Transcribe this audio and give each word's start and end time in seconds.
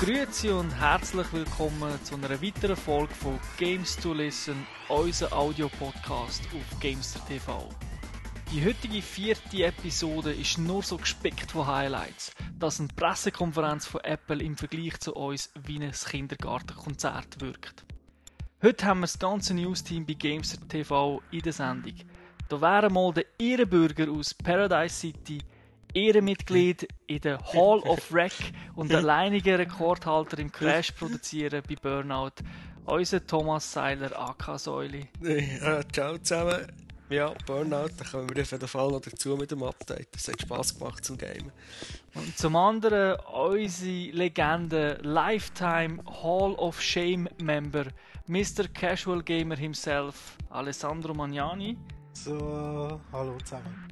Grüezi 0.00 0.50
und 0.50 0.70
herzlich 0.78 1.32
willkommen 1.32 1.98
zu 2.04 2.14
einer 2.14 2.40
weiteren 2.40 2.76
Folge 2.76 3.12
von 3.14 3.40
Games 3.56 3.96
to 3.96 4.12
Listen, 4.12 4.64
unser 4.88 5.32
Audio-Podcast 5.32 6.42
auf 6.54 6.80
Gamester 6.80 7.20
TV. 7.26 7.68
Die 8.52 8.64
heutige 8.64 9.02
vierte 9.02 9.64
Episode 9.64 10.32
ist 10.32 10.58
nur 10.58 10.84
so 10.84 10.98
gespickt 10.98 11.50
von 11.50 11.66
Highlights, 11.66 12.32
dass 12.58 12.78
eine 12.78 12.88
Pressekonferenz 12.94 13.86
von 13.86 14.02
Apple 14.02 14.42
im 14.42 14.56
Vergleich 14.56 15.00
zu 15.00 15.14
uns 15.14 15.50
wie 15.64 15.82
ein 15.82 15.90
Kindergartenkonzert 15.90 17.40
wirkt. 17.40 17.84
Heute 18.64 18.86
haben 18.86 19.00
wir 19.00 19.06
das 19.06 19.18
ganze 19.18 19.54
News-Team 19.54 20.06
bei 20.06 20.12
Gamester 20.14 20.56
TV 20.68 21.20
in 21.32 21.40
der 21.40 21.52
Sendung. 21.52 21.94
Da 22.48 22.60
wären 22.60 22.92
mal 22.92 23.12
der 23.12 23.24
Ehrenbürger 23.36 24.08
aus 24.08 24.32
Paradise 24.34 24.94
City, 24.94 25.40
Ehrenmitglied 25.92 26.86
in 27.08 27.20
der 27.22 27.40
Hall 27.40 27.80
of 27.80 28.14
Rec 28.14 28.32
und 28.76 28.94
alleiniger 28.94 29.58
Rekordhalter 29.58 30.38
im 30.38 30.52
Crash 30.52 30.92
produzieren 30.92 31.60
bei 31.68 31.74
Burnout, 31.74 32.34
unser 32.84 33.26
Thomas 33.26 33.72
Seiler 33.72 34.16
AK 34.16 34.60
Säuli. 34.60 35.08
Ja, 35.20 35.82
ciao 35.90 36.16
zusammen. 36.18 36.64
Ja, 37.10 37.34
Burnout, 37.44 37.90
da 37.98 38.04
kommen 38.04 38.32
wir 38.32 38.42
auf 38.42 38.52
jeden 38.52 38.68
Fall 38.68 38.90
noch 38.92 39.00
dazu 39.00 39.36
mit 39.36 39.50
dem 39.50 39.64
Update. 39.64 40.14
Es 40.14 40.28
hat 40.28 40.40
Spass 40.40 40.78
gemacht 40.78 41.04
zum 41.04 41.18
Gamen. 41.18 41.50
Und 42.14 42.36
zum 42.36 42.56
anderen 42.56 43.18
unsere 43.32 44.10
Legende, 44.10 44.98
Lifetime 45.02 46.02
Hall 46.04 46.52
of 46.56 46.80
Shame 46.80 47.26
Member, 47.42 47.86
Mr. 48.26 48.68
Casual 48.72 49.22
Gamer 49.22 49.56
himself, 49.56 50.36
Alessandro 50.50 51.14
Magnani. 51.14 51.78
So, 52.12 53.00
hallo 53.12 53.38
zusammen. 53.38 53.88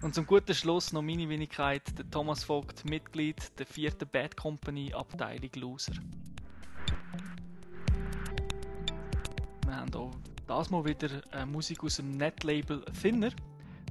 Und 0.00 0.14
zum 0.14 0.24
guten 0.24 0.54
Schluss 0.54 0.94
noch 0.94 1.02
meine 1.02 1.28
Wenigkeit, 1.28 1.82
der 1.98 2.10
Thomas 2.10 2.42
Vogt, 2.44 2.88
Mitglied 2.88 3.36
der 3.58 3.66
vierten 3.66 4.08
Bad 4.10 4.34
Company 4.34 4.94
Abteilung 4.94 5.50
Loser. 5.56 5.92
Wir 9.66 9.76
haben 9.76 9.94
auch 9.94 10.12
das 10.46 10.70
mal 10.70 10.82
wieder 10.86 11.10
Musik 11.44 11.84
aus 11.84 11.96
dem 11.96 12.16
Netlabel 12.16 12.82
Thinner. 13.00 13.32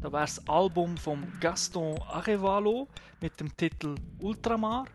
Da 0.02 0.12
wäre 0.14 0.24
das 0.24 0.48
Album 0.48 0.96
von 0.96 1.28
Gaston 1.42 2.00
Arevalo 2.08 2.88
mit 3.20 3.38
dem 3.40 3.56
Titel 3.58 3.96
Ultramar 4.20 4.86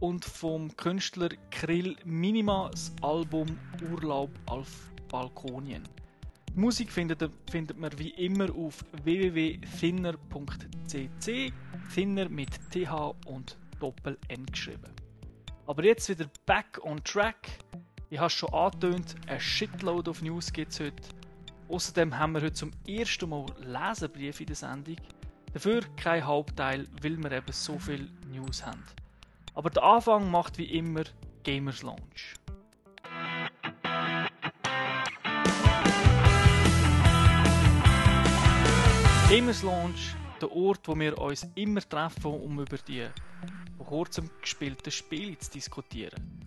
und 0.00 0.24
vom 0.24 0.76
Künstler 0.76 1.28
Krill 1.52 1.96
Minima 2.04 2.68
das 2.70 2.92
Album 3.00 3.46
Urlaub 3.92 4.30
auf 4.46 4.90
Balkonien. 5.08 5.84
Die 6.52 6.58
Musik 6.58 6.90
findet, 6.90 7.30
findet 7.48 7.78
man 7.78 7.96
wie 7.96 8.10
immer 8.10 8.52
auf 8.52 8.84
www.thinner.cc, 9.04 11.52
Thinner 11.94 12.28
mit 12.28 12.50
TH 12.72 13.14
und 13.26 13.56
Doppel-N 13.78 14.46
geschrieben. 14.46 14.92
Aber 15.68 15.84
jetzt 15.84 16.08
wieder 16.08 16.28
back 16.46 16.80
on 16.82 17.00
track. 17.04 17.50
Ich 18.08 18.18
habe 18.18 18.30
schon 18.30 18.52
angetönt, 18.52 19.14
ein 19.28 19.38
Shitload 19.38 20.10
of 20.10 20.22
News 20.22 20.52
gibt 20.52 20.72
es 20.72 20.80
heute. 20.80 21.19
Außerdem 21.70 22.18
haben 22.18 22.32
wir 22.32 22.40
heute 22.40 22.54
zum 22.54 22.72
ersten 22.84 23.28
Mal 23.30 23.46
Leserbriefe 23.60 24.42
in 24.42 24.46
der 24.48 24.56
Sendung. 24.56 24.96
Dafür 25.52 25.82
kein 25.96 26.26
Hauptteil, 26.26 26.88
weil 27.00 27.16
wir 27.16 27.30
eben 27.30 27.52
so 27.52 27.78
viel 27.78 28.10
News 28.28 28.66
haben. 28.66 28.82
Aber 29.54 29.70
der 29.70 29.84
Anfang 29.84 30.28
macht 30.32 30.58
wie 30.58 30.64
immer 30.64 31.04
Gamers 31.44 31.84
Launch. 31.84 32.34
Gamers 39.28 39.62
Launch, 39.62 40.16
der 40.40 40.50
Ort, 40.50 40.88
wo 40.88 40.98
wir 40.98 41.16
uns 41.18 41.46
immer 41.54 41.88
treffen, 41.88 42.32
um 42.32 42.58
über 42.58 42.78
die 42.78 43.06
vor 43.76 43.86
kurzem 43.86 44.28
gespielten 44.40 44.90
Spiele 44.90 45.38
zu 45.38 45.52
diskutieren. 45.52 46.40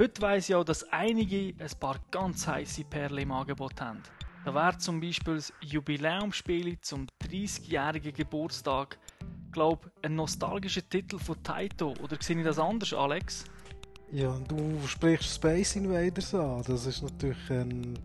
Heute 0.00 0.20
weiss 0.20 0.48
ich 0.48 0.56
auch, 0.56 0.64
dass 0.64 0.82
einige 0.92 1.54
ein 1.62 1.78
paar 1.78 2.00
ganz 2.10 2.48
heiße 2.48 2.82
Perlen 2.86 3.18
im 3.18 3.30
Angebot 3.30 3.80
haben. 3.80 4.02
Da 4.44 4.54
wäre 4.54 4.76
zum 4.76 5.00
Beispiel 5.00 5.36
das 5.36 5.52
Jubiläumsspiel 5.62 6.78
zum 6.82 7.06
30-jährigen 7.22 8.12
Geburtstag, 8.12 8.98
glaube 9.52 9.90
ein 10.02 10.16
nostalgischer 10.16 10.86
Titel 10.86 11.18
von 11.18 11.42
Taito. 11.42 11.94
Oder 12.02 12.18
sehe 12.20 12.36
ich 12.36 12.44
das 12.44 12.58
anders, 12.58 12.92
Alex? 12.92 13.44
Ja, 14.12 14.38
du 14.46 14.78
sprichst 14.86 15.36
Space 15.36 15.76
Invaders 15.76 16.34
an. 16.34 16.62
Das 16.66 16.84
ist 16.84 17.02
natürlich 17.02 17.50
ein 17.50 17.98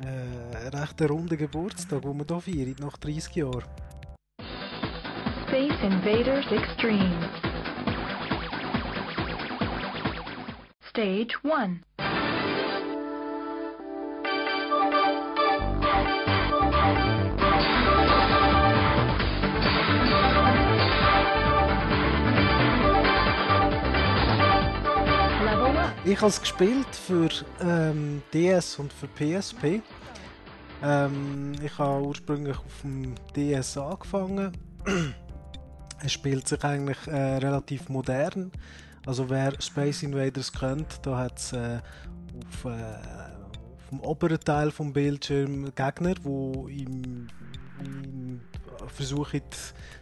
äh, 0.00 0.68
recht 0.68 1.02
runder 1.02 1.36
Geburtstag, 1.36 2.02
den 2.02 2.18
wir 2.18 2.40
hier 2.42 2.66
feiern, 2.66 2.76
nach 2.80 2.96
30 2.96 3.34
Jahren. 3.36 3.64
Space 5.46 5.82
Invaders 5.82 6.46
Extreme. 6.50 7.30
Stage 10.88 11.38
1. 11.44 12.25
Ich 26.06 26.18
habe 26.18 26.28
es 26.28 26.40
gespielt 26.40 26.86
für 26.94 27.28
ähm, 27.60 28.22
DS 28.32 28.78
und 28.78 28.92
für 28.92 29.08
PSP. 29.08 29.82
Ähm, 30.80 31.52
ich 31.60 31.76
habe 31.78 32.06
ursprünglich 32.06 32.56
auf 32.56 32.80
dem 32.82 33.16
DS 33.34 33.76
angefangen. 33.76 34.56
es 36.04 36.12
spielt 36.12 36.46
sich 36.46 36.62
eigentlich 36.62 37.04
äh, 37.08 37.38
relativ 37.38 37.88
modern. 37.88 38.52
Also 39.04 39.28
wer 39.28 39.60
Space 39.60 40.04
Invaders 40.04 40.52
kennt, 40.52 41.04
da 41.04 41.18
hat 41.18 41.38
es 41.38 41.52
äh, 41.52 41.80
auf, 42.52 42.64
äh, 42.66 42.68
auf 42.68 43.88
dem 43.90 43.98
oberen 43.98 44.38
Teil 44.38 44.70
vom 44.70 44.92
Bildschirm 44.92 45.74
Gegner, 45.74 46.14
wo 46.22 46.68
im, 46.68 47.26
im 47.80 48.40
versuchen, 48.86 49.40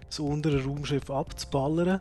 das 0.07 0.19
untere 0.19 0.63
Raumschiff 0.63 1.11
abzuballern. 1.11 1.99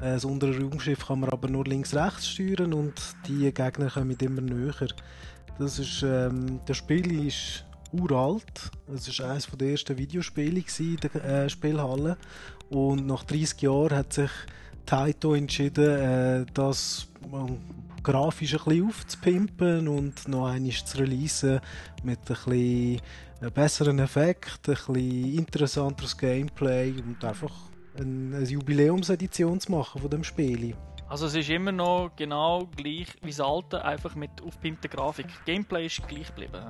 Äh, 0.00 0.12
Das 0.14 0.24
untere 0.24 0.58
Raumschiff 0.58 1.06
kann 1.06 1.20
man 1.20 1.30
aber 1.30 1.48
nur 1.48 1.64
links-rechts 1.64 2.28
steuern 2.28 2.72
und 2.72 2.94
die 3.26 3.52
Gegner 3.52 3.90
kommen 3.90 4.16
immer 4.20 4.40
näher. 4.40 4.88
Das, 5.58 5.78
ist, 5.78 6.02
ähm, 6.02 6.60
das 6.66 6.78
Spiel 6.78 7.26
ist 7.26 7.64
uralt. 7.92 8.70
Es 8.94 9.18
war 9.18 9.30
eines 9.30 9.46
der 9.46 9.68
ersten 9.68 9.98
Videospiele 9.98 10.64
in 10.78 10.96
der 10.96 11.24
äh, 11.24 11.48
Spielhalle. 11.48 12.16
Und 12.70 13.06
nach 13.06 13.24
30 13.24 13.60
Jahren 13.62 13.96
hat 13.96 14.12
sich 14.12 14.30
Taito 14.86 15.34
entschieden, 15.34 16.00
äh, 16.00 16.46
das 16.54 17.08
äh, 17.24 17.52
grafisch 18.02 18.54
ein 18.54 18.64
bisschen 18.64 18.86
aufzupimpen 18.86 19.88
und 19.88 20.26
noch 20.28 20.46
einmal 20.46 20.72
zu 20.72 20.98
releasen 20.98 21.60
mit 22.02 22.18
ein 22.20 22.24
bisschen 22.24 23.00
äh, 23.40 23.50
besseren 23.52 23.98
Effekten, 23.98 24.74
ein 24.74 24.92
bisschen 24.92 25.34
interessanteres 25.38 26.16
Gameplay 26.16 26.94
und 27.06 27.22
einfach 27.24 27.69
eine, 28.00 28.36
eine 28.36 28.46
Jubiläumsedition 28.46 29.60
zu 29.60 29.72
machen 29.72 30.00
von 30.00 30.10
dem 30.10 30.24
Spiel. 30.24 30.74
Also 31.08 31.26
es 31.26 31.34
ist 31.34 31.50
immer 31.50 31.72
noch 31.72 32.12
genau 32.14 32.68
gleich 32.76 33.08
wie 33.22 33.30
das 33.30 33.40
alte, 33.40 33.84
einfach 33.84 34.14
mit 34.14 34.30
aufgepimpter 34.46 34.88
Grafik. 34.88 35.26
Gameplay 35.44 35.86
ist 35.86 36.06
gleich 36.06 36.28
geblieben. 36.28 36.62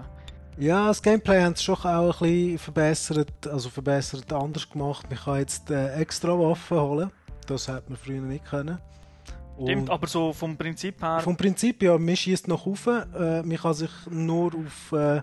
Ja, 0.58 0.88
das 0.88 1.02
Gameplay 1.02 1.42
haben 1.42 1.54
sie 1.54 1.64
schon 1.64 1.76
auch 1.76 2.22
ein 2.22 2.28
bisschen 2.28 2.58
verbessert, 2.58 3.46
also 3.46 3.68
verbessert 3.68 4.32
anders 4.32 4.68
gemacht. 4.68 5.06
Man 5.08 5.18
kann 5.18 5.38
jetzt 5.38 5.70
äh, 5.70 5.94
extra 5.94 6.38
Waffen 6.38 6.80
holen. 6.80 7.10
Das 7.46 7.68
hat 7.68 7.88
man 7.88 7.98
früher 7.98 8.20
nicht 8.20 8.44
können. 8.44 8.78
Stimmt, 9.62 9.90
aber 9.90 10.06
so 10.06 10.32
vom 10.32 10.56
Prinzip 10.56 11.02
her... 11.02 11.20
vom 11.20 11.36
Prinzip 11.36 11.82
ja, 11.82 11.98
man 11.98 12.16
schießt 12.16 12.48
nach 12.48 12.64
oben. 12.64 13.12
Äh, 13.14 13.42
man 13.42 13.56
kann 13.58 13.74
sich 13.74 13.90
nur 14.08 14.54
auf 14.54 14.92
äh, 14.92 15.22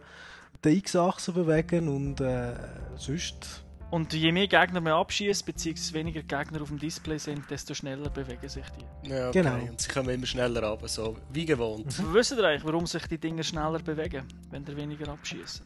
der 0.63 0.71
X-Achse 0.73 1.31
bewegen 1.31 1.87
und 1.87 2.21
äh, 2.21 2.53
sonst. 2.95 3.63
Und 3.89 4.11
je 4.11 4.31
mehr 4.33 4.47
Gegner 4.47 4.81
man 4.81 4.93
abschießt, 4.93 5.45
beziehungsweise 5.45 5.93
weniger 5.93 6.21
Gegner 6.21 6.61
auf 6.61 6.67
dem 6.67 6.77
Display 6.77 7.17
sind, 7.17 7.49
desto 7.49 7.73
schneller 7.73 8.09
bewegen 8.09 8.49
sich 8.49 8.65
die. 8.69 9.09
Ja, 9.09 9.29
okay. 9.29 9.41
Genau. 9.41 9.71
Und 9.71 9.79
sie 9.79 9.89
kommen 9.89 10.09
immer 10.09 10.25
schneller 10.25 10.61
runter, 10.61 10.87
so 10.89 11.15
wie 11.31 11.45
gewohnt. 11.45 11.85
Wisst 12.13 12.33
ihr 12.33 12.43
eigentlich, 12.43 12.65
warum 12.65 12.85
sich 12.85 13.07
die 13.07 13.17
Dinger 13.17 13.43
schneller 13.43 13.79
bewegen, 13.79 14.25
wenn 14.49 14.65
ihr 14.65 14.75
weniger 14.75 15.09
abschießt? 15.09 15.63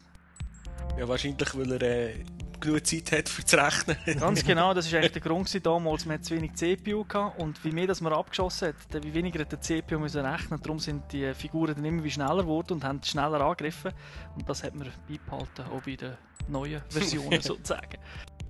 Ja, 0.98 1.08
wahrscheinlich, 1.08 1.56
weil 1.56 1.72
er 1.72 1.82
äh, 1.82 2.24
genug 2.60 2.86
Zeit 2.86 3.12
hat 3.12 3.28
für 3.28 3.44
zu 3.44 3.56
rechnen. 3.56 3.96
Ganz 4.20 4.44
genau, 4.44 4.72
das 4.72 4.90
war 4.90 5.00
eigentlich 5.00 5.12
der 5.12 5.22
Grund 5.30 5.46
gewesen, 5.46 5.62
damals. 5.62 6.06
Man 6.06 6.18
hat 6.18 6.24
zu 6.24 6.34
wenig 6.34 6.54
CPU 6.54 7.04
gehabt 7.04 7.40
und 7.40 7.62
wie 7.64 7.72
mehr 7.72 7.86
das 7.86 8.00
man 8.00 8.12
abgeschossen 8.12 8.68
hat, 8.68 9.04
wie 9.04 9.12
weniger 9.14 9.40
hat 9.40 9.52
der 9.52 9.60
CPU 9.60 9.98
müssen 9.98 10.24
rechnen. 10.24 10.60
Darum 10.62 10.78
sind 10.78 11.12
die 11.12 11.34
Figuren 11.34 11.74
dann 11.74 11.84
immer 11.84 12.04
wie 12.04 12.10
schneller 12.10 12.42
geworden 12.42 12.74
und 12.74 12.84
haben 12.84 13.02
schneller 13.02 13.40
angegriffen. 13.40 13.92
Und 14.36 14.48
das 14.48 14.62
hat 14.62 14.74
man 14.74 14.88
beibehalten, 15.08 15.64
auch 15.72 15.82
bei 15.82 15.96
den 15.96 16.16
neuen 16.48 16.82
Versionen 16.88 17.40
sozusagen. 17.42 17.98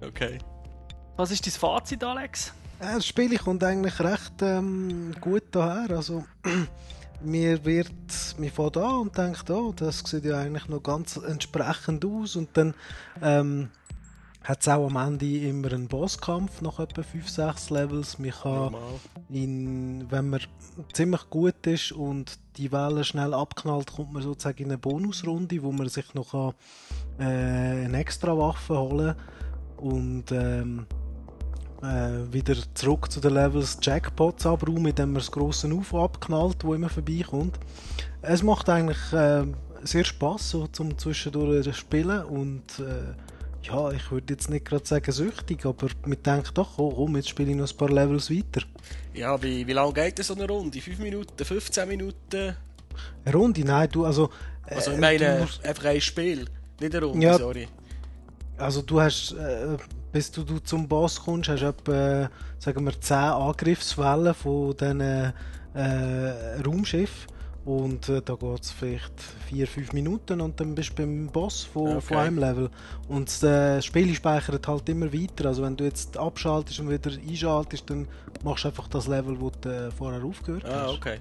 Okay. 0.00 0.38
Was 1.16 1.30
ist 1.30 1.46
dein 1.46 1.52
Fazit, 1.52 2.02
Alex? 2.02 2.52
Das 2.78 3.06
Spiel 3.06 3.36
kommt 3.38 3.62
eigentlich 3.62 4.00
recht 4.00 4.42
ähm, 4.42 5.14
gut 5.20 5.44
daher. 5.52 5.96
Also, 5.96 6.24
mir 7.22 7.64
wird, 7.64 7.92
mir 8.38 8.50
fährt 8.50 8.76
an 8.76 8.94
und 9.00 9.16
denkt, 9.16 9.48
oh, 9.50 9.72
das 9.72 10.00
sieht 10.00 10.24
ja 10.24 10.38
eigentlich 10.38 10.68
noch 10.68 10.82
ganz 10.82 11.16
entsprechend 11.16 12.04
aus 12.04 12.34
und 12.36 12.48
dann 12.56 12.74
ähm, 13.22 13.68
hat 14.42 14.60
es 14.60 14.68
auch 14.68 14.86
am 14.86 14.96
Ende 14.96 15.48
immer 15.48 15.72
einen 15.72 15.86
Bosskampf 15.86 16.60
nach 16.62 16.80
etwa 16.80 17.02
5-6 17.02 17.72
Levels. 17.72 18.18
Man 18.18 18.30
kann 18.30 18.74
in, 19.28 20.10
wenn 20.10 20.30
man 20.30 20.40
ziemlich 20.92 21.30
gut 21.30 21.66
ist 21.66 21.92
und 21.92 22.38
die 22.56 22.72
Welle 22.72 23.04
schnell 23.04 23.34
abknallt, 23.34 23.92
kommt 23.92 24.12
man 24.12 24.22
sozusagen 24.22 24.58
in 24.58 24.70
eine 24.70 24.78
Bonusrunde, 24.78 25.62
wo 25.62 25.72
man 25.72 25.88
sich 25.88 26.14
noch 26.14 26.32
kann, 26.32 26.52
äh, 27.18 27.84
eine 27.84 27.98
extra 27.98 28.36
Waffe 28.36 28.78
holen 28.78 29.14
und 29.76 30.30
ähm, 30.32 30.86
äh, 31.82 32.32
wieder 32.32 32.54
zurück 32.74 33.10
zu 33.10 33.20
den 33.20 33.34
Levels 33.34 33.78
Jackpots 33.82 34.46
abräumen, 34.46 34.86
indem 34.86 35.12
man 35.12 35.20
das 35.20 35.30
grosse 35.30 35.72
UFO 35.72 36.04
abknallt, 36.04 36.64
wo 36.64 36.74
immer 36.74 36.88
vorbeikommt. 36.88 37.58
Es 38.22 38.42
macht 38.42 38.68
eigentlich 38.68 39.12
äh, 39.12 39.44
sehr 39.82 40.04
Spaß 40.04 40.50
so 40.50 40.66
zum 40.68 40.96
zwischendurch 40.96 41.76
spielen 41.76 42.24
und 42.24 42.78
äh, 42.78 43.14
ja, 43.62 43.90
ich 43.92 44.10
würde 44.10 44.34
jetzt 44.34 44.50
nicht 44.50 44.64
gerade 44.64 44.86
sagen 44.86 45.12
süchtig, 45.12 45.64
aber 45.66 45.88
man 46.04 46.22
denkt 46.22 46.56
doch, 46.58 46.78
oh, 46.78 46.90
komm, 46.90 47.16
jetzt 47.16 47.28
spiele 47.28 47.50
ich 47.50 47.56
noch 47.56 47.70
ein 47.70 47.76
paar 47.76 47.90
Levels 47.90 48.30
weiter. 48.30 48.62
Ja, 49.14 49.40
wie, 49.42 49.66
wie 49.66 49.72
lange 49.72 49.92
geht 49.92 50.18
denn 50.18 50.24
so 50.24 50.34
eine 50.34 50.48
Runde? 50.48 50.80
5 50.80 50.98
Minuten, 50.98 51.44
15 51.44 51.88
Minuten? 51.88 52.56
Eine 53.24 53.34
Runde? 53.34 53.64
Nein, 53.64 53.88
du, 53.90 54.04
also... 54.04 54.30
äh, 54.66 54.74
Also 54.76 54.92
ich 54.92 54.98
meine, 54.98 55.36
du 55.36 55.40
musst- 55.42 55.64
einfach 55.64 55.84
ein 55.86 56.00
Spiel, 56.00 56.46
nicht 56.80 56.94
eine 56.94 57.04
Runde, 57.06 57.24
Ja. 57.26 57.38
sorry. 57.38 57.68
Also 58.58 58.82
du 58.82 59.00
hast, 59.00 59.32
äh, 59.32 59.76
bis 60.12 60.30
du, 60.30 60.42
du 60.44 60.58
zum 60.58 60.86
Boss 60.88 61.20
kommst, 61.20 61.48
hast 61.48 61.62
du 61.62 61.66
etwa, 61.66 62.30
sagen 62.58 62.84
wir, 62.84 63.00
10 63.00 63.16
Angriffswellen 63.16 64.34
von 64.34 64.76
diesen 64.76 65.00
äh, 65.00 65.32
Raumschiffen. 66.64 67.31
Und 67.64 68.08
äh, 68.08 68.20
da 68.22 68.34
geht 68.34 68.60
es 68.62 68.70
vielleicht 68.72 69.12
4-5 69.52 69.94
Minuten 69.94 70.40
und 70.40 70.58
dann 70.58 70.74
bist 70.74 70.90
du 70.90 70.94
beim 70.96 71.28
Boss 71.28 71.62
von, 71.62 71.88
Okay. 71.96 72.00
von 72.00 72.16
einem 72.16 72.38
Level. 72.38 72.70
Und 73.08 73.28
das 73.28 73.42
äh, 73.44 73.80
Spiel 73.80 74.12
speichert 74.14 74.66
halt 74.66 74.88
immer 74.88 75.12
weiter. 75.12 75.46
Also 75.46 75.62
wenn 75.62 75.76
du 75.76 75.84
jetzt 75.84 76.16
abschaltest 76.16 76.80
und 76.80 76.90
wieder 76.90 77.10
einschaltest, 77.12 77.88
dann 77.88 78.08
machst 78.42 78.64
du 78.64 78.68
einfach 78.68 78.88
das 78.88 79.06
Level, 79.06 79.40
wo 79.40 79.50
du 79.60 79.68
äh, 79.68 79.90
vorher 79.92 80.24
aufgehört 80.24 80.64
Ah, 80.64 80.86
hast. 80.88 80.94
okay. 80.96 81.20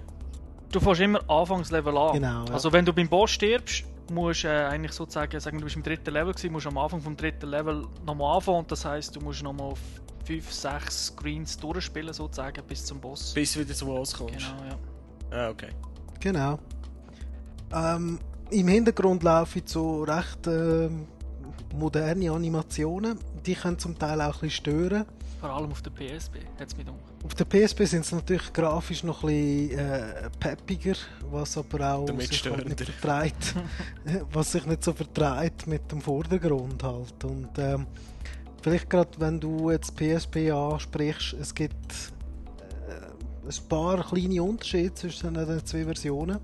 Du 0.72 0.80
fährst 0.80 1.00
immer 1.00 1.20
Anfangslevel 1.30 1.96
an. 1.96 2.14
Genau, 2.14 2.44
ja. 2.46 2.52
Also 2.54 2.72
wenn 2.72 2.84
du 2.84 2.92
beim 2.92 3.08
Boss 3.08 3.30
stirbst, 3.30 3.84
musst 4.10 4.42
du 4.42 4.48
äh, 4.48 4.64
eigentlich 4.64 4.92
sozusagen, 4.92 5.38
sagen 5.38 5.58
du 5.58 5.64
bist 5.64 5.76
im 5.76 5.82
dritten 5.84 6.10
Level 6.12 6.32
gewesen, 6.32 6.50
musst 6.50 6.66
du 6.66 6.70
am 6.70 6.78
Anfang 6.78 7.00
vom 7.00 7.16
dritten 7.16 7.46
Level 7.50 7.86
nochmal 8.04 8.36
anfangen. 8.36 8.58
Und 8.58 8.72
das 8.72 8.84
heisst, 8.84 9.14
du 9.14 9.20
musst 9.20 9.44
nochmal 9.44 9.68
auf 9.72 9.78
5, 10.24 10.52
6 10.52 11.06
Screens 11.06 11.56
durchspielen 11.56 12.12
sozusagen 12.12 12.64
bis 12.66 12.84
zum 12.84 12.98
Boss. 13.00 13.32
Bis 13.32 13.52
du 13.52 13.60
wieder 13.60 13.74
zum 13.74 13.88
Boss 13.88 14.12
kommst. 14.12 14.34
Genau, 14.38 14.70
ja. 15.30 15.46
Ah, 15.46 15.50
okay. 15.50 15.68
Genau. 16.22 16.58
Ähm, 17.74 18.20
Im 18.50 18.68
Hintergrund 18.68 19.24
laufen 19.24 19.62
so 19.64 20.04
recht 20.04 20.46
ähm, 20.46 21.06
moderne 21.74 22.30
Animationen. 22.30 23.18
Die 23.44 23.54
können 23.54 23.78
zum 23.78 23.98
Teil 23.98 24.20
auch 24.20 24.26
ein 24.26 24.32
bisschen 24.32 24.50
stören. 24.50 25.04
Vor 25.40 25.50
allem 25.50 25.72
auf 25.72 25.82
der 25.82 25.90
PSP, 25.90 26.36
hat 26.60 26.68
es 26.68 26.76
mir. 26.76 26.84
Auf 27.24 27.34
der 27.34 27.44
PSP 27.44 27.84
sind 27.84 28.06
sie 28.06 28.14
natürlich 28.14 28.52
grafisch 28.52 29.02
noch 29.02 29.24
ein 29.24 29.68
bisschen 29.68 29.78
äh, 29.78 30.30
peppiger, 30.38 30.94
was 31.28 31.58
aber 31.58 31.94
auch 31.94 32.06
Damit 32.06 32.28
sich 32.28 32.44
halt 32.48 32.68
nicht 32.68 32.80
vertreibt, 32.80 33.56
was 34.32 34.52
sich 34.52 34.64
nicht 34.66 34.84
so 34.84 34.92
vertreibt 34.92 35.66
mit 35.66 35.90
dem 35.90 36.00
Vordergrund 36.00 36.84
halt. 36.84 37.24
Und 37.24 37.58
ähm, 37.58 37.88
vielleicht 38.62 38.88
gerade 38.88 39.10
wenn 39.18 39.40
du 39.40 39.72
jetzt 39.72 39.96
PSP 39.96 40.52
ansprichst, 40.52 41.32
es 41.32 41.52
gibt 41.52 41.92
äh, 41.92 42.21
ein 43.44 43.68
paar 43.68 44.04
kleine 44.04 44.42
Unterschiede 44.42 44.94
zwischen 44.94 45.34
den 45.34 45.66
zwei 45.66 45.84
Versionen. 45.84 46.38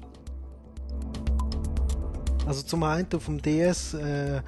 Also 2.47 2.63
zum 2.63 2.83
einen 2.83 3.07
auf 3.15 3.27
dem 3.27 3.41
DS 3.41 3.95
äh, 3.95 4.41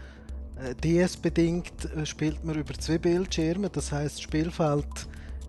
DS-bedingt 0.83 1.95
äh, 1.97 2.05
spielt 2.07 2.45
man 2.45 2.59
über 2.59 2.75
zwei 2.75 2.99
Bildschirme, 2.99 3.71
das 3.71 3.93
heißt 3.93 4.17
das 4.17 4.23
Spielfeld 4.23 4.87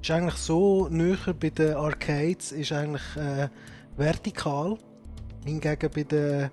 ist 0.01 0.11
eigentlich 0.11 0.35
so 0.35 0.87
näher 0.89 1.33
bei 1.39 1.49
den 1.49 1.75
Arcades 1.75 2.51
ist 2.51 2.71
eigentlich 2.71 3.15
äh, 3.15 3.49
vertikal. 3.97 4.77
Hingegen 5.45 5.89
bei 5.93 6.03
der 6.03 6.51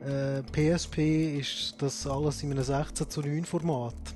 äh, 0.00 0.42
PSP 0.52 1.38
ist 1.38 1.74
das 1.78 2.06
alles 2.06 2.42
in 2.42 2.52
einem 2.52 2.62
16 2.62 3.10
zu 3.10 3.20
9 3.20 3.44
Format. 3.44 4.13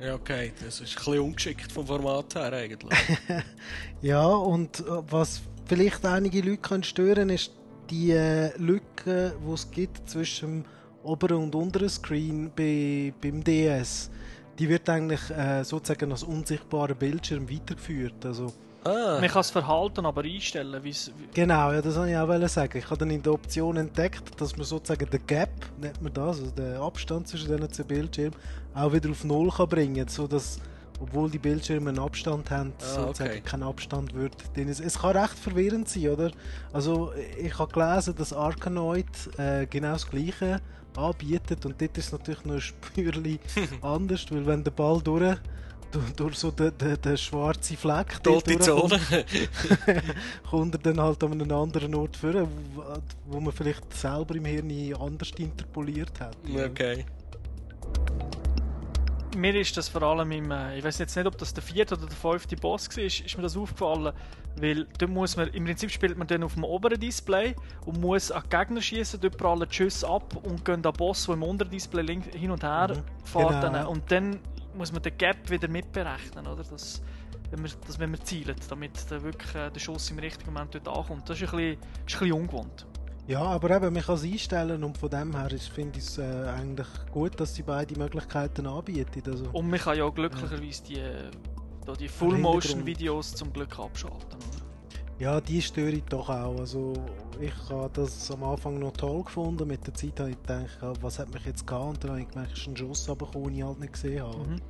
Ja, 0.00 0.14
okay. 0.14 0.52
Das 0.62 0.80
ist 0.80 0.90
ein 0.90 0.94
bisschen 0.94 1.20
ungeschickt 1.20 1.72
vom 1.72 1.86
Format 1.86 2.34
her 2.34 2.52
eigentlich. 2.52 2.98
Ja, 4.02 4.26
und 4.26 4.80
äh, 4.80 4.84
was 5.10 5.40
vielleicht 5.66 6.04
einige 6.04 6.40
Leute 6.42 6.58
können 6.58 6.82
stören 6.82 7.30
ist 7.30 7.52
die 7.90 8.10
äh, 8.12 8.56
Lücke, 8.58 9.34
die 9.44 9.52
es 9.52 9.70
gibt 9.70 10.08
zwischen 10.08 10.62
dem 10.62 10.64
oberen 11.06 11.44
und 11.44 11.54
unteren 11.54 11.88
Screen 11.88 12.50
bei, 12.54 13.12
beim 13.20 13.42
DS. 13.42 14.10
Die 14.58 14.68
wird 14.68 14.88
eigentlich 14.88 15.30
äh, 15.30 15.62
sozusagen 15.64 16.10
als 16.10 16.22
unsichtbarer 16.22 16.94
Bildschirm 16.94 17.48
weitergeführt. 17.48 18.24
Also, 18.24 18.52
ah, 18.84 19.18
Man 19.20 19.28
kann 19.28 19.40
das 19.40 19.50
Verhalten 19.50 20.04
aber 20.06 20.22
einstellen, 20.22 20.78
wie's, 20.82 21.12
wie 21.16 21.28
genau, 21.32 21.72
ja, 21.72 21.82
das 21.82 21.96
wollte 21.96 22.10
ich 22.10 22.16
auch 22.16 22.48
sagen. 22.48 22.78
Ich 22.78 22.86
habe 22.86 22.98
dann 22.98 23.10
in 23.10 23.22
der 23.22 23.34
Option 23.34 23.76
entdeckt, 23.76 24.40
dass 24.40 24.56
man 24.56 24.64
sozusagen 24.64 25.08
den 25.08 25.26
Gap, 25.26 25.50
nennt 25.80 26.00
man 26.02 26.12
das, 26.12 26.40
also 26.40 26.50
den 26.50 26.76
Abstand 26.76 27.28
zwischen 27.28 27.54
diesen 27.54 27.72
zwei 27.72 27.84
Bildschirmen, 27.84 28.36
auch 28.76 28.92
wieder 28.92 29.10
auf 29.10 29.24
Null 29.24 29.50
kann 29.50 29.68
bringen, 29.68 30.06
sodass 30.08 30.58
obwohl 31.00 31.30
die 31.30 31.38
Bildschirme 31.38 31.90
einen 31.90 31.98
Abstand 31.98 32.50
haben, 32.50 32.72
Ah, 32.80 32.84
sozusagen 32.84 33.30
okay. 33.30 33.42
kein 33.44 33.62
Abstand 33.62 34.14
wird. 34.14 34.34
Denn 34.56 34.68
es, 34.68 34.80
es 34.80 34.98
kann 34.98 35.16
recht 35.16 35.38
verwirrend 35.38 35.88
sein, 35.88 36.08
oder? 36.08 36.30
Also 36.72 37.12
ich 37.38 37.58
habe 37.58 37.72
gelesen, 37.72 38.14
dass 38.16 38.32
Arkanoid 38.32 39.06
äh, 39.36 39.66
genau 39.66 39.92
das 39.92 40.08
Gleiche 40.08 40.60
anbietet 40.96 41.66
und 41.66 41.80
dort 41.80 41.98
ist 41.98 42.06
es 42.06 42.12
natürlich 42.12 42.44
noch 42.44 42.54
ein 42.54 42.60
Spürchen 42.60 43.38
anders, 43.82 44.24
weil 44.30 44.46
wenn 44.46 44.64
der 44.64 44.70
Ball 44.70 45.00
durch, 45.02 45.36
durch, 45.92 46.12
durch 46.16 46.36
so 46.36 46.50
den, 46.50 46.76
den, 46.78 46.98
den 47.00 47.16
schwarzen 47.18 47.76
Fleck 47.76 48.22
tote 48.22 48.58
Zone. 48.58 48.98
kommt 50.50 50.74
er 50.74 50.80
dann 50.80 51.00
halt 51.00 51.22
an 51.22 51.32
einem 51.32 51.52
anderen 51.52 51.94
Ort 51.94 52.16
vor, 52.16 52.32
wo, 52.32 52.82
wo 53.26 53.40
man 53.40 53.52
vielleicht 53.52 53.92
selber 53.92 54.34
im 54.34 54.46
Hirn 54.46 54.94
anders 54.98 55.30
interpoliert 55.36 56.18
hat. 56.20 56.36
okay. 56.54 57.04
Mir 59.36 59.54
ist 59.54 59.76
das 59.76 59.88
vor 59.88 60.02
allem 60.02 60.30
im, 60.32 60.50
äh, 60.50 60.78
ich 60.78 60.84
weiß 60.84 60.98
jetzt 60.98 61.14
nicht, 61.16 61.26
ob 61.26 61.36
das 61.38 61.52
der 61.54 61.62
vierte 61.62 61.94
oder 61.94 62.06
der 62.06 62.16
fünfte 62.16 62.56
Boss 62.56 62.88
war, 62.96 63.04
ist, 63.04 63.36
mir 63.36 63.42
das 63.42 63.56
aufgefallen, 63.56 64.12
weil 64.60 64.86
dort 64.98 65.10
muss 65.10 65.36
man, 65.36 65.48
im 65.48 65.64
Prinzip 65.64 65.90
spielt 65.90 66.16
man 66.18 66.26
dann 66.26 66.42
auf 66.42 66.54
dem 66.54 66.64
oberen 66.64 66.98
Display 66.98 67.54
und 67.84 68.00
muss 68.00 68.30
an 68.30 68.42
Gegner 68.48 68.80
schießen, 68.80 69.20
dort 69.20 69.36
prallen 69.36 69.70
Schüsse 69.70 70.08
ab 70.08 70.34
und 70.42 70.64
gehen 70.64 70.76
an 70.76 70.82
den 70.82 70.92
Boss, 70.92 71.26
der 71.26 71.34
im 71.34 71.42
unteren 71.42 71.70
Display 71.70 72.20
hin 72.32 72.50
und 72.50 72.62
her 72.62 72.88
Mhm. 72.96 73.02
fährt. 73.24 73.60
Genau. 73.62 73.90
Und 73.90 74.10
dann 74.10 74.40
muss 74.74 74.92
man 74.92 75.02
den 75.02 75.16
Gap 75.16 75.48
wieder 75.50 75.68
mitberechnen, 75.68 76.46
oder? 76.46 76.62
Das, 76.62 77.02
wenn 77.50 77.62
man, 77.62 77.70
das, 77.86 77.98
wenn 77.98 78.10
man 78.10 78.20
zielt, 78.22 78.70
damit 78.70 79.10
der, 79.10 79.22
wirklich 79.22 79.54
äh, 79.54 79.70
der 79.70 79.80
Schuss 79.80 80.10
im 80.10 80.18
richtigen 80.18 80.52
Moment 80.52 80.74
dort 80.74 80.88
ankommt. 80.88 81.28
Das 81.28 81.40
ist 81.40 81.52
ein 81.52 81.56
bisschen, 81.56 81.72
ist 81.72 82.14
ein 82.14 82.18
bisschen 82.18 82.32
ungewohnt. 82.32 82.86
Ja, 83.28 83.42
aber 83.42 83.70
eben, 83.70 83.92
man 83.92 84.02
kann 84.02 84.14
es 84.14 84.22
einstellen 84.22 84.84
und 84.84 84.96
von 84.98 85.10
dem 85.10 85.34
her 85.36 85.48
finde 85.74 85.98
ich 85.98 86.04
es 86.04 86.18
äh, 86.18 86.22
eigentlich 86.22 86.86
gut, 87.10 87.40
dass 87.40 87.54
sie 87.56 87.62
beide 87.62 87.98
Möglichkeiten 87.98 88.66
anbieten. 88.66 89.22
Also, 89.26 89.46
Und 89.52 89.68
man 89.68 89.80
kann 89.80 89.98
ja 89.98 90.08
glücklicherweise 90.08 90.84
die, 90.84 91.02
da 91.84 91.92
die 91.94 92.08
Full-Motion-Videos 92.08 93.34
zum 93.34 93.52
Glück 93.52 93.78
abschalten, 93.80 94.38
oder? 94.38 94.66
ja, 95.18 95.40
die 95.40 95.60
störe 95.60 95.90
ich 95.90 96.04
doch 96.04 96.28
auch. 96.28 96.58
Also, 96.58 96.92
ich 97.40 97.52
habe 97.70 97.90
das 97.94 98.30
am 98.30 98.44
Anfang 98.44 98.78
noch 98.78 98.92
toll 98.92 99.24
gefunden. 99.24 99.66
Mit 99.66 99.84
der 99.86 99.94
Zeit 99.94 100.20
habe 100.20 100.30
ich 100.30 100.40
gedacht, 100.42 100.78
was 101.00 101.18
hat 101.18 101.32
mich 101.32 101.44
jetzt 101.46 101.66
gehabt? 101.66 101.88
Und 101.88 102.04
dann 102.04 102.10
habe 102.12 102.20
ich 102.20 102.28
gemerkt, 102.28 102.52
es 102.52 102.58
ist 102.60 102.68
ein 102.68 102.76
Schuss 102.76 103.08
runtergekommen, 103.08 103.48
den 103.48 103.58
ich 103.58 103.64
halt 103.64 103.80
nicht 103.80 103.92
gesehen 103.92 104.22
habe. 104.22 104.38
Mhm. 104.38 104.60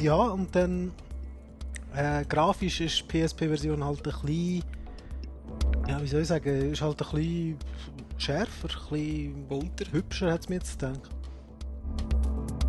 Ja, 0.00 0.16
und 0.16 0.54
dann 0.54 0.92
äh, 1.94 2.24
grafisch 2.24 2.80
ist 2.80 3.04
die 3.12 3.26
PSP-Version 3.26 3.84
halt 3.84 3.98
ein 3.98 4.02
bisschen, 4.02 4.64
ja, 5.92 6.02
wie 6.02 6.06
soll 6.06 6.22
ich 6.22 6.28
sagen, 6.28 6.72
ist 6.72 6.80
halt 6.80 7.02
ein 7.02 7.10
bisschen 7.10 7.56
schärfer, 8.16 8.68
ein 8.68 8.90
bisschen 8.90 9.46
Bunter. 9.46 9.84
hübscher, 9.92 10.32
hat 10.32 10.40
es 10.40 10.48
mir 10.48 10.54
jetzt 10.54 10.78
gedacht. 10.78 11.10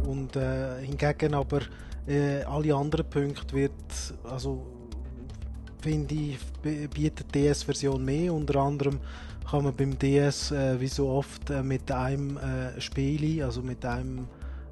Und 0.06 0.36
äh, 0.36 0.82
hingegen 0.82 1.34
aber 1.34 1.62
äh, 2.06 2.44
alle 2.44 2.76
anderen 2.76 3.10
Punkte 3.10 3.56
wird, 3.56 3.72
also 4.26 4.68
finde 5.82 6.14
ich, 6.14 6.38
bietet 6.90 7.34
die 7.34 7.44
DS-Version 7.48 8.04
mehr. 8.04 8.34
Unter 8.34 8.60
anderem 8.60 9.00
kann 9.50 9.64
man 9.64 9.74
beim 9.74 9.98
DS 9.98 10.52
äh, 10.52 10.82
wie 10.82 10.90
so 10.90 11.08
oft 11.08 11.50
äh, 11.50 11.64
mit 11.64 11.90
einem 11.94 12.38
äh, 12.38 12.82
Spiel, 12.82 13.42
also 13.42 13.62
mit 13.62 13.86
einem 13.86 14.20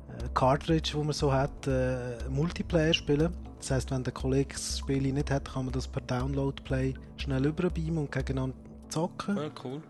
äh, 0.10 0.28
Cartridge, 0.34 0.92
wo 0.96 1.04
man 1.04 1.14
so 1.14 1.32
hat, 1.32 1.68
äh, 1.68 2.30
Multiplayer 2.30 2.94
spielen. 2.94 3.34
Das 3.62 3.70
heißt, 3.70 3.92
wenn 3.92 4.04
der 4.04 4.12
Kollege 4.12 4.54
das 4.56 4.80
Spiel 4.80 5.14
nicht 5.14 5.30
hat, 5.30 5.54
kann 5.54 5.66
man 5.66 5.72
das 5.72 5.88
per 5.88 6.02
Download-Play 6.02 6.96
schnell 7.18 7.46
überbeamen 7.46 8.00
und 8.00 8.12
gegeneinander 8.12 8.58
zocken. 8.90 9.38
Ah, 9.38 9.52
cool. 9.64 9.84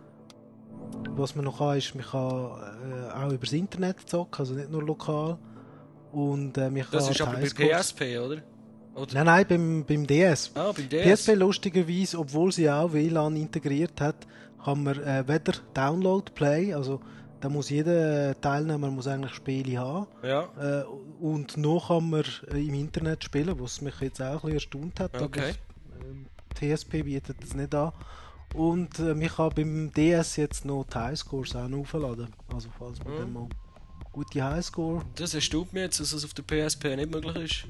Was 1.11 1.35
man 1.35 1.45
noch 1.45 1.59
kann, 1.59 1.77
ist, 1.77 1.95
man 1.95 2.03
kann 2.03 2.51
äh, 2.91 3.13
auch 3.13 3.31
übers 3.31 3.53
Internet 3.53 4.09
zocken, 4.09 4.39
also 4.39 4.55
nicht 4.55 4.69
nur 4.69 4.83
lokal. 4.83 5.37
Und 6.11 6.57
äh, 6.57 6.69
man 6.69 6.83
Das 6.91 7.09
ist 7.09 7.21
aber 7.21 7.37
bei 7.37 7.47
PSP, 7.47 8.19
oder? 8.19 8.41
Oder? 8.93 9.13
Nein, 9.13 9.25
nein, 9.25 9.45
beim, 9.47 9.85
beim 9.85 10.05
DS. 10.05 10.51
Ah, 10.53 10.73
beim 10.75 10.89
DS. 10.89 11.21
PSP 11.21 11.35
lustigerweise, 11.35 12.19
obwohl 12.19 12.51
sie 12.51 12.69
auch 12.69 12.91
WLAN 12.91 13.37
integriert 13.37 14.01
hat, 14.01 14.27
kann 14.65 14.83
man 14.83 15.01
äh, 15.01 15.23
weder 15.25 15.53
Download 15.73 16.29
Play, 16.33 16.73
also 16.73 16.99
da 17.41 17.49
muss 17.49 17.69
jeder 17.69 18.39
Teilnehmer 18.39 18.89
muss 18.89 19.07
eigentlich 19.07 19.33
Spiele 19.33 19.79
haben. 19.79 20.07
Ja. 20.23 20.49
Äh, 20.59 20.83
und 21.19 21.57
noch 21.57 21.87
kann 21.89 22.09
man 22.09 22.23
äh, 22.51 22.65
im 22.65 22.73
Internet 22.75 23.23
spielen, 23.23 23.59
was 23.59 23.81
mich 23.81 23.99
jetzt 24.01 24.21
auch 24.21 24.43
ein 24.43 24.53
bisschen 24.53 24.53
erstaunt 24.53 24.99
hat. 24.99 25.21
Okay. 25.21 25.53
Aber 25.95 26.05
ähm, 26.05 26.25
TSP 26.55 27.03
bietet 27.03 27.37
das 27.41 27.53
nicht 27.53 27.73
an. 27.75 27.91
Und 28.53 28.99
äh, 28.99 29.13
ich 29.13 29.35
kann 29.35 29.49
beim 29.55 29.91
DS 29.93 30.35
jetzt 30.37 30.65
noch 30.65 30.85
die 30.85 30.97
Highscores 30.97 31.55
auch 31.55 31.67
noch 31.67 31.79
aufladen. 31.79 32.27
Also 32.53 32.69
falls 32.77 33.03
man 33.03 33.13
Mhm. 33.13 33.17
dann 33.17 33.33
mal 33.33 33.47
gute 34.11 34.43
Highscore. 34.43 35.03
Das 35.15 35.33
erstaunt 35.33 35.73
mich 35.73 35.83
jetzt, 35.83 35.99
dass 35.99 36.11
es 36.13 36.25
auf 36.25 36.33
der 36.33 36.43
PSP 36.43 36.95
nicht 36.95 37.11
möglich 37.11 37.35
ist. 37.35 37.67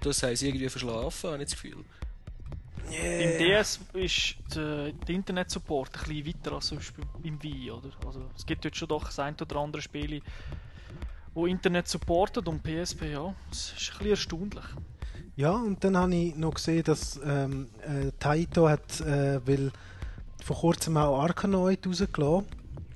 Das 0.00 0.22
haben 0.22 0.34
sie 0.34 0.48
irgendwie 0.48 0.68
verschlafen, 0.68 1.30
habe 1.30 1.42
ich 1.42 1.50
das 1.50 1.60
Gefühl. 1.60 1.84
Im 2.90 3.38
DS 3.38 3.80
ist 3.94 4.36
der, 4.54 4.92
der 4.92 5.14
Internet-Support 5.14 5.90
ein 5.94 6.04
bisschen 6.04 6.26
weiter 6.26 6.52
als 6.52 6.66
zum 6.66 6.78
Beispiel 6.78 7.04
im 7.22 7.42
Wii, 7.42 7.70
oder? 7.70 7.90
Also 8.06 8.22
es 8.36 8.44
gibt 8.44 8.64
dort 8.64 8.76
schon 8.76 8.88
doch 8.88 9.04
das 9.04 9.18
ein 9.18 9.34
oder 9.40 9.56
andere 9.56 9.80
Spiele, 9.80 10.20
wo 11.34 11.46
Internet 11.46 11.88
supportet 11.88 12.46
und 12.48 12.62
PSP, 12.62 13.12
ja, 13.12 13.34
es 13.50 13.72
ist 13.72 13.92
ein 13.92 13.98
bisschen 13.98 14.10
erstaunlich. 14.10 14.64
Ja, 15.36 15.52
und 15.52 15.82
dann 15.82 15.96
habe 15.96 16.14
ich 16.14 16.36
noch 16.36 16.54
gesehen, 16.54 16.84
dass 16.84 17.18
ähm, 17.24 17.68
äh, 17.80 18.12
Taito 18.18 18.68
hat 18.68 19.00
äh, 19.00 19.44
will 19.46 19.72
vor 20.44 20.56
kurzem 20.56 20.98
auch 20.98 21.22
Arkanoid 21.22 21.86
rausgelassen. 21.86 22.46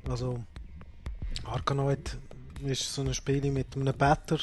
Also 0.09 0.45
Arkanoid 1.45 2.19
ist 2.62 2.93
so 2.93 3.02
ein 3.02 3.14
Spiel 3.14 3.50
mit 3.50 3.75
einem 3.75 3.97
Better 3.97 4.38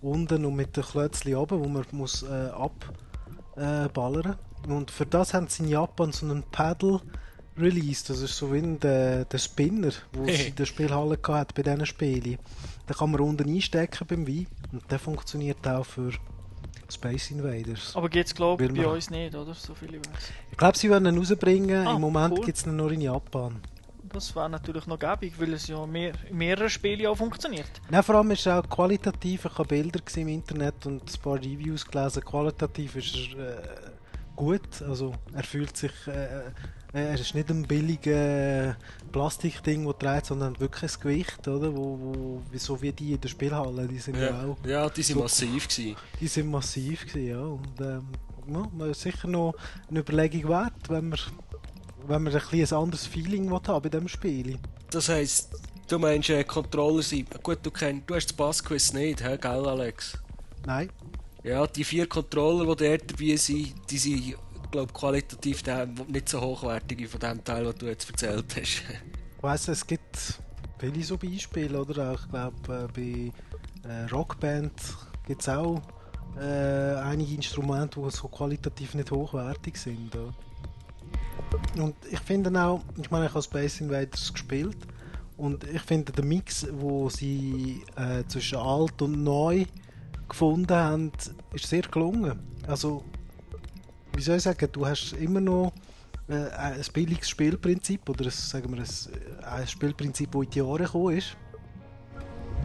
unten 0.00 0.44
und 0.44 0.54
mit 0.54 0.76
den 0.76 0.84
Klötzchen 0.84 1.34
oben, 1.34 1.62
wo 1.62 1.68
man 1.68 1.84
muss 1.92 2.22
äh, 2.22 2.26
abballern. 2.26 3.90
Ballern. 3.92 4.38
Und 4.66 4.90
für 4.90 5.06
das 5.06 5.34
haben 5.34 5.48
sie 5.48 5.62
in 5.64 5.68
Japan 5.70 6.12
so 6.12 6.26
einen 6.26 6.42
Paddle 6.42 7.00
released. 7.58 8.10
Das 8.10 8.20
ist 8.20 8.36
so 8.36 8.52
wie 8.52 8.58
ein, 8.58 8.80
der, 8.80 9.24
der 9.24 9.38
Spinner, 9.38 9.92
wo 10.12 10.24
sie 10.26 10.48
in 10.48 10.56
der 10.56 10.66
Spielhalle 10.66 11.18
hat 11.28 11.54
bei 11.54 11.62
diesen 11.62 11.86
Spielen. 11.86 12.38
Da 12.86 12.94
kann 12.94 13.10
man 13.10 13.20
unten 13.20 13.48
einstecken 13.48 14.06
beim 14.06 14.26
Wii 14.26 14.46
und 14.72 14.90
der 14.90 14.98
funktioniert 14.98 15.66
auch 15.66 15.86
für 15.86 16.10
Space 16.90 17.30
Invaders. 17.30 17.94
Aber 17.96 18.08
geht's 18.08 18.34
glaube 18.34 18.64
ich 18.64 18.72
bei 18.72 18.82
man- 18.82 18.92
uns 18.94 19.10
nicht, 19.10 19.34
oder? 19.34 19.54
So 19.54 19.74
viel 19.74 19.94
ich 19.94 20.00
weiß. 20.00 20.30
Ich 20.50 20.56
glaube, 20.56 20.76
sie 20.78 20.90
werden 20.90 21.06
ihn 21.06 21.18
rausbringen. 21.18 21.86
Ah, 21.86 21.94
Im 21.94 22.00
Moment 22.00 22.38
cool. 22.38 22.44
gibt 22.44 22.58
es 22.58 22.66
ihn 22.66 22.76
nur 22.76 22.92
in 22.92 23.00
Japan. 23.00 23.60
Das 24.12 24.36
wäre 24.36 24.48
natürlich 24.50 24.86
noch 24.86 24.98
gäbig, 24.98 25.32
weil 25.40 25.54
es 25.54 25.66
ja 25.66 25.84
mehr, 25.86 26.12
in 26.30 26.36
mehreren 26.36 26.68
Spielen 26.70 27.06
auch 27.06 27.16
funktioniert. 27.16 27.66
Nein, 27.90 28.02
vor 28.02 28.16
allem 28.16 28.30
ist 28.30 28.46
er 28.46 28.60
auch 28.60 28.68
qualitativ. 28.68 29.46
Ich 29.46 29.58
habe 29.58 29.66
Bilder 29.66 29.98
gesehen 30.00 30.28
im 30.28 30.34
Internet 30.34 30.86
und 30.86 31.02
ein 31.02 31.20
paar 31.22 31.34
Reviews 31.36 31.84
gelesen. 31.86 32.22
Qualitativ 32.22 32.94
ist 32.96 33.16
er 33.36 33.58
äh, 33.64 33.68
gut. 34.36 34.82
Also 34.82 35.12
er 35.32 35.44
fühlt 35.44 35.76
sich. 35.76 35.92
Äh, 36.06 36.48
äh, 36.92 37.08
er 37.08 37.14
ist 37.14 37.34
nicht 37.34 37.50
ein 37.50 37.62
billiger 37.62 38.76
Plastikding, 39.10 39.84
das 39.84 39.98
trägt, 39.98 40.26
sondern 40.26 40.58
wirklich 40.60 40.92
ein 40.94 41.00
Gewicht, 41.00 41.48
oder? 41.48 41.74
Wo, 41.74 41.98
wo, 42.00 42.42
wie- 42.52 42.58
so 42.58 42.80
wie 42.82 42.92
die 42.92 43.14
in 43.14 43.20
der 43.20 43.28
Spielhalle. 43.28 43.88
Die 43.88 43.98
sind 43.98 44.16
ja, 44.16 44.26
Ja, 44.30 44.44
auch. 44.44 44.56
ja 44.66 44.88
die 44.88 45.02
sind 45.02 45.16
So- 45.16 45.22
massiv 45.22 45.66
gewesen. 45.68 45.96
Die 46.20 46.28
sind 46.28 46.50
massiv 46.50 47.06
gewesen, 47.06 47.26
ja. 47.28 47.40
Und 47.40 47.80
ähm, 47.80 48.06
ja, 48.46 48.68
man 48.76 48.90
ist 48.90 49.00
sicher 49.00 49.26
noch 49.26 49.54
eine 49.90 50.00
Überlegung 50.00 50.48
wert, 50.50 50.72
wenn 50.88 51.08
man, 51.08 51.18
wenn 52.06 52.22
man 52.22 52.32
ein, 52.32 52.40
bisschen 52.50 52.76
ein 52.78 52.82
anderes 52.84 53.06
Feeling 53.06 53.50
will 53.50 53.60
haben 53.66 53.82
bei 53.82 53.88
diesem 53.88 54.06
Spiel. 54.08 54.58
Das 54.90 55.08
heisst, 55.08 55.50
du 55.88 55.98
meinst, 55.98 56.30
äh, 56.30 56.44
Controller 56.44 57.02
sind... 57.02 57.42
Gut, 57.42 57.58
du, 57.64 57.72
kennst, 57.72 58.08
du 58.08 58.14
hast 58.14 58.26
das 58.26 58.32
Bassquiz 58.34 58.92
nicht, 58.92 59.20
hä, 59.24 59.36
gell, 59.36 59.66
Alex? 59.66 60.16
Nein. 60.64 60.90
Ja, 61.44 61.66
die 61.66 61.84
vier 61.84 62.06
Controller, 62.08 62.74
die 62.74 62.84
dort 62.88 63.10
dabei 63.12 63.36
sind, 63.36 63.74
die 63.90 63.98
sind, 63.98 64.34
glaube 64.70 64.92
qualitativ 64.94 65.62
der- 65.62 65.86
nicht 66.08 66.28
so 66.28 66.40
hochwertige 66.40 67.06
von 67.06 67.20
dem 67.20 67.44
Teil, 67.44 67.66
was 67.66 67.74
du 67.76 67.86
jetzt 67.86 68.08
erzählt 68.10 68.46
hast. 68.56 68.82
Ich 69.36 69.42
weiss, 69.42 69.68
es 69.68 69.86
gibt 69.86 70.40
viele 70.78 71.02
so 71.04 71.18
Beispiele, 71.18 71.78
oder? 71.78 72.14
Ich 72.14 72.28
glaube, 72.30 72.88
äh, 72.96 73.32
bei 73.82 73.88
äh, 73.88 74.04
Rockband 74.10 74.72
gibt 75.26 75.42
es 75.42 75.48
auch 75.50 75.82
äh, 76.40 76.94
einige 76.94 77.34
Instrumente, 77.34 78.00
die 78.00 78.10
so 78.10 78.26
qualitativ 78.28 78.94
nicht 78.94 79.10
hochwertig 79.10 79.76
sind. 79.76 80.14
Ja. 80.14 81.82
Und 81.82 81.94
ich 82.10 82.20
finde 82.20 82.58
auch, 82.60 82.80
ich 83.00 83.10
meine, 83.10 83.26
ich 83.26 83.32
habe 83.34 83.42
Space 83.42 83.82
Invaders 83.82 84.32
gespielt 84.32 84.78
und 85.36 85.62
ich 85.64 85.82
finde 85.82 86.10
der 86.12 86.24
Mix, 86.24 86.66
wo 86.72 87.10
sie 87.10 87.82
äh, 87.96 88.24
zwischen 88.28 88.56
alt 88.58 89.02
und 89.02 89.22
neu 89.22 89.66
gefunden 90.28 90.74
haben, 90.74 91.12
ist 91.52 91.66
sehr 91.66 91.82
gelungen. 91.82 92.38
Also, 92.66 93.04
wie 94.14 94.22
soll 94.22 94.36
ich 94.36 94.42
sagen, 94.42 94.68
du 94.72 94.86
hast 94.86 95.12
immer 95.12 95.40
noch 95.40 95.72
äh, 96.28 96.48
ein 96.50 96.82
billiges 96.92 97.28
Spielprinzip 97.28 98.08
oder 98.08 98.24
ein, 98.24 98.30
sagen 98.30 98.74
wir, 98.74 98.82
ein, 98.82 98.88
ein 99.44 99.66
Spielprinzip, 99.66 100.30
das 100.32 100.42
in 100.42 100.50
die 100.50 100.58
Jahre 100.58 100.84
gekommen 100.84 101.16
ist. 101.16 101.36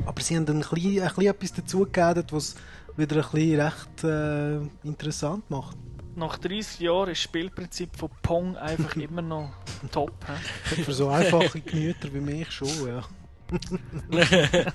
Aber 0.05 0.21
sie 0.21 0.35
haben 0.35 0.45
dann 0.45 0.57
ein 0.57 0.69
bisschen, 0.69 1.01
ein 1.01 1.07
bisschen 1.07 1.27
etwas 1.27 1.53
dazugegeben, 1.53 2.23
was 2.31 2.55
wieder 2.95 3.17
ein 3.17 3.31
bisschen 3.31 3.61
recht 3.61 4.03
äh, 4.03 4.57
interessant 4.87 5.49
macht. 5.49 5.77
Nach 6.15 6.37
30 6.37 6.79
Jahren 6.79 7.09
ist 7.09 7.19
das 7.19 7.23
Spielprinzip 7.23 7.95
von 7.95 8.09
Pong 8.21 8.57
einfach 8.57 8.95
immer 8.97 9.21
noch 9.21 9.51
top. 9.91 10.13
hä? 10.27 10.83
Für 10.83 10.93
so 10.93 11.09
einfache 11.09 11.61
Gemüter 11.61 12.13
wie 12.13 12.19
mich 12.19 12.51
schon, 12.51 12.67
ja. 12.87 13.03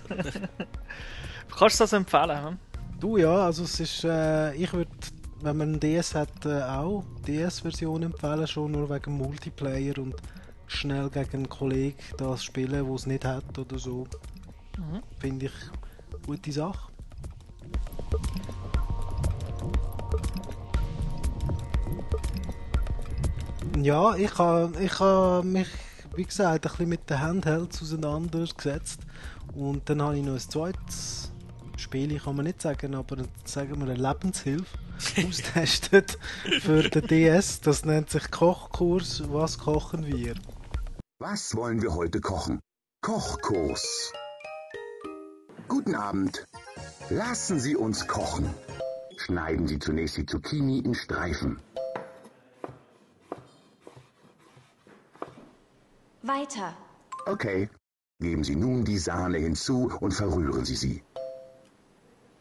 Kannst 1.56 1.78
du 1.78 1.84
das 1.84 1.92
empfehlen? 1.92 2.58
Du 3.04 3.18
ja, 3.18 3.36
also 3.36 3.64
es 3.64 3.80
ist, 3.80 4.04
äh, 4.04 4.54
ich 4.54 4.72
würde, 4.72 4.90
wenn 5.42 5.58
man 5.58 5.68
einen 5.72 5.80
DS 5.80 6.14
hat, 6.14 6.46
äh, 6.46 6.62
auch 6.62 7.04
DS-Version 7.26 8.02
empfehlen, 8.02 8.46
schon 8.46 8.72
nur 8.72 8.88
wegen 8.88 9.18
Multiplayer 9.18 9.98
und 9.98 10.14
schnell 10.68 11.10
gegen 11.10 11.36
einen 11.36 11.48
Kollegen 11.50 11.98
das 12.16 12.42
spielen, 12.42 12.70
der 12.70 12.94
es 12.94 13.04
nicht 13.04 13.26
hat 13.26 13.58
oder 13.58 13.78
so. 13.78 14.06
Finde 15.18 15.44
ich 15.44 15.52
eine 16.12 16.20
gute 16.24 16.50
Sache. 16.50 16.90
Ja, 23.82 24.16
ich 24.16 24.38
habe 24.38 24.82
ich 24.82 24.98
ha 24.98 25.42
mich, 25.44 25.68
wie 26.16 26.24
gesagt, 26.24 26.64
ein 26.64 26.70
bisschen 26.70 26.88
mit 26.88 27.10
den 27.10 27.20
Handhelds 27.20 27.82
auseinandergesetzt. 27.82 29.00
Und 29.54 29.90
dann 29.90 30.00
habe 30.00 30.16
ich 30.16 30.24
noch 30.24 30.32
ein 30.32 30.38
zweites 30.38 31.33
Spiel, 31.76 32.18
kann 32.18 32.36
man 32.36 32.46
nicht 32.46 32.62
sagen, 32.62 32.94
aber 32.94 33.24
sagen 33.44 33.78
wir 33.78 33.92
eine 33.92 33.94
Lebenshilfe 33.94 34.78
austestet 35.26 36.18
für 36.60 36.88
den 36.88 37.06
DS. 37.06 37.60
Das 37.60 37.84
nennt 37.84 38.10
sich 38.10 38.30
Kochkurs. 38.30 39.22
Was 39.32 39.58
kochen 39.58 40.06
wir? 40.06 40.34
Was 41.18 41.54
wollen 41.54 41.82
wir 41.82 41.94
heute 41.94 42.20
kochen? 42.20 42.60
Kochkurs. 43.02 44.12
Guten 45.68 45.94
Abend. 45.94 46.46
Lassen 47.10 47.58
Sie 47.58 47.76
uns 47.76 48.06
kochen. 48.06 48.48
Schneiden 49.16 49.68
Sie 49.68 49.78
zunächst 49.78 50.16
die 50.16 50.26
Zucchini 50.26 50.78
in 50.78 50.94
Streifen. 50.94 51.60
Weiter. 56.22 56.74
Okay. 57.26 57.68
Geben 58.20 58.44
Sie 58.44 58.56
nun 58.56 58.84
die 58.84 58.98
Sahne 58.98 59.38
hinzu 59.38 59.92
und 60.00 60.14
verrühren 60.14 60.64
Sie 60.64 60.76
sie. 60.76 61.03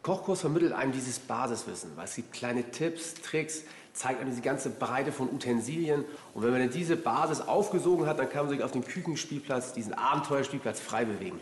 Kochkurs 0.03 0.41
vermittelt 0.41 0.73
einem 0.73 0.91
dieses 0.91 1.17
Basiswissen. 1.17 1.91
Weil 1.95 2.05
es 2.05 2.15
gibt 2.15 2.33
kleine 2.33 2.69
Tipps, 2.69 3.15
Tricks, 3.15 3.63
zeigt 3.93 4.19
einem 4.19 4.29
diese 4.29 4.41
ganze 4.41 4.69
Breite 4.69 5.11
von 5.11 5.29
Utensilien. 5.29 6.03
Und 6.33 6.43
wenn 6.43 6.51
man 6.51 6.59
dann 6.59 6.69
diese 6.69 6.97
Basis 6.97 7.41
aufgesogen 7.41 8.05
hat, 8.05 8.19
dann 8.19 8.29
kann 8.29 8.45
man 8.45 8.49
sich 8.49 8.63
auf 8.63 8.71
dem 8.71 8.83
Küchenspielplatz, 8.83 9.73
diesen 9.73 9.93
Abenteuerspielplatz 9.93 10.79
frei 10.79 11.05
bewegen. 11.05 11.39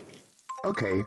Okay. 0.62 1.04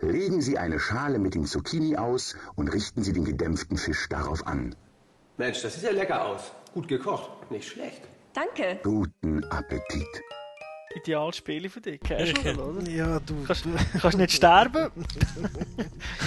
Legen 0.00 0.40
Sie 0.40 0.58
eine 0.58 0.78
Schale 0.78 1.18
mit 1.18 1.34
dem 1.34 1.44
Zucchini 1.44 1.96
aus 1.96 2.36
und 2.54 2.68
richten 2.68 3.02
Sie 3.02 3.12
den 3.12 3.24
gedämpften 3.24 3.76
Fisch 3.76 4.08
darauf 4.08 4.46
an. 4.46 4.76
Mensch, 5.38 5.62
das 5.62 5.74
sieht 5.74 5.84
ja 5.84 5.90
lecker 5.90 6.24
aus. 6.24 6.52
Gut 6.72 6.86
gekocht. 6.86 7.50
Nicht 7.50 7.68
schlecht. 7.68 8.02
Danke. 8.32 8.78
Guten 8.84 9.42
Appetit. 9.44 10.06
Idealspiele 10.94 11.68
für 11.68 11.80
dich, 11.80 12.00
Casual, 12.00 12.58
oder? 12.58 12.90
Ja, 12.90 13.20
du, 13.20 13.42
Kannst, 13.44 13.64
du 13.66 13.70
kannst 14.00 14.16
nicht 14.18 14.32
sterben, 14.32 14.90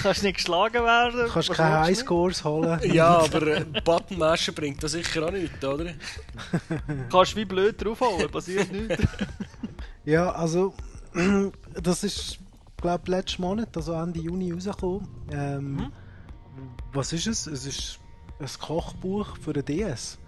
kannst 0.02 0.22
nicht 0.22 0.36
geschlagen 0.36 0.84
werden. 0.84 1.28
kannst 1.32 1.48
Was 1.50 1.56
keine 1.56 1.80
Highscores 1.80 2.44
holen. 2.44 2.80
ja, 2.92 3.18
aber 3.18 3.46
äh, 3.48 3.64
Buttonmashen 3.84 4.54
bringt 4.54 4.82
das 4.82 4.92
sicher 4.92 5.26
auch 5.26 5.32
nichts, 5.32 5.64
oder? 5.64 5.92
Kannst 7.10 7.34
wie 7.36 7.44
blöd 7.44 7.82
draufhauen, 7.84 8.30
passiert 8.30 8.70
nichts. 8.72 9.02
Ja, 10.04 10.32
also 10.32 10.74
das 11.80 12.02
ist, 12.02 12.38
glaube 12.76 13.02
ich, 13.04 13.08
letzten 13.10 13.42
Monat, 13.42 13.76
also 13.76 13.92
Ende 13.92 14.18
Juni 14.20 14.50
rausgekommen. 14.52 15.06
Ähm, 15.30 15.92
Was 16.92 17.12
ist 17.12 17.28
es? 17.28 17.46
Es 17.46 17.66
ist 17.66 18.00
ein 18.40 18.48
Kochbuch 18.60 19.36
für 19.36 19.52
den 19.52 19.64
DS. 19.64 20.18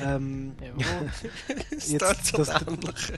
Ähm, 0.00 0.52
Ja. 0.60 0.84
Das 1.70 1.90
Jetzt, 1.90 2.38
das- 2.38 2.48
dämlich. 2.64 3.12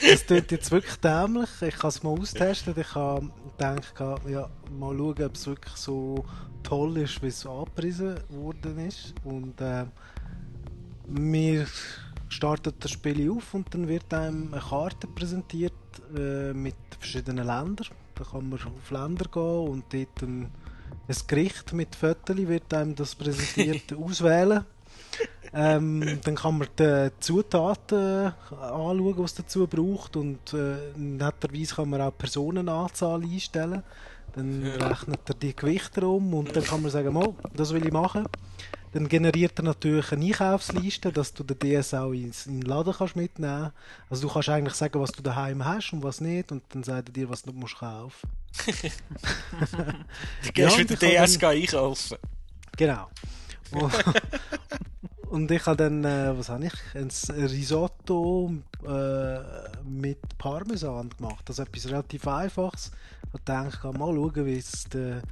das 0.10 0.26
tut 0.26 0.50
jetzt 0.52 0.70
wirklich 0.70 0.96
dämlich. 0.96 1.48
Ich 1.62 1.76
kann 1.76 1.88
es 1.88 2.02
mal 2.02 2.10
austesten. 2.18 2.74
Ich 2.78 2.94
habe 2.94 3.30
gedacht, 3.58 3.94
ja, 4.28 4.48
mal 4.78 4.96
schauen, 4.96 5.22
ob 5.24 5.34
es 5.34 5.46
wirklich 5.46 5.76
so 5.76 6.24
toll 6.62 6.98
ist, 6.98 7.22
wie 7.22 7.26
es 7.28 7.46
angepriesen 7.46 8.20
worden 8.28 8.78
ist. 8.86 9.14
Und 9.24 9.60
äh, 9.60 9.84
wir 11.06 11.66
starten 12.28 12.72
das 12.78 12.90
Spiel 12.92 13.30
auf 13.30 13.54
und 13.54 13.72
dann 13.74 13.88
wird 13.88 14.12
einem 14.14 14.52
eine 14.54 14.62
Karte 14.62 15.06
präsentiert 15.08 15.72
äh, 16.16 16.52
mit 16.52 16.76
verschiedenen 16.98 17.46
Ländern. 17.46 17.86
Da 18.14 18.24
kann 18.24 18.48
man 18.48 18.58
auf 18.60 18.90
Länder 18.90 19.24
gehen 19.24 19.68
und 19.68 19.84
dort 19.92 20.22
ein, 20.22 20.50
ein 21.08 21.16
Gericht 21.26 21.72
mit 21.72 21.96
Fotos 21.96 22.36
wird 22.36 22.72
einem 22.74 22.94
das 22.94 23.14
präsentiert 23.14 23.92
auswählen. 23.98 24.64
Ähm, 25.52 26.20
dann 26.24 26.36
kann 26.36 26.58
man 26.58 26.68
die 26.78 27.10
Zutaten 27.18 27.98
äh, 27.98 28.54
anschauen, 28.54 29.18
was 29.18 29.32
es 29.32 29.36
dazu 29.38 29.66
braucht 29.66 30.16
und 30.16 30.54
äh, 30.54 30.92
netterweise 30.96 31.74
kann 31.74 31.90
man 31.90 32.00
auch 32.00 32.10
die 32.12 32.18
Personenanzahl 32.18 33.22
einstellen. 33.22 33.82
Dann 34.34 34.64
rechnet 34.64 35.28
er 35.28 35.34
die 35.34 35.56
Gewichte 35.56 36.06
um 36.06 36.34
und 36.34 36.54
dann 36.54 36.62
kann 36.62 36.82
man 36.82 36.90
sagen, 36.92 37.16
oh, 37.16 37.34
das 37.52 37.72
will 37.72 37.84
ich 37.84 37.92
machen. 37.92 38.26
Dann 38.92 39.08
generiert 39.08 39.58
er 39.58 39.64
natürlich 39.64 40.12
eine 40.12 40.26
Einkaufsliste, 40.26 41.12
dass 41.12 41.32
du 41.32 41.44
den 41.44 41.58
DS 41.58 41.94
auch 41.94 42.12
in 42.12 42.32
den 42.46 42.62
Laden 42.62 42.92
kannst 42.92 43.14
mitnehmen 43.16 43.72
Also 44.08 44.26
du 44.26 44.32
kannst 44.32 44.48
eigentlich 44.48 44.74
sagen, 44.74 45.00
was 45.00 45.12
du 45.12 45.22
daheim 45.22 45.64
hast 45.64 45.92
und 45.92 46.02
was 46.02 46.20
nicht 46.20 46.50
und 46.52 46.62
dann 46.70 46.82
sagt 46.82 47.08
er 47.08 47.12
dir, 47.12 47.28
was 47.30 47.42
du 47.42 47.52
musst 47.52 47.78
kaufen. 47.78 48.28
Du 50.42 50.50
Ja, 50.56 50.68
gehst 50.68 50.78
und 50.78 50.90
mit 50.90 51.00
kann 51.00 51.10
DS 51.10 51.42
einkaufen. 51.42 52.18
Genau. 52.76 53.08
Und, 55.30 55.50
ich 55.52 55.64
habe 55.66 55.76
dann, 55.76 56.04
äh, 56.04 56.36
was 56.36 56.48
habe 56.48 56.66
ich? 56.66 56.72
Ein 56.94 57.08
Risotto 57.46 58.52
äh, 58.84 59.38
mit 59.84 60.38
Parmesan 60.38 61.10
gemacht. 61.10 61.48
Das 61.48 61.58
ist 61.58 61.68
etwas 61.68 61.86
relativ 61.86 62.26
Einfaches. 62.26 62.90
Ich 63.32 63.40
dachte, 63.44 63.92
mal 63.96 64.12
schauen, 64.12 64.44
wie 64.46 64.56
es 64.56 64.84
der 64.92 65.22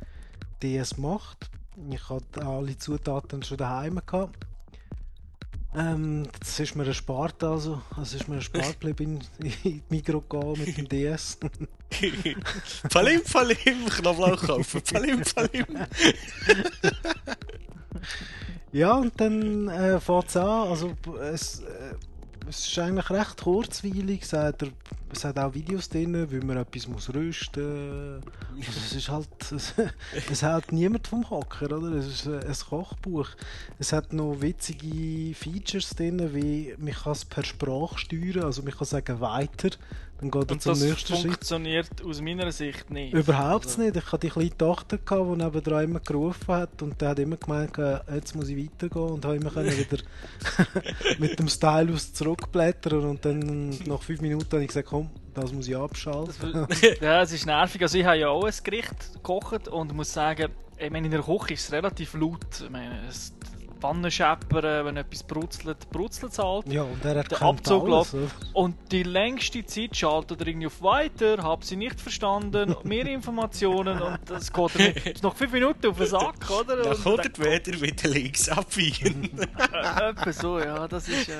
DS 0.63 0.99
macht. 0.99 1.51
Ich 1.91 2.09
hatte 2.09 2.47
alle 2.47 2.79
Zutaten 2.79 3.43
schon 3.43 3.59
daheim 3.59 4.01
gehabt. 4.07 4.47
Ähm, 5.75 6.29
das 6.39 6.61
ist 6.61 6.77
mir 6.77 6.87
erspart, 6.87 7.43
also. 7.43 7.83
Also 7.97 8.17
ist 8.19 8.29
mir 8.29 8.37
erspart 8.37 8.81
geblieben, 8.81 9.21
in, 9.41 9.47
in 9.47 9.53
die 9.65 9.83
Migros 9.89 10.23
gehen 10.29 10.65
mit 10.65 10.79
dem 10.79 10.89
DS. 10.89 11.39
Palim, 12.91 13.23
Palim, 13.25 13.87
Knoblauch 13.87 14.47
kaufen. 14.47 14.81
Palim, 14.83 15.23
Palim. 15.23 15.67
Ja, 18.79 18.95
und 18.95 19.21
dann 19.21 19.67
äh, 19.67 19.99
fängt 19.99 20.29
es 20.29 20.37
an. 20.37 20.69
Also, 20.69 20.93
es, 21.33 21.59
äh, 21.63 21.95
es 22.49 22.65
ist 22.69 22.79
eigentlich 22.79 23.11
recht 23.11 23.43
kurzweilig. 23.43 24.23
Es 24.23 24.33
hat, 24.33 24.63
es 25.13 25.25
hat 25.25 25.37
auch 25.37 25.53
Videos 25.53 25.89
drin, 25.89 26.31
wie 26.31 26.39
man 26.39 26.59
etwas 26.59 26.87
muss 26.87 27.13
rösten 27.13 28.21
muss. 28.55 28.69
Also, 28.69 28.81
es 28.87 28.93
ist 28.95 29.09
halt. 29.09 29.29
Es, 29.51 29.75
es 30.31 30.43
hält 30.43 30.71
niemand 30.71 31.09
vom 31.09 31.29
Hocker, 31.29 31.77
oder? 31.77 31.91
Es 31.97 32.07
ist 32.07 32.27
äh, 32.27 32.39
ein 32.39 32.55
Kochbuch. 32.71 33.31
Es 33.81 33.93
hat 33.93 34.13
noch 34.13 34.41
witzige 34.41 35.35
Features 35.35 35.91
drin, 35.97 36.33
wie 36.33 36.73
man 36.79 36.93
kann 36.93 37.13
es 37.13 37.25
per 37.25 37.43
Sprache 37.43 37.99
steuern. 37.99 38.45
Also, 38.45 38.63
man 38.63 38.75
kann 38.75 38.87
sagen 38.87 39.19
weiter, 39.19 39.71
dann 40.21 40.31
geht 40.31 40.51
er 40.51 40.59
zum 40.59 40.73
das 40.73 40.81
nächsten 40.83 41.15
Schritt. 41.15 41.23
funktioniert 41.27 42.05
aus 42.05 42.21
meiner 42.21 42.51
Sicht 42.53 42.91
nicht. 42.91 43.15
Überhaupt 43.15 43.67
Also, 43.67 43.83
nicht. 43.83 43.97
Ich 43.97 44.13
hatte 44.13 44.27
die 44.27 44.33
kleine 44.33 44.57
Tochter, 44.59 44.99
gehabt, 44.99 45.31
die 45.31 45.45
nebenan 45.45 45.85
immer 45.85 46.01
gerufen 46.01 46.55
hat 46.55 46.83
und 46.83 47.01
der 47.01 47.11
hat 47.11 47.19
immer 47.21 47.37
gemeint, 47.37 47.79
äh, 47.79 48.01
jetzt 48.15 48.35
muss 48.35 48.49
ich 48.49 48.57
weitergehen 48.57 49.11
und 49.11 49.25
habe 49.25 49.37
immer 49.37 49.51
können 49.51 49.71
wieder 49.79 50.03
mit 51.19 51.39
dem 51.39 51.49
Stylus 51.49 52.13
zurückblättern 52.13 53.05
und 53.05 53.25
dann 53.25 53.71
nach 53.87 54.03
fünf 54.03 54.21
Minuten 54.21 54.51
habe 54.51 54.63
ich 54.63 54.69
gesagt, 54.69 54.89
komm, 54.89 55.11
das 55.35 55.53
muss 55.53 55.69
ich 55.69 55.77
abschalten. 55.77 56.67
ja, 57.01 57.23
es 57.23 57.33
ist 57.33 57.47
nervig. 57.47 57.83
Also 57.83 57.99
ich 57.99 58.05
habe 58.05 58.19
ja 58.19 58.29
auch 58.29 58.45
ein 58.45 58.53
Gericht 58.65 59.15
gekocht 59.15 59.69
und 59.69 59.95
muss 59.95 60.13
sagen, 60.13 60.51
ich 60.77 60.91
meine, 60.91 61.07
in 61.07 61.13
der 61.13 61.23
Küche 61.23 61.55
ist 61.55 61.65
es 61.65 61.73
relativ 61.73 62.15
laut. 62.15 62.61
Ich 62.63 62.71
meine, 62.71 63.07
es 63.09 63.33
Pfannen 63.79 64.11
scheppern, 64.11 64.85
wenn 64.87 64.97
etwas 64.97 65.23
brutzelt, 65.23 65.89
brutzelt 65.91 66.33
es 66.33 66.39
halt. 66.39 66.67
ja, 66.73 66.83
und 66.83 67.05
er 67.05 67.15
Der 67.15 67.17
erkennt 67.17 67.43
Abzug 67.43 67.89
alles. 67.89 68.17
Und 68.53 68.77
die 68.91 69.03
längste 69.03 69.65
Zeit 69.65 69.97
schaltet 69.97 70.41
er 70.41 70.47
irgendwie 70.47 70.67
auf 70.67 70.83
Weiter, 70.83 71.43
hab 71.43 71.65
sie 71.65 71.77
nicht 71.77 72.01
verstanden, 72.01 72.75
mehr 72.85 73.07
Informationen 73.07 74.01
und 74.01 74.19
das 74.27 74.53
geht 74.53 74.77
er 74.77 74.93
nicht. 74.93 75.23
Noch 75.23 75.37
fünf 75.37 75.53
Minuten 75.53 75.87
auf 75.89 75.97
den 75.99 76.07
Sack, 76.07 76.51
oder? 76.51 76.77
Dann 76.77 76.95
Und 76.95 77.03
kommt 77.03 77.39
er 77.39 77.65
wieder 77.65 77.81
wieder 77.81 78.09
links 78.09 78.49
abbiegen. 78.49 79.31
Äh, 79.39 80.09
Etwa 80.11 80.33
so, 80.33 80.59
ja, 80.59 80.87
das 80.89 81.09
ist. 81.09 81.29
Äh, 81.29 81.35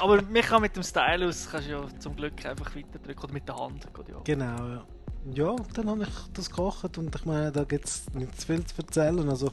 aber 0.00 0.22
man 0.22 0.42
kann 0.42 0.62
mit 0.62 0.76
dem 0.76 0.82
Stylus 0.82 1.48
kannst 1.50 1.68
du 1.68 1.72
ja 1.72 1.84
zum 1.98 2.16
Glück 2.16 2.44
einfach 2.44 2.74
weiterdrücken 2.74 3.24
oder 3.24 3.32
mit 3.32 3.48
der 3.48 3.56
Hand. 3.56 3.86
Geht 3.94 4.08
ja. 4.08 4.20
Genau, 4.24 4.68
ja. 4.68 4.84
Ja, 5.32 5.48
und 5.48 5.78
dann 5.78 5.88
habe 5.88 6.02
ich 6.02 6.32
das 6.34 6.50
gekocht 6.50 6.98
und 6.98 7.14
ich 7.14 7.24
meine, 7.24 7.50
da 7.50 7.64
gibt 7.64 7.86
es 7.86 8.04
nicht 8.12 8.38
zu 8.38 8.46
viel 8.46 8.64
zu 8.66 8.74
erzählen. 8.82 9.26
Also, 9.28 9.50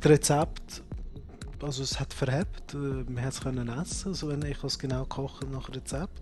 das 0.00 0.10
Rezept, 0.10 0.82
also 1.62 1.82
es 1.82 1.98
hat 1.98 2.12
verhebt, 2.12 2.74
äh, 2.74 2.76
man 2.76 3.22
hat 3.24 3.32
es 3.32 3.40
können 3.40 3.68
essen, 3.68 4.08
also 4.08 4.28
wenn 4.28 4.42
ich 4.42 4.62
es 4.64 4.78
genau 4.78 5.04
kochen 5.04 5.50
nach 5.50 5.68
Rezept. 5.70 6.20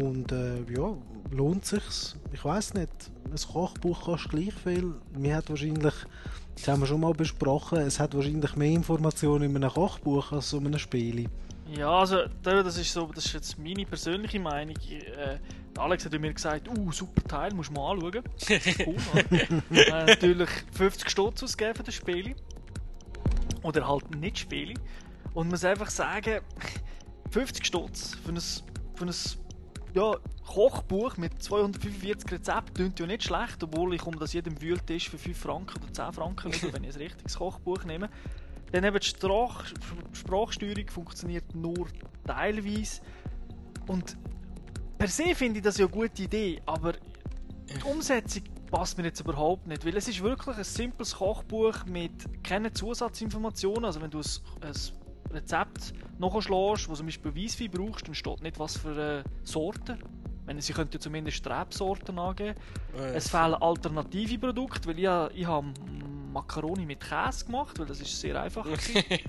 Und 0.00 0.30
äh, 0.32 0.62
ja, 0.72 0.94
lohnt 1.30 1.64
sich's. 1.66 2.16
Ich 2.32 2.44
weiß 2.44 2.74
nicht, 2.74 2.90
ein 3.24 3.52
Kochbuch 3.52 4.02
kostet 4.02 4.30
gleich 4.30 4.54
viel. 4.54 4.94
Mir 5.16 5.36
hat 5.36 5.50
wahrscheinlich, 5.50 5.94
das 6.54 6.68
haben 6.68 6.80
wir 6.80 6.86
schon 6.86 7.00
mal 7.00 7.12
besprochen, 7.12 7.78
es 7.78 7.98
hat 7.98 8.14
wahrscheinlich 8.14 8.54
mehr 8.56 8.70
Informationen 8.70 9.44
in 9.50 9.56
einem 9.56 9.70
Kochbuch 9.70 10.32
als 10.32 10.52
in 10.52 10.66
einem 10.66 10.78
Spiel. 10.78 11.28
Ja, 11.76 11.90
also 12.00 12.18
da- 12.42 12.62
das 12.62 12.76
ist 12.78 12.92
so, 12.92 13.06
das 13.14 13.26
ist 13.26 13.32
jetzt 13.32 13.58
meine 13.58 13.84
persönliche 13.86 14.38
Meinung. 14.38 14.76
Äh, 14.90 15.38
Alex 15.78 16.04
hat 16.04 16.12
mir 16.20 16.32
gesagt, 16.32 16.68
uh, 16.68 16.92
super 16.92 17.22
Teil, 17.26 17.54
musst 17.54 17.70
du 17.70 17.74
mal 17.74 17.92
anschauen. 17.92 18.22
Cool, 18.86 18.96
äh, 19.78 20.06
natürlich 20.06 20.50
50 20.72 21.08
Stutz 21.08 21.42
ausgeben 21.42 21.74
für 21.74 21.82
das 21.82 21.94
Spiel. 21.94 22.34
Oder 23.62 23.86
halt 23.88 24.14
nicht 24.16 24.38
Spiele. 24.38 24.74
Und 25.34 25.50
muss 25.50 25.64
einfach 25.64 25.90
sagen, 25.90 26.40
50 27.30 27.64
Stutz 27.64 28.16
für 28.24 28.32
ein, 28.32 28.40
für 28.94 29.06
ein 29.06 29.14
ja, 29.94 30.16
Kochbuch 30.46 31.16
mit 31.16 31.42
245 31.42 32.30
Rezepten 32.30 32.74
klingt 32.74 33.00
ja 33.00 33.06
nicht 33.06 33.24
schlecht, 33.24 33.62
obwohl 33.62 33.94
ich 33.94 34.02
um 34.04 34.18
das 34.18 34.32
jedem 34.32 34.60
Wühltisch 34.60 35.08
für 35.10 35.18
5 35.18 35.38
Franken 35.38 35.82
oder 35.82 35.92
10 35.92 36.12
Franken 36.12 36.52
schaue, 36.52 36.72
wenn 36.72 36.84
ich 36.84 36.94
ein 36.94 37.02
richtiges 37.02 37.36
Kochbuch 37.36 37.84
nehme. 37.84 38.10
Dann 38.72 38.84
eben 38.84 38.98
die 38.98 39.06
Sprach 39.06 39.66
Sprachsteuerung 40.12 40.88
funktioniert 40.88 41.54
nur 41.54 41.88
teilweise. 42.26 43.02
Und 43.86 44.16
per 44.96 45.08
se 45.08 45.34
finde 45.34 45.58
ich 45.58 45.64
das 45.64 45.76
ja 45.76 45.86
eine 45.86 45.94
gute 45.94 46.22
Idee, 46.22 46.62
aber 46.64 46.92
die 46.92 47.82
Umsetzung 47.84 48.44
passt 48.72 48.96
mir 48.98 49.04
jetzt 49.04 49.20
überhaupt 49.20 49.66
nicht, 49.68 49.84
weil 49.84 49.96
es 49.96 50.08
ist 50.08 50.22
wirklich 50.22 50.56
ein 50.56 50.64
simples 50.64 51.14
Kochbuch 51.16 51.84
mit 51.84 52.42
keinen 52.42 52.74
Zusatzinformationen. 52.74 53.84
Also 53.84 54.00
wenn 54.00 54.10
du 54.10 54.18
ein, 54.18 54.24
ein 54.62 54.74
Rezept 55.32 55.92
nachschlägst, 56.18 56.88
wo 56.88 56.94
zum 56.94 57.06
Beispiel 57.06 57.36
Weisswein 57.36 57.70
brauchst, 57.70 58.08
dann 58.08 58.14
steht 58.14 58.42
nicht 58.42 58.58
was 58.58 58.78
für 58.78 58.90
eine 58.90 59.24
Sorte. 59.44 59.98
Ich 60.00 60.46
meine, 60.46 60.62
sie 60.62 60.72
könnten 60.72 60.94
ja 60.94 61.00
zumindest 61.00 61.46
Rebsorten 61.46 62.18
angeben. 62.18 62.58
Es 63.14 63.28
fehlen 63.28 63.54
alternative 63.54 64.38
Produkte, 64.38 64.88
weil 64.88 64.98
ich, 64.98 65.40
ich 65.40 65.46
habe 65.46 65.66
Macaroni 66.32 66.86
mit 66.86 67.00
Käse 67.00 67.44
gemacht, 67.44 67.78
weil 67.78 67.86
das 67.86 68.00
ist 68.00 68.18
sehr 68.18 68.40
einfach. 68.40 68.66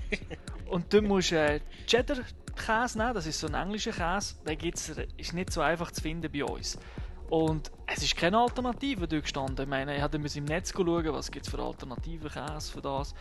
Und 0.70 0.92
dann 0.92 1.04
musst 1.04 1.30
du 1.30 1.36
äh, 1.36 1.60
Cheddar-Käse 1.86 2.98
nehmen, 2.98 3.14
das 3.14 3.26
ist 3.26 3.38
so 3.38 3.46
ein 3.46 3.54
englischer 3.54 3.92
Käse. 3.92 4.36
Der 4.46 4.56
gibt's, 4.56 4.90
ist 5.18 5.34
nicht 5.34 5.52
so 5.52 5.60
einfach 5.60 5.92
zu 5.92 6.00
finden 6.00 6.32
bei 6.32 6.44
uns. 6.44 6.78
Und 7.34 7.72
es 7.88 8.00
ist 8.00 8.16
keine 8.16 8.38
Alternative 8.38 9.08
dort 9.08 9.22
gestanden. 9.22 9.64
Ich 9.64 9.68
meine, 9.68 9.96
ich 9.96 10.00
hatte 10.00 10.18
im 10.18 10.44
Netz 10.44 10.72
schauen, 10.72 11.12
was 11.12 11.32
gibt 11.32 11.44
es 11.44 11.50
für 11.50 11.60
Alternativen 11.60 12.30
Käse 12.30 12.72
für 12.72 12.80
das. 12.80 13.12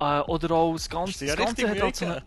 äh, 0.00 0.20
oder 0.20 0.54
auch 0.54 0.74
das 0.74 0.90
Ganze, 0.90 1.24
das 1.24 1.34
Ganze 1.34 1.70
hat 1.70 1.80
halt 1.80 1.96
so 1.96 2.04
eine, 2.04 2.22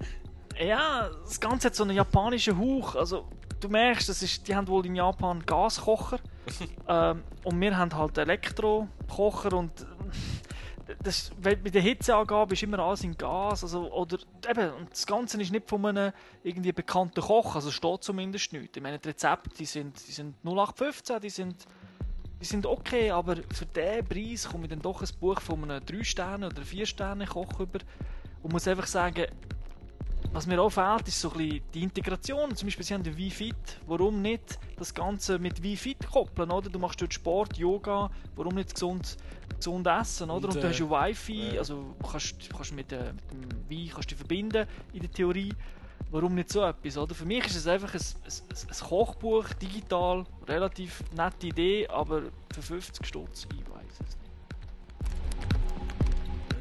ja, 0.60 1.08
das 1.24 1.40
Ganze 1.40 1.68
hat 1.68 1.76
so 1.76 1.84
einen 1.84 1.96
japanischen 1.96 2.58
Hauch. 2.58 2.96
Also, 2.96 3.28
du 3.60 3.70
merkst, 3.70 4.10
das 4.10 4.24
ist, 4.24 4.48
die 4.48 4.56
haben 4.56 4.68
wohl 4.68 4.84
in 4.88 4.96
Japan 4.96 5.46
Gaskocher. 5.46 6.18
ähm, 6.88 7.24
und 7.44 7.62
wir 7.62 7.78
haben 7.78 7.96
halt 7.96 8.18
Elektrokocher 8.18 9.54
und 9.54 9.86
das, 11.04 11.32
bei 11.42 11.56
der 11.56 11.82
Hitzeangabe 11.82 12.54
ist 12.54 12.64
immer 12.64 12.80
alles 12.80 13.04
in 13.04 13.18
Gas. 13.18 13.64
Also, 13.64 13.92
oder, 13.92 14.18
eben, 14.50 14.74
und 14.74 14.92
das 14.92 15.06
Ganze 15.06 15.42
ist 15.42 15.52
nicht 15.52 15.70
von 15.70 15.86
einem 15.86 16.14
irgendwie 16.44 16.72
bekannten 16.72 17.22
Koch, 17.22 17.56
also 17.56 17.72
steht 17.72 18.04
zumindest 18.04 18.54
nicht. 18.54 18.76
Ich 18.76 18.84
meine, 18.84 19.00
die 19.00 19.10
Rezepte 19.10 19.50
die 19.58 19.66
sind, 19.66 19.96
die 20.08 20.12
sind 20.12 20.36
0815, 20.44 21.20
die 21.22 21.30
sind, 21.30 21.66
die 22.40 22.46
sind 22.46 22.66
okay, 22.66 23.12
aber 23.12 23.36
für 23.36 23.66
diesen 23.66 24.06
Preis 24.08 24.50
komme 24.50 24.66
ich 24.66 24.70
dann 24.70 24.82
doch 24.82 25.02
ein 25.02 25.10
Buch 25.20 25.42
von 25.42 25.64
einem 25.64 25.84
3-Sterne- 25.84 26.48
oder 26.48 26.62
4-Sterne-Koch 26.62 27.60
über 27.60 27.80
und 28.44 28.54
muss 28.54 28.68
einfach 28.68 28.88
sagen, 28.88 29.26
was 30.34 30.46
mir 30.46 30.62
auch 30.62 30.70
fehlt, 30.70 31.08
ist 31.08 31.20
so 31.20 31.32
ein 31.32 31.38
bisschen 31.38 31.62
die 31.74 31.84
Integration. 31.84 32.56
Zum 32.56 32.68
Beispiel, 32.68 32.86
sie 32.86 32.94
haben 32.94 33.04
den 33.04 33.18
Wi-Fit. 33.18 33.56
Warum 33.88 34.22
nicht 34.22 34.60
das 34.78 34.94
Ganze 34.94 35.40
mit 35.40 35.64
Wi-Fit 35.64 36.08
koppeln, 36.08 36.52
oder? 36.52 36.70
Du 36.70 36.80
machst 36.80 37.02
dort 37.02 37.14
Sport, 37.14 37.58
Yoga, 37.58 38.10
warum 38.36 38.56
nicht 38.56 38.74
gesund, 38.74 39.18
gesund 39.56 39.88
essen, 39.88 40.30
oder? 40.30 40.48
Und, 40.48 40.56
Und, 40.56 40.64
du 40.64 40.68
äh, 40.68 40.70
hast 40.70 40.80
ja 40.80 40.90
Wi-Fi, 40.90 41.54
ja. 41.54 41.60
also 41.60 41.96
du 42.00 42.08
kannst, 42.08 42.52
du 42.52 42.56
kannst 42.56 42.74
mit, 42.74 42.92
äh, 42.92 43.14
mit 43.14 43.52
dem 43.52 43.70
Wi 43.70 43.88
kannst 43.88 44.12
du 44.12 44.16
dich 44.16 44.18
verbinden 44.18 44.68
in 44.94 45.00
der 45.02 45.12
Theorie. 45.12 45.54
Warum 46.12 46.36
nicht 46.36 46.52
so 46.52 46.64
etwas, 46.64 46.98
oder? 46.98 47.16
Für 47.16 47.26
mich 47.26 47.46
ist 47.48 47.56
es 47.56 47.68
einfach 47.68 47.94
ein, 47.94 48.00
ein, 48.00 48.68
ein 48.70 48.88
Kochbuch, 48.88 49.50
digital, 49.54 50.24
relativ 50.48 51.04
nette 51.16 51.48
Idee, 51.48 51.88
aber 51.88 52.24
für 52.54 52.62
50 52.62 53.06
Stutz, 53.06 53.48
ich 53.52 53.60
weiß 53.60 53.94
es 53.94 54.00
nicht. 54.00 54.18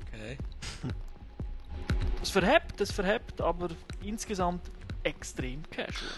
Okay. 0.09 0.39
Es 2.27 2.33
verhebt, 2.33 2.81
es 2.81 2.91
verhebt, 2.91 3.41
aber 3.41 3.69
insgesamt 4.03 4.69
extrem 5.05 5.63
casual. 5.71 6.11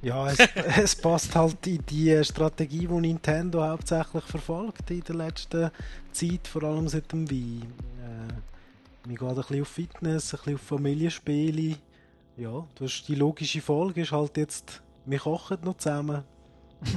Ja, 0.00 0.30
es, 0.30 0.38
es 0.78 0.94
passt 0.94 1.34
halt 1.34 1.66
in 1.66 1.84
die 1.86 2.22
Strategie, 2.24 2.86
die 2.86 3.00
Nintendo 3.00 3.64
hauptsächlich 3.66 4.22
verfolgt 4.22 4.88
in 4.92 5.00
der 5.00 5.16
letzten 5.16 5.72
Zeit, 6.12 6.46
vor 6.46 6.62
allem 6.62 6.86
seit 6.86 7.10
dem 7.10 7.28
Wii. 7.28 7.62
Äh, 7.62 9.08
wir 9.08 9.16
gehen 9.16 9.28
ein 9.28 9.34
bisschen 9.34 9.62
auf 9.62 9.66
Fitness, 9.68 10.32
ein 10.32 10.38
bisschen 10.38 10.54
auf 10.54 10.60
Familienspiele. 10.60 11.78
Ja, 12.36 12.64
das 12.76 12.92
ist 12.92 13.08
die 13.08 13.16
logische 13.16 13.60
Folge 13.60 14.02
ist 14.02 14.12
halt 14.12 14.36
jetzt, 14.36 14.82
wir 15.04 15.18
kochen 15.18 15.58
noch 15.64 15.78
zusammen. 15.78 16.22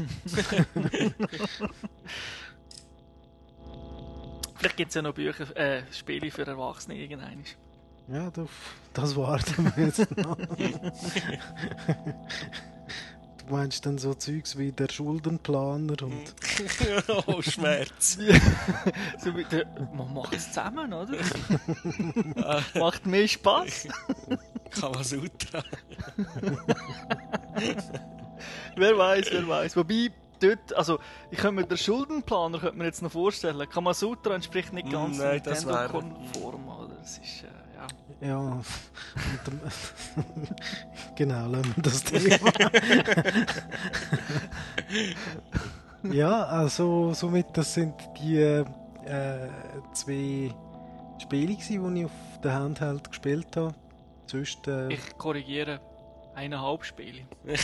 Vielleicht 4.57 4.77
gibt 4.77 4.89
es 4.89 4.95
ja 4.95 5.01
noch 5.01 5.15
Bücher, 5.15 5.57
äh, 5.57 5.81
Spiele 5.91 6.29
für 6.29 6.45
Erwachsene 6.45 6.99
irgendwann. 6.99 7.43
Ja, 8.11 8.31
das, 8.31 8.47
das 8.93 9.15
warten 9.15 9.71
wir 9.75 9.85
jetzt 9.85 10.17
noch. 10.17 10.35
du 10.35 10.45
meinst 13.49 13.85
dann 13.85 13.99
so 13.99 14.15
Zeugs 14.15 14.57
wie 14.57 14.71
der 14.71 14.89
Schuldenplaner 14.89 15.95
und 16.01 16.33
oh, 17.27 17.41
Schmerz. 17.41 18.17
so 19.19 19.37
wie 19.37 19.43
der, 19.43 19.67
man 19.93 20.11
macht 20.11 20.33
es 20.33 20.47
zusammen, 20.47 20.91
oder? 20.91 21.17
Macht 22.79 23.05
mehr 23.05 23.27
Spaß. 23.27 23.87
Kamasutra. 24.71 25.63
wer 28.75 28.97
weiß, 28.97 29.27
wer 29.31 29.47
weiß. 29.47 29.75
Wobei, 29.77 30.11
dort, 30.39 30.73
also, 30.73 30.99
ich 31.29 31.37
könnte 31.37 31.61
mir 31.61 31.67
den 31.67 31.77
Schuldenplaner 31.77 32.59
könnte 32.59 32.77
mir 32.77 32.85
jetzt 32.85 33.03
noch 33.03 33.11
vorstellen. 33.11 33.69
Kamasutra 33.69 34.33
entspricht 34.33 34.73
nicht 34.73 34.89
ganz 34.89 35.17
Mm, 35.17 35.21
nein, 35.21 35.41
Nintendo-konform, 35.45 36.67
oder? 36.67 36.95
Das 36.95 37.17
ist, 37.19 37.43
äh, 37.43 37.58
ja. 38.21 38.61
genau, 41.15 41.47
lassen 41.47 41.75
wir 41.75 41.83
das 41.83 42.03
Thema. 42.03 42.51
ja, 46.13 46.45
also 46.45 47.13
somit 47.13 47.47
das 47.53 47.73
sind 47.73 47.93
die 48.21 48.39
äh, 48.39 48.65
zwei 49.93 50.53
Spiele, 51.19 51.53
gewesen, 51.53 51.95
die 51.95 52.01
ich 52.01 52.05
auf 52.05 52.11
der 52.43 52.53
Handheld 52.53 53.09
gespielt 53.09 53.55
habe. 53.55 53.73
Sonst, 54.27 54.67
äh, 54.67 54.93
Ich 54.93 55.17
korrigiere. 55.17 55.79
Eineinhalb 56.35 56.85
Spiele. 56.85 57.21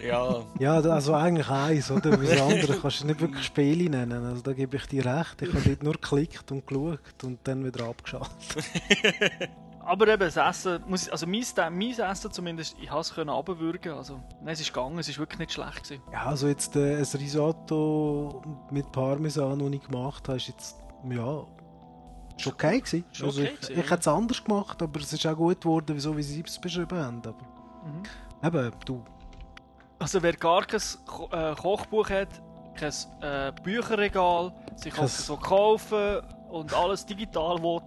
Ja, 0.00 0.42
ja, 0.58 0.80
also 0.80 1.14
eigentlich 1.14 1.48
eins, 1.48 1.88
oder? 1.90 2.20
Wie 2.20 2.26
das 2.26 2.40
andere 2.40 2.76
kannst 2.76 3.02
du 3.02 3.06
nicht 3.06 3.20
wirklich 3.20 3.44
Spiele 3.44 3.88
nennen. 3.88 4.24
Also 4.24 4.42
da 4.42 4.52
gebe 4.52 4.76
ich 4.76 4.86
dir 4.86 5.04
recht. 5.04 5.42
Ich 5.42 5.54
habe 5.54 5.62
dort 5.64 5.82
nur 5.84 5.92
geklickt 5.92 6.50
und 6.50 6.66
geschaut 6.66 7.22
und 7.22 7.38
dann 7.44 7.64
wieder 7.64 7.84
abgeschaltet. 7.84 8.64
Aber 9.84 10.06
eben, 10.08 10.20
das 10.20 10.36
Essen, 10.36 10.82
muss, 10.86 11.08
also 11.08 11.26
mein, 11.26 11.42
mein 11.72 11.90
Essen 11.98 12.30
zumindest, 12.30 12.76
ich 12.80 12.90
habe 12.90 13.00
es 13.00 13.12
können 13.14 13.30
runterwürgen. 13.30 13.94
Also, 13.94 14.20
nein, 14.40 14.54
es 14.54 14.60
ist 14.60 14.72
gegangen, 14.72 14.98
es 14.98 15.08
ist 15.08 15.18
wirklich 15.18 15.38
nicht 15.40 15.52
schlecht 15.52 15.82
gewesen. 15.84 16.02
Ja, 16.12 16.26
also 16.26 16.46
jetzt 16.48 16.76
äh, 16.76 16.96
ein 16.98 17.02
Risotto 17.02 18.42
mit 18.70 18.90
Parmesan, 18.92 19.58
das 19.58 19.70
ich 19.70 19.82
gemacht 19.88 20.28
habe, 20.28 20.36
ist 20.36 20.48
jetzt, 20.48 20.76
ja, 21.10 21.44
ist 22.38 22.46
okay 22.46 22.78
gewesen. 22.80 23.04
Ist 23.12 23.22
also 23.22 23.40
okay 23.40 23.50
ich, 23.54 23.60
gewesen, 23.60 23.80
ich 23.80 23.90
hätte 23.90 24.00
es 24.00 24.08
anders 24.08 24.44
gemacht, 24.44 24.82
aber 24.82 25.00
es 25.00 25.12
ist 25.12 25.26
auch 25.26 25.36
gut 25.36 25.60
geworden, 25.60 25.98
so 26.00 26.16
wie 26.16 26.22
sie 26.22 26.42
es 26.46 26.58
beschrieben 26.60 26.98
haben. 26.98 27.22
Aber 27.24 27.34
Mhm. 27.84 28.02
eben, 28.46 28.72
du, 28.84 29.02
Also 29.98 30.22
wer 30.22 30.32
gar 30.34 30.64
kein 30.64 30.80
Ko 31.06 31.28
äh, 31.32 31.54
Kochbuch 31.56 32.08
hat, 32.10 32.28
kein 32.76 32.92
äh, 33.20 33.52
Bücherregal, 33.62 34.52
sich 34.76 34.94
Kein- 34.94 35.04
auch 35.04 35.08
so 35.08 35.36
kaufen 35.36 36.20
und 36.50 36.72
alles 36.74 37.04
digital 37.04 37.60
will, 37.62 37.80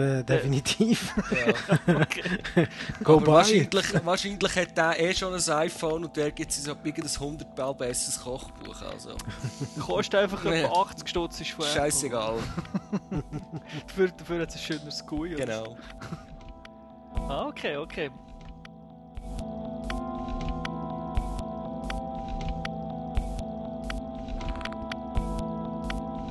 de 0.00 0.24
definitiv. 0.24 1.14
ja. 1.30 1.94
okay. 2.00 2.66
Go 3.04 3.24
wahrscheinlich, 3.26 4.04
wahrscheinlich 4.04 4.56
hat 4.56 4.76
der 4.76 5.00
eh 5.00 5.14
schon 5.14 5.34
ein 5.34 5.50
iPhone 5.50 6.04
und 6.04 6.16
der 6.16 6.30
gibt 6.32 6.50
es 6.50 6.64
so 6.64 6.72
ein 6.72 6.78
100 6.84 7.56
Mal 7.56 7.72
besseres 7.74 8.20
Kochbuch. 8.20 8.82
Also, 8.82 9.10
kostet 9.80 10.20
einfach 10.20 10.42
Nee. 10.44 10.62
etwa 10.62 10.80
80 10.82 11.08
Stutz 11.08 11.40
ist 11.40 11.50
von 11.50 11.64
scheißegal. 11.64 12.38
Dafür, 13.86 14.08
dafür 14.08 14.40
hat 14.42 14.48
es 14.48 14.56
ein 14.56 14.62
schöneres 14.62 15.06
GUI. 15.06 15.34
Genau. 15.36 15.76
Ah, 17.28 17.46
okay, 17.46 17.76
okay. 17.76 18.10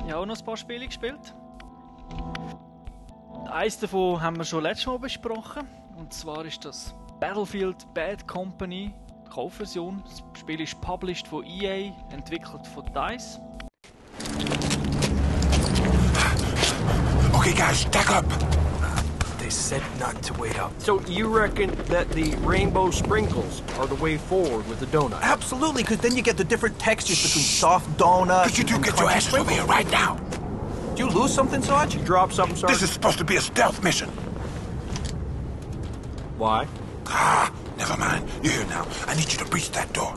Ich 0.04 0.12
habe 0.12 0.22
auch 0.22 0.26
noch 0.26 0.38
ein 0.38 0.44
paar 0.44 0.56
Spiele 0.56 0.86
gespielt. 0.86 1.34
Eins 3.50 3.80
davon 3.80 4.22
haben 4.22 4.36
wir 4.36 4.44
schon 4.44 4.62
letztes 4.62 4.86
Mal 4.86 4.98
besprochen. 5.00 5.66
Und 5.96 6.12
zwar 6.12 6.44
ist 6.44 6.64
das 6.64 6.94
Battlefield 7.18 7.76
Bad 7.94 8.26
Company, 8.28 8.94
die 9.26 9.30
Kaufversion. 9.30 10.04
Das 10.04 10.22
Spiel 10.40 10.60
ist 10.60 10.80
published 10.80 11.26
von 11.26 11.44
EA, 11.44 11.92
entwickelt 12.12 12.64
von 12.68 12.84
DICE. 12.94 13.40
Okay, 17.32 17.52
guys, 17.52 17.80
stack 17.80 18.10
up. 18.10 18.24
They 19.38 19.50
said 19.50 19.82
not 19.98 20.22
to 20.22 20.34
wait 20.40 20.56
up. 20.56 20.70
So 20.78 21.00
you 21.08 21.26
reckon 21.26 21.70
that 21.88 22.08
the 22.10 22.36
rainbow 22.46 22.92
sprinkles 22.92 23.62
are 23.80 23.88
the 23.88 24.00
way 24.00 24.16
forward 24.16 24.68
with 24.68 24.78
the 24.78 24.86
donut? 24.86 25.22
Absolutely, 25.22 25.82
because 25.82 25.98
then 25.98 26.14
you 26.14 26.22
get 26.22 26.36
the 26.36 26.44
different 26.44 26.78
textures 26.78 27.20
between 27.20 27.44
soft 27.44 27.88
donuts 27.98 28.56
Could 28.56 28.70
you 28.70 28.76
and 28.76 28.84
get 28.84 28.96
your 29.00 29.10
asses 29.10 29.34
over 29.34 29.50
here 29.50 29.64
right 29.64 29.90
now? 29.90 30.18
You 31.00 31.08
lose 31.08 31.32
something, 31.32 31.62
Sarge? 31.62 31.94
You 31.94 32.02
drop 32.04 32.30
something, 32.30 32.54
Sarge? 32.54 32.74
This 32.74 32.82
is 32.82 32.90
supposed 32.90 33.16
to 33.16 33.24
be 33.24 33.36
a 33.36 33.40
stealth 33.40 33.82
mission. 33.82 34.10
Why? 36.36 36.66
Ah, 37.06 37.50
never 37.78 37.96
mind. 37.96 38.28
You're 38.42 38.52
here 38.52 38.66
now. 38.66 38.86
I 39.06 39.14
need 39.14 39.32
you 39.32 39.38
to 39.38 39.46
breach 39.46 39.70
that 39.70 39.90
door. 39.94 40.14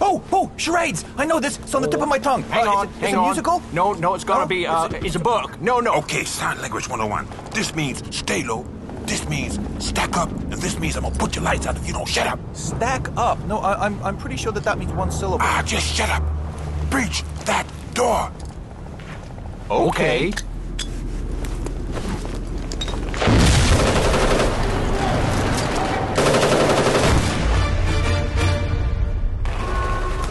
Oh, 0.00 0.20
oh, 0.32 0.50
charades! 0.56 1.04
I 1.16 1.24
know 1.26 1.38
this. 1.38 1.58
It's 1.58 1.76
on 1.76 1.82
the 1.82 1.86
tip 1.86 2.00
of 2.02 2.08
my 2.08 2.18
tongue. 2.18 2.42
Hang 2.42 2.66
Uh, 2.66 2.72
on, 2.72 2.88
is 2.88 2.96
it, 2.96 2.98
hang 3.02 3.08
is 3.10 3.12
it 3.14 3.18
on. 3.18 3.24
musical? 3.26 3.62
No, 3.72 3.92
no, 3.92 4.14
it's 4.14 4.24
gonna 4.24 4.40
No? 4.40 4.46
be, 4.48 4.66
uh, 4.66 4.86
Is 4.88 4.94
it- 4.94 5.04
it's 5.06 5.14
a 5.14 5.20
book. 5.20 5.60
No, 5.62 5.78
no. 5.78 5.92
Okay, 6.02 6.24
sign 6.24 6.60
language 6.60 6.88
101. 6.88 7.28
This 7.52 7.72
means 7.76 8.02
stay 8.10 8.42
low. 8.42 8.66
This 9.06 9.28
means 9.28 9.60
stack 9.78 10.16
up. 10.16 10.28
And 10.32 10.54
this 10.54 10.76
means 10.80 10.96
I'm 10.96 11.04
gonna 11.04 11.14
put 11.14 11.36
your 11.36 11.44
lights 11.44 11.68
out 11.68 11.76
if 11.76 11.86
you 11.86 11.92
don't 11.92 12.08
shut 12.08 12.26
up. 12.26 12.40
Stack 12.54 13.06
up. 13.16 13.38
No, 13.46 13.58
I, 13.58 13.86
I'm, 13.86 14.02
I'm 14.02 14.16
pretty 14.16 14.38
sure 14.38 14.50
that 14.50 14.64
that 14.64 14.76
means 14.76 14.92
one 14.92 15.12
syllable. 15.12 15.38
Ah, 15.46 15.62
just 15.64 15.86
shut 15.86 16.10
up. 16.10 16.24
Breach 16.90 17.22
that 17.44 17.64
door. 17.94 18.32
Okay. 19.68 20.30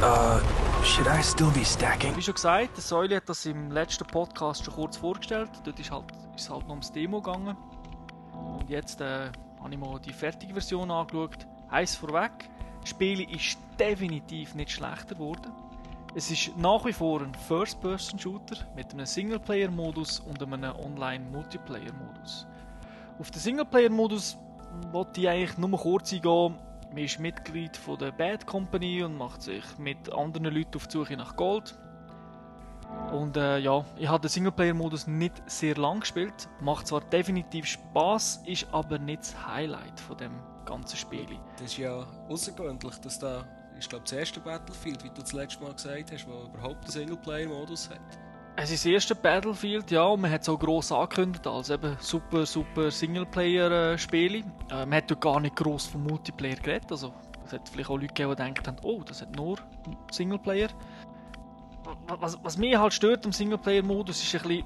Uh, 0.04 0.40
should 0.84 1.08
I 1.08 1.22
still 1.24 1.50
be 1.50 1.66
stacking? 1.66 2.16
Wie 2.16 2.22
schon 2.22 2.36
gesagt, 2.36 2.78
der 2.78 2.84
Säule 2.84 3.16
hat 3.16 3.28
das 3.28 3.48
im 3.48 3.72
letzten 3.72 4.06
Podcast 4.06 4.66
schon 4.66 4.76
kurz 4.76 4.98
vorgestellt. 4.98 5.50
Dort 5.64 5.80
ist, 5.80 5.90
halt, 5.90 6.06
ist 6.36 6.44
es 6.44 6.50
halt 6.52 6.62
noch 6.64 6.70
ums 6.72 6.92
Demo 6.92 7.20
gegangen. 7.20 7.58
Und 8.34 8.70
jetzt 8.70 9.02
äh, 9.02 9.32
habe 9.60 9.72
ich 9.72 9.78
mal 9.80 10.00
die 10.00 10.14
fertige 10.14 10.54
Version 10.54 10.92
angeschaut. 10.92 11.48
Heiß 11.72 11.96
vorweg, 11.96 12.32
das 12.82 12.92
Spiel 12.92 13.22
ist 13.36 13.58
definitiv 13.80 14.54
nicht 14.54 14.70
schlechter 14.70 15.16
geworden. 15.16 15.52
Es 16.16 16.30
ist 16.30 16.56
nach 16.58 16.86
wie 16.86 16.94
vor 16.94 17.22
ein 17.22 17.34
First-Person-Shooter 17.34 18.58
mit 18.76 18.94
einem 18.94 19.08
Singleplayer-Modus 19.08 20.20
und 20.20 20.44
einem 20.44 20.76
Online-Multiplayer-Modus. 20.76 22.46
Auf 23.18 23.32
den 23.32 23.40
Singleplayer-Modus 23.40 24.38
wollte 24.92 25.22
ich 25.22 25.30
eigentlich 25.30 25.58
nur 25.58 25.72
kurz 25.80 26.14
eingehen. 26.14 26.56
Man 26.90 27.04
ist 27.04 27.20
Mitglied 27.20 27.76
von 27.76 27.98
der 27.98 28.12
Bad 28.12 28.46
Company 28.46 29.02
und 29.02 29.18
macht 29.18 29.42
sich 29.42 29.64
mit 29.80 30.14
anderen 30.14 30.54
Leuten 30.54 30.76
auf 30.76 30.86
die 30.86 30.92
Suche 30.92 31.18
nach 31.18 31.36
Gold. 31.36 31.76
Und 33.12 33.36
äh, 33.36 33.58
ja, 33.58 33.84
ich 33.98 34.08
habe 34.08 34.22
den 34.22 34.30
Singleplayer-Modus 34.30 35.08
nicht 35.08 35.42
sehr 35.48 35.76
lang 35.78 36.02
gespielt. 36.02 36.48
Macht 36.62 36.86
zwar 36.86 37.02
definitiv 37.02 37.66
Spaß, 37.66 38.44
ist 38.46 38.68
aber 38.72 39.00
nicht 39.00 39.22
das 39.22 39.48
Highlight 39.48 40.00
von 40.00 40.18
dem 40.18 40.34
ganzen 40.66 40.98
Spiel. 40.98 41.26
Das 41.54 41.72
ist 41.72 41.78
ja 41.78 42.06
außergewöhnlich, 42.30 43.00
dass 43.00 43.18
da, 43.18 43.46
ich 43.80 43.90
glaube, 43.90 44.04
das 44.04 44.14
erste 44.14 44.40
Battlefield, 44.40 45.04
wie 45.04 45.10
du 45.10 45.22
das 45.22 45.34
letzte 45.34 45.64
Mal 45.64 45.74
gesagt 45.74 46.12
hast, 46.12 46.28
wo 46.28 46.46
überhaupt 46.46 46.84
einen 46.84 46.92
Singleplayer-Modus 46.92 47.90
hat. 47.90 48.00
Es 48.56 48.70
ist 48.70 48.86
das 48.86 48.92
erste 48.92 49.16
Battlefield, 49.16 49.90
ja, 49.90 50.04
und 50.04 50.22
man 50.22 50.32
hat 50.32 50.42
es 50.44 50.50
auch 50.50 50.60
gross 50.60 50.92
angekündigt 50.92 51.48
als 51.48 51.70
eben 51.72 51.98
super, 52.00 52.46
super 52.46 52.92
Singleplayer-Spiele. 52.92 54.40
Äh, 54.70 54.86
man 54.86 54.94
hat 54.94 55.10
dort 55.10 55.22
gar 55.22 55.40
nicht 55.40 55.56
gross 55.56 55.88
vom 55.88 56.04
Multiplayer 56.04 56.56
geredet, 56.56 56.92
also 56.92 57.14
es 57.46 57.54
hat 57.54 57.68
vielleicht 57.68 57.90
auch 57.90 57.96
Leute 57.96 58.08
gegeben, 58.08 58.30
die 58.36 58.54
gedacht 58.54 58.68
haben, 58.68 58.78
oh, 58.84 59.02
das 59.04 59.22
hat 59.22 59.36
nur 59.36 59.58
Singleplayer. 60.12 60.70
Wa- 61.84 62.18
Was, 62.20 62.38
was 62.44 62.58
mich 62.58 62.78
halt 62.78 62.94
stört 62.94 63.26
am 63.26 63.32
Singleplayer-Modus 63.32 64.22
ist 64.22 64.36
ein 64.36 64.48
bisschen 64.48 64.66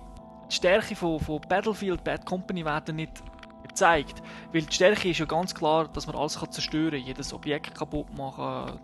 die 0.49 0.55
Stärke 0.55 0.95
von, 0.95 1.19
von 1.19 1.41
Battlefield, 1.41 2.03
Bad 2.03 2.25
Company 2.25 2.63
werden 2.63 2.97
nicht 2.97 3.23
gezeigt. 3.67 4.21
Weil 4.53 4.61
die 4.61 4.73
Stärke 4.73 5.09
ist 5.09 5.19
ja 5.19 5.25
ganz 5.25 5.53
klar, 5.53 5.87
dass 5.89 6.07
man 6.07 6.15
alles 6.15 6.39
kann 6.39 6.51
zerstören 6.51 6.91
kann, 6.91 7.01
jedes 7.01 7.33
Objekt 7.33 7.73
kaputt 7.75 8.15
machen, 8.17 8.79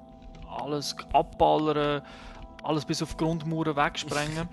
alles 0.61 0.95
abballern, 1.13 2.01
alles 2.63 2.85
bis 2.85 3.01
auf 3.01 3.11
die 3.11 3.17
Grundmauern 3.17 3.75
wegsprengen. 3.75 4.47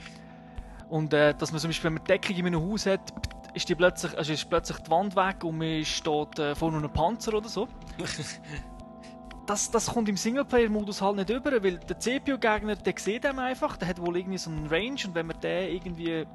Und 0.88 1.14
äh, 1.14 1.34
dass 1.34 1.52
man 1.52 1.60
zum 1.60 1.68
Beispiel, 1.70 1.88
wenn 1.88 1.94
man 1.94 2.04
Deckung 2.04 2.36
in 2.36 2.46
einem 2.46 2.60
Haus 2.68 2.86
hat, 2.86 3.12
ist, 3.54 3.68
die 3.68 3.74
plötzlich, 3.74 4.16
also 4.16 4.32
ist 4.32 4.48
plötzlich 4.48 4.78
die 4.78 4.90
Wand 4.90 5.16
weg 5.16 5.44
und 5.44 5.58
man 5.58 5.84
steht 5.84 6.38
äh, 6.38 6.54
vor 6.54 6.72
einem 6.72 6.92
Panzer 6.92 7.34
oder 7.34 7.48
so. 7.48 7.68
das, 9.46 9.70
das 9.70 9.86
kommt 9.86 10.08
im 10.08 10.16
Singleplayer-Modus 10.16 11.02
halt 11.02 11.16
nicht 11.16 11.30
über, 11.30 11.52
weil 11.62 11.78
der 11.78 11.98
CPU-Gegner, 11.98 12.76
der 12.76 12.94
sieht 12.96 13.26
einem 13.26 13.40
einfach, 13.40 13.76
der 13.76 13.88
hat 13.88 14.00
wohl 14.00 14.16
irgendwie 14.16 14.38
so 14.38 14.50
einen 14.50 14.66
Range 14.66 15.00
und 15.06 15.14
wenn 15.14 15.26
man 15.26 15.40
den 15.40 15.74
irgendwie 15.74 16.26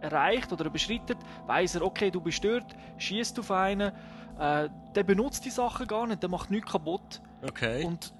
erreicht 0.00 0.52
oder 0.52 0.66
überschreitet, 0.66 1.18
weiß 1.46 1.76
er, 1.76 1.82
okay, 1.82 2.10
du 2.10 2.20
bist 2.20 2.44
dort, 2.44 2.74
schießt 2.98 3.38
auf 3.38 3.50
einen, 3.50 3.92
äh, 4.38 4.68
der 4.94 5.04
benutzt 5.04 5.44
die 5.44 5.50
Sachen 5.50 5.86
gar 5.86 6.06
nicht, 6.06 6.22
der 6.22 6.30
macht 6.30 6.50
nichts 6.50 6.70
kaputt. 6.70 7.20
Okay. 7.42 7.84
Und 7.84 8.12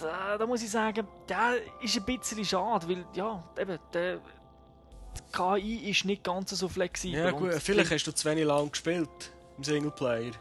da, 0.00 0.38
da 0.38 0.46
muss 0.46 0.62
ich 0.62 0.70
sagen, 0.70 1.06
der 1.28 1.56
ist 1.82 1.96
ein 1.96 2.04
bisschen 2.04 2.44
schade, 2.44 2.88
weil 2.88 3.04
ja, 3.14 3.42
eben, 3.58 3.78
der, 3.92 4.16
die 4.16 5.32
KI 5.32 5.90
ist 5.90 6.04
nicht 6.04 6.24
ganz 6.24 6.50
so 6.50 6.68
flexibel. 6.68 7.20
ja, 7.20 7.30
gut, 7.30 7.54
vielleicht 7.54 7.90
hast 7.90 8.04
du 8.04 8.12
zu 8.12 8.28
wenig 8.28 8.44
lang 8.44 8.70
gespielt 8.70 9.32
im 9.56 9.64
Singleplayer. 9.64 10.32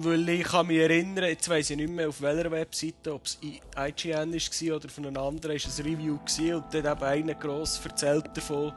Weil 0.00 0.28
ich 0.28 0.44
kann 0.44 0.66
mich 0.68 0.78
erinnern, 0.78 1.24
jetzt 1.24 1.48
weiss 1.48 1.70
ich 1.70 1.76
nicht 1.76 1.90
mehr 1.90 2.08
auf 2.08 2.20
welcher 2.20 2.50
Webseite, 2.50 3.14
ob 3.14 3.24
es 3.24 3.38
IGN 3.42 4.32
war 4.32 4.76
oder 4.76 4.88
von 4.88 5.06
einem 5.06 5.16
anderen, 5.16 5.56
ist 5.56 5.66
ein 5.66 5.84
Review 5.84 6.18
gewesen, 6.18 6.54
und 6.54 6.72
dann 6.72 6.86
eben 6.86 7.02
einer 7.02 7.34
gross 7.34 7.80
erzählt 7.84 8.36
davon, 8.36 8.72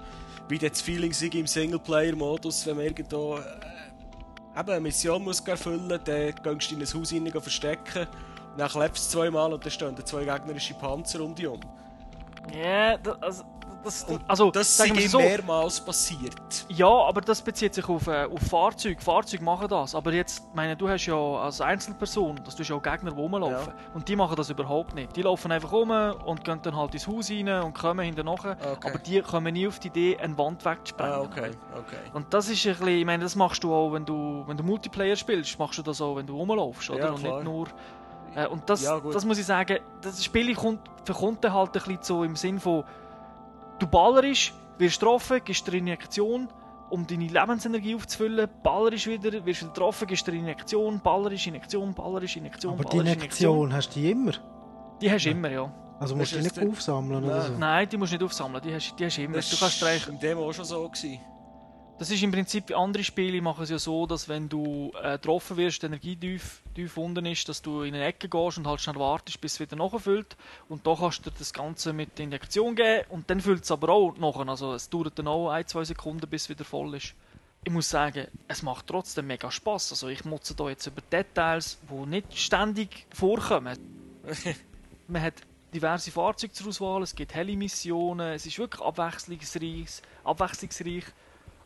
wie 0.47 0.58
das 0.58 0.82
Feeling 0.82 1.13
sei 1.13 1.27
im 1.27 1.45
Singleplayer-Modus, 1.47 2.65
wenn 2.65 2.77
man 2.77 2.86
irgendwo 2.86 3.38
äh, 3.38 4.60
eben 4.60 4.69
eine 4.69 4.80
Mission 4.80 5.23
muss 5.23 5.41
erfüllen 5.41 5.88
muss, 5.88 5.99
dann 6.06 6.34
gehst 6.43 6.71
du 6.71 6.75
in 6.75 6.82
ein 6.82 6.93
Haus 6.93 7.13
rein 7.13 7.32
verstecken, 7.41 8.08
dann 8.57 8.69
klebst 8.69 9.13
du 9.13 9.17
zweimal 9.19 9.53
und 9.53 9.63
dann 9.63 9.71
stehen 9.71 9.95
da 9.95 10.03
zwei 10.05 10.23
gegnerische 10.25 10.73
Panzer 10.75 11.21
um 11.21 11.33
dich 11.35 11.47
um. 11.47 11.59
Ja, 12.53 12.97
da- 12.97 13.17
also, 13.21 13.43
das, 13.83 14.03
Und 14.03 14.21
also, 14.27 14.51
das 14.51 14.77
sagen 14.77 14.95
ist 14.95 15.09
so, 15.09 15.17
mehrmals 15.17 15.79
passiert. 15.81 16.35
Ja, 16.69 16.87
aber 16.87 17.19
das 17.21 17.41
bezieht 17.41 17.73
sich 17.73 17.89
auf, 17.89 18.05
äh, 18.05 18.25
auf 18.25 18.39
Fahrzeuge. 18.41 19.01
Fahrzeuge 19.01 19.43
machen 19.43 19.67
das. 19.69 19.95
Aber 19.95 20.13
jetzt, 20.13 20.43
meine, 20.53 20.75
du 20.75 20.87
hast 20.87 21.07
ja 21.07 21.15
als 21.15 21.61
Einzelperson, 21.61 22.39
das 22.45 22.55
tust 22.55 22.69
ja 22.69 22.75
auch 22.75 22.81
Gegner, 22.83 23.09
die 23.09 23.17
rumlaufen. 23.19 23.73
Und 23.95 24.07
die 24.07 24.15
machen 24.15 24.35
das 24.35 24.51
überhaupt 24.51 24.93
nicht. 24.93 25.15
Die 25.15 25.23
laufen 25.23 25.51
einfach 25.51 25.71
rum 25.71 25.89
und 25.89 26.43
gehen 26.43 26.59
dann 26.61 26.75
halt 26.75 26.93
ins 26.93 27.07
Haus 27.07 27.31
rein 27.31 27.49
und 27.63 27.73
kommen 27.73 28.05
hinterher. 28.05 28.55
Okay. 28.71 28.87
Aber 28.89 28.99
die 28.99 29.19
kommen 29.21 29.51
nie 29.51 29.67
auf 29.67 29.79
die 29.79 29.87
Idee, 29.87 30.17
eine 30.19 30.37
Wand 30.37 30.63
wegzusprengen. 30.63 31.13
Ah, 31.15 31.21
okay, 31.21 31.49
okay. 31.75 31.97
Und 32.13 32.31
das 32.35 32.49
ist 32.49 32.63
ein 32.67 32.73
bisschen, 32.75 32.87
ich 32.87 33.05
meine, 33.05 33.23
das 33.23 33.35
machst 33.35 33.63
du 33.63 33.73
auch, 33.73 33.91
wenn 33.93 34.05
du, 34.05 34.43
wenn 34.45 34.57
du 34.57 34.63
Multiplayer 34.63 35.15
spielst, 35.15 35.57
machst 35.57 35.79
du 35.79 35.81
das 35.81 35.99
auch, 36.01 36.17
wenn 36.17 36.27
du 36.27 36.35
rumlaufst, 36.35 36.87
oder? 36.91 36.99
Ja, 37.05 37.09
und 37.13 37.23
nicht 37.23 37.43
nur... 37.43 37.67
Äh, 38.35 38.47
und 38.47 38.69
das, 38.69 38.83
Ja, 38.83 38.99
das 38.99 39.25
muss 39.25 39.37
ich 39.37 39.45
sagen, 39.45 39.79
das 40.01 40.23
Spiel 40.23 40.53
kommt, 40.55 40.79
verkommt 41.03 41.43
dann 41.43 41.53
halt 41.53 41.69
ein 41.69 41.73
bisschen 41.73 41.99
so 42.01 42.23
im 42.23 42.35
Sinn 42.35 42.59
von, 42.59 42.83
du 43.79 43.87
ballerst, 43.87 44.53
wirst 44.77 44.99
getroffen, 44.99 45.41
gibst 45.43 45.67
dir 45.67 45.71
eine 45.71 45.79
Injektion, 45.79 46.47
um 46.89 47.05
deine 47.07 47.27
Lebensenergie 47.27 47.95
aufzufüllen, 47.95 48.49
ballerst 48.63 49.07
wieder, 49.07 49.31
wirst 49.45 49.61
wieder 49.61 49.71
getroffen, 49.73 50.07
gibst 50.07 50.27
dir 50.27 50.31
eine 50.31 50.41
Injektion, 50.41 50.99
ballerst, 50.99 51.47
Injektion, 51.47 51.93
ballerst, 51.93 52.35
Injektion, 52.35 52.73
Aber 52.73 52.83
die 52.83 52.97
ballerst, 52.97 53.15
Injektion 53.15 53.73
hast 53.73 53.89
du 53.95 53.99
die 53.99 54.11
immer. 54.11 54.33
Die 55.01 55.11
hast 55.11 55.25
du 55.25 55.29
immer, 55.29 55.49
ja. 55.49 55.71
Also 55.99 56.15
musst 56.15 56.31
du 56.31 56.37
die 56.37 56.43
nicht 56.43 56.59
aufsammeln 56.59 57.23
oder 57.23 57.41
so. 57.43 57.53
Nein, 57.53 57.87
die 57.87 57.97
musst 57.97 58.11
du 58.11 58.17
nicht 58.17 58.23
aufsammeln, 58.23 58.63
die 58.63 58.73
hast, 58.73 58.95
die 58.97 59.05
hast 59.05 59.17
du 59.17 59.21
immer. 59.23 59.35
Das 59.35 59.49
du 59.49 59.57
kannst 59.57 59.81
war 59.81 59.91
dir 59.91 60.09
im 60.09 60.19
Demo 60.19 60.49
auch 60.49 60.53
schon 60.53 60.65
so. 60.65 60.87
Gewesen. 60.89 61.19
Das 62.01 62.09
ist 62.09 62.23
im 62.23 62.31
Prinzip, 62.31 62.75
andere 62.75 63.03
Spiele 63.03 63.43
machen 63.43 63.63
es 63.63 63.69
ja 63.69 63.77
so, 63.77 64.07
dass 64.07 64.27
wenn 64.27 64.49
du 64.49 64.91
äh, 65.03 65.19
getroffen 65.19 65.55
wirst, 65.57 65.83
die 65.83 65.85
Energie 65.85 66.15
tief, 66.15 66.63
tief 66.73 66.97
unten 66.97 67.27
ist, 67.27 67.47
dass 67.47 67.61
du 67.61 67.83
in 67.83 67.93
eine 67.93 68.05
Ecke 68.05 68.27
gehst 68.27 68.57
und 68.57 68.65
halt 68.65 68.81
schnell 68.81 68.95
wartest, 68.95 69.39
bis 69.39 69.53
es 69.53 69.59
wieder 69.59 69.75
nachfüllt. 69.75 70.35
Und 70.67 70.87
da 70.87 70.95
kannst 70.95 71.23
du 71.23 71.29
dir 71.29 71.35
das 71.37 71.53
Ganze 71.53 71.93
mit 71.93 72.17
der 72.17 72.25
Injektion 72.25 72.75
geben 72.75 73.05
und 73.09 73.29
dann 73.29 73.39
füllt 73.39 73.65
es 73.65 73.71
aber 73.71 73.89
auch 73.89 74.17
nachher. 74.17 74.49
Also 74.49 74.73
es 74.73 74.89
dauert 74.89 75.19
dann 75.19 75.27
auch 75.27 75.51
ein, 75.51 75.67
zwei 75.67 75.83
Sekunden, 75.83 76.27
bis 76.27 76.45
es 76.45 76.49
wieder 76.49 76.65
voll 76.65 76.95
ist. 76.95 77.13
Ich 77.65 77.71
muss 77.71 77.87
sagen, 77.87 78.25
es 78.47 78.63
macht 78.63 78.87
trotzdem 78.87 79.27
mega 79.27 79.51
Spaß. 79.51 79.91
Also 79.91 80.07
ich 80.07 80.25
nutze 80.25 80.55
da 80.55 80.69
jetzt 80.69 80.87
über 80.87 81.01
Details, 81.01 81.77
die 81.87 82.09
nicht 82.09 82.35
ständig 82.35 83.05
vorkommen. 83.13 83.77
Man 85.07 85.21
hat 85.21 85.35
diverse 85.71 86.09
Fahrzeuge 86.09 86.53
zur 86.53 86.69
Auswahl, 86.69 87.03
es 87.03 87.15
gibt 87.15 87.35
helle 87.35 87.55
Missionen, 87.55 88.33
es 88.33 88.47
ist 88.47 88.57
wirklich 88.57 88.81
abwechslungsreich, 88.81 90.01
abwechslungsreich. 90.23 91.03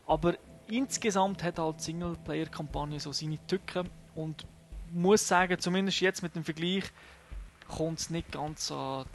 Aber 0.06 0.34
insgesamt 0.68 1.42
hat 1.42 1.58
halt 1.58 1.80
die 1.80 1.84
Singleplayer-Kampagne 1.84 3.00
so 3.00 3.12
seine 3.12 3.38
Tücken 3.46 3.88
und 4.14 4.46
muss 4.92 5.26
sagen, 5.26 5.58
zumindest 5.58 6.00
jetzt 6.00 6.22
mit 6.22 6.34
dem 6.34 6.44
Vergleich, 6.44 6.84
kommt 7.68 7.98
es 7.98 8.10
nicht 8.10 8.30
ganz 8.32 8.70
an 8.70 9.06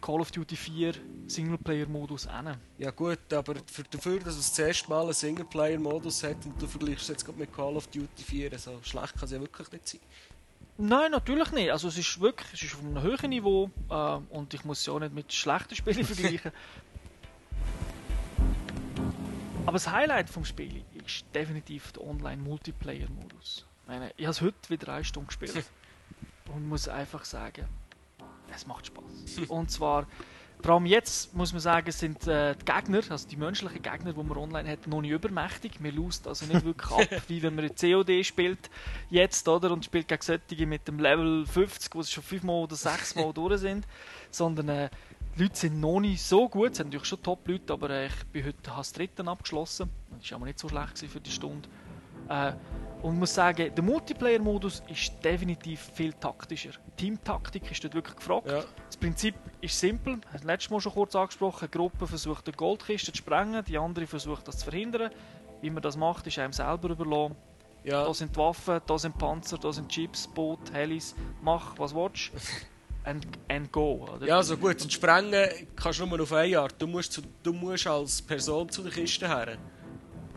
Call 0.00 0.20
of 0.20 0.30
Duty 0.30 0.56
4 0.56 0.94
Singleplayer-Modus 1.26 2.30
hin. 2.30 2.54
Ja 2.78 2.90
gut, 2.90 3.32
aber 3.32 3.54
für, 3.66 3.82
dafür, 3.82 4.20
dass 4.20 4.36
es 4.36 4.50
das 4.50 4.58
erste 4.58 4.90
Mal 4.90 5.02
einen 5.02 5.12
Singleplayer-Modus 5.12 6.22
hat 6.22 6.44
und 6.44 6.60
du 6.60 6.66
vergleichst 6.66 7.02
es 7.02 7.08
jetzt 7.08 7.24
gerade 7.24 7.38
mit 7.38 7.52
Call 7.52 7.76
of 7.76 7.86
Duty 7.88 8.22
4, 8.22 8.58
so 8.58 8.78
schlecht 8.82 9.14
kann 9.14 9.24
es 9.24 9.30
ja 9.30 9.40
wirklich 9.40 9.72
nicht 9.72 9.88
sein. 9.88 10.00
Nein, 10.78 11.10
natürlich 11.10 11.50
nicht. 11.52 11.70
Also 11.70 11.88
es 11.88 11.96
ist 11.96 12.20
wirklich, 12.20 12.52
es 12.52 12.62
ist 12.62 12.74
auf 12.74 12.80
einem 12.80 13.00
höheren 13.00 13.30
Niveau 13.30 13.70
äh, 13.88 14.18
und 14.30 14.52
ich 14.52 14.64
muss 14.64 14.80
es 14.80 14.86
ja 14.86 14.92
auch 14.92 15.00
nicht 15.00 15.14
mit 15.14 15.32
schlechten 15.32 15.74
Spielen 15.74 16.04
vergleichen. 16.04 16.52
Aber 19.66 19.72
das 19.72 19.90
Highlight 19.90 20.30
vom 20.30 20.44
Spiel 20.44 20.84
ist 21.04 21.24
definitiv 21.34 21.90
der 21.92 22.06
Online-Multiplayer-Modus. 22.06 23.66
Ich 23.82 23.88
meine, 23.88 24.12
ich 24.16 24.24
habe 24.24 24.30
es 24.30 24.40
heute 24.40 24.70
wieder 24.70 24.92
eine 24.92 25.04
Stunde 25.04 25.26
gespielt 25.26 25.64
und 26.54 26.68
muss 26.68 26.88
einfach 26.88 27.24
sagen, 27.24 27.66
es 28.54 28.66
macht 28.66 28.86
Spaß. 28.86 29.48
und 29.48 29.70
zwar, 29.70 30.06
vor 30.62 30.74
allem 30.74 30.86
jetzt 30.86 31.34
muss 31.34 31.52
man 31.52 31.60
sagen, 31.60 31.90
sind 31.90 32.28
äh, 32.28 32.54
die 32.54 32.64
Gegner, 32.64 33.02
also 33.08 33.28
die 33.28 33.36
menschlichen 33.36 33.82
Gegner, 33.82 34.12
die 34.12 34.22
man 34.22 34.38
online 34.38 34.70
hat, 34.70 34.86
noch 34.86 35.00
nicht 35.00 35.10
übermächtig. 35.10 35.80
Man 35.80 35.94
lost 35.94 36.28
also 36.28 36.46
nicht 36.46 36.64
wirklich 36.64 36.90
ab, 36.92 37.22
wie 37.28 37.42
wenn 37.42 37.56
man 37.56 37.68
COD 37.74 38.24
spielt 38.24 38.70
jetzt, 39.10 39.48
oder? 39.48 39.72
Und 39.72 39.84
spielt 39.84 40.06
gegen 40.06 40.22
solche 40.22 40.66
mit 40.66 40.86
dem 40.86 41.00
Level 41.00 41.44
50, 41.44 41.94
wo 41.94 42.02
sie 42.02 42.12
schon 42.12 42.22
fünfmal 42.22 42.62
oder 42.62 42.76
sechsmal 42.76 43.32
durch 43.34 43.60
sind. 43.60 43.84
Sondern 44.30 44.68
äh, 44.68 44.90
die 45.36 45.42
Leute 45.42 45.56
sind 45.56 45.80
noch 45.80 46.00
nicht 46.00 46.22
so 46.22 46.48
gut. 46.48 46.72
Es 46.72 46.78
sind 46.78 46.86
natürlich 46.86 47.08
schon 47.08 47.22
Top-Leute, 47.22 47.72
aber 47.72 47.90
äh, 47.90 48.06
ich 48.06 48.26
bin 48.32 48.44
heute 48.44 48.58
das 48.62 48.92
dritten 48.92 49.28
abgeschlossen. 49.28 49.90
Das 50.18 50.30
war 50.30 50.36
aber 50.36 50.46
nicht 50.46 50.58
so 50.58 50.68
schlecht 50.68 50.98
für 50.98 51.20
die 51.20 51.30
Stunde. 51.30 51.68
Äh, 52.28 52.52
und 53.02 53.18
muss 53.18 53.34
sagen, 53.34 53.72
der 53.74 53.84
Multiplayer-Modus 53.84 54.82
ist 54.88 55.12
definitiv 55.22 55.90
viel 55.94 56.12
taktischer. 56.14 56.70
Teamtaktik 56.96 57.70
ist 57.70 57.84
dort 57.84 57.94
wirklich 57.94 58.16
gefragt. 58.16 58.48
Ja. 58.48 58.64
Das 58.86 58.96
Prinzip 58.96 59.34
ist 59.60 59.78
simpel. 59.78 60.18
Ich 60.28 60.34
habe 60.34 60.46
letztes 60.46 60.70
Mal 60.70 60.80
schon 60.80 60.92
kurz 60.92 61.14
angesprochen. 61.14 61.60
Eine 61.60 61.68
Gruppe 61.68 62.06
versucht, 62.06 62.46
eine 62.46 62.56
Goldkiste 62.56 63.12
zu 63.12 63.18
sprengen, 63.18 63.62
die 63.64 63.76
andere 63.78 64.06
versucht, 64.06 64.48
das 64.48 64.58
zu 64.58 64.70
verhindern. 64.70 65.10
Wie 65.60 65.70
man 65.70 65.82
das 65.82 65.96
macht, 65.96 66.26
ist 66.26 66.38
einem 66.38 66.52
selber 66.52 66.88
überlassen. 66.88 67.36
Ja, 67.84 68.04
Da 68.04 68.14
sind 68.14 68.36
Waffen, 68.36 68.80
da 68.84 68.98
sind 68.98 69.16
Panzer, 69.16 69.58
da 69.58 69.72
sind 69.72 69.94
Jeeps, 69.94 70.26
Boot, 70.26 70.72
Helis. 70.72 71.14
Mach, 71.42 71.78
was 71.78 71.94
willst 71.94 72.32
and, 73.06 73.26
and 73.48 73.72
go. 73.72 74.06
Oder? 74.14 74.26
ja 74.26 74.36
also 74.36 74.56
gut, 74.56 74.82
und 74.82 74.92
sprengen 74.92 75.48
kannst 75.74 76.00
du 76.00 76.06
nur 76.06 76.20
auf 76.20 76.32
eine 76.32 76.58
Art. 76.58 76.74
Du 76.78 76.86
musst, 76.86 77.12
zu, 77.12 77.22
du 77.42 77.52
musst 77.52 77.86
als 77.86 78.20
Person 78.20 78.68
zu 78.68 78.82
der 78.82 78.92
Kiste 78.92 79.26
her. 79.26 79.56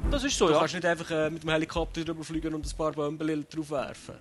das 0.09 0.23
ist 0.23 0.37
so, 0.37 0.47
Du 0.47 0.53
ja. 0.53 0.59
kannst 0.59 0.73
nicht 0.75 0.85
einfach 0.85 1.11
äh, 1.11 1.29
mit 1.29 1.43
dem 1.43 1.49
Helikopter 1.49 2.03
drüber 2.03 2.23
fliegen 2.23 2.53
und 2.53 2.65
ein 2.65 2.77
paar 2.77 2.91
Bomben 2.91 3.45
drauf 3.49 3.69
werfen. 3.71 4.15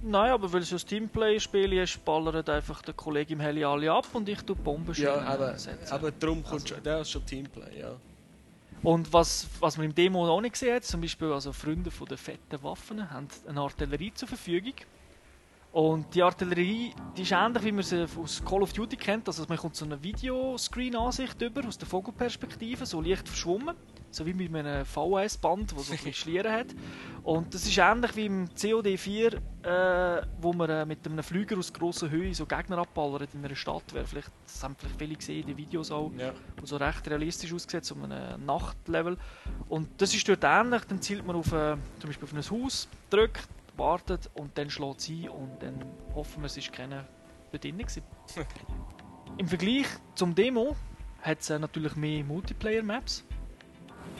Nein, 0.00 0.30
aber 0.30 0.52
weil 0.52 0.62
es 0.62 0.72
ein 0.72 0.78
Teamplay-Spiel 0.78 1.72
ist, 1.72 2.04
ballert 2.04 2.48
einfach 2.48 2.82
der 2.82 2.94
Kollege 2.94 3.32
im 3.32 3.40
Heli 3.40 3.64
alle 3.64 3.90
ab 3.90 4.06
und 4.12 4.28
ich 4.28 4.40
tue 4.42 4.54
Bomben 4.54 4.94
Ja, 4.94 5.16
aber, 5.22 5.56
aber 5.90 6.12
darum 6.12 6.44
kommt 6.44 6.68
schon, 6.68 6.78
das 6.84 7.02
ist 7.02 7.10
schon 7.10 7.26
Teamplay, 7.26 7.80
ja. 7.80 7.96
Und 8.82 9.12
was, 9.12 9.48
was 9.58 9.76
man 9.76 9.86
im 9.86 9.94
Demo 9.94 10.24
noch 10.24 10.40
nicht 10.40 10.52
gesehen 10.52 10.76
hat, 10.76 10.84
zum 10.84 11.00
Beispiel 11.00 11.32
also 11.32 11.52
Freunde 11.52 11.90
von 11.90 12.06
den 12.06 12.16
fetten 12.16 12.62
Waffen 12.62 13.10
haben 13.10 13.26
eine 13.48 13.60
Artillerie 13.60 14.12
zur 14.14 14.28
Verfügung. 14.28 14.74
Und 15.78 16.12
die 16.12 16.24
Artillerie, 16.24 16.92
die 17.16 17.22
ist 17.22 17.30
ähnlich 17.30 17.62
wie 17.62 17.70
man 17.70 17.84
sie 17.84 18.04
aus 18.20 18.44
Call 18.44 18.62
of 18.62 18.72
Duty 18.72 18.96
kennt. 18.96 19.28
Also 19.28 19.44
man 19.48 19.56
kommt 19.56 19.76
so 19.76 19.84
eine 19.84 20.02
Videoscreen-Ansicht 20.02 21.40
über, 21.40 21.64
aus 21.64 21.78
der 21.78 21.86
Vogelperspektive, 21.86 22.84
so 22.84 23.00
leicht 23.00 23.28
verschwommen. 23.28 23.76
So 24.10 24.26
wie 24.26 24.34
mit 24.34 24.52
einem 24.52 24.84
VHS-Band, 24.84 25.70
das 25.70 25.86
so 25.86 25.92
ein 25.92 25.98
bisschen 25.98 26.12
Schlieren 26.14 26.50
hat. 26.50 26.66
Und 27.22 27.54
das 27.54 27.64
ist 27.64 27.78
ähnlich 27.78 28.16
wie 28.16 28.26
im 28.26 28.48
COD 28.60 28.98
4, 28.98 29.34
äh, 29.34 30.26
wo 30.40 30.52
man 30.52 30.68
äh, 30.68 30.84
mit 30.84 31.06
einem 31.06 31.22
Flüger 31.22 31.56
aus 31.56 31.72
grosser 31.72 32.10
Höhe 32.10 32.34
so 32.34 32.44
Gegner 32.44 32.78
abballert 32.78 33.32
in 33.34 33.44
einer 33.44 33.54
Stadt. 33.54 33.84
Wer 33.92 34.04
vielleicht, 34.04 34.32
das 34.46 34.60
haben 34.64 34.74
vielleicht 34.76 34.98
viele 34.98 35.14
gesehen 35.14 35.42
in 35.42 35.46
den 35.46 35.56
Videos 35.58 35.92
auch 35.92 36.10
ja. 36.18 36.32
wo 36.60 36.66
so 36.66 36.76
recht 36.76 37.06
realistisch 37.08 37.52
aussieht, 37.52 37.84
so 37.84 37.94
einem 37.94 38.44
Nachtlevel. 38.44 39.16
Und 39.68 39.88
das 39.98 40.12
ist 40.12 40.28
dort 40.28 40.42
ähnlich, 40.42 40.82
dann 40.88 41.00
zielt 41.00 41.24
man 41.24 41.36
auf, 41.36 41.52
äh, 41.52 41.76
zum 42.00 42.08
Beispiel 42.08 42.24
auf 42.24 42.32
ein 42.32 42.64
Haus, 42.64 42.88
drückt, 43.10 43.48
wartet 43.78 44.30
und 44.34 44.56
dann 44.58 44.70
schlägt 44.70 45.00
es 45.00 45.08
ein 45.08 45.28
und 45.28 45.62
dann 45.62 45.84
hoffen 46.14 46.42
wir, 46.42 46.46
es 46.46 46.56
ist 46.56 46.76
drin 46.76 46.92
gewesen. 47.52 48.02
Im 49.38 49.46
Vergleich 49.46 49.86
zum 50.14 50.34
Demo 50.34 50.76
hat 51.22 51.40
es 51.40 51.50
äh, 51.50 51.58
natürlich 51.58 51.96
mehr 51.96 52.24
Multiplayer-Maps, 52.24 53.24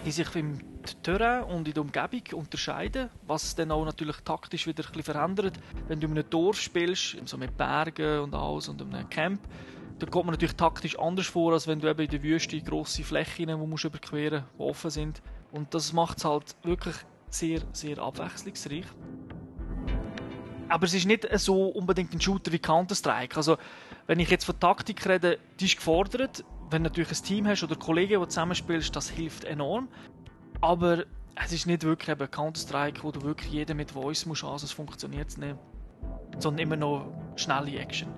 die 0.05 0.11
sich 0.11 0.35
im 0.37 0.59
Terrain 1.03 1.45
und 1.45 1.67
in 1.67 1.75
der 1.75 1.83
Umgebung 1.83 2.23
unterscheiden, 2.35 3.11
was 3.27 3.55
dann 3.55 3.71
auch 3.71 3.85
natürlich 3.85 4.17
taktisch 4.19 4.67
wieder 4.67 4.85
ein 4.85 4.93
bisschen 4.93 5.15
verändert. 5.15 5.59
Wenn 5.89 6.01
du 6.01 6.07
in 6.07 6.13
einem 6.13 6.31
Dorf 6.31 6.61
spielst, 6.61 7.17
so 7.25 7.37
mit 7.37 7.57
Bergen 7.57 8.21
und 8.21 8.35
alles 8.35 8.69
und 8.69 8.81
einem 8.81 9.09
Camp, 9.09 9.41
da 9.99 10.07
kommt 10.07 10.27
man 10.27 10.35
natürlich 10.35 10.55
taktisch 10.55 10.99
anders 10.99 11.27
vor, 11.27 11.53
als 11.53 11.67
wenn 11.67 11.81
du 11.81 11.89
eben 11.89 12.01
in 12.01 12.11
der 12.11 12.23
Wüste 12.23 12.61
grosse 12.61 13.03
Flächen 13.03 13.49
wo 13.59 13.67
musst 13.67 13.85
du 13.85 13.89
überqueren, 13.89 14.45
die 14.57 14.63
offen 14.63 14.91
sind, 14.91 15.21
Und 15.51 15.75
das 15.75 15.93
macht 15.93 16.19
es 16.19 16.25
halt 16.25 16.57
wirklich 16.63 16.95
sehr, 17.31 17.61
sehr 17.73 17.99
abwechslungsreich. 17.99 18.85
Aber 20.69 20.85
es 20.85 20.95
ist 20.95 21.07
nicht 21.07 21.27
so 21.39 21.69
unbedingt 21.69 22.13
ein 22.13 22.21
Shooter 22.21 22.53
wie 22.53 22.59
Counter-Strike. 22.59 23.37
Also, 23.37 23.57
wenn 24.07 24.21
ich 24.21 24.31
jetzt 24.31 24.45
von 24.45 24.59
Taktik 24.59 25.07
rede, 25.07 25.39
die 25.61 25.67
ist 25.67 25.77
gefordert. 25.77 26.45
Wenn 26.71 26.85
du 26.85 26.91
natürlich 26.91 27.11
ein 27.11 27.25
Team 27.25 27.47
hast 27.47 27.63
oder 27.63 27.77
Kollegen, 27.77 28.21
die 28.21 28.29
zusammenspielst, 28.29 28.95
das 28.95 29.09
hilft 29.09 29.45
enorm. 29.45 29.89
Aber 30.61 31.05
es 31.35 31.53
ist 31.53 31.67
nicht 31.67 31.85
wirklich 31.85 32.09
eben 32.11 32.31
Counter-Strike, 32.31 33.03
wo 33.03 33.11
du 33.11 33.23
wirklich 33.23 33.53
jeden 33.53 33.77
mit 33.77 33.93
Voice 33.93 34.27
musst 34.27 34.45
an, 34.45 34.59
sonst 34.59 34.73
funktioniert 34.73 35.29
es 35.29 35.39
nicht. 35.39 35.57
Sondern 36.39 36.67
immer 36.67 36.77
noch 36.77 37.07
schnelle 37.37 37.79
Action. 37.79 38.09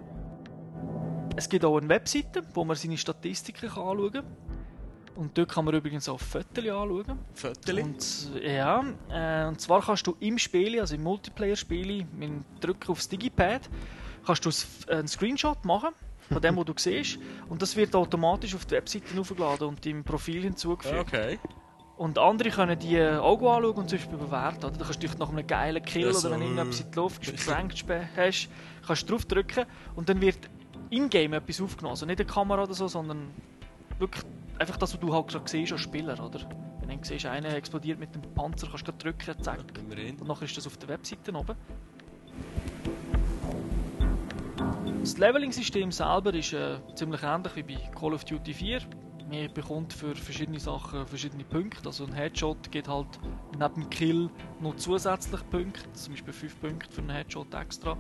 Es 1.37 1.49
gibt 1.49 1.65
auch 1.65 1.77
eine 1.77 1.89
Webseite, 1.89 2.43
wo 2.55 2.65
man 2.65 2.77
seine 2.77 2.99
Statistiken 2.99 3.67
anschauen 3.67 4.13
kann. 4.13 4.25
Und 5.17 5.37
dort 5.37 5.51
kann 5.51 5.65
man 5.65 5.75
übrigens 5.75 6.09
auch 6.09 6.21
Fotos 6.21 6.59
anschauen. 6.59 7.19
Fotos? 7.35 8.31
Und, 8.35 8.43
ja, 8.43 8.85
äh, 9.11 9.49
und 9.49 9.61
zwar 9.61 9.83
kannst 9.83 10.07
du 10.07 10.17
im 10.21 10.39
Spiel, 10.39 10.81
also 10.81 10.95
im 10.95 11.03
Multiplayer-Spiel, 11.03 12.07
mit 12.13 12.29
dem 12.29 12.45
Drücken 12.61 12.93
aufs 12.93 13.09
Digipad, 13.09 13.69
kannst 14.25 14.45
du 14.45 14.93
einen 14.93 15.09
Screenshot 15.09 15.65
machen 15.65 15.91
von 16.29 16.41
dem, 16.41 16.57
was 16.57 16.65
du 16.65 16.75
siehst. 16.77 17.19
Und 17.49 17.61
das 17.61 17.77
wird 17.77 17.95
automatisch 17.95 18.55
auf 18.55 18.65
die 18.67 18.77
Webseite 18.77 19.19
aufgeladen 19.19 19.69
und 19.69 19.85
deinem 19.85 20.05
Profil 20.05 20.43
hinzugefügt. 20.43 21.01
Okay. 21.01 21.39
Und 21.97 22.19
andere 22.19 22.49
können 22.49 22.79
die 22.79 22.99
auch 23.03 23.35
anschauen 23.35 23.65
und 23.77 23.91
zum 23.91 23.99
Beispiel 23.99 24.17
bewerten. 24.17 24.65
Oder? 24.65 24.71
Da 24.71 24.85
kannst 24.85 25.03
du 25.03 25.07
dich 25.07 25.19
nach 25.19 25.29
einem 25.29 25.47
geilen 25.47 25.83
Kill 25.85 26.11
Ja, 26.11 26.19
oder 26.19 26.31
wenn 26.31 26.41
irgendetwas 26.41 26.81
in 26.81 26.91
die 26.91 26.97
Luft 26.97 27.21
gesprengt 27.21 27.85
hast, 28.17 28.49
kannst 28.87 29.03
du 29.03 29.13
drauf 29.13 29.27
drücken 29.27 29.67
und 29.97 30.09
dann 30.09 30.21
wird 30.21 30.39
in-game 30.89 31.35
etwas 31.35 31.61
aufgenommen. 31.61 31.93
Also 31.93 32.07
nicht 32.07 32.21
eine 32.21 32.27
Kamera 32.27 32.63
oder 32.63 32.73
so, 32.73 32.89
sondern 32.89 33.29
wirklich 33.99 34.25
einfach 34.61 34.77
das, 34.77 34.93
was 34.93 35.01
du 35.01 35.13
halt 35.13 35.29
gerade 35.29 35.49
siehst 35.49 35.73
als 35.73 35.81
Spieler. 35.81 36.23
Oder? 36.23 36.41
Wenn 36.87 37.01
du 37.01 37.07
siehst, 37.07 37.27
einer 37.27 37.55
explodiert 37.55 37.99
mit 37.99 38.15
dem 38.15 38.23
Panzer, 38.35 38.69
kannst 38.69 38.87
du 38.87 38.93
drücken, 38.93 39.43
zack. 39.43 39.65
Und 39.79 40.29
nachher 40.29 40.45
ist 40.45 40.57
das 40.57 40.67
auf 40.67 40.77
der 40.77 40.89
Webseite 40.91 41.35
oben. 41.35 41.57
Das 45.01 45.17
Leveling-System 45.17 45.91
selber 45.91 46.35
ist 46.35 46.53
äh, 46.53 46.77
ziemlich 46.95 47.23
ähnlich 47.23 47.57
wie 47.57 47.63
bei 47.63 47.91
Call 47.99 48.13
of 48.13 48.25
Duty 48.25 48.53
4. 48.53 48.81
Man 49.31 49.53
bekommt 49.55 49.93
für 49.93 50.15
verschiedene 50.15 50.61
Sachen 50.61 51.07
verschiedene 51.07 51.45
Punkte. 51.45 51.87
Also 51.87 52.05
ein 52.05 52.13
Headshot 52.13 52.71
geht 52.71 52.89
halt 52.89 53.07
neben 53.59 53.75
dem 53.75 53.91
Kill 53.91 54.29
noch 54.61 54.77
zusätzlich 54.77 55.41
Punkte, 55.51 55.91
zum 55.93 56.13
Beispiel 56.13 56.33
5 56.35 56.61
Punkte 56.61 56.93
für 56.93 57.01
einen 57.01 57.11
Headshot 57.11 57.55
extra. 57.55 57.97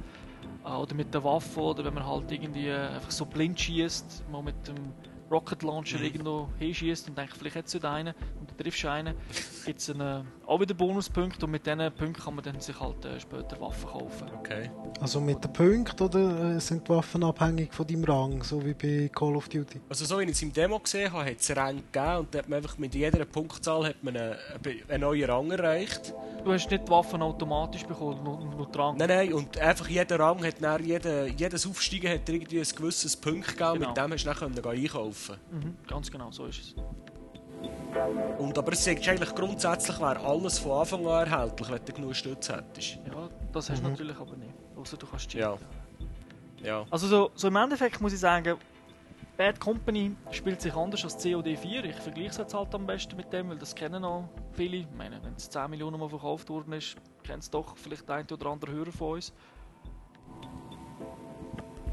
Äh, 0.64 0.68
oder 0.72 0.94
mit 0.94 1.14
der 1.14 1.24
Waffe, 1.24 1.60
oder 1.60 1.84
wenn 1.84 1.94
man 1.94 2.06
halt 2.06 2.30
irgendwie 2.30 2.66
äh, 2.66 2.88
einfach 2.88 3.10
so 3.12 3.24
blind 3.24 3.58
schießt, 3.58 4.24
mal 4.30 4.42
mit 4.42 4.68
dem 4.68 4.92
Rocket 5.30 5.62
Launcher 5.62 5.98
Mhm. 5.98 6.04
irgendwo 6.04 6.48
hinschießt 6.58 7.08
und 7.08 7.16
denkt, 7.16 7.34
vielleicht 7.36 7.56
hättest 7.56 7.82
du 7.82 7.88
einen 7.88 8.14
und 8.40 8.49
du 8.60 8.64
triffst 8.64 8.84
einen, 8.84 9.14
gibt 9.64 9.80
es 9.80 9.88
äh, 9.88 10.22
auch 10.46 10.60
wieder 10.60 10.74
Bonuspunkte 10.74 11.46
und 11.46 11.52
mit 11.52 11.66
diesen 11.66 11.78
Punkten 11.92 12.22
kann 12.22 12.34
man 12.34 12.44
dann 12.44 12.60
sich 12.60 12.78
halt 12.78 13.04
äh, 13.04 13.18
später 13.18 13.58
Waffen 13.60 13.88
kaufen. 13.88 14.30
Okay. 14.38 14.70
Also 15.00 15.20
mit 15.20 15.42
den 15.42 15.52
Punkten 15.52 16.02
oder 16.02 16.56
äh, 16.56 16.60
sind 16.60 16.86
die 16.86 16.90
Waffen 16.90 17.24
abhängig 17.24 17.72
von 17.72 17.86
deinem 17.86 18.04
Rang, 18.04 18.42
so 18.42 18.64
wie 18.64 18.74
bei 18.74 19.08
Call 19.14 19.36
of 19.36 19.48
Duty? 19.48 19.80
Also 19.88 20.04
so 20.04 20.18
wie 20.18 20.24
ich 20.24 20.30
es 20.30 20.42
im 20.42 20.52
Demo 20.52 20.78
gesehen 20.78 21.12
habe, 21.12 21.24
hat 21.30 21.40
es 21.40 21.56
Rang 21.56 21.82
gegeben 21.90 22.16
und 22.18 22.34
da 22.34 22.38
hat 22.38 22.48
man 22.48 22.58
einfach 22.58 22.76
mit 22.78 22.94
jeder 22.94 23.24
Punktzahl 23.24 23.86
hat 23.86 24.02
man 24.04 24.16
einen, 24.16 24.36
einen 24.88 25.00
neuen 25.00 25.30
Rang 25.30 25.50
erreicht. 25.50 26.12
Du 26.44 26.52
hast 26.52 26.70
nicht 26.70 26.86
die 26.86 26.90
Waffen 26.90 27.22
automatisch 27.22 27.84
bekommen, 27.84 28.22
nur, 28.22 28.40
nur 28.44 28.66
die 28.70 28.78
Rang. 28.78 28.96
Nein, 28.98 29.08
nein, 29.08 29.32
und 29.32 29.58
einfach 29.58 29.88
jeder 29.88 30.18
Rang 30.20 30.44
hat 30.44 30.56
dann, 30.60 30.84
jeder, 30.84 31.26
jedes 31.26 31.66
Aufsteigen 31.66 32.10
hat 32.12 32.28
irgendwie 32.28 32.58
ein 32.60 32.68
gewisses 32.76 33.16
Punkt 33.16 33.48
gegeben, 33.48 33.74
Genau. 33.74 33.88
mit 33.88 33.96
dem 33.96 34.12
hast 34.12 34.24
du 34.24 34.28
dann 34.28 34.36
können 34.54 34.66
einkaufen 34.66 35.36
Mhm, 35.50 35.76
ganz 35.86 36.10
genau, 36.10 36.30
so 36.30 36.46
ist 36.46 36.60
es. 36.60 36.74
Und 38.38 38.56
aber 38.56 38.72
es 38.72 38.84
sagt 38.84 39.06
eigentlich 39.08 39.34
grundsätzlich 39.34 39.98
wäre 40.00 40.20
alles 40.20 40.58
von 40.58 40.72
Anfang 40.80 41.06
an 41.06 41.26
erhältlich, 41.30 41.70
wenn 41.70 41.84
du 41.84 41.92
genug 41.92 42.14
Stütz 42.14 42.48
hättest. 42.48 42.96
Ja, 43.06 43.28
das 43.52 43.68
hast 43.70 43.80
du 43.80 43.84
Mhm. 43.86 43.90
natürlich 43.92 44.16
aber 44.18 44.36
nicht. 44.36 44.52
Außer 44.76 44.96
du 44.96 45.06
kannst 45.06 45.28
cheaten. 45.28 45.58
Ja. 46.60 46.66
Ja. 46.66 46.84
Also 46.90 47.06
so, 47.06 47.30
so 47.34 47.48
im 47.48 47.56
Endeffekt 47.56 48.00
muss 48.00 48.12
ich 48.12 48.20
sagen, 48.20 48.56
Bad 49.36 49.58
Company 49.58 50.14
spielt 50.30 50.60
sich 50.60 50.74
anders 50.74 51.02
als 51.04 51.22
COD 51.22 51.56
4. 51.56 51.84
Ich 51.86 51.96
vergleiche 51.96 52.28
es 52.30 52.36
jetzt 52.36 52.52
halt 52.54 52.74
am 52.74 52.86
besten 52.86 53.16
mit 53.16 53.32
dem, 53.32 53.48
weil 53.48 53.56
das 53.56 53.74
kennen 53.74 54.04
auch 54.04 54.28
viele. 54.52 54.76
Ich 54.76 54.86
meine, 54.96 55.22
wenn 55.22 55.34
es 55.34 55.48
10 55.48 55.70
Millionen 55.70 55.98
Mal 55.98 56.08
verkauft 56.10 56.48
worden 56.50 56.72
ist, 56.74 56.96
kennt 57.24 57.42
es 57.42 57.50
doch 57.50 57.76
vielleicht 57.76 58.06
der 58.08 58.16
ein 58.16 58.26
oder 58.30 58.46
andere 58.50 58.72
Hörer 58.72 58.92
von 58.92 59.14
uns. 59.14 59.32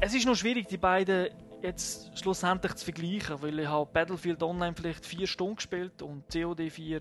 Es 0.00 0.14
ist 0.14 0.26
noch 0.26 0.34
schwierig, 0.36 0.68
die 0.68 0.76
beiden 0.76 1.28
jetzt 1.62 2.18
schlussendlich 2.18 2.74
zu 2.74 2.84
vergleichen, 2.84 3.42
weil 3.42 3.58
ich 3.58 3.66
habe 3.66 3.90
Battlefield 3.92 4.42
Online 4.42 4.74
vielleicht 4.74 5.04
4 5.04 5.26
Stunden 5.26 5.56
gespielt 5.56 6.02
und 6.02 6.24
COD 6.32 6.70
4 6.70 7.00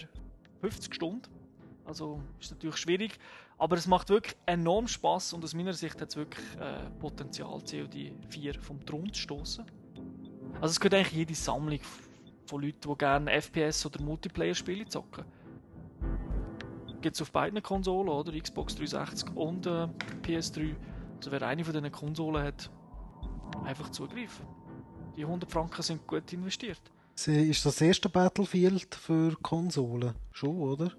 50 0.61 0.95
Stunden. 0.95 1.21
Also 1.85 2.21
ist 2.39 2.51
natürlich 2.51 2.77
schwierig, 2.77 3.19
aber 3.57 3.77
es 3.77 3.87
macht 3.87 4.09
wirklich 4.09 4.35
enorm 4.45 4.87
Spaß 4.87 5.33
und 5.33 5.43
aus 5.43 5.53
meiner 5.53 5.73
Sicht 5.73 6.01
hat 6.01 6.09
es 6.09 6.15
wirklich 6.15 6.45
äh, 6.59 6.89
Potenzial, 6.99 7.59
COD 7.59 8.11
4 8.29 8.61
vom 8.61 8.85
Thron 8.85 9.13
zu 9.13 9.21
stoßen. 9.21 9.65
Also 10.59 10.71
es 10.71 10.79
gehört 10.79 10.95
eigentlich 10.95 11.13
jede 11.13 11.35
Sammlung 11.35 11.79
von 12.45 12.61
Leuten, 12.61 12.89
die 12.89 12.97
gerne 12.97 13.31
FPS 13.41 13.85
oder 13.85 14.01
Multiplayer-Spiele 14.01 14.85
zocken. 14.85 15.25
Gibt 17.01 17.15
es 17.15 17.21
auf 17.21 17.31
beiden 17.31 17.61
Konsolen, 17.61 18.09
oder? 18.09 18.37
Xbox 18.37 18.75
360 18.75 19.35
und 19.35 19.67
äh, 19.67 19.87
PS3. 20.23 20.75
Also 21.17 21.31
wer 21.31 21.41
eine 21.43 21.63
von 21.63 21.73
diesen 21.73 21.91
Konsolen 21.91 22.43
hat, 22.43 22.71
einfach 23.63 23.89
zugreifen. 23.89 24.45
Die 25.15 25.23
100 25.25 25.51
Franken 25.51 25.81
sind 25.81 26.05
gut 26.07 26.31
investiert. 26.33 26.81
Sie- 27.15 27.49
Ist 27.49 27.65
das 27.65 27.75
das 27.75 27.81
erste 27.81 28.09
Battlefield 28.09 28.93
für 28.93 29.35
Konsolen? 29.41 30.13
Schon, 30.31 30.55
oder? 30.61 30.91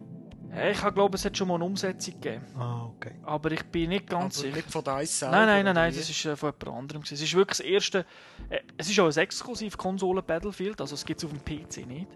Ich 0.70 0.80
glaube, 0.94 1.16
es 1.16 1.24
hat 1.24 1.36
schon 1.36 1.46
mal 1.46 1.54
eine 1.56 1.64
Umsetzung 1.64 2.14
gegeben. 2.14 2.44
Ah, 2.56 2.86
okay. 2.86 3.12
Aber 3.22 3.52
ich 3.52 3.62
bin 3.66 3.90
nicht 3.90 4.08
ganz 4.08 4.38
Aber 4.38 4.46
sicher. 4.46 4.56
nicht 4.56 4.70
von 4.70 4.82
DICE 4.82 5.18
selber, 5.20 5.36
Nein, 5.36 5.46
nein, 5.46 5.64
nein, 5.66 5.74
nein, 5.74 5.94
das 5.94 6.10
ist 6.10 6.24
äh, 6.24 6.34
von 6.36 6.48
jemand 6.58 6.78
anderem. 6.78 7.02
Es 7.02 7.12
ist 7.12 7.34
wirklich 7.34 7.58
das 7.58 7.60
erste. 7.60 8.04
Äh, 8.48 8.60
es 8.76 8.88
ist 8.90 8.98
auch 8.98 9.06
ein 9.06 9.16
exklusiv 9.16 9.76
Konsole 9.76 10.22
Battlefield, 10.22 10.80
also 10.80 10.94
es 10.94 11.04
gibt 11.04 11.22
es 11.22 11.24
auf 11.26 11.32
dem 11.32 11.44
PC 11.44 11.86
nicht. 11.86 12.08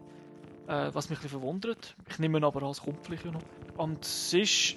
Äh, 0.66 0.90
was 0.92 1.08
mich 1.10 1.18
ein 1.18 1.22
bisschen 1.22 1.40
verwundert. 1.40 1.94
Ich 2.08 2.18
nehme 2.18 2.38
ihn 2.38 2.44
aber 2.44 2.62
als 2.64 2.82
ja 2.84 3.30
noch. 3.30 3.42
Und 3.76 4.04
es 4.04 4.32
ist 4.32 4.76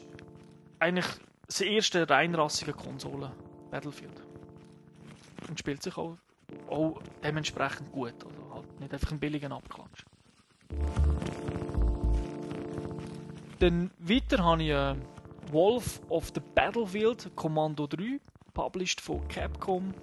eigentlich 0.79 1.05
das 1.47 1.61
erste 1.61 2.07
reinrassige 2.07 2.73
Konsole 2.73 3.31
Battlefield. 3.71 4.21
Und 5.47 5.59
spielt 5.59 5.83
sich 5.83 5.97
auch, 5.97 6.17
auch 6.69 7.01
dementsprechend 7.23 7.91
gut. 7.91 8.13
Also 8.25 8.53
halt 8.53 8.79
nicht 8.79 8.93
einfach 8.93 9.11
einen 9.11 9.19
billigen 9.19 9.51
Abklatsch. 9.51 10.05
Dann 13.59 13.91
weiter 13.99 14.43
habe 14.43 14.63
ich 14.63 14.69
äh, 14.69 14.95
Wolf 15.51 16.01
of 16.09 16.31
the 16.33 16.41
Battlefield 16.53 17.31
Commando 17.35 17.87
3, 17.87 18.19
published 18.53 18.99
von 18.99 19.25
Capcom, 19.27 19.93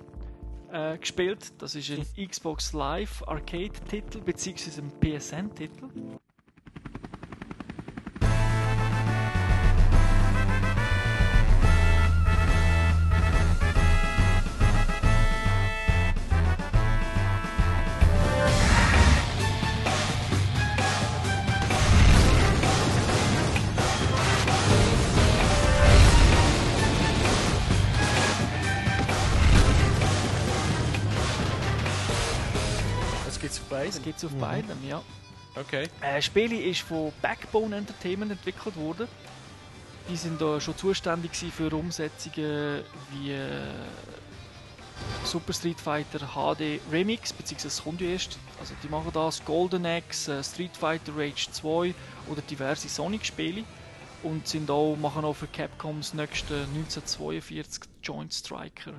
äh, 0.73 0.97
gespielt. 0.99 1.53
Das 1.59 1.75
ist 1.75 1.91
ein 1.91 2.07
Xbox 2.29 2.73
Live 2.73 3.23
Arcade-Titel, 3.27 4.21
beziehungsweise 4.23 4.83
ein 4.83 4.93
PSN-Titel. 5.01 5.89
Gibt 34.03 34.19
es 34.19 34.25
auf? 34.25 34.31
Das 34.33 34.37
Mhm. 34.38 34.41
beiden, 34.41 34.88
ja. 34.88 35.03
Okay. 35.55 35.85
Äh, 36.01 36.17
das 36.17 36.25
Spiel 36.25 36.53
ist 36.53 36.81
von 36.81 37.12
Backbone 37.21 37.77
Entertainment 37.77 38.33
entwickelt 38.33 38.77
worden. 38.77 39.09
Die 40.09 40.17
sind 40.17 40.41
da 40.41 40.61
schon 40.61 40.77
zuständig 40.77 41.33
für 41.37 41.75
Umsetzungen 41.75 42.83
wie 43.13 43.33
äh, 43.33 43.61
Super 45.25 45.53
Street 45.53 45.81
Fighter 45.81 46.19
HD 46.19 46.81
Remix, 46.90 47.33
beziehungsweise 47.33 47.69
es 47.69 47.83
kommt 47.83 48.00
ja 48.00 48.09
erst. 48.09 48.38
Also 48.61 48.75
die 48.83 48.88
machen 48.88 49.11
das, 49.13 49.44
Golden 49.44 49.87
Axe, 49.87 50.38
äh, 50.38 50.44
Street 50.44 50.77
Fighter 50.77 51.13
Rage 51.17 51.48
2 51.53 51.94
oder 52.29 52.40
diverse 52.42 52.88
Sonic-Spiele. 52.88 53.65
Und 54.23 54.46
sind 54.46 54.71
auch, 54.71 54.94
machen 54.96 55.25
auch 55.25 55.35
für 55.35 55.48
Capcoms 55.48 56.15
nächste 56.15 56.55
1942 56.75 57.83
Joint 58.05 58.33
Striker 58.33 58.92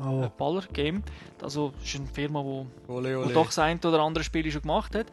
Oh. 0.00 0.22
äh, 0.22 0.30
Baller-Game. 0.36 1.02
Also 1.42 1.72
ist 1.82 1.96
eine 1.96 2.06
Firma, 2.06 2.42
die 2.42 2.90
Ole, 2.90 3.16
wo 3.18 3.22
ole. 3.22 3.32
doch 3.32 3.46
das 3.46 3.58
ein 3.58 3.78
oder 3.78 4.00
andere 4.00 4.24
Spiel 4.24 4.50
schon 4.50 4.62
gemacht 4.62 4.94
hat. 4.94 5.06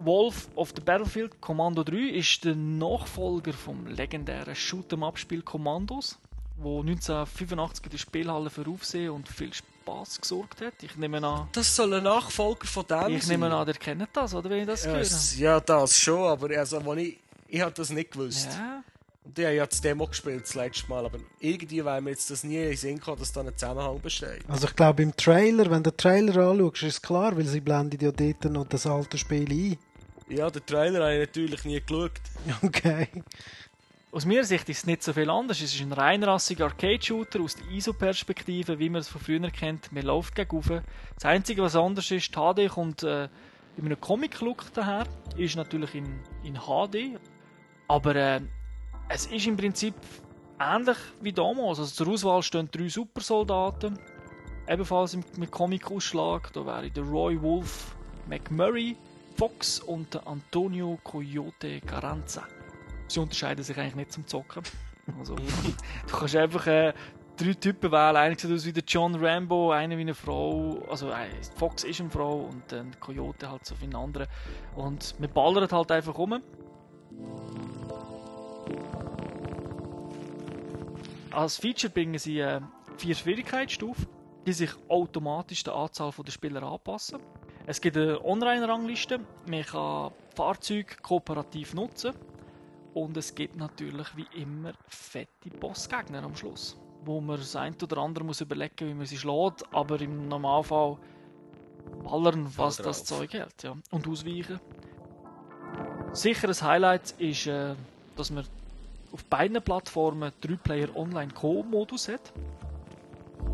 Wolf 0.00 0.48
of 0.54 0.72
the 0.76 0.82
Battlefield 0.82 1.40
Commando 1.40 1.82
3 1.82 1.96
ist 1.96 2.44
der 2.44 2.54
Nachfolger 2.54 3.52
vom 3.52 3.86
legendären 3.86 4.54
Shoot'em-up-Spiel 4.54 5.42
Commandos, 5.42 6.18
wo 6.56 6.80
1985 6.80 7.84
in 7.86 7.90
der 7.90 7.98
Spielhalle 7.98 8.50
für 8.50 8.68
Aufsehen 8.68 9.10
und 9.12 9.28
viel 9.28 9.52
Spaß 9.54 10.20
gesorgt 10.20 10.60
hat. 10.60 10.74
Ich 10.82 10.96
nehme 10.96 11.24
an, 11.26 11.48
Das 11.52 11.74
soll 11.74 11.94
ein 11.94 12.02
Nachfolger 12.02 12.66
von 12.66 12.86
dem 12.86 13.16
ich 13.16 13.26
nehme 13.28 13.54
an, 13.54 13.66
ihr 13.66 13.74
kennt 13.74 14.08
das, 14.12 14.34
oder 14.34 14.50
wenn 14.50 14.60
ich 14.60 14.66
das 14.66 14.84
ja, 14.84 14.92
höre? 14.92 15.38
ja, 15.38 15.60
das 15.60 15.98
schon, 15.98 16.24
aber 16.24 16.50
also, 16.58 16.84
wo 16.84 16.94
ich, 16.94 17.18
ich 17.48 17.60
habe 17.60 17.72
das 17.72 17.90
nicht 17.90 18.12
gewusst. 18.12 18.48
Ja, 18.52 18.82
Und 19.24 19.38
ich 19.38 19.44
habe 19.46 19.54
ja 19.56 19.66
das 19.66 19.80
Demo 19.80 20.06
gespielt 20.06 20.42
das 20.42 20.54
letzte 20.54 20.88
Mal, 20.88 21.06
aber 21.06 21.18
irgendwie 21.40 21.82
wäre 21.82 22.00
mir 22.02 22.10
jetzt 22.10 22.30
das 22.30 22.44
nie 22.44 22.62
in 22.62 22.76
Sinn 22.76 22.98
gekommen, 22.98 23.18
dass 23.18 23.32
da 23.32 23.40
ein 23.40 23.56
Zusammenhang 23.56 23.98
besteht. 24.00 24.44
Also 24.48 24.66
ich 24.66 24.76
glaube 24.76 25.02
im 25.02 25.16
Trailer, 25.16 25.70
wenn 25.70 25.82
du 25.82 25.90
den 25.90 25.96
Trailer 25.96 26.36
anschaust, 26.36 26.82
ist 26.82 26.94
es 26.94 27.02
klar, 27.02 27.34
weil 27.34 27.46
sie 27.46 27.60
blenden 27.60 27.98
ja 28.04 28.12
dort 28.12 28.44
noch 28.52 28.66
das 28.66 28.86
alte 28.86 29.16
Spiel 29.16 29.50
ein. 29.50 29.78
Ja, 30.28 30.50
den 30.50 30.64
Trailer 30.66 31.04
habe 31.04 31.14
ich 31.14 31.20
natürlich 31.20 31.64
nie 31.64 31.80
geschaut. 31.80 32.20
Okay. 32.62 33.08
Aus 34.12 34.26
meiner 34.26 34.44
Sicht 34.44 34.68
ist 34.68 34.78
es 34.78 34.86
nicht 34.86 35.02
so 35.02 35.12
viel 35.12 35.28
anders. 35.28 35.60
Es 35.60 35.74
ist 35.74 35.80
ein 35.80 35.92
reinrassiger 35.92 36.66
Arcade-Shooter 36.66 37.40
aus 37.40 37.56
der 37.56 37.68
ISO-Perspektive, 37.72 38.78
wie 38.78 38.88
man 38.88 39.00
es 39.00 39.08
von 39.08 39.20
früher 39.20 39.50
kennt. 39.50 39.90
Man 39.90 40.04
läuft 40.04 40.36
gegen 40.36 40.54
rauf. 40.54 40.70
Das 41.16 41.24
Einzige, 41.24 41.62
was 41.62 41.74
anders 41.74 42.08
ist, 42.12 42.32
die 42.32 42.38
HD 42.38 42.70
kommt 42.70 43.02
äh, 43.02 43.24
in 43.76 43.86
einem 43.86 44.00
Comic-Look 44.00 44.72
daher. 44.72 45.08
Ist 45.36 45.56
natürlich 45.56 45.96
in, 45.96 46.20
in 46.44 46.54
HD. 46.54 47.18
Aber 47.88 48.14
äh, 48.14 48.40
es 49.08 49.26
ist 49.26 49.46
im 49.46 49.56
Prinzip 49.56 49.94
ähnlich 50.58 50.98
wie 51.20 51.32
damals. 51.32 51.78
Also 51.78 52.04
zur 52.04 52.12
Auswahl 52.12 52.42
stehen 52.42 52.68
drei 52.70 52.88
Supersoldaten. 52.88 53.98
Ebenfalls 54.68 55.16
mit, 55.36 55.50
Comic-Ausschlag. 55.50 56.52
Da 56.52 56.64
wäre 56.64 56.90
der 56.90 57.04
Roy 57.04 57.40
Wolf 57.40 57.94
McMurray, 58.28 58.96
Fox 59.36 59.80
und 59.80 60.14
der 60.14 60.26
Antonio 60.26 60.98
Coyote 61.04 61.80
Carranza 61.82 62.44
sie 63.08 63.20
unterscheiden 63.20 63.64
sich 63.64 63.78
eigentlich 63.78 63.94
nicht 63.94 64.12
zum 64.12 64.26
Zocken. 64.26 64.62
Also, 65.18 65.36
du 65.36 66.16
kannst 66.16 66.34
einfach 66.34 66.66
äh, 66.66 66.94
drei 67.36 67.52
Typen 67.52 67.92
wählen. 67.92 68.16
Einer 68.16 68.38
sieht 68.38 68.50
aus 68.50 68.64
wie 68.64 68.72
der 68.72 68.84
John 68.88 69.14
Rambo, 69.14 69.70
einer 69.70 69.98
wie 69.98 70.00
eine 70.00 70.14
Frau. 70.14 70.82
Also, 70.88 71.10
äh, 71.10 71.26
Fox 71.56 71.84
ist 71.84 72.00
eine 72.00 72.08
Frau 72.08 72.36
und 72.36 72.62
dann 72.68 72.90
der 72.90 73.00
Coyote 73.00 73.50
halt 73.50 73.66
so 73.66 73.74
wie 73.82 73.84
ein 73.84 73.94
anderer. 73.94 74.26
Und 74.76 75.14
wir 75.18 75.28
ballern 75.28 75.70
halt 75.70 75.92
einfach 75.92 76.16
rum. 76.16 76.40
Als 81.34 81.56
Feature 81.56 81.92
bringen 81.92 82.18
sie 82.18 82.38
äh, 82.38 82.60
vier 82.96 83.14
Schwierigkeitsstufen, 83.16 84.06
die 84.46 84.52
sich 84.52 84.70
automatisch 84.88 85.64
der 85.64 85.74
Anzahl 85.74 86.12
der 86.24 86.30
Spieler 86.30 86.62
anpassen. 86.62 87.18
Es 87.66 87.80
gibt 87.80 87.96
eine 87.96 88.24
Online-Rangliste, 88.24 89.18
man 89.48 89.62
kann 89.64 90.12
Fahrzeuge 90.36 90.94
kooperativ 91.02 91.74
nutzen 91.74 92.14
und 92.92 93.16
es 93.16 93.34
gibt 93.34 93.56
natürlich 93.56 94.16
wie 94.16 94.26
immer 94.40 94.74
fette 94.86 95.50
Bossgegner 95.58 96.22
am 96.22 96.36
Schluss, 96.36 96.76
wo 97.04 97.20
man 97.20 97.38
das 97.38 97.56
ein 97.56 97.74
oder 97.82 97.98
andere 97.98 98.24
muss 98.24 98.40
überlegen, 98.40 98.88
wie 98.88 98.94
man 98.94 99.06
sie 99.06 99.18
schlägt, 99.18 99.64
aber 99.74 100.00
im 100.00 100.28
Normalfall 100.28 100.98
ballern, 102.04 102.48
was 102.56 102.76
das. 102.76 103.04
Zeug 103.04 103.32
hält, 103.32 103.62
ja, 103.64 103.74
und 103.90 104.06
ausweichen. 104.06 104.60
Sicher 106.12 106.48
ein 106.48 106.60
Highlight 106.60 107.10
ist, 107.18 107.48
äh, 107.48 107.74
dass 108.14 108.30
man 108.30 108.44
auf 109.14 109.24
beiden 109.26 109.62
Plattformen 109.62 110.32
3-Player 110.42 110.94
Online 110.96 111.32
Co-Modus 111.32 112.08
hat. 112.08 112.32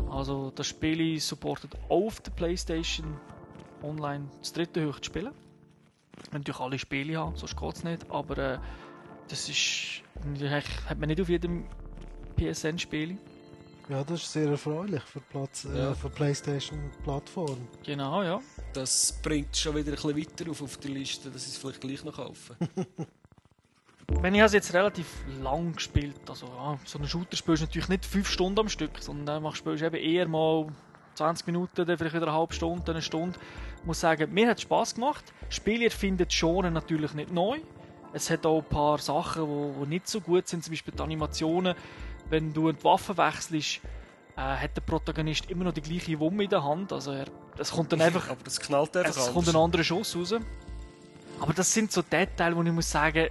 Also 0.09 0.51
das 0.55 0.65
Spiel 0.67 1.19
supportet 1.19 1.75
auch 1.87 2.07
auf 2.07 2.19
der 2.19 2.31
Playstation 2.31 3.15
online 3.83 4.27
das 4.39 4.51
dritte 4.53 4.81
höchste 4.81 5.05
Spielen. 5.05 5.31
Natürlich 6.31 6.59
alle 6.59 6.79
Spiele 6.79 7.17
haben, 7.17 7.35
sonst 7.37 7.55
geht 7.55 7.75
es 7.75 7.83
nicht, 7.83 8.09
aber 8.09 8.37
äh, 8.37 8.59
das 9.29 9.47
ist 9.47 10.01
hat 10.89 10.99
man 10.99 11.07
nicht 11.09 11.21
auf 11.21 11.29
jedem 11.29 11.65
PSN-Spiel. 12.37 13.17
Ja, 13.89 14.03
das 14.03 14.23
ist 14.23 14.33
sehr 14.33 14.49
erfreulich 14.49 15.01
für, 15.03 15.19
Platz, 15.21 15.63
Ja. 15.63 15.91
äh, 15.91 15.95
für 15.95 16.09
PlayStation-Plattform. 16.09 17.67
Genau, 17.83 18.23
ja. 18.23 18.39
Das 18.73 19.19
bringt 19.21 19.55
schon 19.55 19.75
wieder 19.75 19.91
ein 19.91 19.95
bisschen 19.95 20.17
weiter 20.17 20.51
auf, 20.51 20.61
auf 20.61 20.77
der 20.77 20.91
Liste, 20.91 21.29
dass 21.29 21.43
ich 21.43 21.49
es 21.53 21.57
vielleicht 21.57 21.81
gleich 21.81 22.03
noch 22.03 22.15
kaufe. 22.15 22.55
Wenn 24.19 24.35
ich 24.35 24.41
es 24.41 24.53
jetzt 24.53 24.73
relativ 24.73 25.07
lang 25.41 25.73
gespielt, 25.73 26.19
also 26.29 26.45
ja, 26.45 26.77
so 26.85 26.99
ein 26.99 27.07
Shooter 27.07 27.35
spielst 27.35 27.61
du 27.63 27.65
natürlich 27.65 27.89
nicht 27.89 28.05
5 28.05 28.29
Stunden 28.29 28.59
am 28.59 28.69
Stück, 28.69 28.91
sondern 28.99 29.25
dann 29.25 29.43
machst- 29.43 29.57
spielst 29.59 29.81
du 29.81 29.87
eben 29.87 29.95
eher 29.95 30.27
mal 30.27 30.67
20 31.15 31.47
Minuten, 31.47 31.85
dann 31.85 31.97
vielleicht 31.97 32.15
wieder 32.15 32.27
eine 32.27 32.35
halbe 32.37 32.53
Stunde, 32.53 32.91
eine 32.91 33.01
Stunde. 33.01 33.39
Ich 33.79 33.85
muss 33.85 33.99
sagen, 33.99 34.31
mir 34.31 34.47
hat 34.47 34.57
es 34.57 34.63
Spass 34.63 34.93
gemacht. 34.93 35.25
Das 35.47 35.55
Spiel 35.55 35.89
findet 35.89 36.29
Genre 36.29 36.69
natürlich 36.69 37.13
nicht 37.13 37.31
neu. 37.31 37.59
Es 38.13 38.29
hat 38.29 38.45
auch 38.45 38.59
ein 38.59 38.65
paar 38.65 38.99
Sachen, 38.99 39.47
die 39.81 39.87
nicht 39.87 40.07
so 40.07 40.21
gut 40.21 40.47
sind, 40.47 40.63
zum 40.63 40.71
Beispiel 40.71 40.93
die 40.93 41.01
Animationen. 41.01 41.73
Wenn 42.29 42.53
du 42.53 42.71
die 42.71 42.83
Waffe 42.83 43.17
wechselst, 43.17 43.79
äh, 44.37 44.41
hat 44.41 44.75
der 44.77 44.81
Protagonist 44.81 45.49
immer 45.49 45.63
noch 45.63 45.73
die 45.73 45.81
gleiche 45.81 46.19
Wumme 46.19 46.43
in 46.43 46.49
der 46.49 46.63
Hand. 46.63 46.93
Also 46.93 47.11
er, 47.11 47.25
es 47.57 47.71
kommt 47.71 47.91
dann 47.91 48.01
einfach 48.01 48.29
Aber 48.29 48.43
das 48.43 48.59
knallt 48.59 48.95
einfach 48.95 49.17
es 49.17 49.33
kommt 49.33 49.49
ein 49.49 49.55
anderer 49.55 49.83
Schuss 49.83 50.15
raus. 50.15 50.35
Aber 51.39 51.53
das 51.53 51.73
sind 51.73 51.91
so 51.91 52.03
Details, 52.03 52.55
wo 52.55 52.61
ich 52.61 52.71
muss 52.71 52.91
sagen, 52.91 53.29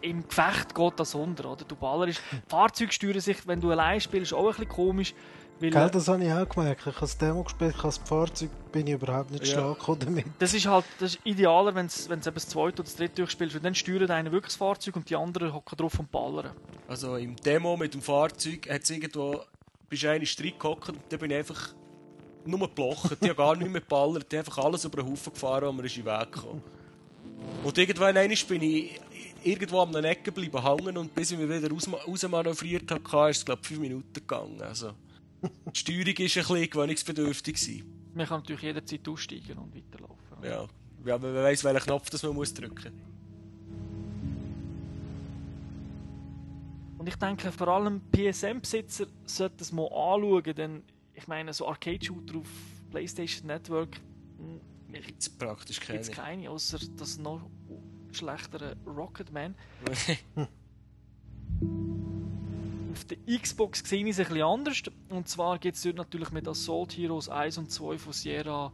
im 0.00 0.26
Gefecht 0.26 0.74
geht 0.74 0.92
das 1.00 1.14
unter, 1.14 1.50
oder? 1.52 1.64
Du 1.64 1.76
ballerst. 1.76 2.20
Fahrzeuge 2.48 3.20
sich, 3.20 3.46
wenn 3.46 3.60
du 3.60 3.70
allein 3.70 4.00
spielst, 4.00 4.32
auch 4.32 4.44
ein 4.44 4.48
bisschen 4.50 4.68
komisch. 4.68 5.14
Weil, 5.60 5.70
Gell, 5.70 5.90
das 5.90 6.06
habe 6.06 6.24
ich 6.24 6.32
auch 6.32 6.48
gemerkt. 6.48 6.80
Ich 6.82 6.86
habe 6.86 6.96
das 7.00 7.18
Demo 7.18 7.42
gespielt, 7.42 7.70
ich 7.72 7.78
habe 7.78 7.88
das 7.88 7.98
Fahrzeug, 7.98 8.50
bin 8.70 8.86
ich 8.86 8.92
überhaupt 8.94 9.32
nicht 9.32 9.44
Ja. 9.46 9.54
stark 9.54 9.78
gekommen 9.80 9.98
damit. 10.04 10.24
das 10.38 10.54
ist 10.54 10.66
halt 10.66 10.84
das 11.00 11.14
ist 11.16 11.20
idealer, 11.24 11.74
wenn 11.74 11.88
du 11.88 12.12
eben 12.12 12.22
das 12.22 12.48
zweite 12.48 12.74
oder 12.74 12.82
das 12.84 12.94
dritte 12.94 13.16
durchspielst, 13.16 13.54
weil 13.54 13.62
dann 13.62 13.74
steuert 13.74 14.08
einer 14.10 14.30
wirklich 14.30 14.50
das 14.52 14.56
Fahrzeug 14.56 14.94
und 14.94 15.10
die 15.10 15.16
anderen 15.16 15.52
hocken 15.52 15.76
drauf 15.76 15.98
und 15.98 16.12
ballern. 16.12 16.52
Also 16.86 17.16
im 17.16 17.34
Demo 17.34 17.76
mit 17.76 17.92
dem 17.92 18.02
Fahrzeug 18.02 18.68
hat 18.70 18.82
es 18.84 18.90
irgendwo, 18.90 19.40
bist 19.88 20.04
du 20.04 20.10
einen 20.10 20.26
Streit 20.26 20.60
gehockt 20.60 20.90
und 20.90 20.98
dann 21.08 21.18
bin 21.18 21.30
ich 21.32 21.38
einfach 21.38 21.74
nur 22.44 22.60
geblochen. 22.60 23.16
Die 23.20 23.28
haben 23.28 23.36
gar 23.36 23.56
nicht 23.56 23.70
mehr 23.70 23.80
geballert, 23.80 24.30
die 24.30 24.36
haben 24.38 24.46
einfach 24.46 24.64
alles 24.64 24.84
über 24.84 25.02
den 25.02 25.10
Haufen 25.10 25.32
gefahren 25.32 25.64
und 25.64 25.76
mir 25.76 25.84
ist 25.86 25.96
in 25.96 26.04
den 26.04 26.20
Weg 26.20 26.32
gekommen. 26.32 26.62
Und 27.64 27.76
irgendwann 27.78 28.14
bin 28.14 28.62
ich 28.62 29.00
irgendwo 29.44 29.80
an 29.80 29.94
einer 29.94 30.08
Ecke 30.08 30.24
geblieben 30.24 30.62
hängen 30.62 30.96
und 30.96 31.14
bis 31.14 31.30
ich 31.30 31.38
mich 31.38 31.48
wieder 31.48 31.70
raus, 31.70 31.88
rausmanövriert 31.88 32.90
habe, 32.90 33.30
ist 33.30 33.38
es 33.38 33.44
glaube 33.44 33.60
ich 33.62 33.68
5 33.68 33.80
Minuten 33.80 34.12
gegangen. 34.12 34.60
Also, 34.62 34.92
die 35.74 35.78
Steuerung 35.78 36.06
war 36.06 36.10
ein 36.10 36.14
bisschen 36.14 36.70
gewöhnungsbedürftig. 36.70 37.54
gewesen. 37.54 38.10
Man 38.14 38.26
kann 38.26 38.40
natürlich 38.40 38.62
jederzeit 38.62 39.08
aussteigen 39.08 39.58
und 39.58 39.74
weiterlaufen. 39.74 40.42
Ja, 40.42 40.66
ja 41.04 41.18
man 41.18 41.34
weiss, 41.34 41.62
welchen 41.62 41.80
Knopf 41.80 42.10
das 42.10 42.22
man 42.22 42.34
muss 42.34 42.52
drücken 42.52 42.92
Und 46.98 47.08
ich 47.08 47.16
denke, 47.16 47.52
vor 47.52 47.68
allem 47.68 48.00
PSM-Besitzer 48.10 49.06
sollten 49.24 49.60
es 49.60 49.70
mal 49.70 49.84
anschauen, 49.86 50.54
denn 50.54 50.82
ich 51.14 51.28
meine, 51.28 51.52
so 51.52 51.68
Arcade-Shooter 51.68 52.38
auf 52.38 52.48
PlayStation 52.90 53.46
Network 53.46 54.00
hm, 54.38 54.60
Gibt 54.92 55.20
es 55.20 55.28
praktisch 55.28 55.80
keine. 55.80 55.98
gibt 55.98 56.10
es 56.10 56.16
keine, 56.16 56.50
außer 56.50 56.78
das 56.96 57.18
noch 57.18 57.48
schlechtere 58.12 58.76
Rocketman. 58.86 59.54
Auf 62.92 63.04
der 63.04 63.18
Xbox 63.38 63.88
sehe 63.88 64.04
ich 64.04 64.10
es 64.10 64.18
ein 64.18 64.26
bisschen 64.26 64.42
anders. 64.42 64.82
Und 65.08 65.28
zwar 65.28 65.58
gibt 65.58 65.76
es 65.76 65.82
dort 65.82 65.96
natürlich 65.96 66.30
mit 66.30 66.48
Assault 66.48 66.96
Heroes 66.96 67.28
1 67.28 67.58
und 67.58 67.70
2 67.70 67.98
von 67.98 68.12
Sierra 68.12 68.72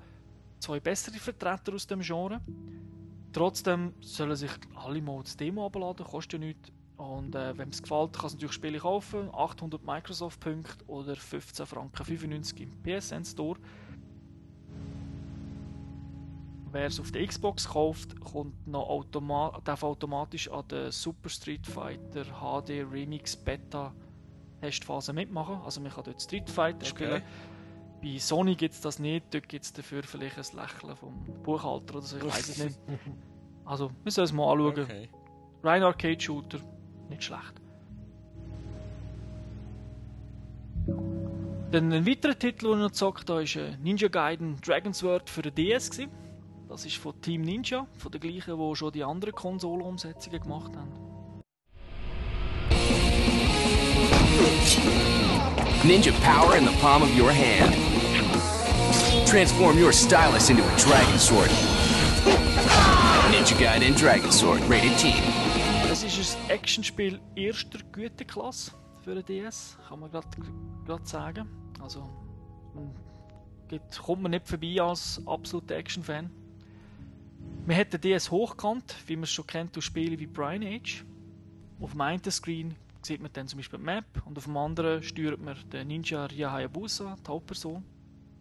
zwei 0.61 0.81
bessere 0.81 1.19
Vertreter 1.19 1.75
aus 1.75 1.87
dem 1.87 2.01
Genre. 2.01 2.41
Trotzdem 3.33 3.93
sollen 4.01 4.37
sich 4.37 4.51
alle 4.75 5.03
mal 5.03 5.23
das 5.23 5.37
Demo 5.37 5.67
abladen, 5.67 6.07
kostet 6.07 6.41
ja 6.41 6.47
nichts. 6.47 6.73
Und 6.97 7.35
äh, 7.35 7.59
wenn 7.59 7.71
es 7.71 7.83
gefällt, 7.83 8.13
kann 8.13 8.29
es 8.29 8.35
natürlich 8.35 8.55
Spiele 8.55 8.79
kaufen. 8.79 9.29
800 9.35 9.85
Microsoft-Punkte 9.85 10.87
oder 10.87 11.17
15 11.17 11.67
Franken 11.67 12.05
95 12.05 12.61
im 12.61 12.71
PSN 12.83 13.25
Store. 13.25 13.59
Wer 16.75 16.89
es 16.89 16.99
auf 16.99 17.13
der 17.13 17.25
Xbox 17.25 17.69
kauft, 17.69 18.21
kommt 18.21 18.67
noch 18.67 18.89
automa 18.89 19.61
darf 19.63 19.85
automatisch 19.85 20.51
an 20.51 20.67
der 20.67 20.91
Super 20.91 21.29
Street 21.29 21.65
Fighter 21.65 22.25
HD 22.25 22.85
Remix 22.91 23.37
Beta 23.37 23.95
Testphase 24.61 25.13
mitmachen. 25.13 25.61
Also 25.65 25.81
man 25.81 25.93
kann 25.93 26.03
dort 26.03 26.21
Street 26.21 26.51
Fighter 26.51 26.85
spielen. 26.85 27.23
Bei 28.03 28.19
Sony 28.19 28.57
gibt 28.57 28.75
es 28.75 28.81
das 28.81 28.99
nicht, 28.99 29.33
dort 29.33 29.49
gibt 29.49 29.65
es 29.65 29.73
dafür 29.73 30.03
vielleicht 30.03 30.37
ein 30.37 30.57
Lächeln 30.57 30.97
vom 30.97 31.25
Buchhalter 31.45 31.95
oder 31.95 32.07
so, 32.07 32.17
ich 32.17 32.25
weiß 32.25 32.49
es 32.49 32.65
nicht. 32.65 32.79
Also, 33.67 33.91
wir 34.03 34.13
sollen 34.13 34.27
es 34.27 34.33
mal 34.35 34.53
anschauen. 34.53 34.83
Okay. 34.83 35.09
Rein 35.63 35.83
Arcade 35.85 36.21
Shooter, 36.21 36.59
nicht 37.09 37.25
schlecht. 37.25 37.55
Dann 41.71 41.93
ein 41.93 42.07
weiterer 42.07 42.39
Titel, 42.39 42.67
den 42.67 42.73
ich 42.73 42.79
noch 42.81 42.89
gezockt 42.89 43.31
habe, 43.31 43.45
ist 43.45 43.57
äh, 43.57 43.75
Ninja 43.79 44.09
Gaiden 44.09 44.61
Dragon's 44.61 45.03
Word 45.03 45.31
für 45.31 45.41
den 45.41 45.55
DS. 45.55 45.89
Gewesen. 45.89 46.24
Das 46.75 46.85
ist 46.85 46.97
von 46.97 47.15
Team 47.21 47.43
Ninja, 47.43 47.87
von 47.97 48.11
der 48.11 48.21
gleichen, 48.21 48.59
die 48.59 48.75
schon 48.75 48.91
die 48.91 49.05
anderen 49.05 49.33
Konsolenumsetzungen 49.33 50.43
gemacht 50.43 50.73
haben. 50.75 50.91
Ninja 55.85 56.11
power 56.25 56.57
in 56.57 56.67
the 56.67 56.75
palm 56.81 57.05
of 57.05 57.17
your 57.17 57.31
hand. 57.31 57.73
Transform 59.25 59.79
your 59.79 59.93
stylus 59.93 60.51
into 60.51 60.65
a 60.65 60.77
dragon 60.77 61.17
sword. 61.17 61.49
Ninja 63.31 63.57
Gaiden 63.57 63.95
Dragon 63.95 64.33
Sword, 64.33 64.61
rated 64.69 64.99
T. 64.99 65.15
Es 65.93 66.03
ist 66.03 66.37
ein 66.37 66.57
Actionspiel 66.57 67.21
erster 67.37 67.79
Güteklasse 67.93 68.73
für 69.05 69.15
den 69.15 69.25
DS, 69.27 69.79
kann 69.89 70.01
man 70.01 70.11
gerade 70.11 71.07
sagen. 71.07 71.49
Also, 71.81 72.01
man 72.75 72.93
Geht, 73.69 73.97
kommt 73.97 74.23
man 74.23 74.33
nicht 74.33 74.49
vorbei 74.49 74.83
als 74.83 75.23
absoluter 75.25 75.77
Action-Fan. 75.77 76.44
Man 77.67 77.79
hat 77.79 77.95
den 77.95 78.01
DS 78.03 78.31
hochkant, 78.31 78.95
wie 79.07 79.17
man 79.17 79.23
es 79.23 79.31
schon 79.31 79.47
kennt 79.47 79.79
aus 79.79 79.85
Spielen 79.85 80.19
wie 80.19 80.27
Brian 80.27 80.63
Age. 80.63 81.03
Auf 81.81 81.93
dem 81.93 82.01
einen 82.03 82.31
Screen 82.31 82.75
sieht 83.01 83.23
man 83.23 83.33
dann 83.33 83.49
zum 83.49 83.57
Beispiel 83.57 83.79
die 83.79 83.87
Map 83.87 84.05
und 84.27 84.37
auf 84.37 84.45
dem 84.45 84.57
anderen 84.59 85.03
steuert 85.03 85.41
man 85.41 85.57
den 85.73 85.89
Ninja 85.89 86.27
Rya 86.27 86.53
Hayabusa, 86.53 87.17
die 87.25 87.29
Hauptperson. 87.29 87.83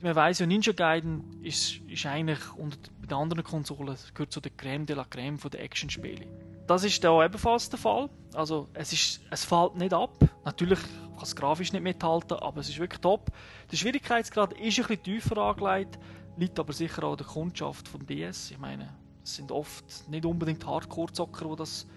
Man 0.01 0.15
weiss 0.15 0.39
ja, 0.39 0.45
Ninja 0.45 0.73
Gaiden 0.73 1.41
ist, 1.41 1.77
ist 1.87 2.05
eigentlich 2.05 2.53
unter 2.57 2.77
den 3.01 3.13
anderen 3.13 3.45
Konsolen 3.45 3.95
gehört 4.13 4.33
zu 4.33 4.41
der 4.41 4.51
Creme 4.51 4.85
de 4.85 4.97
la 4.97 5.05
Creme 5.05 5.37
der 5.37 5.61
Action-Spiele. 5.61 6.27
Das 6.67 6.83
ist 6.83 7.01
da 7.01 7.23
ebenfalls 7.23 7.69
der 7.69 7.79
Fall. 7.79 8.09
Also 8.33 8.67
es, 8.73 8.91
ist, 8.91 9.21
es 9.31 9.45
fällt 9.45 9.75
nicht 9.75 9.93
ab. 9.93 10.17
Natürlich 10.43 10.79
kann 10.79 11.23
es 11.23 11.33
grafisch 11.33 11.71
nicht 11.71 11.81
mithalten, 11.81 12.39
aber 12.39 12.59
es 12.59 12.67
ist 12.67 12.77
wirklich 12.77 12.99
top. 12.99 13.31
Der 13.71 13.77
Schwierigkeitsgrad 13.77 14.51
ist 14.51 14.79
ein 14.79 14.87
bisschen 14.87 15.03
tiefer 15.03 15.37
angelegt, 15.37 15.97
liegt 16.35 16.59
aber 16.59 16.73
sicher 16.73 17.05
auch 17.05 17.11
an 17.11 17.17
der 17.19 17.27
Kundschaft 17.27 17.87
vom 17.87 18.05
DS. 18.05 18.51
Ich 18.51 18.59
meine, 18.59 18.89
es 19.23 19.35
sind 19.35 19.51
oft 19.51 20.09
nicht 20.09 20.25
unbedingt 20.25 20.65
Hardcore-Zocker, 20.65 21.49
die 21.49 21.55
das 21.55 21.87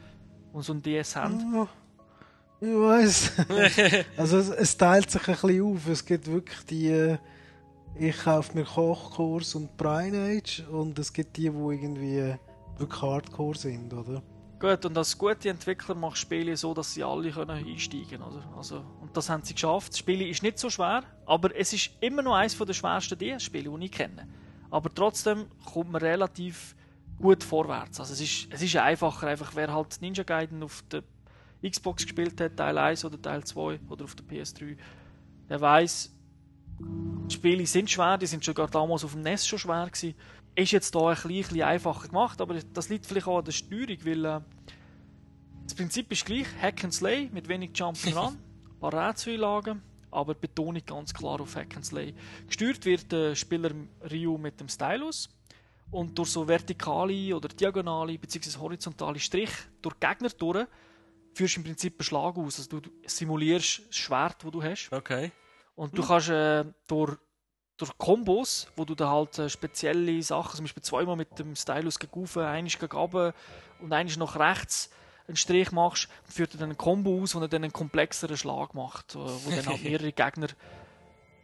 die 0.55 0.63
so 0.63 0.73
ein 0.73 0.83
DS 0.83 1.17
haben. 1.17 1.69
Ich 2.61 2.69
weiß. 2.69 3.33
also 4.17 4.39
es, 4.39 4.49
es, 4.49 4.77
teilt 4.77 5.11
sich 5.11 5.29
ein 5.29 5.35
bisschen 5.35 5.63
auf. 5.63 5.89
Es 5.89 6.05
gibt 6.05 6.27
wirklich 6.27 6.65
die. 6.65 6.89
Äh, 6.89 7.19
ich 7.99 8.17
kaufe 8.25 8.57
mir 8.57 8.65
Kochkurs 8.65 9.55
und 9.55 9.77
Brian 9.77 10.15
Age 10.15 10.65
und 10.71 10.99
es 10.99 11.13
gibt 11.13 11.37
die, 11.37 11.49
die 11.49 11.57
irgendwie 11.57 12.35
wirklich 12.79 13.03
Hardcore 13.03 13.57
sind, 13.57 13.93
oder? 13.93 14.23
Gut, 14.59 14.85
und 14.87 14.97
als 14.97 15.17
gute 15.17 15.49
Entwickler 15.51 15.95
machst 15.95 16.17
du 16.17 16.21
Spiele 16.23 16.57
so, 16.57 16.73
dass 16.73 16.95
sie 16.95 17.05
alle 17.05 17.31
können 17.31 17.51
einsteigen 17.51 18.21
können. 18.21 18.45
Also, 18.57 18.83
und 19.01 19.15
das 19.15 19.29
haben 19.29 19.43
sie 19.43 19.55
geschafft. 19.55 19.93
Das 19.93 19.99
Spiel 19.99 20.23
ist 20.23 20.43
nicht 20.43 20.59
so 20.59 20.71
schwer, 20.71 21.05
aber 21.27 21.55
es 21.55 21.73
ist 21.73 21.91
immer 22.01 22.23
noch 22.23 22.35
eines 22.35 22.57
der 22.57 22.73
schwersten 22.73 23.19
DS-Spiele, 23.19 23.71
die 23.79 23.85
ich 23.85 23.93
kenne. 23.93 24.27
Aber 24.71 24.93
trotzdem 24.95 25.47
kommt 25.65 25.93
man 25.93 26.03
relativ 26.03 26.75
gut 27.19 27.43
vorwärts. 27.43 28.01
Also 28.01 28.13
es 28.13 28.21
ist, 28.21 28.49
es 28.51 28.63
ist 28.63 28.77
einfacher, 28.77 29.27
einfach 29.27 29.55
wer 29.55 29.73
halt 29.73 30.01
Ninja 30.01 30.23
Gaiden 30.23 30.63
auf 30.63 30.83
der 30.91 31.03
Xbox 31.67 32.05
gespielt 32.05 32.41
hat, 32.41 32.57
Teil 32.57 32.77
1 32.77 33.05
oder 33.05 33.21
Teil 33.21 33.45
2 33.45 33.81
oder 33.89 34.05
auf 34.05 34.15
der 34.15 34.27
PS3, 34.27 34.77
der 35.49 35.61
weiß, 35.61 36.15
die 36.79 37.35
Spiele 37.35 37.67
sind 37.67 37.91
schwer, 37.91 38.19
die 38.19 38.27
sind 38.27 38.45
schon 38.45 38.55
gar 38.55 38.69
damals 38.69 39.05
auf 39.05 39.13
dem 39.13 39.23
NES 39.23 39.47
schon 39.47 39.59
schwer 39.59 39.87
gewesen. 39.87 40.15
Ist 40.55 40.73
jetzt 40.73 40.95
hier 40.95 41.07
ein 41.07 41.17
bisschen 41.23 41.63
einfacher 41.63 42.09
gemacht, 42.09 42.41
aber 42.41 42.55
das 42.55 42.89
liegt 42.89 43.07
vielleicht 43.07 43.27
auch 43.27 43.39
an 43.39 43.45
der 43.45 43.53
Steuerung, 43.53 43.99
weil 44.05 44.25
äh, 44.25 44.41
das 45.65 45.75
Prinzip 45.75 46.11
ist 46.13 46.25
gleich, 46.25 46.47
Hack 46.61 46.85
and 46.85 46.95
Slay 46.95 47.29
mit 47.33 47.49
wenig 47.49 47.73
Jump'n'Run, 47.73 48.29
ein 48.29 48.39
paar 48.81 49.09
Rätseleinlagen, 49.09 49.83
aber 50.11 50.35
Betonung 50.35 50.83
ganz 50.85 51.13
klar 51.13 51.41
auf 51.41 51.57
Hack 51.57 51.77
and 51.77 51.85
Slay. 51.85 52.15
Gesteuert 52.47 52.85
wird 52.85 53.11
der 53.13 53.35
Spieler 53.35 53.73
Ryu 54.11 54.39
mit 54.39 54.61
dem 54.61 54.69
Stylus 54.69 55.29
und 55.91 56.19
durch 56.19 56.31
so 56.31 56.47
vertikale 56.47 57.35
oder 57.35 57.49
diagonale 57.49 58.19
bzw. 58.19 58.59
horizontale 58.59 59.19
Strich 59.19 59.51
durch 59.81 59.99
Gegner 60.01 60.31
durch 60.31 60.67
führst 61.33 61.57
du 61.57 61.61
im 61.61 61.65
Prinzip 61.65 61.95
einen 61.95 62.05
Schlag 62.05 62.37
aus. 62.37 62.59
Also 62.59 62.81
du 62.81 62.91
simulierst 63.05 63.83
das 63.89 63.97
Schwert, 63.97 64.43
das 64.43 64.51
du 64.51 64.63
hast. 64.63 64.91
Okay. 64.93 65.33
Und 65.75 65.97
du 65.97 66.03
kannst 66.03 66.31
äh, 66.31 66.65
durch, 66.87 67.17
durch 67.77 67.97
Kombos, 67.99 68.69
wo 68.77 68.85
du 68.85 68.95
da 68.95 69.11
halt 69.11 69.39
äh, 69.39 69.49
spezielle 69.51 70.23
Sachen, 70.23 70.57
zum 70.57 70.65
Beispiel 70.65 70.83
zweimal 70.83 71.17
mit 71.17 71.39
dem 71.39 71.55
Stylus 71.55 71.99
gegen 71.99 72.19
rauf, 72.19 72.37
einmal 72.39 72.65
gegen 72.65 72.93
runter 72.93 73.35
und 73.81 73.93
einmal 73.93 74.17
nach 74.17 74.37
rechts 74.37 74.91
einen 75.29 75.37
Strich 75.37 75.73
machst, 75.73 76.09
führt 76.25 76.59
dann 76.61 76.71
ein 76.71 76.77
Combo 76.77 77.21
aus, 77.21 77.35
wo 77.35 77.41
er 77.41 77.49
dann 77.49 77.65
einen 77.65 77.73
komplexeren 77.73 78.37
Schlag 78.37 78.75
macht, 78.75 79.15
äh, 79.15 79.19
wo 79.19 79.51
dann 79.51 79.67
halt 79.67 79.83
mehrere 79.85 80.13
Gegner 80.13 80.49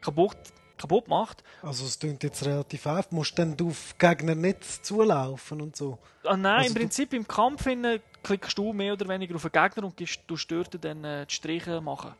kaputt, 0.00 0.38
kaputt 0.82 1.08
macht. 1.08 1.42
Also 1.62 1.86
es 1.86 1.98
klingt 1.98 2.22
jetzt 2.22 2.44
relativ 2.44 2.86
einfach. 2.86 3.10
Musst 3.10 3.38
du 3.38 3.42
dann 3.46 3.56
auf 3.66 3.94
Gegner 3.98 4.34
nicht 4.34 4.62
zulaufen 4.84 5.60
und 5.62 5.74
so? 5.76 5.98
Ah, 6.24 6.36
nein, 6.36 6.58
Also 6.58 6.68
im 6.68 6.74
Prinzip 6.74 7.12
im 7.14 7.26
Kampf 7.26 7.64
hin, 7.64 7.86
klickst 8.22 8.56
du 8.58 8.72
mehr 8.72 8.92
oder 8.92 9.08
weniger 9.08 9.34
auf 9.36 9.42
den 9.42 9.52
Gegner 9.52 9.84
und 9.84 9.96
gehst- 9.96 10.20
du 10.26 10.36
störst 10.36 10.76
dann 10.80 11.02
äh, 11.04 11.26
die 11.26 11.34
Striche 11.34 11.80
machen. 11.80 12.14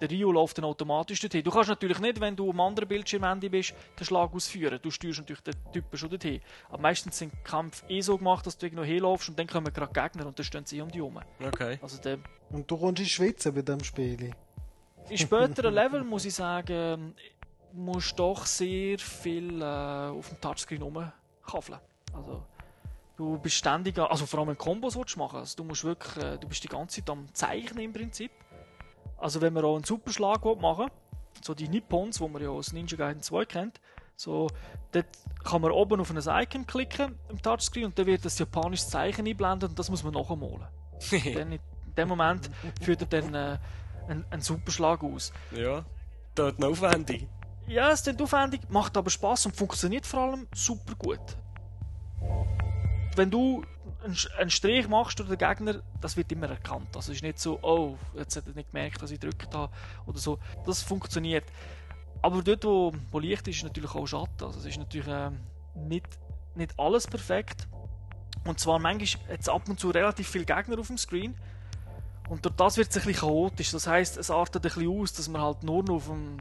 Der 0.00 0.10
Rio 0.10 0.32
läuft 0.32 0.58
dann 0.58 0.64
automatisch 0.64 1.20
dorthin. 1.20 1.44
Du 1.44 1.52
kannst 1.52 1.68
natürlich 1.68 2.00
nicht, 2.00 2.20
wenn 2.20 2.34
du 2.34 2.50
am 2.50 2.60
anderen 2.60 2.88
Bildschirmende 2.88 3.48
bist, 3.48 3.74
den 3.98 4.04
Schlag 4.04 4.34
ausführen. 4.34 4.78
Du 4.82 4.90
steuerst 4.90 5.20
natürlich 5.20 5.42
den 5.42 5.54
Typen 5.72 5.96
schon 5.96 6.10
dorthin. 6.10 6.40
Aber 6.68 6.78
meistens 6.82 7.16
sind 7.18 7.32
Kämpfe 7.44 7.84
eh 7.88 8.00
so 8.00 8.18
gemacht, 8.18 8.44
dass 8.44 8.58
du 8.58 8.66
irgendwo 8.66 8.82
hinlaufst 8.84 9.28
und 9.28 9.38
dann 9.38 9.46
kommen 9.46 9.72
gerade 9.72 9.92
Gegner 9.92 10.26
und 10.26 10.36
dann 10.36 10.44
stehen 10.44 10.66
sie 10.66 10.80
um 10.80 10.88
dich 10.88 10.96
herum. 11.00 11.20
Okay. 11.40 11.78
Also 11.80 11.98
der, 12.02 12.18
Und 12.50 12.68
du 12.68 12.76
kommst 12.76 13.00
in 13.00 13.06
Schwitzen 13.06 13.54
bei 13.54 13.62
diesem 13.62 13.84
Spiel. 13.84 14.32
in 15.08 15.16
späteren 15.18 15.72
Level 15.72 16.02
muss 16.02 16.24
ich 16.24 16.34
sagen, 16.34 17.14
musst 17.74 18.12
du 18.12 18.16
doch 18.16 18.46
sehr 18.46 18.98
viel 18.98 19.60
äh, 19.60 19.64
auf 19.64 20.28
dem 20.28 20.40
Touchscreen 20.40 20.82
rumkaffeln. 20.82 21.78
Also 22.12 22.44
du 23.16 23.38
bist 23.38 23.56
ständig, 23.56 23.98
also 23.98 24.26
vor 24.26 24.40
allem 24.40 24.48
wenn 24.48 24.56
du 24.56 24.64
Kombos 24.64 24.96
willst 24.96 25.16
machen, 25.16 25.40
also 25.40 25.56
du 25.56 25.64
musst 25.64 25.84
wirklich, 25.84 26.24
äh, 26.24 26.38
du 26.38 26.48
bist 26.48 26.62
die 26.62 26.68
ganze 26.68 27.00
Zeit 27.00 27.10
am 27.10 27.32
Zeichnen 27.34 27.84
im 27.84 27.92
Prinzip. 27.92 28.30
Also 29.18 29.40
wenn 29.40 29.52
man 29.52 29.64
auch 29.64 29.76
einen 29.76 29.84
Superschlag 29.84 30.44
will 30.44 30.56
machen 30.56 30.90
so 31.42 31.54
die 31.54 31.68
Nippons, 31.68 32.20
wo 32.20 32.28
man 32.28 32.42
ja 32.42 32.48
aus 32.48 32.72
Ninja 32.72 32.96
Gaiden 32.96 33.22
2 33.22 33.44
kennt, 33.44 33.80
so, 34.16 34.48
dort 34.92 35.06
kann 35.42 35.60
man 35.60 35.72
oben 35.72 36.00
auf 36.00 36.10
ein 36.10 36.18
Icon 36.18 36.66
klicken 36.66 37.18
im 37.28 37.42
Touchscreen 37.42 37.86
und 37.86 37.98
dann 37.98 38.06
wird 38.06 38.24
das 38.24 38.38
japanische 38.38 38.86
Zeichen 38.86 39.26
einblendet 39.26 39.70
und 39.70 39.78
das 39.78 39.90
muss 39.90 40.04
man 40.04 40.14
nachmalen. 40.14 40.68
dann 41.34 41.52
in 41.52 41.60
dem 41.96 42.08
Moment 42.08 42.50
führt 42.80 43.00
er 43.02 43.06
dann 43.08 43.34
äh, 43.34 43.58
einen, 44.08 44.24
einen 44.30 44.42
Superschlag 44.42 45.02
aus. 45.02 45.32
Ja. 45.50 45.84
Dort 46.36 46.58
noch 46.58 46.68
aufwendig. 46.68 47.26
Ja, 47.66 47.90
es 47.90 48.06
ist 48.06 48.20
aufwendig, 48.20 48.60
macht 48.68 48.96
aber 48.96 49.10
Spaß 49.10 49.46
und 49.46 49.56
funktioniert 49.56 50.06
vor 50.06 50.20
allem 50.20 50.46
super 50.54 50.94
gut. 50.96 51.36
Wenn 53.16 53.30
du 53.30 53.64
einen, 54.38 54.50
Strich 54.50 54.86
machst 54.86 55.18
durch 55.18 55.30
den 55.30 55.38
Gegner, 55.38 55.80
das 56.00 56.16
wird 56.16 56.30
immer 56.30 56.48
erkannt. 56.48 56.88
Also 56.94 57.10
es 57.10 57.18
ist 57.18 57.22
nicht 57.22 57.38
so, 57.38 57.58
oh, 57.62 57.96
jetzt 58.14 58.36
hat 58.36 58.46
er 58.46 58.52
nicht 58.52 58.70
gemerkt, 58.70 59.00
dass 59.00 59.10
ich 59.10 59.18
gedrückt 59.18 59.54
habe 59.54 59.72
oder 60.06 60.18
so. 60.18 60.38
Das 60.66 60.82
funktioniert. 60.82 61.44
Aber 62.20 62.42
dort, 62.42 62.64
wo, 62.64 62.92
wo 63.10 63.18
Licht 63.18 63.48
ist, 63.48 63.58
ist 63.58 63.64
natürlich 63.64 63.94
auch 63.94 64.06
Schatten. 64.06 64.44
Also 64.44 64.58
es 64.58 64.66
ist 64.66 64.78
natürlich 64.78 65.08
ähm, 65.08 65.40
nicht, 65.74 66.06
nicht 66.54 66.78
alles 66.78 67.06
perfekt. 67.06 67.66
Und 68.44 68.60
zwar 68.60 68.78
manchmal 68.78 69.36
es 69.38 69.48
ab 69.48 69.68
und 69.68 69.80
zu 69.80 69.88
relativ 69.88 70.28
viele 70.28 70.44
Gegner 70.44 70.78
auf 70.78 70.88
dem 70.88 70.98
Screen. 70.98 71.34
Und 72.28 72.44
durch 72.44 72.54
das 72.56 72.76
wird 72.76 72.90
es 72.90 72.96
ein 72.96 73.04
bisschen 73.04 73.20
chaotisch. 73.20 73.70
Das 73.70 73.86
heisst, 73.86 74.18
es 74.18 74.30
artet 74.30 74.56
ein 74.56 74.62
bisschen 74.62 75.00
aus, 75.00 75.12
dass 75.14 75.28
man 75.28 75.40
halt 75.40 75.62
nur 75.62 75.82
noch 75.82 75.94
auf 75.94 76.06
dem, 76.06 76.38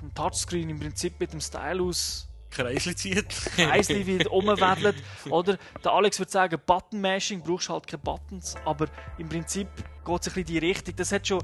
dem 0.00 0.14
Touchscreen 0.14 0.70
im 0.70 0.78
Prinzip 0.78 1.18
mit 1.20 1.32
dem 1.32 1.40
Stylus 1.40 2.28
Kreisli 2.50 2.96
zieht. 2.96 3.28
Kreisli 3.56 4.06
wieder 4.06 4.30
rumwedelt. 4.30 4.96
Oder 5.28 5.58
der 5.84 5.92
Alex 5.92 6.18
würde 6.18 6.32
sagen, 6.32 6.60
Button-Mashing, 6.64 7.42
brauchst 7.42 7.68
halt 7.68 7.86
keine 7.86 8.02
Buttons, 8.02 8.54
aber 8.64 8.86
im 9.18 9.28
Prinzip 9.28 9.68
geht 9.76 9.84
es 10.06 10.10
ein 10.10 10.16
bisschen 10.16 10.38
in 10.38 10.46
die 10.46 10.58
Richtung. 10.58 10.96
Das 10.96 11.12
hat 11.12 11.26
schon, 11.26 11.42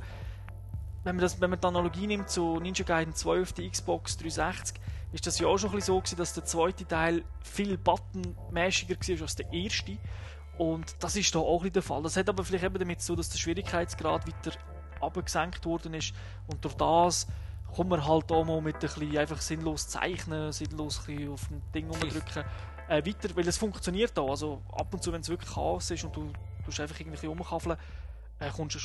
wenn 1.04 1.16
man, 1.16 1.22
das, 1.22 1.40
wenn 1.40 1.50
man 1.50 1.60
die 1.60 1.66
Analogie 1.66 2.06
nimmt 2.06 2.30
zu 2.30 2.58
Ninja 2.60 2.84
Gaiden 2.84 3.14
2 3.14 3.42
auf 3.42 3.52
der 3.52 3.68
Xbox 3.68 4.16
360, 4.16 4.80
ist 5.12 5.26
das 5.26 5.38
ja 5.38 5.46
auch 5.46 5.58
schon 5.58 5.70
ein 5.70 5.76
bisschen 5.76 5.94
so 5.94 6.00
gewesen, 6.00 6.16
dass 6.16 6.32
der 6.32 6.44
zweite 6.44 6.86
Teil 6.86 7.24
viel 7.42 7.76
Button-Mashiger 7.76 8.96
war 8.96 9.22
als 9.22 9.36
der 9.36 9.52
erste. 9.52 9.98
Und 10.56 10.94
das 11.00 11.16
ist 11.16 11.34
da 11.34 11.38
auch 11.38 11.56
ein 11.56 11.58
bisschen 11.58 11.72
der 11.74 11.82
Fall. 11.82 12.02
Das 12.02 12.16
hat 12.16 12.28
aber 12.28 12.44
vielleicht 12.44 12.64
eben 12.64 12.78
damit 12.78 13.00
zu 13.00 13.08
tun, 13.08 13.16
dass 13.18 13.28
der 13.28 13.38
Schwierigkeitsgrad 13.38 14.26
weiter 14.26 14.56
abgesenkt 15.00 15.66
worden 15.66 15.94
ist. 15.94 16.14
Und 16.46 16.64
durch 16.64 16.74
das 16.74 17.26
kommt 17.74 17.90
man 17.90 18.06
halt 18.06 18.30
auch 18.30 18.44
mal 18.44 18.60
mit 18.60 18.76
ein 18.76 18.80
bisschen 18.80 19.16
einfach 19.16 19.40
sinnlos 19.40 19.88
zeichnen, 19.88 20.52
sinnlos 20.52 21.00
ein 21.00 21.16
bisschen 21.16 21.32
auf 21.32 21.48
dem 21.48 21.62
Ding 21.72 21.88
rumdrücken 21.88 22.44
äh, 22.88 23.04
weiter, 23.04 23.34
weil 23.34 23.48
es 23.48 23.56
funktioniert 23.56 24.18
auch. 24.18 24.30
Also 24.30 24.62
ab 24.72 24.92
und 24.92 25.02
zu, 25.02 25.12
wenn 25.12 25.22
es 25.22 25.28
wirklich 25.28 25.52
Chaos 25.52 25.90
ist 25.90 26.04
und 26.04 26.14
du, 26.14 26.32
du 26.66 26.82
einfach 26.82 27.00
irgendwie 27.00 27.26
rumkaffeln, 27.26 27.76
äh, 28.38 28.50
kommst 28.50 28.76
du 28.76 28.80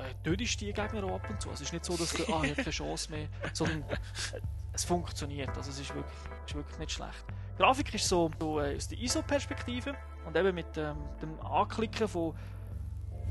äh, 0.00 0.14
tötest 0.24 0.60
die 0.60 0.72
Gegner 0.72 1.04
auch 1.04 1.16
ab 1.16 1.28
und 1.28 1.40
zu. 1.40 1.50
Also 1.50 1.62
es 1.62 1.68
ist 1.68 1.72
nicht 1.72 1.84
so, 1.84 1.96
dass 1.96 2.12
du, 2.12 2.22
ah, 2.32 2.42
ich 2.42 2.50
habe 2.50 2.54
keine 2.54 2.70
Chance 2.70 3.10
mehr, 3.10 3.28
sondern 3.52 3.82
äh, 3.82 4.40
es 4.72 4.84
funktioniert. 4.84 5.50
Also 5.56 5.70
es 5.70 5.80
ist 5.80 5.94
wirklich, 5.94 6.18
ist 6.46 6.54
wirklich 6.54 6.78
nicht 6.78 6.92
schlecht. 6.92 7.24
Die 7.54 7.62
Grafik 7.62 7.94
ist 7.94 8.08
so, 8.08 8.30
so 8.40 8.60
äh, 8.60 8.76
aus 8.76 8.88
der 8.88 8.98
ISO-Perspektive 8.98 9.94
und 10.24 10.36
eben 10.36 10.54
mit 10.54 10.76
ähm, 10.78 10.96
dem 11.20 11.38
Anklicken 11.40 12.08
von, 12.08 12.34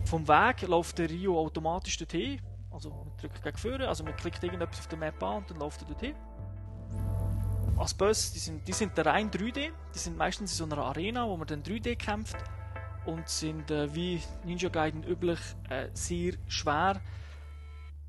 vom 0.06 0.28
Weg 0.28 0.62
läuft 0.68 0.98
der 1.00 1.10
Rio 1.10 1.40
automatisch 1.40 1.98
dorthin. 1.98 2.40
Also 2.72 2.90
man 2.90 3.12
drückt 3.20 3.44
gegen 3.44 3.58
vorne, 3.58 3.88
also 3.88 4.04
man 4.04 4.16
klickt 4.16 4.44
irgendetwas 4.44 4.80
auf 4.80 4.88
der 4.88 4.98
Map 4.98 5.22
an 5.22 5.38
und 5.38 5.52
dann 5.52 5.58
läuft 5.58 5.82
er 5.82 5.88
dorthin. 5.88 6.16
Als 7.78 7.94
Boss, 7.94 8.32
die 8.32 8.40
sind, 8.40 8.68
die 8.68 8.74
sind 8.74 8.98
rein 9.00 9.32
3D, 9.32 9.72
die 9.94 9.98
sind 9.98 10.18
meistens 10.18 10.52
in 10.52 10.58
so 10.58 10.76
einer 10.76 10.86
Arena, 10.86 11.28
wo 11.28 11.36
man 11.36 11.48
dann 11.48 11.64
3D 11.64 11.96
kämpft 11.96 12.38
und 13.06 13.28
sind 13.28 13.72
äh, 13.72 13.94
wie 13.94 14.22
Ninja 14.44 14.70
Gaiden 14.70 15.04
üblich 15.04 15.40
äh, 15.70 15.90
sehr 15.94 16.34
schwer. 16.48 17.02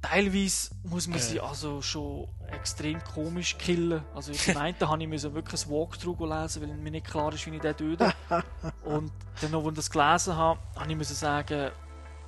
Teilweise 0.02 0.74
muss 0.82 1.06
man 1.06 1.20
sie 1.20 1.40
also 1.40 1.80
schon 1.80 2.28
extrem 2.50 3.02
komisch 3.04 3.56
killen. 3.56 4.02
Also 4.14 4.32
im 4.32 4.56
einen 4.56 4.80
habe 4.80 5.02
ich 5.02 5.08
müssen 5.08 5.32
wirklich 5.32 5.64
ein 5.64 5.70
Walkthrough 5.70 6.20
lesen, 6.20 6.62
weil 6.62 6.76
mir 6.76 6.90
nicht 6.90 7.06
klar 7.06 7.32
ist, 7.32 7.46
wie 7.46 7.54
ich 7.54 7.62
den 7.62 7.76
töte. 7.76 8.12
Und 8.84 9.12
dann 9.40 9.52
noch, 9.52 9.64
als 9.64 9.70
ich 9.70 9.76
das 9.76 9.90
gelesen 9.90 10.36
habe, 10.36 10.60
habe 10.74 10.90
ich 10.90 10.96
müssen 10.96 11.14
sagen, 11.14 11.70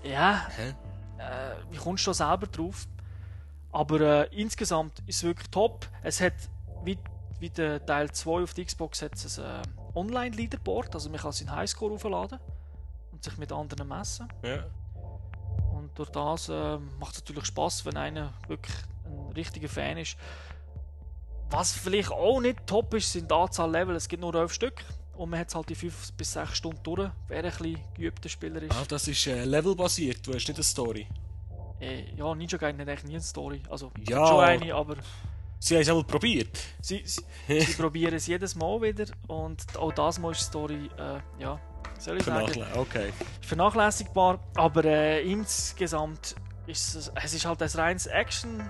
ja, 0.05 0.47
äh, 1.31 1.57
wie 1.71 1.77
kommst 1.77 2.07
du 2.07 2.11
da 2.11 2.15
selber 2.15 2.47
drauf? 2.47 2.87
Aber 3.73 4.01
äh, 4.01 4.41
insgesamt 4.41 5.03
ist 5.07 5.17
es 5.17 5.25
wirklich 5.25 5.51
top. 5.51 5.89
Es 6.03 6.21
hat, 6.21 6.35
wie 6.85 6.99
wie 7.45 7.51
der 7.51 7.85
Teil 7.85 8.11
2 8.11 8.43
auf 8.43 8.55
der 8.55 8.65
Xbox 8.65 9.03
hat 9.03 9.15
es 9.15 9.39
ein 9.39 9.45
äh, 9.45 9.99
Online-Leaderboard, 9.99 10.95
also 10.95 11.11
man 11.11 11.21
kann 11.21 11.33
seinen 11.33 11.55
Highscore 11.55 11.93
aufladen 11.93 12.39
und 13.13 13.23
sich 13.23 13.37
mit 13.37 13.53
anderen 13.53 13.87
messen. 13.87 14.29
Ja. 14.43 14.65
Und 15.75 15.91
durch 15.99 16.11
das 16.11 16.49
äh, 16.49 16.79
macht 16.99 17.15
es 17.15 17.21
natürlich 17.21 17.45
Spaß, 17.45 17.85
wenn 17.85 17.97
einer 17.97 18.33
wirklich 18.49 18.75
ein 19.05 19.33
richtiger 19.33 19.69
Fan 19.69 19.99
ist. 19.99 20.17
Was 21.51 21.73
vielleicht 21.73 22.13
auch 22.13 22.41
nicht 22.41 22.67
top 22.67 22.95
ist, 22.95 23.13
sind 23.13 23.31
die 23.31 23.35
Anzahl 23.35 23.71
Level. 23.71 23.95
Es 23.95 24.09
gibt 24.09 24.23
nur 24.23 24.35
11 24.35 24.53
Stück. 24.53 24.85
Und 25.17 25.31
man 25.31 25.39
hat 25.41 25.49
es 25.49 25.55
halt 25.55 25.71
in 25.71 25.77
5 25.77 26.13
bis 26.13 26.33
6 26.33 26.57
Stunden 26.57 26.81
durch, 26.83 27.11
wer 27.29 27.45
ein 27.45 27.51
bisschen 27.51 27.79
geübter 27.95 28.29
Spieler 28.29 28.63
ist. 28.63 28.73
Ah, 28.75 28.85
das 28.89 29.07
ist 29.09 29.27
äh, 29.27 29.45
levelbasiert, 29.45 30.27
du 30.27 30.35
hast 30.35 30.49
nicht 30.49 30.55
eine 30.57 30.63
Story. 30.65 31.07
Äh, 31.81 32.15
ja, 32.17 32.35
Ninja 32.35 32.59
Gaiden 32.59 32.81
hat 32.81 32.89
eigentlich 32.89 33.05
nie 33.05 33.13
eine 33.15 33.23
Story. 33.23 33.63
Also, 33.69 33.91
Ja. 34.09 34.27
schon 34.27 34.41
eine, 34.41 34.75
aber 34.75 34.97
Sie 35.61 35.75
haben 35.75 35.83
es 35.83 35.89
einmal 35.89 36.05
probiert. 36.05 36.59
sie, 36.81 37.03
sie, 37.07 37.23
sie 37.61 37.73
probieren 37.81 38.15
es 38.15 38.27
jedes 38.27 38.55
Mal 38.55 38.83
wieder. 38.83 39.07
Und 39.29 39.65
auch 39.79 39.93
das 39.93 40.19
Mal 40.19 40.33
ist 40.33 40.41
die 40.41 40.45
Story, 40.45 40.91
äh, 40.99 41.21
ja, 41.43 41.59
soll 41.99 42.19
ich 42.19 42.25
sagen, 42.25 42.63
Okay. 42.77 43.13
vernachlässigbar. 43.41 44.41
Aber 44.57 44.85
äh, 44.85 45.23
insgesamt 45.31 46.35
ist 46.67 46.95
es, 46.97 47.13
es 47.15 47.35
ist 47.35 47.45
halt 47.47 47.63
ein 47.63 47.69
reines 47.71 48.07
Action. 48.07 48.63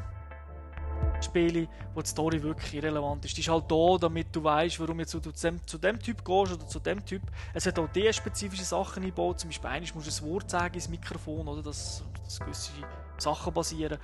Spiele, 1.21 1.69
wo 1.95 2.03
die 2.03 2.09
Story 2.09 2.43
wirklich 2.43 2.75
irrelevant 2.75 3.25
ist. 3.25 3.37
Die 3.37 3.41
ist 3.41 3.49
halt 3.49 3.71
da, 3.71 3.97
damit 3.99 4.35
du 4.35 4.45
weißt, 4.45 4.79
warum 4.81 5.01
jetzt 5.01 5.15
du 5.15 5.21
zu 5.21 5.33
dem, 5.33 5.67
zu 5.67 5.79
dem 5.79 5.99
Typ 5.99 6.25
gehst 6.25 6.53
oder 6.53 6.67
zu 6.67 6.79
dem 6.79 7.05
Typ. 7.05 7.23
Es 7.53 7.67
hat 7.67 7.79
auch 7.79 7.89
die 7.89 8.13
spezifische 8.13 8.65
Sachen 8.65 9.03
eingebaut. 9.03 9.41
Zum 9.41 9.51
Beispiel 9.51 9.71
einmal 9.71 9.91
musst 9.95 10.21
du 10.21 10.25
ein 10.25 10.31
Wort 10.31 10.51
sagen 10.51 10.75
ins 10.75 10.89
Mikrofon, 10.89 11.49
oder? 11.49 11.63
Dass, 11.63 12.05
dass 12.25 12.41
gewisse 12.41 12.73
Sachen 13.19 13.53
basieren. 13.53 13.99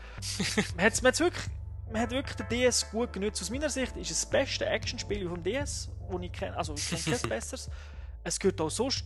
man, 0.57 0.64
man, 0.76 0.84
hat's 0.86 1.20
wirklich, 1.20 1.45
man 1.93 2.03
hat 2.03 2.11
wirklich 2.11 2.36
den 2.36 2.49
DS 2.49 2.91
gut 2.91 3.12
genutzt. 3.12 3.43
Aus 3.43 3.51
meiner 3.51 3.68
Sicht 3.68 3.97
ist 3.97 4.11
es 4.11 4.20
das 4.22 4.30
beste 4.30 4.66
Actionspiel 4.66 5.28
vom 5.28 5.43
DS, 5.43 5.91
wo 6.09 6.18
ich 6.18 6.32
kenne. 6.32 6.57
Also 6.57 6.74
ich 6.74 6.88
kenne 6.88 7.18
kein 7.18 7.28
besseres. 7.28 7.70
Es 8.22 8.38
gehört 8.38 8.61
auch 8.61 8.70
sonst, 8.70 9.05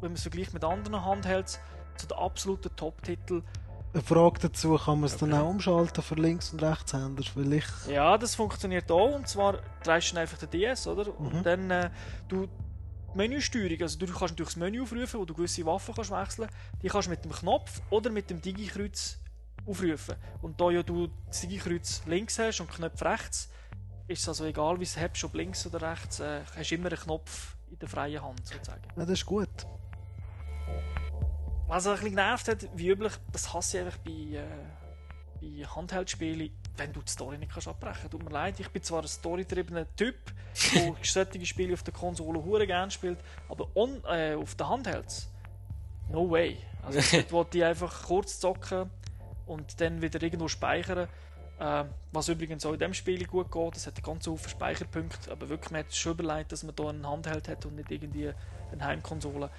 wenn 0.00 0.10
man 0.10 0.14
es 0.14 0.22
vergleicht 0.22 0.54
mit 0.54 0.64
anderen 0.64 1.04
Handhelds, 1.04 1.60
zu 1.96 2.06
den 2.06 2.16
absoluten 2.16 2.74
Top-Titeln. 2.76 3.44
Eine 3.94 4.02
Frage 4.02 4.40
dazu, 4.40 4.76
kann 4.76 4.98
man 4.98 5.04
es 5.04 5.16
dann 5.16 5.32
auch 5.32 5.48
umschalten 5.48 6.02
für 6.02 6.16
Links- 6.16 6.52
und 6.52 6.60
Rechtshänder? 6.60 7.22
Weil 7.36 7.52
ich... 7.52 7.64
Ja, 7.88 8.18
das 8.18 8.34
funktioniert 8.34 8.90
auch. 8.90 9.14
Und 9.14 9.28
zwar 9.28 9.60
drehst 9.84 10.12
du 10.12 10.18
einfach 10.18 10.36
den 10.36 10.50
DS, 10.50 10.88
oder? 10.88 11.12
Mhm. 11.12 11.26
Und 11.26 11.46
dann 11.46 11.70
äh, 11.70 11.90
du 12.26 12.46
die 12.46 13.18
Menüsteuerung, 13.18 13.80
also 13.82 13.96
du 13.96 14.06
kannst 14.06 14.22
natürlich 14.22 14.48
das 14.48 14.56
Menü 14.56 14.82
aufrufen, 14.82 15.20
wo 15.20 15.24
du 15.24 15.32
gewisse 15.32 15.64
Waffen 15.64 15.94
kannst 15.94 16.10
wechseln. 16.10 16.48
Die 16.82 16.88
kannst 16.88 17.06
du 17.06 17.10
mit 17.10 17.24
dem 17.24 17.30
Knopf 17.30 17.80
oder 17.90 18.10
mit 18.10 18.30
dem 18.30 18.42
Digi-Kreuz 18.42 19.20
aufrufen. 19.64 20.16
Und 20.42 20.60
da 20.60 20.70
ja 20.72 20.82
du 20.82 21.08
das 21.28 21.42
Digi-Kreuz 21.42 22.02
links 22.06 22.36
hast 22.40 22.60
und 22.60 22.70
Knopf 22.72 23.00
rechts, 23.00 23.48
ist 24.08 24.22
es 24.22 24.28
also 24.28 24.44
egal, 24.44 24.80
wie 24.80 24.84
es 24.84 24.98
hast, 24.98 25.22
ob 25.22 25.34
links 25.34 25.64
oder 25.68 25.92
rechts, 25.92 26.18
äh, 26.18 26.40
hast 26.56 26.68
du 26.68 26.74
immer 26.74 26.88
einen 26.88 26.98
Knopf 26.98 27.54
in 27.70 27.78
der 27.78 27.88
freien 27.88 28.20
Hand 28.20 28.44
sozusagen. 28.44 28.82
Ja, 28.96 29.04
das 29.04 29.10
ist 29.10 29.26
gut. 29.26 29.48
Was 31.74 31.88
ein 31.88 31.94
bisschen 31.94 32.10
genervt 32.10 32.46
hat, 32.46 32.68
wie 32.76 32.88
üblich, 32.88 33.12
das 33.32 33.52
hasse 33.52 33.78
ich 33.78 33.84
einfach 33.84 33.98
bei, 33.98 34.12
äh, 34.12 34.44
bei 35.40 35.66
Handheldspielen, 35.66 36.50
wenn 36.76 36.92
du 36.92 37.02
die 37.02 37.10
Story 37.10 37.36
nicht 37.36 37.50
kannst 37.50 37.66
abbrechen 37.66 38.02
kannst. 38.02 38.12
Tut 38.12 38.22
mir 38.22 38.30
leid, 38.30 38.60
ich 38.60 38.68
bin 38.68 38.80
zwar 38.80 39.02
ein 39.02 39.08
storygetriebener 39.08 39.84
Typ, 39.96 40.14
der 40.72 40.94
solche 41.02 41.46
Spiele 41.46 41.74
auf 41.74 41.82
der 41.82 41.92
Konsole 41.92 42.44
hure 42.44 42.68
gerne 42.68 42.92
spielt, 42.92 43.18
aber 43.48 43.66
on, 43.74 44.00
äh, 44.04 44.36
auf 44.36 44.54
den 44.54 44.68
Handhelds, 44.68 45.28
no 46.08 46.30
way. 46.30 46.58
Also 46.84 47.00
dort 47.10 47.32
wollte 47.32 47.58
ich 47.58 47.64
einfach 47.64 48.04
kurz 48.04 48.38
zocken 48.38 48.88
und 49.44 49.80
dann 49.80 50.00
wieder 50.00 50.22
irgendwo 50.22 50.46
speichern. 50.46 51.08
Äh, 51.58 51.84
was 52.12 52.28
übrigens 52.28 52.64
auch 52.66 52.74
in 52.74 52.78
dem 52.78 52.94
Spiel 52.94 53.26
gut 53.26 53.50
geht, 53.50 53.76
es 53.76 53.88
hat 53.88 54.00
ganz 54.00 54.26
viele 54.26 54.38
Speicherpunkte, 54.38 55.32
aber 55.32 55.48
wirklich, 55.48 55.72
man 55.72 55.80
hat 55.80 55.92
schon 55.92 56.12
überlegt, 56.12 56.52
dass 56.52 56.62
man 56.62 56.76
da 56.76 56.88
einen 56.88 57.04
Handheld 57.04 57.48
hat 57.48 57.66
und 57.66 57.74
nicht 57.74 57.90
irgendwie 57.90 58.30
eine 58.70 58.84
Heimkonsole. 58.84 59.50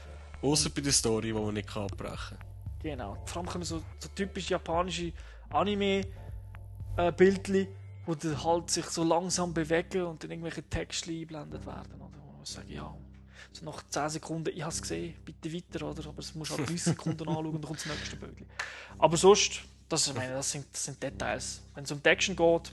Außer 0.41 0.69
bei 0.69 0.81
der 0.81 0.91
Story, 0.91 1.27
die 1.27 1.33
man 1.33 1.53
nicht 1.53 1.73
abbrechen 1.75 2.37
kann. 2.37 2.47
Genau. 2.81 3.17
Vor 3.25 3.41
allem 3.41 3.49
kommen 3.49 3.63
so, 3.63 3.81
so 3.99 4.09
typisch 4.13 4.49
japanische 4.49 5.13
Anime-Bildchen, 5.49 7.67
wo 8.05 8.13
dann 8.13 8.43
halt 8.43 8.69
sich 8.69 8.85
so 8.85 9.03
langsam 9.03 9.51
bewegen 9.53 10.03
und 10.03 10.23
dann 10.23 10.29
irgendwelche 10.31 10.63
Texte 10.63 11.11
eingeblendet 11.11 11.65
werden. 11.65 11.99
Oder 11.99 12.19
wo 12.21 12.41
ich 12.43 12.49
sage, 12.49 12.71
ja, 12.71 12.95
so 13.51 13.65
nach 13.65 13.81
10 13.89 14.09
Sekunden, 14.09 14.55
ich 14.55 14.61
habe 14.61 14.71
es 14.71 14.81
gesehen, 14.81 15.15
bitte 15.25 15.51
weiter, 15.51 15.89
oder? 15.89 16.07
Aber 16.07 16.19
es 16.19 16.35
muss 16.35 16.51
halt 16.51 16.59
30 16.61 16.83
Sekunden 16.83 17.19
anschauen 17.27 17.47
und 17.47 17.53
dann 17.53 17.63
kommt 17.63 17.79
das 17.79 17.87
nächste 17.87 18.17
Bildchen. 18.17 18.45
Aber 18.99 19.17
sonst, 19.17 19.61
das, 19.89 20.07
ich 20.07 20.13
meine, 20.13 20.33
das, 20.33 20.51
sind, 20.51 20.67
das 20.71 20.83
sind 20.83 21.01
Details. 21.01 21.63
Wenn 21.73 21.85
es 21.85 21.91
um 21.91 22.03
die 22.03 22.09
Action 22.09 22.35
geht, 22.35 22.71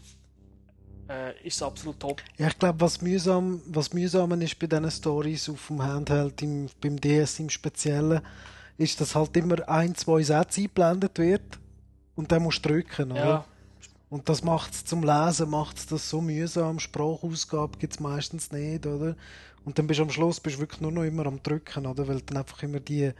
äh, 1.08 1.46
ist 1.46 1.56
es 1.56 1.62
absolut 1.62 1.98
top. 2.00 2.22
Ja, 2.38 2.48
ich 2.48 2.58
glaube, 2.58 2.80
was 2.80 3.00
mühsam, 3.00 3.60
was 3.66 3.92
mühsam 3.92 4.40
ist 4.40 4.58
bei 4.58 4.66
diesen 4.66 4.90
Stories 4.90 5.48
auf 5.48 5.66
dem 5.68 5.82
Handheld, 5.82 6.40
im, 6.42 6.68
beim 6.80 7.00
DS 7.00 7.38
im 7.38 7.50
Speziellen, 7.50 8.20
ist, 8.78 9.00
dass 9.00 9.14
halt 9.14 9.36
immer 9.36 9.68
ein, 9.68 9.94
zwei 9.94 10.22
Sätze 10.22 10.62
eingeblendet 10.62 11.18
wird 11.18 11.58
und 12.14 12.32
dann 12.32 12.42
musst 12.42 12.64
du 12.64 12.70
drücken, 12.70 13.12
oder? 13.12 13.24
Ja. 13.24 13.44
Und 14.10 14.28
das 14.28 14.44
macht 14.44 14.74
es 14.74 14.84
zum 14.84 15.02
Lesen, 15.04 15.48
macht 15.48 15.90
das 15.90 16.10
so 16.10 16.20
mühsam. 16.20 16.78
Sprachausgabe 16.78 17.78
gibt 17.78 17.94
es 17.94 18.00
meistens 18.00 18.52
nicht, 18.52 18.84
oder? 18.86 19.16
Und 19.64 19.78
dann 19.78 19.86
bist 19.86 20.00
du 20.00 20.04
am 20.04 20.10
Schluss 20.10 20.38
bist 20.38 20.58
wirklich 20.58 20.82
nur 20.82 20.92
noch 20.92 21.04
immer 21.04 21.24
am 21.24 21.42
Drücken, 21.42 21.86
oder? 21.86 22.06
Weil 22.06 22.20
dann 22.20 22.36
einfach 22.36 22.62
immer 22.62 22.80
die 22.80 23.12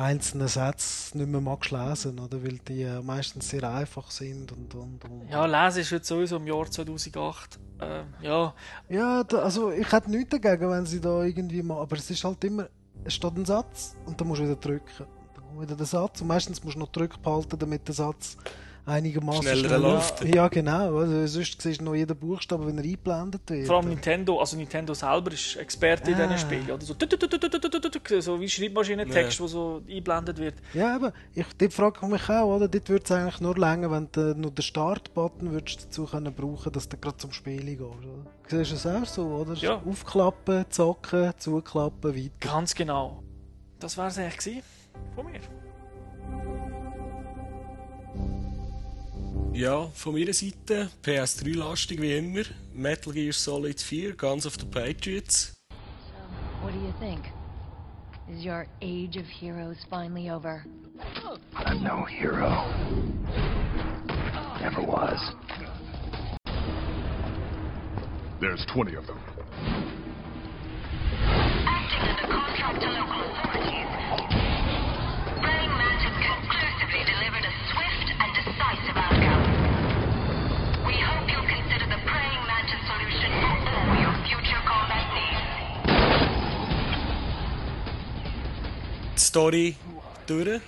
einzelnen 0.00 0.48
Sätze 0.48 1.16
nicht 1.16 1.28
mehr 1.28 1.40
magst 1.40 1.70
lesen, 1.70 2.18
oder? 2.18 2.42
Weil 2.42 2.58
die 2.66 2.82
äh, 2.82 3.02
meistens 3.02 3.50
sehr 3.50 3.70
einfach 3.70 4.10
sind 4.10 4.50
und, 4.52 4.74
und, 4.74 5.04
und. 5.04 5.28
Ja, 5.28 5.44
Lesen 5.46 5.80
ist 5.80 5.90
jetzt 5.90 6.08
sowieso 6.08 6.36
im 6.36 6.46
Jahr 6.46 6.70
2008. 6.70 7.58
Äh, 7.80 8.02
ja, 8.22 8.54
Ja, 8.88 9.22
da, 9.24 9.38
also 9.38 9.70
ich 9.70 9.90
hätte 9.92 10.10
nichts 10.10 10.30
dagegen, 10.30 10.70
wenn 10.70 10.86
sie 10.86 11.00
da 11.00 11.22
irgendwie 11.22 11.62
mal. 11.62 11.80
Aber 11.80 11.96
es 11.96 12.10
ist 12.10 12.24
halt 12.24 12.42
immer, 12.44 12.68
es 13.04 13.14
steht 13.14 13.36
ein 13.36 13.44
Satz 13.44 13.96
und 14.06 14.20
dann 14.20 14.28
musst 14.28 14.40
du 14.40 14.44
wieder 14.44 14.56
drücken. 14.56 15.06
Dann 15.34 15.44
kommt 15.44 15.60
wieder 15.60 15.76
der 15.76 15.86
Satz 15.86 16.20
und 16.20 16.28
meistens 16.28 16.64
musst 16.64 16.76
du 16.76 16.80
noch 16.80 16.88
drücken 16.88 17.20
behalten, 17.22 17.58
damit 17.58 17.86
der 17.86 17.94
Satz 17.94 18.36
einigermaßen 18.86 19.42
schneller 19.42 19.78
läuft. 19.78 20.24
Ja, 20.24 20.48
genau. 20.48 20.98
Also, 20.98 21.26
sonst 21.26 21.62
siehst 21.62 21.80
du 21.80 21.84
noch 21.84 21.94
jeden 21.94 22.16
Buchstaben, 22.16 22.66
wenn 22.66 22.78
er 22.78 22.84
eingeblendet 22.84 23.42
wird. 23.48 23.66
Vor 23.66 23.76
allem 23.78 23.88
Nintendo, 23.88 24.38
also 24.38 24.56
Nintendo 24.56 24.94
selber 24.94 25.32
ist 25.32 25.56
Experte 25.56 26.14
ah. 26.14 26.22
in 26.22 26.28
diesen 26.28 26.38
Spielen. 26.38 26.70
Oder 26.70 26.84
so, 26.84 28.20
so 28.20 28.40
wie 28.40 28.48
Schreibmaschinentext, 28.48 29.40
ja. 29.40 29.46
so 29.46 29.82
eingeblendet 29.88 30.38
wird. 30.38 30.54
Ja, 30.74 30.96
aber 30.96 31.12
ich, 31.34 31.46
dort 31.58 31.72
frage 31.72 31.98
ich 32.02 32.08
mich 32.08 32.28
auch, 32.28 32.56
oder? 32.56 32.68
Dort 32.68 32.88
würde 32.88 33.04
es 33.04 33.12
eigentlich 33.12 33.40
nur 33.40 33.56
länger, 33.56 33.90
wenn 33.90 34.08
du 34.12 34.34
nur 34.34 34.50
den 34.50 34.62
Startbutton 34.62 35.52
dazu 35.52 36.04
können 36.06 36.32
brauchen 36.34 36.72
dass 36.72 36.88
du 36.88 36.96
gerade 36.96 37.16
zum 37.16 37.32
Spielen 37.32 37.66
gehst. 37.66 37.80
Oder? 37.80 38.64
Siehst 38.64 38.72
es 38.72 38.86
auch 38.86 39.04
so, 39.04 39.26
oder? 39.26 39.54
Ja. 39.54 39.82
Aufklappen, 39.84 40.64
zocken, 40.70 41.32
zuklappen, 41.38 42.14
weiter. 42.14 42.30
Ganz 42.40 42.74
genau. 42.74 43.22
Das 43.78 43.96
war 43.96 44.08
es 44.08 44.18
eigentlich 44.18 44.62
von 45.14 45.26
mir. 45.26 45.40
Ja, 49.52 49.86
von 49.94 50.14
meiner 50.14 50.32
Seite 50.32 50.90
PS3-lastig 51.02 52.00
wie 52.00 52.16
immer. 52.16 52.42
Metal 52.72 53.12
Gear 53.12 53.32
Solid 53.32 53.80
4, 53.80 54.12
Guns 54.16 54.46
of 54.46 54.56
the 54.58 54.64
Patriots. 54.66 55.52
So, 55.68 56.64
What 56.64 56.72
do 56.72 56.78
you 56.80 56.92
think? 57.00 57.24
Is 58.28 58.44
your 58.44 58.66
age 58.80 59.16
of 59.16 59.26
heroes 59.26 59.76
finally 59.90 60.30
over? 60.30 60.64
I'm 61.56 61.82
no 61.82 62.04
hero. 62.04 62.48
Never 64.60 64.82
was. 64.82 65.18
There's 68.40 68.64
20 68.72 68.94
of 68.94 69.06
them. 69.06 69.18
Acting 71.66 72.08
under 72.08 72.26
contract 72.32 72.80
to 72.80 72.88
local 72.88 73.20
authorities, 73.30 73.90
Praying 75.40 75.70
Mantis 75.70 76.16
Story 89.30 89.76
durch. 90.26 90.60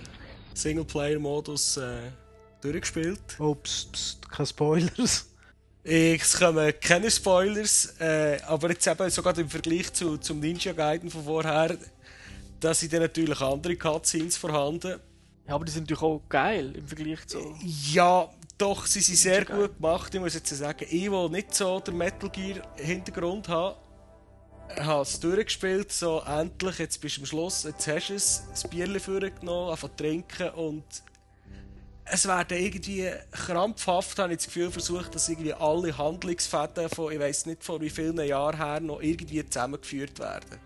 Singleplayer-Modus 0.54 1.78
äh, 1.78 1.98
durchgespielt. 2.60 3.20
Oh, 3.40 3.56
pst, 3.56 3.92
pst, 3.92 4.30
keine 4.30 4.46
Spoilers. 4.46 5.26
Es 5.82 6.38
kommen 6.38 6.72
keine 6.80 7.10
Spoilers, 7.10 7.96
äh, 7.98 8.38
aber 8.46 8.70
jetzt 8.70 8.86
eben 8.86 9.10
sogar 9.10 9.36
im 9.36 9.48
Vergleich 9.48 9.92
zu, 9.92 10.16
zum 10.18 10.38
Ninja 10.38 10.72
Gaiden 10.72 11.10
von 11.10 11.24
vorher, 11.24 11.76
da 12.60 12.72
sind 12.72 12.92
dann 12.92 13.00
natürlich 13.00 13.40
andere 13.40 13.74
Cutscenes 13.74 14.36
vorhanden. 14.36 15.00
Ja, 15.48 15.56
aber 15.56 15.64
die 15.64 15.72
sind 15.72 15.90
natürlich 15.90 16.02
auch 16.02 16.22
geil 16.28 16.76
im 16.76 16.86
Vergleich 16.86 17.26
zu. 17.26 17.56
Ja, 17.90 18.30
doch, 18.58 18.86
sie 18.86 19.00
sind 19.00 19.16
sehr 19.18 19.44
gut 19.44 19.74
gemacht. 19.76 20.14
Ich 20.14 20.20
muss 20.20 20.34
jetzt 20.34 20.56
sagen, 20.56 20.86
ich, 20.88 21.10
der 21.10 21.28
nicht 21.30 21.52
so 21.52 21.80
den 21.80 21.96
Metal 21.96 22.30
Gear 22.30 22.62
Hintergrund 22.76 23.48
habe, 23.48 23.76
habe 24.80 25.02
es 25.02 25.20
durchgespielt, 25.20 25.92
so 25.92 26.22
endlich, 26.26 26.78
jetzt 26.78 27.00
bist 27.00 27.16
du 27.16 27.22
am 27.22 27.26
Schluss, 27.26 27.64
jetzt 27.64 27.86
hast 27.86 28.08
du 28.08 28.14
es, 28.14 28.42
das 28.50 28.68
Bierchen 28.68 29.00
vorgenommen, 29.00 29.70
angefangen 29.70 29.96
zu 29.96 30.02
trinken 30.02 30.50
und 30.50 30.84
es 32.04 32.26
werden 32.26 32.58
irgendwie 32.58 33.10
krampfhaft, 33.30 34.18
habe 34.18 34.32
ich 34.32 34.38
das 34.38 34.46
Gefühl, 34.46 34.70
versucht, 34.70 35.14
dass 35.14 35.28
irgendwie 35.28 35.54
alle 35.54 35.96
Handlungsfäden 35.96 36.88
von, 36.88 37.12
ich 37.12 37.18
weiß 37.18 37.46
nicht 37.46 37.64
von 37.64 37.80
wie 37.80 37.90
vielen 37.90 38.18
Jahren 38.26 38.56
her, 38.56 38.80
noch 38.80 39.00
irgendwie 39.00 39.44
zusammengeführt 39.46 40.18
werden. 40.18 40.58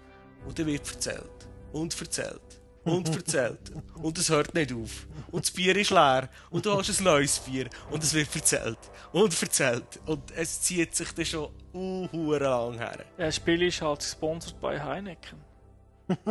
Und 0.46 0.58
dann 0.58 0.66
wird 0.66 0.88
erzählt. 0.88 1.46
Und 1.72 2.00
erzählt. 2.00 2.40
Und 2.86 3.08
erzählt. 3.08 3.72
Und 3.94 4.16
es 4.16 4.30
hört 4.30 4.54
nicht 4.54 4.72
auf. 4.72 5.08
Und 5.32 5.44
das 5.44 5.50
Bier 5.50 5.76
ist 5.76 5.90
leer. 5.90 6.28
Und 6.50 6.64
du 6.64 6.72
hast 6.72 6.98
ein 6.98 7.04
neues 7.04 7.40
Bier. 7.40 7.68
Und 7.90 8.02
es 8.02 8.14
wird 8.14 8.34
erzählt. 8.34 8.78
Und 9.12 9.42
erzählt. 9.42 10.00
Und 10.06 10.30
es 10.30 10.62
zieht 10.62 10.94
sich 10.94 11.12
dann 11.12 11.24
schon 11.24 11.50
uh, 11.74 12.34
lang 12.34 12.78
her. 12.78 13.04
Ja, 13.18 13.26
das 13.26 13.36
Spiel 13.36 13.62
ist 13.62 13.82
halt 13.82 13.98
gesponsert 13.98 14.60
bei 14.60 14.80
Heineken. 14.80 15.38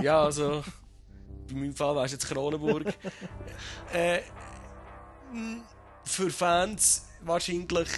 ja, 0.01 0.23
also. 0.23 0.63
Bei 1.47 1.55
meinem 1.55 1.75
Fall 1.75 1.93
wäre 1.93 2.05
es 2.05 2.13
jetzt 2.13 2.27
Kronenburg. 2.27 2.85
äh, 3.93 4.21
für 6.05 6.29
Fans 6.29 7.05
wahrscheinlich 7.21 7.89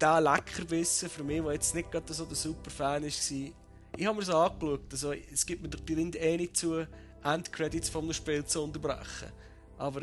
der 0.00 0.20
Leckerbissen, 0.20 1.08
für 1.08 1.24
mich, 1.24 1.42
der 1.42 1.52
jetzt 1.52 1.74
nicht 1.74 1.90
gerade 1.90 2.12
so 2.12 2.26
der 2.26 2.36
Superfan 2.36 3.02
war. 3.02 3.08
Ich 3.08 4.06
habe 4.06 4.18
mir 4.18 4.24
das 4.24 4.34
angeschaut. 4.34 4.80
Also, 4.90 5.12
es 5.12 5.46
gibt 5.46 5.62
mir 5.62 5.68
die 5.68 5.94
Rinde 5.94 6.18
eh 6.18 6.36
nicht 6.36 6.56
zu, 6.56 6.86
Endcredits 7.24 7.88
von 7.88 8.04
einem 8.04 8.12
Spiel 8.12 8.44
zu 8.44 8.62
unterbrechen. 8.62 9.30
Aber 9.78 10.02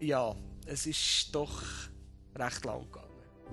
ja, 0.00 0.34
es 0.66 0.86
ist 0.86 1.34
doch 1.34 1.62
recht 2.36 2.64
lang 2.64 2.84
gegangen. 2.84 3.08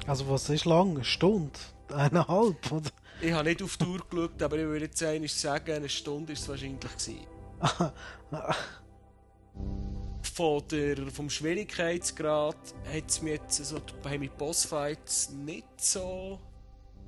Also 0.08 0.30
was 0.30 0.50
ist 0.50 0.66
lang? 0.66 0.96
Eine 0.96 1.04
Stunde? 1.04 1.60
Eineinhalb? 1.90 2.72
Oder? 2.72 2.90
Ich 3.22 3.32
habe 3.32 3.50
nicht 3.50 3.62
auf 3.62 3.78
die 3.78 3.86
Uhr 3.86 4.00
geschaut, 4.10 4.42
aber 4.42 4.58
ich 4.58 4.66
würde 4.66 4.86
jetzt 4.86 5.40
sagen, 5.40 5.72
eine 5.72 5.90
Stunde 5.90 6.34
ist 6.34 6.42
es 6.42 6.50
wahrscheinlich 6.50 6.80
gewesen. 6.80 7.28
Von 10.34 10.64
der, 10.70 11.08
vom 11.12 11.30
Schwierigkeitsgrad 11.30 12.56
hat 12.56 13.10
es 13.10 13.22
mir 13.22 13.34
jetzt 13.34 13.64
so, 13.64 13.78
bei 14.02 14.18
mit 14.18 14.38
Bossfights 14.38 15.32
nicht 15.32 15.68
so 15.78 16.40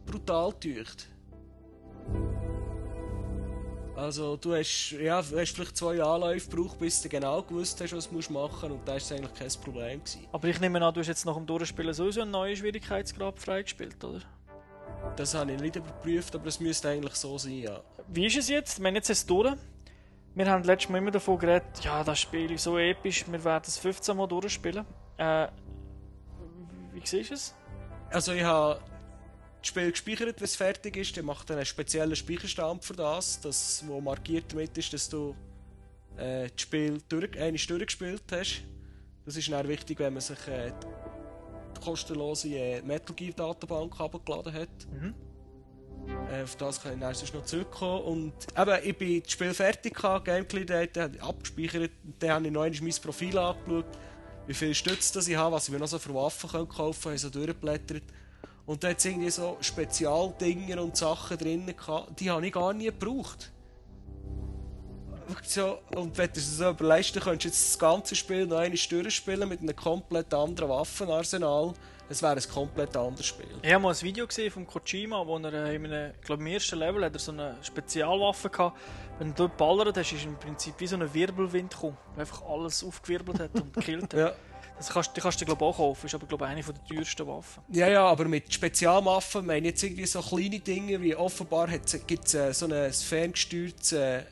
brutal 0.05 0.51
getäuscht. 0.59 1.07
Also 3.95 4.37
du 4.37 4.55
hast, 4.55 4.91
ja, 4.91 5.21
du 5.21 5.39
hast 5.39 5.51
vielleicht 5.51 5.77
zwei 5.77 6.01
Anläufe 6.01 6.49
gebraucht, 6.49 6.79
bis 6.79 7.01
du 7.01 7.09
genau 7.09 7.43
gewusst 7.43 7.79
hast, 7.79 7.95
was 7.95 8.09
du 8.09 8.15
machen 8.15 8.31
musst 8.33 8.63
und 8.63 8.87
da 8.87 8.93
war 8.93 9.17
eigentlich 9.17 9.33
kein 9.35 9.63
Problem. 9.63 9.99
Gewesen. 9.99 10.27
Aber 10.31 10.47
ich 10.47 10.59
nehme 10.59 10.83
an, 10.83 10.93
du 10.93 10.99
hast 10.99 11.07
jetzt 11.07 11.25
nach 11.25 11.35
dem 11.35 11.45
Durchspielen 11.45 11.93
sowieso 11.93 12.21
einen 12.21 12.31
neuen 12.31 12.55
Schwierigkeitsgrad 12.55 13.37
freigespielt, 13.37 14.03
oder? 14.03 14.21
Das 15.15 15.35
habe 15.35 15.51
ich 15.51 15.61
nicht 15.61 15.75
überprüft, 15.75 16.33
aber 16.35 16.47
es 16.47 16.59
müsste 16.59 16.89
eigentlich 16.89 17.13
so 17.15 17.37
sein, 17.37 17.59
ja. 17.59 17.81
Wie 18.07 18.25
ist 18.25 18.37
es 18.37 18.49
jetzt? 18.49 18.79
Wir 18.79 18.87
haben 18.87 18.95
jetzt 18.95 19.09
es 19.09 19.25
durch. 19.25 19.53
Wir 20.33 20.49
haben 20.49 20.63
letztes 20.63 20.89
Mal 20.89 20.97
immer 20.97 21.11
davon 21.11 21.37
geredet, 21.37 21.63
ja, 21.83 22.03
das 22.03 22.19
Spiel 22.19 22.51
ist 22.51 22.63
so 22.63 22.79
episch, 22.79 23.25
wir 23.29 23.43
werden 23.43 23.65
es 23.67 23.77
15 23.77 24.17
Mal 24.17 24.27
durchspielen. 24.27 24.85
Äh, 25.17 25.47
wie 26.91 27.01
siehst 27.03 27.29
du 27.29 27.33
es? 27.35 27.55
Also 28.09 28.31
ich 28.31 28.43
habe 28.43 28.79
das 29.63 29.69
Spiel 29.69 29.91
gespeichert, 29.91 30.39
wenn 30.39 30.45
es 30.45 30.55
fertig 30.55 30.97
ist. 30.97 31.15
Dann 31.15 31.25
macht 31.25 31.49
er 31.49 31.55
einen 31.55 31.65
speziellen 31.65 32.15
Speicherstand 32.15 32.83
für 32.83 32.93
das, 32.93 33.39
das 33.41 33.83
wo 33.87 34.01
markiert 34.01 34.51
damit 34.51 34.77
ist, 34.77 34.93
dass 34.93 35.09
du 35.09 35.35
äh, 36.17 36.49
das 36.49 36.61
Spiel 36.61 37.01
durch, 37.09 37.37
einmal 37.39 37.57
durchgespielt 37.57 38.23
hast. 38.31 38.63
Das 39.25 39.37
ist 39.37 39.49
dann 39.49 39.67
wichtig, 39.67 39.99
wenn 39.99 40.13
man 40.13 40.21
sich 40.21 40.47
äh, 40.47 40.73
die 41.75 41.79
kostenlose 41.79 42.49
äh, 42.49 42.81
Metal 42.81 43.15
Gear 43.15 43.33
Datenbank 43.33 43.99
abgeladen 43.99 44.53
hat. 44.53 44.69
Mhm. 44.91 45.15
Äh, 46.29 46.43
auf 46.43 46.57
das 46.57 46.81
kann 46.81 46.95
ich 46.95 46.99
dann 46.99 47.13
sonst 47.13 47.33
noch 47.33 47.45
zurückkommen. 47.45 48.03
Und 48.03 48.33
eben, 48.57 48.79
ich 48.83 48.97
bin 48.97 49.23
das 49.23 49.31
Spiel 49.31 49.53
fertig 49.53 49.95
Gameplay 50.25 50.65
Data, 50.65 51.09
abgespeichert. 51.19 51.91
Dann 52.19 52.31
habe 52.31 52.47
ich 52.47 52.51
noch 52.51 52.63
einmal 52.63 52.81
mein 52.81 53.01
Profil 53.01 53.37
angeschaut, 53.37 53.85
wie 54.45 54.53
viel 54.53 54.75
Stütze 54.75 55.13
das 55.13 55.29
ich 55.29 55.37
habe, 55.37 55.55
was 55.55 55.69
ich 55.69 55.73
mir 55.73 55.79
noch 55.79 55.87
so 55.87 55.99
für 55.99 56.13
Waffen 56.13 56.49
kaufen 56.49 56.69
kann, 56.75 57.11
habe 57.11 57.17
so 57.17 57.29
durchgeblättert. 57.29 58.03
Und 58.65 58.83
da 58.83 58.89
hat 58.89 58.99
es 58.99 59.05
irgendwie 59.05 59.29
so 59.29 59.57
Spezialdinger 59.59 60.81
und 60.81 60.95
Sachen 60.95 61.37
drin 61.37 61.65
gehabt, 61.65 62.19
die 62.19 62.31
habe 62.31 62.45
ich 62.45 62.53
gar 62.53 62.73
nie 62.73 62.85
gebraucht. 62.85 63.51
So, 65.43 65.79
und 65.95 66.17
wenn 66.17 66.31
du 66.31 66.39
es 66.39 66.57
so 66.57 66.69
überlegst, 66.69 67.15
dann 67.15 67.23
könntest 67.23 67.45
du 67.45 67.47
jetzt 67.49 67.73
das 67.73 67.79
ganze 67.79 68.15
Spiel 68.15 68.45
noch 68.45 68.57
eine 68.57 68.75
durchspielen 68.75 69.47
mit 69.47 69.61
einem 69.61 69.75
komplett 69.75 70.33
anderen 70.33 70.69
Waffenarsenal. 70.69 71.73
Es 72.09 72.21
wäre 72.21 72.35
ein 72.35 72.49
komplett 72.53 72.95
anderes 72.95 73.25
Spiel. 73.25 73.47
Ich 73.61 73.73
habe 73.73 73.81
mal 73.81 73.93
ein 73.93 74.01
Video 74.01 74.27
gesehen 74.27 74.51
von 74.51 74.67
Kojima, 74.67 75.25
wo 75.25 75.37
er 75.37 75.71
in 75.71 75.85
einem, 75.85 76.11
ich 76.11 76.21
glaube, 76.21 76.43
im 76.43 76.47
ersten 76.47 76.77
Level 76.77 77.03
hat 77.03 77.13
er 77.13 77.19
so 77.19 77.31
eine 77.31 77.57
Spezialwaffe 77.61 78.49
gehabt. 78.49 78.77
Wenn 79.19 79.29
du 79.29 79.47
dort 79.47 79.57
ballert 79.57 79.97
hast, 79.97 80.11
ist 80.11 80.25
im 80.25 80.35
Prinzip 80.35 80.73
wie 80.77 80.87
so 80.87 80.97
ein 80.97 81.13
Wirbelwind 81.13 81.71
gekommen, 81.71 81.97
der 82.15 82.21
einfach 82.21 82.43
alles 82.43 82.83
aufgewirbelt 82.83 83.39
hat 83.39 83.55
und 83.55 83.73
gekillt 83.73 84.13
hat. 84.13 84.13
ja. 84.13 84.33
Das 84.83 84.91
kannst, 84.93 85.15
die 85.15 85.21
kannst 85.21 85.39
du 85.39 85.45
glaube 85.45 85.63
auch 85.63 85.77
kaufen, 85.77 86.05
ist 86.05 86.13
aber 86.13 86.27
glaube 86.27 86.45
eine 86.45 86.61
der 86.61 86.73
teuersten 86.85 87.25
Waffen. 87.25 87.63
Ja, 87.69 87.87
ja, 87.87 88.05
aber 88.05 88.25
mit 88.25 88.53
Spezialwaffen 88.53 89.45
meine 89.45 89.69
jetzt 89.69 89.81
irgendwie 89.81 90.05
so 90.05 90.21
kleine 90.21 90.59
Dinge, 90.59 91.01
wie 91.01 91.15
offenbar 91.15 91.69
gibt 91.69 92.25
es 92.25 92.33
äh, 92.33 92.53
so 92.53 92.65
ein 92.65 92.91
ferngesteuertes 92.91 93.93
äh, 93.93 94.23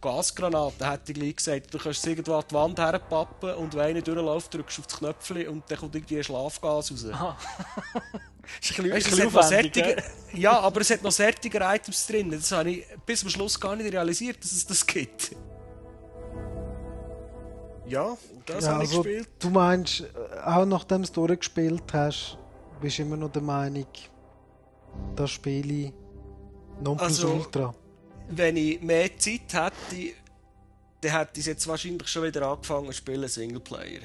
Gasgranate, 0.00 0.90
hätte 0.90 1.12
ich 1.12 1.18
gleich 1.18 1.36
gesagt. 1.36 1.72
Du 1.72 1.78
kannst 1.78 2.04
irgendwo 2.04 2.34
an 2.34 2.44
die 2.50 2.54
Wand 2.54 2.78
herpappen 2.80 3.54
und 3.54 3.72
wenn 3.74 3.90
einer 3.90 4.02
durchläuft, 4.02 4.52
drückst 4.52 4.78
du 4.78 4.82
auf 4.82 4.86
das 4.88 4.98
Knöpfchen 4.98 5.48
und 5.48 5.70
dann 5.70 5.78
kommt 5.78 5.94
irgendwie 5.94 6.16
ein 6.16 6.24
Schlafgas 6.24 6.90
raus. 6.90 7.06
Aha. 7.12 7.38
ist 8.60 8.78
ein 8.78 8.90
bisschen, 8.90 9.32
weißt, 9.32 9.52
ein 9.52 9.70
bisschen 9.70 10.02
ja, 10.34 10.58
aber 10.58 10.80
es 10.80 10.90
hat 10.90 11.04
noch 11.04 11.12
fertige 11.12 11.60
Items 11.60 12.04
drin. 12.04 12.32
Das 12.32 12.50
habe 12.50 12.70
ich 12.70 12.84
bis 13.06 13.20
zum 13.20 13.30
Schluss 13.30 13.60
gar 13.60 13.76
nicht 13.76 13.92
realisiert, 13.92 14.42
dass 14.42 14.50
es 14.50 14.66
das 14.66 14.84
gibt. 14.84 15.36
Ja, 17.90 18.16
das 18.46 18.64
ja, 18.64 18.72
habe 18.72 18.84
ich 18.84 18.90
also, 18.90 19.02
gespielt. 19.02 19.28
Du 19.40 19.50
meinst, 19.50 20.04
auch 20.44 20.64
nachdem 20.64 20.98
du 20.98 21.02
es 21.02 21.12
durchgespielt 21.12 21.82
hast, 21.92 22.38
bist 22.80 22.98
du 22.98 23.02
immer 23.02 23.16
noch 23.16 23.32
der 23.32 23.42
Meinung, 23.42 23.86
das 25.16 25.30
Spiel 25.30 25.92
Nonplusultra? 26.80 27.66
Also, 27.66 27.74
wenn 28.28 28.56
ich 28.56 28.80
mehr 28.80 29.10
Zeit 29.18 29.52
hätte, 29.52 30.14
dann 31.00 31.10
hätte 31.10 31.40
ich 31.40 31.46
jetzt 31.46 31.66
wahrscheinlich 31.66 32.06
schon 32.06 32.22
wieder 32.22 32.48
angefangen 32.48 32.86
zu 32.86 32.92
spielen 32.92 33.28
Singleplayer. 33.28 34.02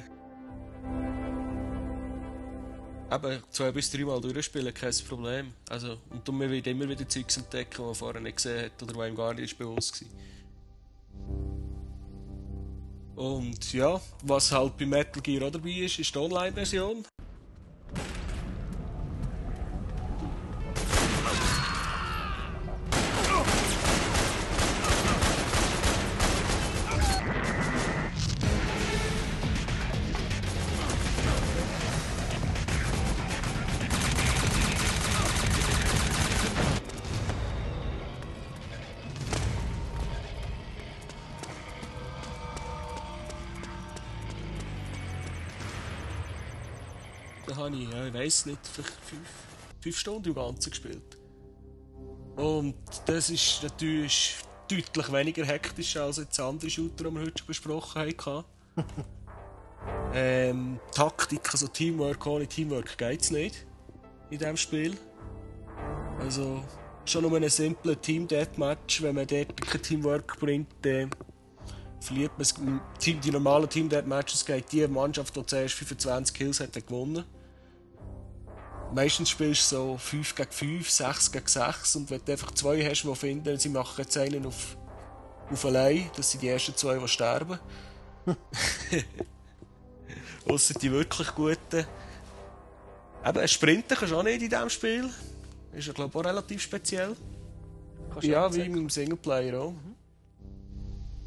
Eben, 3.12 3.44
zwei 3.52 3.72
bis 3.72 3.92
dreimal 3.92 4.20
durchspielen, 4.20 4.74
kein 4.74 4.94
Problem. 5.08 5.54
Also, 5.70 5.98
und 6.10 6.28
man 6.30 6.50
wird 6.50 6.66
immer 6.66 6.90
wieder 6.90 7.08
Zeugs 7.08 7.38
entdecken, 7.38 7.76
die 7.78 7.82
man 7.84 7.94
vorher 7.94 8.20
nicht 8.20 8.38
gesehen 8.38 8.66
hat 8.66 8.82
oder 8.82 8.94
die 8.94 9.00
einem 9.00 9.16
gar 9.16 9.36
nicht 9.36 9.56
bewusst 9.60 10.02
war. 10.02 10.10
Und 13.16 13.74
ja, 13.74 14.00
was 14.24 14.52
halt 14.52 14.78
bei 14.78 14.86
Metal 14.86 15.22
Gear 15.22 15.48
auch 15.48 15.52
dabei 15.52 15.70
ist, 15.70 16.00
ist 16.00 16.14
die 16.14 16.20
Online-Version. 16.20 17.06
Habe 47.76 47.84
ich, 47.84 47.92
ja, 47.92 48.08
ich 48.08 48.14
weiß 48.14 48.46
nicht, 48.48 48.60
vielleicht 48.64 48.94
fünf, 49.02 49.30
fünf 49.82 49.98
Stunden 49.98 50.30
im 50.30 50.36
Ganzen 50.36 50.70
gespielt. 50.70 51.18
Und 52.36 52.76
das 53.06 53.30
ist 53.30 53.64
natürlich 53.64 54.36
deutlich 54.70 55.12
weniger 55.12 55.46
hektisch 55.46 55.96
als 55.98 56.18
jetzt 56.18 56.40
andere 56.40 56.70
Shooter, 56.70 57.06
die 57.06 57.16
wir 57.16 57.22
heute 57.22 57.38
schon 57.38 57.48
besprochen 57.48 58.14
haben. 58.26 58.46
ähm, 60.14 60.80
Taktik, 60.92 61.50
also 61.52 61.68
Teamwork 61.68 62.26
ohne 62.26 62.48
Teamwork 62.48 62.98
geht 62.98 63.22
es 63.22 63.32
nicht 63.32 63.66
in 64.30 64.40
diesem 64.40 64.58
Spiel. 64.58 64.98
Also 66.20 66.64
schon 67.06 67.24
nur 67.24 67.38
ein 67.38 67.48
simpler 67.50 68.00
Team 68.02 68.28
Deathmatch, 68.28 69.02
wenn 69.02 69.16
man 69.16 69.28
dort 69.28 69.62
kein 69.62 69.82
Teamwork 69.82 70.40
bringt, 70.40 70.68
dann 70.82 71.12
verliert 72.02 72.32
man 72.38 72.82
Team, 73.00 73.22
die 73.22 73.32
normalen 73.32 73.70
Team 73.70 73.88
Deathmatches 73.88 74.46
geht 74.46 74.72
die 74.72 74.88
Mannschaft, 74.88 75.36
die 75.36 75.46
zuerst 75.46 75.76
25 75.76 76.36
Kills 76.36 76.60
hat, 76.60 76.74
gewonnen 76.74 77.24
meistens 78.96 79.30
spielst 79.30 79.72
du 79.72 79.76
so 79.76 79.98
5 79.98 80.36
gegen 80.36 80.52
5, 80.52 80.90
6 80.90 81.32
gegen 81.32 81.48
6 81.48 81.96
und 81.98 82.10
wenn 82.10 82.24
du 82.24 82.32
einfach 82.32 82.52
zwei 82.52 82.84
hast, 82.90 83.04
die 83.04 83.16
finden, 83.16 83.60
sie 83.60 83.70
machen 83.70 84.02
jetzt 84.02 84.18
einen 84.18 84.46
auf, 84.46 84.78
auf 85.52 85.66
allein, 85.66 86.10
das 86.16 86.32
sind 86.32 86.42
die 86.42 86.48
ersten 86.48 86.76
zwei, 86.76 86.98
die 86.98 87.08
sterben. 87.08 87.60
Ausser 90.50 90.74
die 90.76 90.92
wirklich 90.92 91.28
guten. 91.36 91.86
Eben, 93.26 93.48
Sprinten 93.48 93.98
kannst 93.98 94.14
du 94.14 94.18
auch 94.18 94.24
nicht 94.24 94.42
in 94.42 94.50
diesem 94.50 94.70
Spiel. 94.70 95.10
Ist 95.74 95.88
ja, 95.88 95.94
glaube 95.94 96.12
ich, 96.12 96.16
auch 96.16 96.30
relativ 96.30 96.62
speziell. 96.62 97.16
Kannst 98.12 98.28
ja, 98.28 98.54
wie 98.54 98.62
im 98.62 98.90
Singleplayer 98.90 99.60
auch. 99.60 99.72
Mhm. 99.72 99.96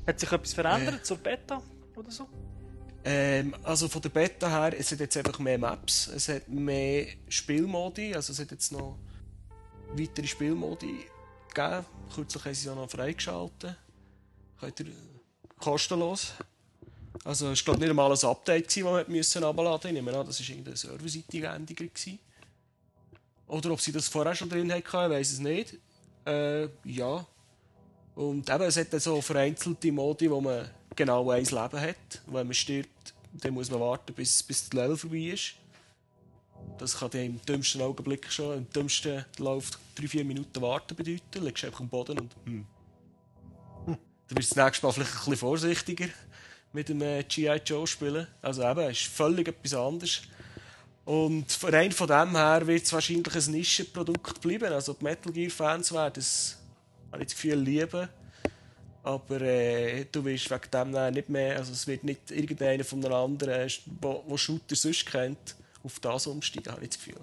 Hat 0.07 0.19
sich 0.19 0.33
etwas 0.33 0.55
verändert 0.55 1.01
äh. 1.01 1.03
zur 1.03 1.19
Beta 1.19 1.61
oder 1.97 2.11
so? 2.11 2.29
Ähm, 3.05 3.55
also 3.63 3.89
von 3.89 4.03
der 4.03 4.09
Beta 4.09 4.49
her, 4.49 4.79
es 4.79 4.93
hat 4.93 5.01
jetzt 5.01 5.17
einfach 5.17 5.39
mehr 5.39 5.59
Maps, 5.59 6.09
es 6.09 6.29
hat 6.29 6.49
mehr 6.49 7.07
Spielmodi, 7.29 8.15
also 8.15 8.33
es 8.33 8.41
hat 8.41 8.51
jetzt 8.51 8.73
noch 8.73 8.99
weitere 9.95 10.27
Spielmodi 10.27 11.07
gegeben. 11.55 11.87
Kürzlich 12.15 12.45
haben 12.45 12.55
sie 12.55 12.71
auch 12.71 12.77
noch 12.77 12.91
freigeschaltet. 12.91 13.77
Könnt 14.61 14.81
ihr 14.81 14.87
kostenlos. 15.59 16.33
Also 17.25 17.51
es 17.51 17.67
war 17.67 17.77
nicht 17.77 17.91
einmal 17.91 18.13
ein 18.13 18.25
Update, 18.25 18.67
das 18.67 18.85
man 18.85 19.05
müssen 19.09 19.43
herunterladen 19.43 19.73
musste. 19.73 19.89
Ich 19.89 19.95
nehme 19.95 20.17
an, 20.17 20.27
das 20.27 20.41
war 20.41 20.49
irgendeine 20.49 20.77
serverseitige 20.77 21.47
Änderung. 21.47 21.91
Oder 23.47 23.71
ob 23.73 23.81
sie 23.81 23.93
das 23.93 24.09
vorher 24.09 24.35
schon 24.35 24.49
drin 24.49 24.71
hatten, 24.71 24.83
ich 24.87 24.93
weiß 24.93 25.33
es 25.33 25.39
nicht. 25.39 25.77
Äh, 26.27 26.69
ja. 26.85 27.27
Und 28.15 28.51
eben, 28.51 28.63
es 28.63 28.77
hat 28.77 29.01
so 29.01 29.21
vereinzelte 29.21 29.93
Modi, 29.93 30.31
wo 30.31 30.41
man 30.41 30.69
genau 30.99 31.31
ein 31.31 31.45
Leben 31.45 31.81
hat. 31.81 32.23
Wenn 32.27 32.47
man 32.47 32.55
stirbt, 32.55 33.15
dann 33.33 33.55
muss 33.55 33.71
man 33.71 33.81
warten, 33.81 34.13
bis, 34.13 34.43
bis 34.43 34.69
das 34.69 34.73
Level 34.73 34.97
vorbei 34.97 35.31
ist. 35.33 35.55
Das 36.77 36.99
kann 36.99 37.11
dann 37.11 37.23
im 37.23 37.41
dümmsten 37.47 37.81
Augenblick 37.81 38.31
schon, 38.31 38.59
im 38.59 38.71
dümmsten 38.71 39.25
Lauf 39.39 39.71
3-4 39.97 40.25
Minuten 40.25 40.61
warten 40.61 40.97
bedeuten. 40.97 41.23
Du 41.31 41.41
liegst 41.41 41.65
einfach 41.65 41.81
am 41.81 41.89
Boden 41.89 42.19
und 42.19 42.35
hm. 42.45 42.67
Du 43.87 44.37
wirst 44.37 44.57
das 44.57 44.65
nächste 44.65 44.85
Mal 44.85 44.93
vielleicht 44.93 45.13
ein 45.13 45.19
bisschen 45.19 45.37
vorsichtiger 45.37 46.09
mit 46.73 46.89
dem 46.91 47.01
äh, 47.01 47.23
G.I. 47.23 47.63
Joe 47.65 47.87
spielen. 47.87 48.27
Also 48.43 48.63
eben, 48.63 48.91
ist 48.91 49.07
völlig 49.07 49.49
etwas 49.49 49.73
anderes. 49.73 50.23
Und 51.07 51.47
rein 51.63 51.93
von 51.93 52.09
dem 52.09 52.37
her 52.37 52.67
wird 52.67 52.83
es 52.83 52.93
wahrscheinlich 52.93 53.35
ein 53.35 53.53
Nischenprodukt 53.53 54.41
bleiben. 54.43 54.71
Also 54.71 54.93
die 54.93 55.05
Metal 55.05 55.33
Gear 55.33 55.51
Fans 55.51 55.93
werden 55.93 56.19
es, 56.19 56.59
habe 57.11 57.23
ich 57.23 57.29
das 57.29 57.37
Gefühl, 57.37 57.59
lieben. 57.59 58.09
Aber 59.09 59.41
äh, 59.41 60.05
du 60.13 60.23
wirst 60.23 60.51
wegen 60.51 60.71
dem 60.71 61.15
nicht 61.15 61.31
mehr, 61.31 61.57
also 61.57 61.73
es 61.73 61.87
wird 61.87 62.05
nicht 62.05 62.31
irgendeiner 62.31 62.85
von 62.85 63.01
den 63.01 63.11
anderen, 63.11 63.71
der 63.87 64.37
Shooter 64.37 64.77
sonst 64.77 65.07
kennt, 65.07 65.57
auf 65.83 65.99
das 66.01 66.27
umsteigen, 66.27 66.71
habe 66.71 66.83
ich 66.85 66.91
das 66.91 66.99
Gefühl. 66.99 67.21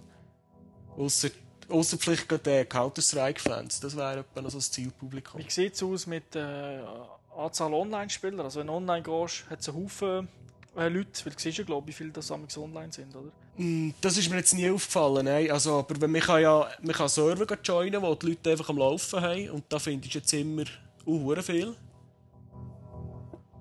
Ausser, 0.97 1.29
ausser 1.69 1.99
vielleicht 1.99 2.27
gerade 2.27 2.63
die 2.63 2.65
Counter-Strike-Fans, 2.65 3.81
das 3.81 3.95
wäre 3.95 4.21
etwa 4.21 4.41
noch 4.41 4.49
so 4.49 4.57
das 4.57 4.71
Zielpublikum. 4.71 5.39
Wie 5.39 5.51
sieht 5.51 5.75
es 5.75 5.83
aus 5.83 6.07
mit 6.07 6.33
der 6.33 6.87
äh, 7.35 7.39
Anzahl 7.39 7.71
Online-Spieler? 7.71 8.45
Also 8.45 8.61
wenn 8.61 8.67
du 8.67 8.73
online 8.73 9.03
gehst, 9.03 9.47
hat 9.47 9.59
es 9.59 9.69
einen 9.69 9.83
Haufen 9.83 10.27
äh, 10.75 10.89
Leute, 10.89 11.23
weil 11.23 11.33
du 11.33 11.39
siehst 11.39 11.59
ja, 11.59 11.63
glaube 11.65 11.91
ich, 11.91 11.99
wie 11.99 12.03
viele 12.03 12.13
das 12.13 12.31
online 12.31 12.91
sind, 12.91 13.15
oder? 13.15 13.31
Mm, 13.57 13.91
das 14.01 14.17
ist 14.17 14.27
mir 14.31 14.37
jetzt 14.37 14.55
nie 14.55 14.71
aufgefallen, 14.71 15.25
nein. 15.25 15.51
Also, 15.51 15.77
aber 15.77 16.07
man 16.07 16.19
kann 16.19 16.41
ja 16.41 16.67
man 16.81 16.95
kann 16.95 17.09
Server 17.09 17.45
joinen, 17.63 18.01
wo 18.01 18.15
die 18.15 18.29
Leute 18.29 18.49
einfach 18.49 18.69
am 18.69 18.79
Laufen 18.79 19.21
haben 19.21 19.51
und 19.51 19.65
da 19.69 19.77
findest 19.77 20.15
du 20.15 20.17
jetzt 20.17 20.33
immer 20.33 20.63
uh, 21.05 21.41
viel. 21.41 21.75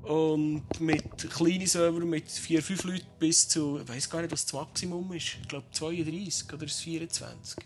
Und 0.02 0.64
mit 0.80 1.30
kleinen 1.30 1.66
Servern 1.66 2.08
mit 2.08 2.30
4, 2.30 2.62
5 2.62 2.84
Leuten 2.84 3.06
bis 3.18 3.48
zu, 3.48 3.80
ich 3.80 3.88
weiß 3.88 4.10
gar 4.10 4.20
nicht, 4.20 4.32
was 4.32 4.44
das 4.44 4.52
Maximum 4.52 5.12
ist. 5.14 5.38
Ich 5.40 5.48
glaube 5.48 5.64
32 5.72 6.52
oder 6.52 6.68
24. 6.68 7.64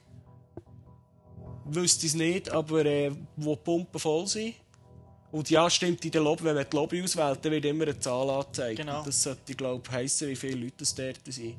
Wüsste 1.64 2.06
es 2.06 2.14
nicht, 2.14 2.50
aber 2.50 2.84
äh, 2.86 3.10
wo 3.36 3.56
die 3.56 3.60
Pumpen 3.62 3.98
voll 3.98 4.26
sind. 4.28 4.54
Und 5.30 5.50
ja, 5.50 5.68
stimmt, 5.68 6.04
in 6.04 6.10
der 6.10 6.22
Lobby, 6.22 6.44
wenn 6.44 6.54
man 6.54 6.66
die 6.70 6.76
Lobby 6.76 7.02
auswählt, 7.02 7.44
dann 7.44 7.52
wird 7.52 7.64
immer 7.64 7.84
eine 7.84 7.98
Zahl 7.98 8.30
angezeigt. 8.30 8.78
Genau. 8.78 9.02
Das 9.04 9.22
sollte, 9.22 9.54
glaube 9.54 9.82
ich, 9.84 9.90
heissen, 9.90 10.28
wie 10.28 10.36
viele 10.36 10.64
Leute 10.64 10.84
es 10.84 10.94
dort 10.94 11.20
sind. 11.26 11.56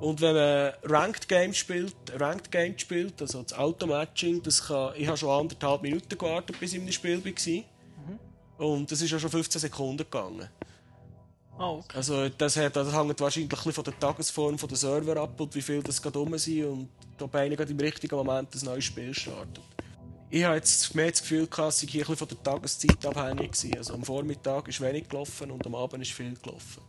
Und 0.00 0.22
wenn 0.22 0.34
man 0.34 0.72
Ranked 0.84 1.28
Games 1.28 1.58
spielt, 1.58 1.94
Ranked 2.18 2.50
Games 2.50 2.80
spielt, 2.80 3.20
also 3.20 3.42
das 3.42 3.52
Automatching, 3.52 4.42
das 4.42 4.66
kann, 4.66 4.94
ich 4.96 5.06
habe 5.06 5.18
schon 5.18 5.28
anderthalb 5.28 5.82
Minuten 5.82 6.16
gewartet, 6.16 6.58
bis 6.58 6.72
ich 6.72 6.76
in 6.76 6.82
einem 6.82 6.92
Spiel 6.92 7.22
war. 7.22 7.32
Mhm. 7.32 8.18
Und 8.56 8.90
das 8.90 9.02
ist 9.02 9.10
ja 9.10 9.18
schon 9.18 9.30
15 9.30 9.60
Sekunden 9.60 9.98
gegangen. 9.98 10.48
Oh, 11.58 11.82
okay. 11.84 11.98
Also 11.98 12.28
das, 12.30 12.56
hat, 12.56 12.74
das 12.74 12.94
hängt 12.94 13.20
wahrscheinlich 13.20 13.74
von 13.74 13.84
der 13.84 13.98
Tagesform 13.98 14.56
der 14.56 14.76
Server 14.78 15.20
ab 15.20 15.38
und 15.38 15.54
wie 15.54 15.60
viel 15.60 15.82
das 15.82 16.00
gerade 16.00 16.18
rum 16.18 16.36
sind 16.38 16.64
und 16.64 16.88
ob 17.20 17.34
einer 17.34 17.54
gerade 17.54 17.70
im 17.70 17.78
richtigen 17.78 18.16
Moment 18.16 18.54
ein 18.54 18.64
neues 18.64 18.84
Spiel 18.84 19.12
startet. 19.12 19.62
Ich 20.30 20.44
habe 20.44 20.56
jetzt 20.56 20.94
mehr 20.94 21.10
das 21.10 21.20
Gefühl, 21.20 21.46
dass 21.46 21.82
ich 21.82 21.90
hier 21.90 22.00
ein 22.00 22.06
bisschen 22.06 22.16
von 22.16 22.28
der 22.28 22.42
Tageszeit 22.42 23.04
abhängig 23.04 23.52
war. 23.64 23.78
Also 23.78 23.92
am 23.92 24.02
Vormittag 24.02 24.68
ist 24.68 24.80
wenig 24.80 25.10
gelaufen 25.10 25.50
und 25.50 25.66
am 25.66 25.74
Abend 25.74 26.02
ist 26.02 26.12
viel 26.12 26.34
gelaufen. 26.42 26.80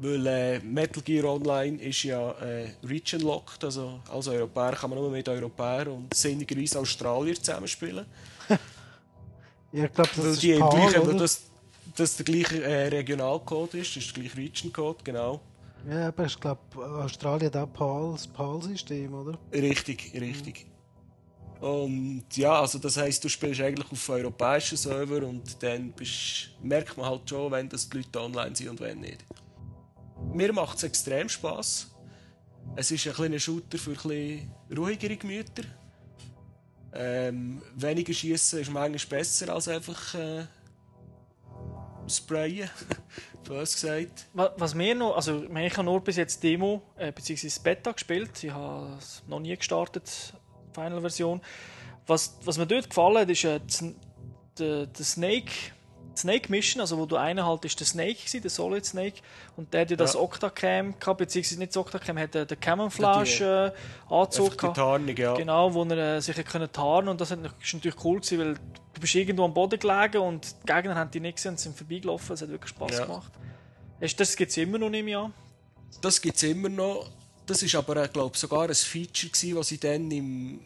Weil 0.00 0.26
äh, 0.26 0.58
Metal 0.60 1.02
Gear 1.02 1.24
Online 1.24 1.80
ist 1.82 2.04
ja 2.04 2.30
äh, 2.32 2.70
region-locked, 2.84 3.64
also 3.64 4.00
als 4.10 4.28
Europäer 4.28 4.72
kann 4.72 4.90
man 4.90 4.98
nur 4.98 5.10
mit 5.10 5.28
Europäern 5.28 5.88
und 5.88 6.14
sinnigerweise 6.14 6.78
Australier 6.78 7.34
zusammenspielen. 7.34 8.06
ja, 9.72 9.84
ich 9.84 9.92
glaube, 9.92 10.10
das 10.14 10.18
weil 10.18 10.30
ist 10.32 10.42
die 10.42 10.54
PAL, 10.54 10.70
gleichen, 10.70 11.00
oder? 11.00 11.08
weil 11.08 11.28
das, 11.96 12.16
der 12.16 12.24
gleiche 12.24 12.62
äh, 12.62 12.88
Regionalcode 12.88 13.74
ist, 13.74 13.96
das 13.96 14.04
ist 14.04 14.16
der 14.16 14.22
gleiche 14.22 14.36
Region-Code, 14.36 14.98
genau. 15.02 15.40
Ja, 15.90 16.08
aber 16.08 16.26
ich 16.26 16.38
glaube, 16.38 16.60
Australien 16.76 17.52
hat 17.52 17.56
auch 17.56 17.72
PAL, 17.72 18.12
das 18.12 18.28
PAL-System, 18.28 19.14
oder? 19.14 19.38
Richtig, 19.52 20.12
richtig. 20.14 20.66
Und 21.60 22.24
ja, 22.36 22.60
also 22.60 22.78
das 22.78 22.96
heisst, 22.96 23.24
du 23.24 23.28
spielst 23.28 23.60
eigentlich 23.60 23.90
auf 23.90 24.08
europäischen 24.08 24.76
Server 24.76 25.26
und 25.26 25.60
dann 25.60 25.90
bist, 25.90 26.50
merkt 26.62 26.96
man 26.96 27.06
halt 27.06 27.28
schon, 27.28 27.50
wenn 27.50 27.68
das 27.68 27.88
die 27.88 27.96
Leute 27.96 28.20
online 28.20 28.54
sind 28.54 28.68
und 28.68 28.80
wenn 28.80 29.00
nicht. 29.00 29.24
Mir 30.32 30.52
macht 30.52 30.76
es 30.78 30.82
extrem 30.84 31.28
Spass. 31.28 31.90
Es 32.76 32.90
ist 32.90 33.06
ein 33.06 33.12
kleiner 33.14 33.38
Shooter 33.38 33.78
für 33.78 33.96
ein 34.10 34.52
ruhigere 34.76 35.16
Gemüter. 35.16 35.62
Ähm, 36.92 37.62
weniger 37.74 38.12
Schießen 38.12 38.60
ist 38.60 38.70
manchmal 38.70 39.18
besser 39.20 39.52
als 39.52 39.68
einfach 39.68 40.14
äh, 40.14 40.44
sprayen, 42.08 42.68
bös 43.44 43.74
gesagt. 43.74 44.26
Wa- 44.32 44.52
Was 44.56 44.74
mir 44.74 44.94
noch, 44.94 45.16
also 45.16 45.44
ich 45.44 45.72
habe 45.76 45.84
nur 45.84 46.00
bis 46.02 46.16
jetzt 46.16 46.42
Demo 46.42 46.82
äh, 46.96 47.12
bzw. 47.12 47.50
Beta 47.62 47.92
gespielt. 47.92 48.42
Ich 48.42 48.50
habe 48.50 48.96
es 48.98 49.22
noch 49.26 49.40
nie 49.40 49.56
gestartet, 49.56 50.32
Final 50.74 51.00
Version. 51.00 51.40
Was, 52.06 52.38
was 52.44 52.56
mir 52.58 52.66
dort 52.66 52.88
gefallen 52.88 53.18
hat, 53.18 53.30
ist 53.30 53.44
äh, 53.44 53.60
der, 54.58 54.86
der 54.86 55.04
Snake, 55.04 55.52
Snake 56.18 56.50
Mission, 56.50 56.80
also 56.80 56.98
wo 56.98 57.06
du 57.06 57.16
einen 57.16 57.44
halt 57.44 57.64
ist 57.64 57.78
der 57.80 57.86
Snake 57.86 58.14
gewesen, 58.14 58.42
der 58.42 58.50
Solid 58.50 58.84
Snake, 58.84 59.20
und 59.56 59.72
der 59.72 59.82
hat 59.82 59.90
ja 59.90 59.96
das 59.96 60.14
Ja. 60.14 60.20
Octacam 60.20 60.98
gehabt, 60.98 61.18
beziehungsweise 61.18 61.58
nicht 61.58 61.70
das 61.70 61.76
Octacam, 61.78 62.18
hat 62.18 62.34
äh, 62.34 62.46
den 62.46 62.60
Camouflage 62.60 63.72
äh, 63.74 64.12
Anzug 64.14 64.44
Einfach 64.44 64.50
die 64.52 64.56
gehabt. 64.58 64.76
Tarnung, 64.76 65.16
ja. 65.16 65.34
Genau, 65.34 65.72
wo 65.74 65.84
er 65.84 66.16
äh, 66.16 66.20
sich 66.20 66.36
können 66.44 66.70
tarnen 66.72 67.08
und 67.08 67.20
das 67.20 67.30
hat, 67.30 67.38
ist 67.62 67.74
natürlich 67.74 68.04
cool 68.04 68.16
gewesen, 68.20 68.38
weil 68.38 68.54
du 68.54 69.00
bist 69.00 69.14
irgendwo 69.14 69.44
am 69.44 69.54
Boden 69.54 69.78
gelegen 69.78 70.18
und 70.18 70.54
die 70.62 70.66
Gegner 70.72 70.94
haben 70.94 71.10
die 71.10 71.20
nicht 71.20 71.36
gesehen 71.36 71.52
und 71.52 71.60
sind 71.60 71.76
vorbeigelaufen. 71.76 72.34
Es 72.34 72.42
hat 72.42 72.48
wirklich 72.48 72.70
Spaß 72.70 72.98
Ja. 72.98 73.04
gemacht. 73.06 73.32
Das 74.16 74.36
gibt 74.36 74.50
es 74.50 74.56
immer 74.56 74.78
noch 74.78 74.90
nicht 74.90 75.04
mehr. 75.04 75.30
Das 76.00 76.20
gibt 76.20 76.36
es 76.36 76.42
immer 76.44 76.68
noch. 76.68 77.10
Das 77.46 77.62
ist 77.62 77.74
aber, 77.74 77.96
äh, 77.96 78.08
glaube 78.08 78.36
sogar 78.36 78.68
ein 78.68 78.74
Feature 78.74 79.30
gewesen, 79.32 79.54
das 79.56 79.68
sie 79.68 79.78
dann 79.78 80.10
im, 80.10 80.60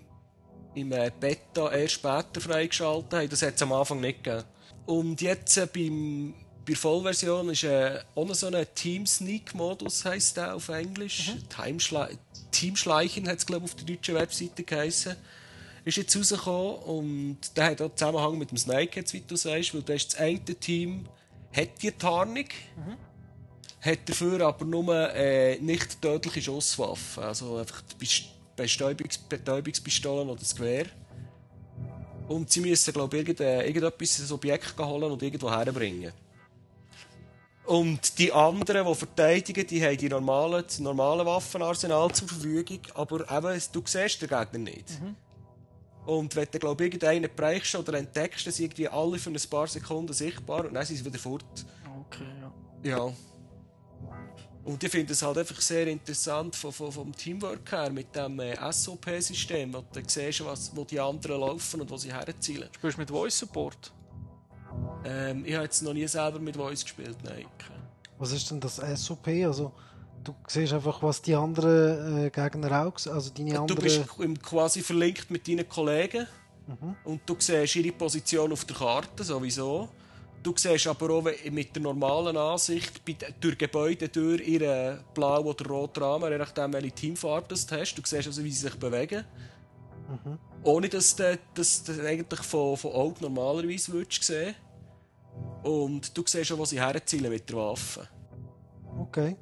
im 0.75 0.93
äh, 0.93 1.11
Beta 1.19 1.71
erst 1.73 1.95
später 1.95 2.41
freigeschaltet 2.41 3.13
haben. 3.15 3.29
Das 3.29 3.43
hat 3.43 3.55
es 3.55 3.63
am 3.63 3.73
Anfang 3.73 4.01
nicht 4.01 4.25
gegeben. 4.25 4.45
Und 4.87 5.21
jetzt 5.21 5.57
äh, 5.57 5.67
beim, 5.73 6.35
bei 6.65 6.73
der 6.73 6.77
Vollversion 6.77 7.51
ist 7.51 7.65
äh, 7.65 8.01
auch 8.15 8.27
noch 8.27 8.35
so 8.35 8.49
ein 8.49 8.67
Team-Sneak-Modus, 8.75 10.05
heisst 10.05 10.37
der 10.37 10.55
auf 10.55 10.69
Englisch. 10.69 11.33
Timeschle 11.49 12.19
Teamschleichen 12.51 13.29
hat 13.29 13.39
es, 13.39 13.47
glaube 13.47 13.65
auf 13.65 13.75
der 13.75 13.87
deutschen 13.87 14.15
Webseite 14.15 14.63
geheißen. 14.63 15.17
Ist 15.85 15.97
jetzt 15.97 16.17
rausgekommen 16.17 16.77
und 16.77 17.39
der 17.57 17.65
hat 17.65 17.81
auch 17.81 17.95
Zusammenhang 17.95 18.39
mit 18.39 18.51
dem 18.51 18.59
Snake, 18.59 19.01
jetzt, 19.01 19.13
wie 19.15 19.21
du 19.21 19.35
sagst, 19.37 19.75
weil 19.75 19.83
da 19.83 19.95
ist 19.95 20.13
das 20.13 20.21
eine 20.21 20.39
Team 20.45 21.07
hat 21.55 21.83
die 21.83 21.91
Tarnung 21.93 22.47
hat 23.81 23.99
dafür 24.09 24.41
aber 24.47 24.65
nur 24.65 25.13
äh, 25.15 25.59
nicht 25.59 26.01
tödliche 26.01 26.41
Schusswaffen. 26.41 27.25
Also 27.25 27.57
einfach 27.57 27.83
die 27.83 28.05
Bes- 28.05 28.23
Bestäubungs 28.55 29.19
Betäubungspistolen 29.19 30.29
oder 30.29 30.39
das 30.39 30.55
Gewehr. 30.55 30.87
Und 32.33 32.51
sie 32.51 32.61
müssen, 32.61 32.95
glaube 32.95 33.19
ich, 33.19 33.29
irgend, 33.29 33.41
irgendetwas, 33.41 34.21
ein 34.21 34.33
Objekt 34.33 34.79
holen 34.79 35.13
und 35.13 35.23
irgendwo 35.23 35.51
herbringen. 35.51 36.13
Und 37.65 38.19
die 38.19 38.33
anderen, 38.33 38.87
die 38.87 38.95
verteidigen, 38.95 39.67
die 39.67 39.85
haben 39.85 39.97
die 39.97 40.09
normalen, 40.09 40.65
das 40.67 40.81
normale 40.81 41.25
Waffenarsenal 41.27 42.11
zur 42.13 42.29
Verfügung, 42.29 42.81
aber 42.95 43.21
eben, 43.21 43.63
du 43.73 43.83
siehst 43.85 44.23
den 44.23 44.29
Gegner 44.29 44.59
nicht. 44.59 45.01
Und 46.07 46.35
wenn 46.35 46.49
du, 46.51 46.59
glaube 46.59 46.85
ich, 46.85 46.95
irgendeinen 46.95 47.31
brechst 47.37 47.75
oder 47.77 47.95
entdeckst, 47.95 48.47
dann 48.47 48.53
sind 48.53 48.65
irgendwie 48.65 48.89
alle 48.89 49.19
für 49.19 49.31
ein 49.31 49.39
paar 49.49 49.69
Sekunden 49.69 50.13
sichtbar 50.13 50.65
und 50.65 50.75
dann 50.75 50.85
sind 50.85 50.97
sie 50.97 51.05
wieder 51.05 51.19
fort. 51.19 51.45
Okay, 52.09 52.25
ja. 52.83 52.91
Ja. 52.91 53.13
Und 54.65 54.83
ich 54.85 54.91
finde 54.91 55.13
es 55.13 55.23
halt 55.23 55.39
einfach 55.39 55.61
sehr 55.61 55.87
interessant 55.89 56.55
vom, 56.55 56.73
vom, 56.73 56.93
vom 56.93 57.13
Teamwork 57.17 57.73
her 57.73 57.91
mit 57.91 58.15
dem 58.15 58.39
äh, 58.39 58.55
SOP-System, 58.73 59.75
wo 59.75 59.81
du 59.93 60.01
siehst, 60.07 60.45
was, 60.45 60.71
wo 60.77 60.85
die 60.85 61.01
anderen 61.01 61.41
laufen 61.41 61.81
und 61.81 61.91
wo 61.91 61.97
sie 61.97 62.13
herzielen. 62.13 62.69
Spielst 62.73 62.97
du 62.97 63.01
mit 63.01 63.11
Voice 63.11 63.39
Support? 63.39 63.93
Ähm, 65.05 65.45
ich 65.45 65.55
habe 65.55 65.65
jetzt 65.65 65.83
noch 65.83 65.93
nie 65.93 66.07
selber 66.07 66.39
mit 66.39 66.57
Voice 66.57 66.83
gespielt, 66.85 67.17
nein. 67.25 67.47
Was 68.19 68.31
ist 68.33 68.49
denn 68.51 68.61
das 68.61 68.77
SOP? 68.95 69.27
Also, 69.27 69.73
du 70.23 70.33
siehst 70.47 70.73
einfach, 70.73 71.03
was 71.03 71.21
die 71.21 71.35
anderen 71.35 72.27
äh, 72.27 72.31
Gegner 72.31 72.87
auch 72.87 72.97
sehen. 72.99 73.13
Also, 73.15 73.31
deine 73.31 73.55
Du 73.55 73.61
anderen. 73.63 73.83
bist 73.83 74.01
im- 74.21 74.41
quasi 74.41 74.81
verlinkt 74.81 75.29
mit 75.31 75.47
deinen 75.49 75.69
Kollegen 75.69 76.27
Mhm. 76.69 76.95
und 77.05 77.21
du 77.27 77.35
siehst 77.41 77.75
ihre 77.75 77.91
Position 77.91 78.53
auf 78.53 78.65
der 78.65 78.77
Karte 78.77 79.25
sowieso. 79.25 79.89
Du 80.43 80.55
siehst 80.57 80.87
aber 80.89 81.11
auch 81.11 81.25
mit 81.51 81.75
der 81.75 81.83
normalen 81.83 82.37
Ansicht 82.37 83.01
durch 83.41 83.59
Gebäude 83.59 84.09
durch 84.09 84.47
ihren 84.47 85.01
blau 85.15 85.43
oder 85.43 85.67
roten 85.67 86.03
Rahmen, 86.03 86.33
je 86.33 86.39
nachdem 86.39 86.73
welche 86.73 86.91
Teamfarbe 86.91 87.47
das 87.49 87.67
du 87.67 87.79
hast. 87.79 87.95
Du 87.95 88.03
siehst 88.05 88.27
also, 88.27 88.43
wie 88.43 88.51
sie 88.51 88.67
sich 88.67 88.75
bewegen. 88.75 89.25
Mhm. 90.09 90.39
Ohne 90.65 90.89
dass 90.89 91.15
du 91.15 91.39
das 91.55 91.85
eigentlich 92.01 92.41
von, 92.41 92.77
von 92.77 92.93
Auge 92.93 93.17
normalerweise 93.21 93.93
würdest 93.93 94.25
sehen. 94.25 94.55
Und 95.63 96.17
du 96.17 96.25
siehst 96.27 96.51
auch, 96.53 96.59
wo 96.59 96.65
sie 96.65 96.81
herzielen 96.81 97.31
mit 97.31 97.49
der 97.49 97.57
Waffe. 97.57 98.09
Okay. 98.99 99.37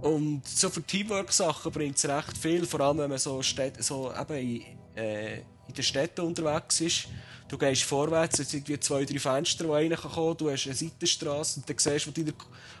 Und 0.00 0.46
so 0.46 0.68
für 0.70 0.82
Teamwork-Sachen 0.82 1.72
bringt 1.72 1.96
es 1.96 2.08
recht 2.08 2.36
viel, 2.36 2.66
vor 2.66 2.80
allem 2.80 2.98
wenn 2.98 3.10
man 3.10 3.18
so, 3.18 3.42
Städt, 3.42 3.82
so 3.82 4.12
eben 4.12 4.36
in, 4.36 4.62
äh, 4.96 5.38
in 5.38 5.74
den 5.74 5.82
Städten 5.82 6.22
unterwegs 6.22 6.80
ist. 6.80 7.08
Du 7.48 7.56
gehst 7.56 7.84
vorwärts, 7.84 8.40
es 8.40 8.50
sind 8.50 8.68
irgendwie 8.68 8.80
zwei, 8.80 9.04
drei 9.04 9.18
Fenster, 9.20 9.64
die 9.64 9.70
rein 9.70 9.94
kommen 9.94 10.14
können, 10.14 10.36
du 10.36 10.50
hast 10.50 10.66
eine 10.66 10.74
Seitenstraße 10.74 11.60
und 11.60 11.68
dann 11.70 11.78
siehst 11.78 12.06
du, 12.06 12.32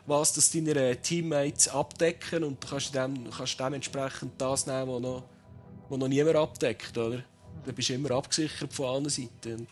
was 0.06 0.32
das 0.32 0.50
deine 0.50 0.70
äh, 0.72 0.96
Teammates 0.96 1.68
abdecken 1.68 2.42
und 2.42 2.62
du 2.62 2.68
kannst, 2.68 2.92
dem, 2.92 3.30
kannst 3.30 3.60
dementsprechend 3.60 4.32
das 4.38 4.66
nehmen, 4.66 4.88
was 4.88 5.00
noch, 5.00 5.22
was 5.88 5.98
noch 5.98 6.08
niemand 6.08 6.36
abdeckt, 6.36 6.98
oder? 6.98 7.22
Du 7.64 7.72
bist 7.72 7.90
immer 7.90 8.10
abgesichert 8.10 8.72
von 8.72 8.86
allen 8.86 9.08
Seiten. 9.08 9.54
Und 9.54 9.68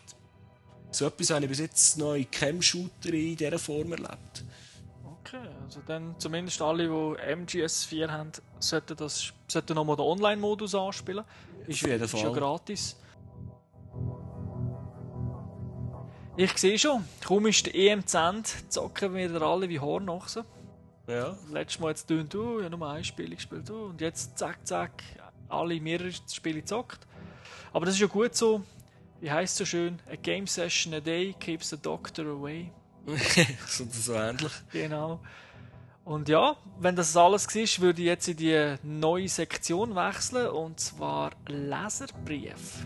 so 0.91 1.07
etwas 1.07 1.29
habe 1.29 1.43
ich 1.43 1.49
bis 1.49 1.59
jetzt 1.59 1.97
noch 1.97 2.13
in 2.13 2.31
Cam-Shooter 2.31 3.13
in 3.13 3.35
dieser 3.35 3.59
Form 3.59 3.91
erlebt. 3.91 4.45
Okay, 5.21 5.45
also 5.65 5.81
dann 5.85 6.15
zumindest 6.19 6.61
alle, 6.61 6.83
die 6.83 6.89
MGS4 6.89 8.07
haben, 8.07 8.31
sollten, 8.59 8.95
das, 8.95 9.33
sollten 9.47 9.75
nochmal 9.75 9.97
den 9.97 10.05
Online-Modus 10.05 10.73
anspielen. 10.73 11.25
Ist, 11.67 11.83
Auf 11.83 11.89
jeden 11.89 12.03
ist 12.03 12.13
ja 12.13 12.19
Fall. 12.19 12.31
gratis. 12.33 12.95
Ich 16.37 16.57
sehe 16.57 16.77
schon, 16.77 17.05
kaum 17.23 17.47
ist 17.47 17.65
der 17.65 17.75
EM 17.75 18.05
zu 18.05 18.17
Ende, 18.17 18.49
zocken 18.67 19.15
wieder 19.15 19.41
alle 19.41 19.69
wie 19.69 19.79
Hornochsen. 19.79 20.43
Ja. 21.07 21.37
Letztes 21.49 21.79
Mal 21.79 21.89
jetzt 21.89 22.09
tun 22.09 22.27
du, 22.27 22.59
ja 22.59 22.69
nur 22.69 22.89
ein 22.89 23.05
Spiel 23.05 23.33
gespielt, 23.33 23.69
du. 23.69 23.85
Und 23.85 24.01
jetzt 24.01 24.37
zack, 24.37 24.67
zack, 24.67 25.01
alle 25.47 25.79
mehrere 25.79 26.11
Spiele 26.11 26.59
gezockt. 26.59 27.07
Aber 27.71 27.85
das 27.85 27.95
ist 27.95 28.01
ja 28.01 28.07
gut 28.07 28.35
so. 28.35 28.63
Wie 29.21 29.31
heißt 29.31 29.53
es 29.53 29.57
so 29.59 29.65
schön? 29.65 30.01
A 30.11 30.17
game 30.17 30.45
session 30.45 30.93
a 30.93 30.99
day 30.99 31.33
keeps 31.39 31.69
the 31.69 31.77
doctor 31.77 32.25
away. 32.25 32.69
so, 33.67 33.85
so 33.89 34.13
ähnlich. 34.13 34.51
Genau. 34.73 35.21
Und 36.03 36.27
ja, 36.27 36.57
wenn 36.79 36.97
das 36.97 37.15
alles 37.15 37.47
war, 37.47 37.81
würde 37.81 38.01
ich 38.01 38.07
jetzt 38.07 38.27
in 38.27 38.37
die 38.37 38.75
neue 38.83 39.29
Sektion 39.29 39.95
wechseln 39.95 40.47
und 40.47 40.81
zwar 40.81 41.31
Leserbrief. 41.47 42.85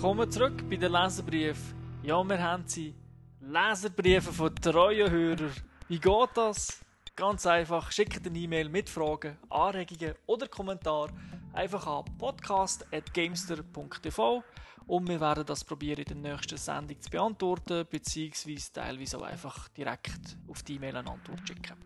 Willkommen 0.00 0.30
zurück 0.30 0.64
bei 0.70 0.76
den 0.76 0.92
Leserbriefen. 0.92 1.74
Ja, 2.02 2.24
wir 2.24 2.42
haben 2.42 2.66
sie 2.66 2.94
Leserbriefe 3.42 4.32
von 4.32 4.54
treuen 4.54 5.10
Hörern. 5.10 5.52
Wie 5.88 6.00
geht 6.00 6.30
das? 6.32 6.80
Ganz 7.14 7.44
einfach, 7.44 7.92
schickt 7.92 8.26
eine 8.26 8.38
E-Mail 8.38 8.70
mit 8.70 8.88
Fragen, 8.88 9.36
Anregungen 9.50 10.14
oder 10.24 10.48
Kommentaren 10.48 11.12
einfach 11.52 11.86
an 11.86 12.06
podcast.gamester.tv 12.16 14.42
und 14.86 15.06
wir 15.06 15.20
werden 15.20 15.44
das 15.44 15.64
probieren 15.64 16.06
in 16.08 16.22
der 16.22 16.32
nächsten 16.32 16.56
Sendung 16.56 16.98
zu 16.98 17.10
beantworten, 17.10 17.84
beziehungsweise 17.90 18.72
teilweise 18.72 19.18
auch 19.18 19.24
einfach 19.24 19.68
direkt 19.68 20.38
auf 20.48 20.62
die 20.62 20.76
E-Mail 20.76 20.96
eine 20.96 21.10
Antwort 21.10 21.46
schicken. 21.46 21.76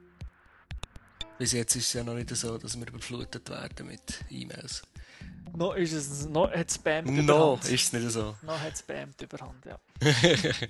Bis 1.36 1.50
jetzt 1.50 1.74
ist 1.74 1.88
es 1.88 1.94
ja 1.94 2.04
noch 2.04 2.14
nicht 2.14 2.30
so, 2.30 2.58
dass 2.58 2.78
wir 2.78 2.86
überflutet 2.86 3.50
werden 3.50 3.88
mit 3.88 4.24
E-Mails. 4.30 4.84
Noch 5.56 5.74
ist 5.76 5.92
es, 5.92 6.26
noch 6.28 6.50
hat 6.50 6.68
es 6.68 6.74
spammt 6.74 7.08
No, 7.10 7.22
überhand. 7.22 7.64
ist 7.68 7.84
es 7.84 7.92
nicht 7.92 8.10
so. 8.10 8.34
Noch 8.42 8.58
hat 8.60 8.72
es 8.74 8.80
spammt 8.80 9.20
überhand, 9.22 9.64
ja. 9.64 9.78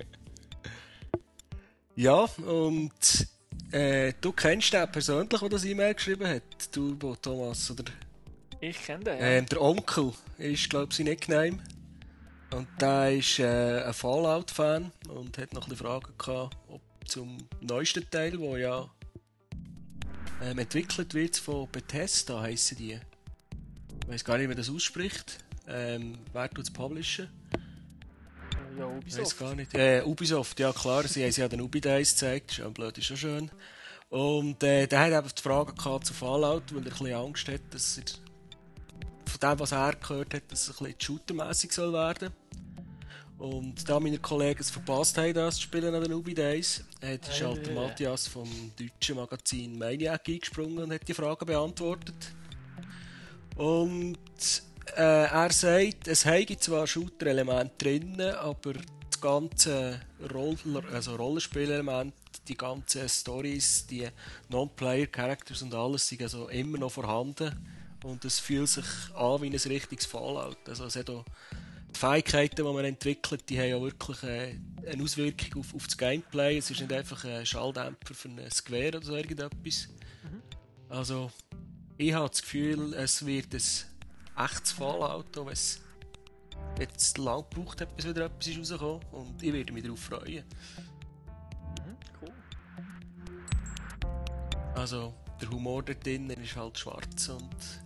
Ja, 1.95 2.25
und 2.45 3.27
äh, 3.71 4.13
du 4.19 4.31
kennst 4.33 4.73
den 4.73 4.91
persönlich, 4.91 5.39
der 5.39 5.49
das 5.49 5.63
E-Mail 5.63 5.93
geschrieben 5.93 6.27
hat? 6.27 6.43
Du, 6.73 6.93
Thomas, 7.21 7.71
oder? 7.71 7.85
Ich 8.59 8.81
kenne 8.83 9.03
den, 9.05 9.17
ja. 9.19 9.25
Ähm, 9.25 9.45
der 9.45 9.61
Onkel 9.61 10.11
ist, 10.37 10.69
glaube 10.69 10.87
ich, 10.91 10.97
sein 10.97 11.05
Nickname. 11.05 11.57
Und 12.53 12.67
der 12.79 13.13
ist 13.17 13.39
äh, 13.39 13.83
ein 13.83 13.93
Fallout-Fan 13.93 14.91
und 15.09 15.37
hat 15.37 15.53
noch 15.53 15.67
ein 15.69 15.75
Fragen 15.75 16.13
gehabt, 16.17 16.57
ob 16.67 16.81
zum 17.05 17.37
neuesten 17.61 18.09
Teil, 18.09 18.37
wo 18.39 18.55
ja 18.57 18.89
ähm, 20.43 20.59
entwickelt 20.59 21.13
wird 21.13 21.37
von 21.37 21.69
Bethesda, 21.71 22.41
heissen 22.41 22.77
die. 22.77 22.99
Ich 24.05 24.13
weiß 24.13 24.23
gar 24.23 24.37
nicht, 24.37 24.49
wie 24.49 24.55
das 24.55 24.69
ausspricht. 24.69 25.39
Ähm, 25.67 26.19
wer 26.31 26.49
tut 26.49 26.65
es 26.65 26.71
publishen? 26.71 27.27
Ja, 28.77 28.85
Ubisoft. 28.85 29.21
weiß 29.21 29.37
gar 29.37 29.55
nicht. 29.55 29.73
Äh, 29.73 30.03
Ubisoft, 30.05 30.59
ja 30.59 30.71
klar, 30.71 31.07
sie 31.07 31.23
haben 31.23 31.31
ja 31.31 31.47
den 31.47 31.61
Ubi 31.61 31.81
Days 31.81 32.11
gezeigt, 32.11 32.51
ist 32.51 32.57
ja 32.59 32.69
blöd, 32.69 32.97
ist 32.97 33.05
schon 33.05 33.17
schön. 33.17 33.51
Und 34.09 34.61
äh, 34.63 34.85
der 34.85 34.99
hat 34.99 35.13
einfach 35.13 35.31
die 35.31 35.41
Frage 35.41 35.73
gehabt 35.73 36.05
zu 36.05 36.13
Fallout, 36.13 36.73
weil 36.73 36.83
er 36.83 36.85
ein 36.85 36.97
bisschen 36.97 37.13
Angst 37.13 37.47
hat, 37.47 37.61
dass 37.71 37.97
er 37.97 38.03
von 39.25 39.39
dem, 39.39 39.59
was 39.59 39.71
er 39.71 39.95
gehört 39.95 40.33
hat, 40.33 40.43
dass 40.49 40.67
es 40.67 40.79
ein 40.79 40.85
bisschen 40.85 41.01
shootermässig 41.01 41.71
soll 41.71 41.93
werden. 41.93 42.31
Und 43.37 43.89
da 43.89 43.99
meine 43.99 44.19
Kollegen 44.19 44.61
es 44.61 44.69
verpasst 44.69 45.17
haben, 45.17 45.33
das 45.33 45.55
zu 45.55 45.63
spielen 45.63 45.93
an 45.93 46.03
den 46.03 46.13
Ubi 46.13 46.33
Days, 46.33 46.83
hat 47.01 47.27
ist 47.27 47.41
halt 47.41 47.65
der. 47.65 47.73
Matthias 47.73 48.27
vom 48.27 48.49
deutschen 48.79 49.17
Magazin 49.17 49.77
Maniac 49.77 50.27
eingesprungen 50.27 50.79
und 50.79 50.93
hat 50.93 51.07
die 51.07 51.13
Fragen 51.13 51.45
beantwortet. 51.45 52.15
Und 53.55 54.17
äh, 54.95 55.25
er 55.25 55.51
sagt, 55.51 56.07
es 56.07 56.25
habe 56.25 56.57
zwar 56.59 56.85
Shooter-Elemente 56.85 57.73
drin, 57.77 58.21
aber 58.21 58.73
das 58.73 59.21
ganze 59.21 60.01
Roll 60.33 60.57
also 60.93 61.15
Rollenspielelement, 61.15 62.13
die 62.47 62.55
ganzen 62.55 63.07
Stories, 63.07 63.87
die 63.87 64.07
Non-Player-Characters 64.49 65.61
und 65.61 65.73
alles 65.73 66.07
sind 66.07 66.21
also 66.21 66.49
immer 66.49 66.77
noch 66.77 66.91
vorhanden. 66.91 67.51
Und 68.03 68.23
es 68.23 68.39
fühlt 68.39 68.69
sich 68.69 68.85
an 69.15 69.41
wie 69.41 69.47
ein 69.47 69.55
richtiges 69.55 70.05
Fallout. 70.05 70.57
Also 70.67 70.85
es 70.85 70.95
hat 70.95 71.09
auch 71.09 71.25
die 71.95 71.99
Fähigkeiten, 71.99 72.57
die 72.57 72.63
man 72.63 72.85
entwickelt, 72.85 73.49
die 73.49 73.57
haben 73.57 73.69
ja 73.69 73.81
wirklich 73.81 74.21
äh, 74.23 74.59
eine 74.85 75.01
Auswirkung 75.01 75.61
auf, 75.61 75.73
auf 75.73 75.85
das 75.85 75.97
Gameplay. 75.97 76.57
Es 76.57 76.69
ist 76.69 76.81
nicht 76.81 76.91
einfach 76.91 77.23
ein 77.23 77.45
Schalldämpfer 77.45 78.13
für 78.13 78.27
ein 78.27 78.47
Gewehr 78.65 78.89
oder 78.89 79.01
so 79.01 79.15
irgendetwas. 79.15 79.87
Also, 80.89 81.31
ich 81.97 82.13
habe 82.13 82.29
das 82.29 82.41
Gefühl, 82.41 82.93
es 82.93 83.25
wird 83.25 83.53
ein 83.53 83.61
echtes 84.45 84.71
Fallout, 84.71 85.35
wenn 85.35 85.47
es 85.47 85.81
jetzt 86.79 87.17
lang 87.17 87.45
gebraucht 87.49 87.81
hat, 87.81 87.95
bis 87.95 88.07
wieder 88.07 88.25
etwas 88.25 88.47
ist 88.47 88.59
rausgekommen. 88.59 89.01
Und 89.11 89.43
ich 89.43 89.53
werde 89.53 89.73
mich 89.73 89.83
darauf 89.83 89.99
freuen. 89.99 90.43
Cool. 92.21 92.33
Also, 94.75 95.13
der 95.41 95.49
Humor 95.49 95.83
dort 95.83 96.05
drinnen 96.05 96.41
ist 96.41 96.55
halt 96.55 96.77
schwarz 96.77 97.29
und 97.29 97.83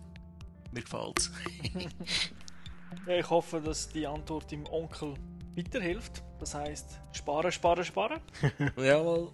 mir 0.72 0.82
gefällt 0.82 1.20
es. 1.20 1.32
Ja, 3.06 3.16
ich 3.16 3.30
hoffe, 3.30 3.62
dass 3.62 3.90
die 3.90 4.08
Antwort 4.08 4.52
dem 4.52 4.66
Onkel 4.68 5.14
weiterhilft. 5.56 6.24
Das 6.40 6.56
heisst, 6.56 7.00
sparen, 7.12 7.52
sparen, 7.52 7.84
sparen. 7.84 8.20
Jawohl, 8.78 9.32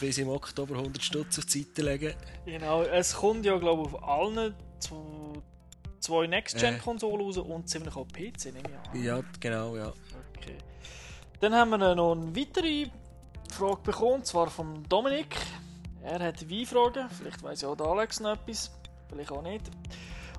bis 0.00 0.18
im 0.18 0.28
Oktober 0.28 0.76
100 0.76 1.02
Stutz 1.02 1.38
auf 1.38 1.46
die 1.46 1.62
Seite 1.62 1.82
legen. 1.82 2.14
Genau, 2.44 2.82
es 2.82 3.14
kommt 3.14 3.44
ja, 3.44 3.56
glaube 3.58 3.88
ich, 3.88 3.94
auf 3.94 4.02
allen 4.08 4.54
zw- 4.80 5.42
zwei 6.00 6.26
Next-Gen-Konsolen 6.26 7.20
raus 7.20 7.38
und 7.38 7.68
ziemlich 7.68 7.94
auch 7.96 8.06
PC, 8.08 8.46
nehme 8.46 8.60
ich 8.68 8.90
an. 8.94 9.02
Ja, 9.04 9.20
genau, 9.40 9.76
ja. 9.76 9.92
Okay. 10.36 10.56
Dann 11.40 11.54
haben 11.54 11.70
wir 11.70 11.94
noch 11.94 12.12
eine 12.12 12.34
weitere 12.36 12.86
Frage 13.52 13.80
bekommen, 13.82 14.14
und 14.14 14.26
zwar 14.26 14.48
von 14.50 14.82
Dominik. 14.88 15.36
Er 16.02 16.20
hat 16.20 16.48
Wein-Fragen, 16.48 17.08
vielleicht 17.10 17.42
weiß 17.42 17.62
ja 17.62 17.68
auch 17.68 17.76
der 17.76 17.86
Alex 17.86 18.20
noch 18.20 18.32
etwas, 18.34 18.70
vielleicht 19.08 19.32
auch 19.32 19.42
nicht. 19.42 19.62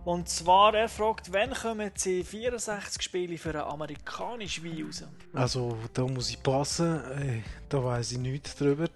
Und 0.05 0.29
zwar, 0.29 0.73
er 0.73 0.87
fragt, 0.87 1.31
wann 1.33 1.53
kommen 1.53 1.89
C64-Spiele 1.89 3.37
für 3.37 3.49
eine 3.49 3.65
amerikanische 3.65 4.63
Wein 4.63 4.83
raus? 4.85 5.03
Also, 5.33 5.77
da 5.93 6.07
muss 6.07 6.29
ich 6.29 6.41
passen. 6.41 7.03
Äh, 7.11 7.41
da 7.67 7.83
weiß 7.83 8.13
ich 8.13 8.17
nichts 8.17 8.55
drüber. 8.55 8.87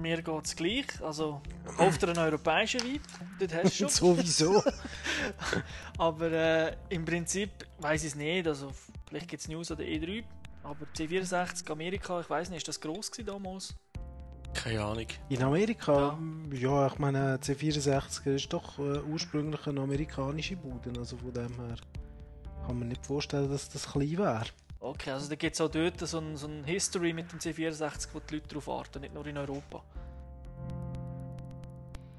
Mir 0.00 0.22
geht 0.22 0.44
es 0.44 0.56
gleich. 0.56 0.86
Also, 1.02 1.40
kauft 1.76 2.02
ihr 2.02 2.08
einen 2.08 2.18
europäischen 2.18 2.80
Wein? 2.80 3.00
Dort 3.38 3.54
hast 3.54 3.80
du 3.80 3.88
schon. 3.88 3.88
Sowieso. 4.16 4.62
Aber 5.98 6.30
äh, 6.30 6.76
im 6.88 7.04
Prinzip 7.04 7.50
weiß 7.78 8.02
ich 8.02 8.10
es 8.10 8.14
nicht. 8.14 8.46
Also, 8.46 8.70
vielleicht 9.08 9.28
gibt 9.28 9.42
es 9.42 9.48
News 9.48 9.70
an 9.70 9.78
der 9.78 9.86
E3. 9.86 10.24
Aber 10.62 10.86
C64 10.94 11.70
Amerika, 11.70 12.20
ich 12.20 12.28
weiß 12.28 12.50
nicht, 12.50 12.58
ist 12.58 12.68
das 12.68 12.80
gross 12.80 13.10
gewesen 13.10 13.26
damals? 13.26 13.74
Keine 14.54 14.82
Ahnung. 14.82 15.06
In 15.28 15.42
Amerika? 15.42 16.18
Ja, 16.52 16.86
ich 16.86 16.98
meine, 16.98 17.36
C64 17.36 18.34
ist 18.34 18.52
doch 18.52 18.78
äh, 18.78 19.00
ursprünglich 19.00 19.66
eine 19.66 19.80
amerikanische 19.80 20.56
Bude. 20.56 20.98
Also 20.98 21.16
von 21.16 21.32
dem 21.32 21.54
her 21.54 21.76
kann 22.66 22.78
man 22.78 22.88
nicht 22.88 23.06
vorstellen, 23.06 23.50
dass 23.50 23.68
das 23.68 23.90
klein 23.90 24.18
wäre. 24.18 24.46
Okay, 24.80 25.10
also 25.10 25.28
da 25.28 25.34
gibt 25.34 25.54
es 25.54 25.60
auch 25.60 25.70
dort 25.70 25.98
so 26.00 26.18
ein, 26.18 26.36
so 26.36 26.46
ein 26.46 26.64
History 26.64 27.12
mit 27.12 27.32
dem 27.32 27.40
C64, 27.40 28.08
wo 28.12 28.20
die 28.20 28.36
Leute 28.36 28.48
darauf 28.48 28.66
warten, 28.68 29.00
nicht 29.00 29.12
nur 29.12 29.26
in 29.26 29.36
Europa. 29.36 29.82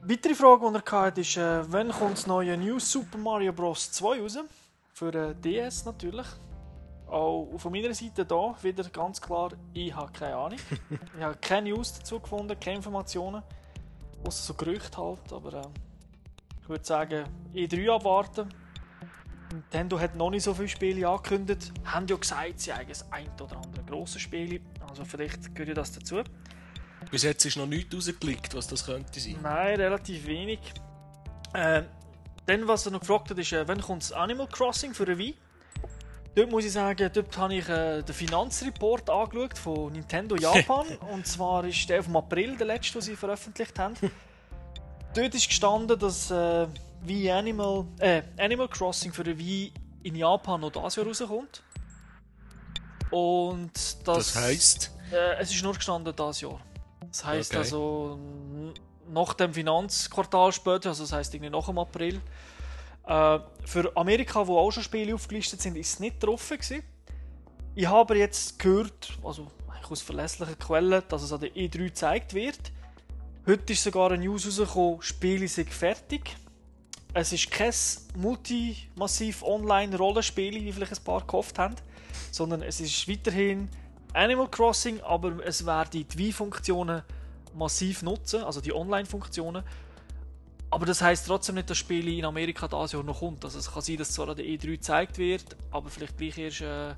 weitere 0.09 0.33
Frage, 0.33 0.71
die 0.71 0.91
er 0.91 1.01
hatte, 1.01 1.21
ist, 1.21 1.37
äh, 1.37 1.71
wann 1.71 1.91
kommt 1.91 2.17
das 2.17 2.27
neue 2.27 2.57
New 2.57 2.79
Super 2.79 3.17
Mario 3.17 3.53
Bros. 3.53 3.91
2 3.91 4.21
raus? 4.21 4.39
Für 4.93 5.13
äh, 5.13 5.35
DS 5.35 5.85
natürlich. 5.85 6.25
Auch 7.07 7.47
von 7.57 7.71
meiner 7.71 7.93
Seite 7.93 8.25
da 8.25 8.55
wieder 8.61 8.83
ganz 8.89 9.21
klar, 9.21 9.51
ich 9.73 9.95
habe 9.95 10.11
keine 10.11 10.35
Ahnung. 10.35 10.59
ich 11.17 11.23
habe 11.23 11.37
keine 11.37 11.69
News 11.69 11.93
dazu 11.93 12.19
gefunden, 12.19 12.59
keine 12.59 12.77
Informationen. 12.77 13.43
Außer 14.25 14.43
so 14.43 14.53
Gerüchte 14.53 14.97
halt, 14.97 15.31
aber 15.31 15.53
äh, 15.53 15.67
ich 16.61 16.69
würde 16.69 16.85
sagen, 16.85 17.25
E3 17.53 17.95
abwarten. 17.95 18.49
Nintendo 19.51 19.99
hat 19.99 20.15
noch 20.15 20.29
nicht 20.29 20.43
so 20.43 20.53
viele 20.53 20.67
Spiele 20.67 21.07
angekündigt. 21.07 21.71
Haben 21.85 22.07
ja 22.07 22.15
gesagt, 22.15 22.59
sie 22.59 22.73
haben 22.73 22.87
das 22.87 23.11
ein 23.11 23.27
oder 23.41 23.57
andere 23.57 23.83
grosse 23.85 24.19
Spiel. 24.19 24.61
Also 24.87 25.05
vielleicht 25.05 25.53
gehört 25.55 25.69
ja 25.69 25.73
das 25.75 25.91
dazu. 25.91 26.21
Bis 27.11 27.23
jetzt 27.23 27.45
ist 27.45 27.57
noch 27.57 27.65
nichts 27.65 27.95
rausgelegt, 27.95 28.53
was 28.55 28.67
das 28.67 28.85
könnte 28.85 29.19
sein. 29.19 29.37
Nein, 29.41 29.79
relativ 29.79 30.27
wenig. 30.27 30.59
Äh, 31.53 31.83
dann, 32.45 32.67
was 32.67 32.85
er 32.85 32.91
noch 32.91 32.99
gefragt 32.99 33.29
hat, 33.31 33.37
ist, 33.37 33.51
äh, 33.53 33.67
wann 33.67 33.81
kommt 33.81 34.03
das 34.03 34.11
Animal 34.11 34.47
Crossing 34.47 34.93
für 34.93 35.03
eine 35.03 35.17
Wii? 35.17 35.35
Dort 36.35 36.51
muss 36.51 36.65
ich 36.65 36.71
sagen, 36.71 37.09
dort 37.11 37.37
habe 37.37 37.55
ich 37.55 37.67
äh, 37.67 38.03
den 38.03 38.13
Finanzreport 38.13 39.09
angeschaut 39.09 39.57
von 39.57 39.93
Nintendo 39.93 40.35
Japan. 40.35 40.85
und 41.11 41.25
zwar 41.25 41.65
ist 41.65 41.89
der 41.89 42.03
vom 42.03 42.15
April, 42.17 42.55
der 42.55 42.67
letzte, 42.67 42.93
den 42.93 43.01
sie 43.01 43.15
veröffentlicht 43.15 43.77
haben. 43.79 43.95
dort 45.15 45.33
ist 45.33 45.47
gestanden, 45.47 45.97
dass 45.97 46.29
äh, 46.29 46.67
Wii 47.01 47.31
Animal, 47.31 47.85
äh, 47.99 48.21
Animal 48.37 48.67
Crossing 48.67 49.11
für 49.13 49.23
eine 49.23 49.37
Wii 49.37 49.71
in 50.03 50.15
Japan 50.15 50.61
noch 50.61 50.71
dieses 50.71 50.95
Jahr 50.95 51.05
rauskommt. 51.05 51.63
Und 53.11 53.71
das, 53.73 54.33
Das 54.33 54.35
heisst? 54.35 54.91
Äh, 55.11 55.39
es 55.39 55.51
ist 55.53 55.63
nur 55.63 55.73
gestanden 55.73 56.13
dieses 56.15 56.41
Jahr. 56.41 56.59
Das 57.07 57.25
heisst 57.25 57.51
Okay. 57.51 57.59
also 57.59 58.19
nach 59.07 59.33
dem 59.33 59.53
Finanzquartal 59.53 60.51
später, 60.51 60.89
also 60.89 61.03
das 61.03 61.11
heisst 61.11 61.33
irgendwie 61.33 61.49
nach 61.49 61.65
dem 61.65 61.79
April. 61.79 62.21
Äh, 63.07 63.39
für 63.65 63.91
Amerika, 63.95 64.45
wo 64.45 64.59
auch 64.59 64.71
schon 64.71 64.83
Spiele 64.83 65.15
aufgelistet 65.15 65.61
sind, 65.61 65.75
ist 65.77 65.93
es 65.93 65.99
nicht 65.99 66.19
getroffen 66.19 66.57
gewesen. 66.57 66.83
Ich 67.73 67.87
habe 67.87 68.17
jetzt 68.17 68.59
gehört, 68.59 69.17
also 69.23 69.47
aus 69.89 70.01
verlässlichen 70.01 70.59
Quellen, 70.59 71.01
dass 71.07 71.23
es 71.23 71.33
an 71.33 71.39
der 71.39 71.49
E3 71.55 71.85
gezeigt 71.85 72.35
wird. 72.35 72.59
Heute 73.47 73.73
ist 73.73 73.83
sogar 73.83 74.11
eine 74.11 74.23
News 74.23 74.45
rausgekommen, 74.45 75.01
Spiele 75.01 75.47
sind 75.47 75.71
fertig. 75.73 76.35
Es 77.13 77.33
ist 77.33 77.49
kein 77.49 77.73
multi-massiv 78.17 79.41
Online-Rollenspiel, 79.41 80.53
wie 80.63 80.71
vielleicht 80.71 80.93
ein 80.93 81.03
paar 81.03 81.25
gehofft 81.25 81.57
haben, 81.57 81.75
sondern 82.31 82.61
es 82.61 82.79
ist 82.79 83.07
weiterhin 83.09 83.67
Animal 84.13 84.47
Crossing, 84.47 85.01
aber 85.01 85.43
es 85.43 85.65
werden 85.65 85.89
die 85.91 86.05
Wii-Funktionen 86.17 87.01
massiv 87.55 88.03
nutzen, 88.03 88.43
also 88.43 88.61
die 88.61 88.73
Online-Funktionen. 88.73 89.63
Aber 90.69 90.85
das 90.85 91.01
heißt 91.01 91.25
trotzdem 91.25 91.55
nicht, 91.55 91.67
dass 91.67 91.79
das 91.79 91.79
Spiel 91.79 92.07
in 92.07 92.25
Amerika 92.25 92.67
dieses 92.67 92.91
Jahr 92.91 93.01
noch 93.01 93.21
kommt. 93.21 93.43
Also 93.43 93.57
es 93.57 93.71
kann 93.71 93.81
sein, 93.81 93.97
dass 93.97 94.09
es 94.09 94.13
zwar 94.13 94.29
an 94.29 94.35
der 94.35 94.45
E3 94.45 94.67
gezeigt 94.67 95.17
wird, 95.17 95.57
aber 95.71 95.89
vielleicht 95.89 96.15
gleich 96.15 96.37
erst 96.37 96.61
äh, 96.61 96.93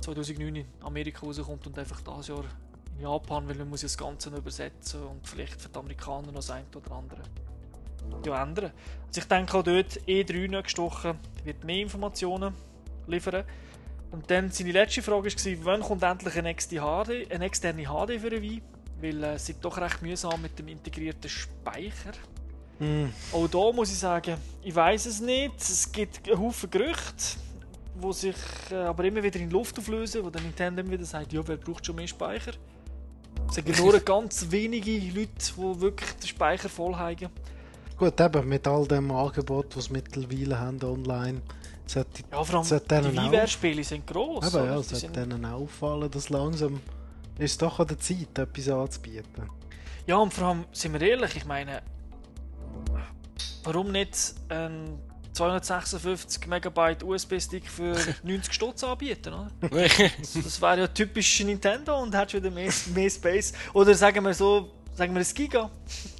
2009 0.00 0.56
in 0.56 0.66
Amerika 0.80 1.26
rauskommt 1.26 1.66
und 1.66 1.78
einfach 1.78 2.00
dieses 2.00 2.28
Jahr 2.28 2.44
in 2.96 3.02
Japan, 3.02 3.46
weil 3.46 3.56
man 3.56 3.68
muss 3.68 3.82
ja 3.82 3.86
das 3.86 3.98
Ganze 3.98 4.30
noch 4.30 4.38
übersetzen 4.38 5.02
und 5.02 5.28
vielleicht 5.28 5.60
für 5.60 5.68
die 5.68 5.78
Amerikaner 5.78 6.28
noch 6.28 6.36
das 6.36 6.50
eine 6.50 6.64
oder 6.74 6.92
andere 6.92 7.20
ja, 8.24 8.42
ändern. 8.42 8.72
Also 9.08 9.20
ich 9.20 9.28
denke 9.28 9.56
auch 9.56 9.62
dort, 9.62 10.00
E3 10.06 10.48
nächste 10.48 10.82
Woche 10.82 11.16
wird 11.44 11.64
mehr 11.64 11.82
Informationen 11.82 12.54
liefern. 13.06 13.44
Und 14.10 14.30
dann 14.30 14.50
seine 14.50 14.72
letzte 14.72 15.02
Frage 15.02 15.28
war, 15.30 15.64
wann 15.64 15.80
kommt 15.80 16.02
endlich 16.02 16.36
eine, 16.38 16.50
externe 16.50 17.04
HD, 17.04 17.32
eine 17.32 17.44
externe 17.44 17.82
HD 17.82 18.20
für 18.20 18.28
eine 18.28 18.42
Wii? 18.42 18.62
Weil 19.00 19.24
äh, 19.24 19.34
es 19.34 19.48
ist 19.48 19.64
doch 19.64 19.76
recht 19.78 20.00
mühsam 20.02 20.40
mit 20.40 20.58
dem 20.58 20.68
integrierten 20.68 21.28
Speicher. 21.28 22.12
Hm. 22.78 23.12
Auch 23.32 23.48
da 23.48 23.72
muss 23.72 23.90
ich 23.90 23.98
sagen, 23.98 24.36
ich 24.62 24.74
weiß 24.74 25.06
es 25.06 25.20
nicht. 25.20 25.60
Es 25.60 25.90
gibt 25.90 26.28
einen 26.28 26.38
Haufen 26.38 26.70
Gerüchte, 26.70 27.38
die 28.02 28.12
sich 28.12 28.36
äh, 28.70 28.74
aber 28.74 29.04
immer 29.04 29.22
wieder 29.22 29.40
in 29.40 29.50
Luft 29.50 29.78
auflösen, 29.78 30.24
wo 30.24 30.30
der 30.30 30.42
Nintendo 30.42 30.82
immer 30.82 30.92
wieder 30.92 31.04
sagt, 31.04 31.32
ja, 31.32 31.46
wer 31.46 31.56
braucht 31.56 31.84
schon 31.84 31.96
mehr 31.96 32.06
Speicher? 32.06 32.52
Es 33.48 33.54
sind 33.54 33.78
nur 33.78 33.98
ganz 34.04 34.46
wenige 34.50 34.98
Leute, 34.98 35.30
die 35.56 35.80
wirklich 35.80 36.10
den 36.12 36.28
Speicher 36.28 36.68
voll 36.68 36.94
haben. 36.94 37.28
Gut, 37.98 38.20
eben 38.20 38.48
mit 38.48 38.66
all 38.66 38.86
dem 38.86 39.10
Angebot, 39.10 39.74
das 39.76 39.86
sie 39.86 39.92
mittlerweile 39.94 40.58
haben 40.58 40.82
online, 40.82 41.40
sollte, 41.86 42.22
Ja, 42.30 42.44
vor 42.44 42.56
allem 42.56 42.64
sollte 42.64 43.00
die 43.02 43.16
WiiWare-Spiele 43.16 43.84
sind 43.84 44.06
gross. 44.06 44.46
Eben, 44.54 44.56
ja, 44.66 44.76
Die 44.76 44.82
sollte 44.82 44.96
sind- 44.96 45.16
denen 45.16 45.44
auch 45.44 45.62
auffallen, 45.62 46.10
dass 46.10 46.28
langsam 46.28 46.80
ist 47.38 47.52
es 47.52 47.58
doch 47.58 47.80
an 47.80 47.86
der 47.86 47.98
Zeit, 47.98 48.38
etwas 48.38 48.68
anzubieten. 48.68 49.48
Ja, 50.06 50.16
und 50.16 50.32
vor 50.32 50.48
allem, 50.48 50.64
sind 50.72 50.92
wir 50.92 51.00
ehrlich, 51.02 51.36
ich 51.36 51.44
meine, 51.46 51.82
warum 53.64 53.92
nicht 53.92 54.34
ein 54.48 54.98
256 55.32 56.46
Megabyte 56.46 57.02
USB-Stick 57.02 57.66
für 57.68 57.94
90 58.22 58.52
Stutz 58.52 58.84
anbieten, 58.84 59.32
oder? 59.34 59.50
das 59.70 60.60
wäre 60.62 60.80
ja 60.80 60.86
typisch 60.88 61.40
Nintendo 61.44 62.00
und 62.02 62.14
hättest 62.14 62.34
wieder 62.34 62.50
mehr, 62.50 62.72
mehr 62.94 63.10
Space. 63.10 63.52
Oder 63.74 63.94
sagen 63.94 64.24
wir 64.24 64.32
so, 64.34 64.70
sagen 64.96 65.14
wir 65.14 65.20
ein 65.20 65.34
Giga 65.34 65.70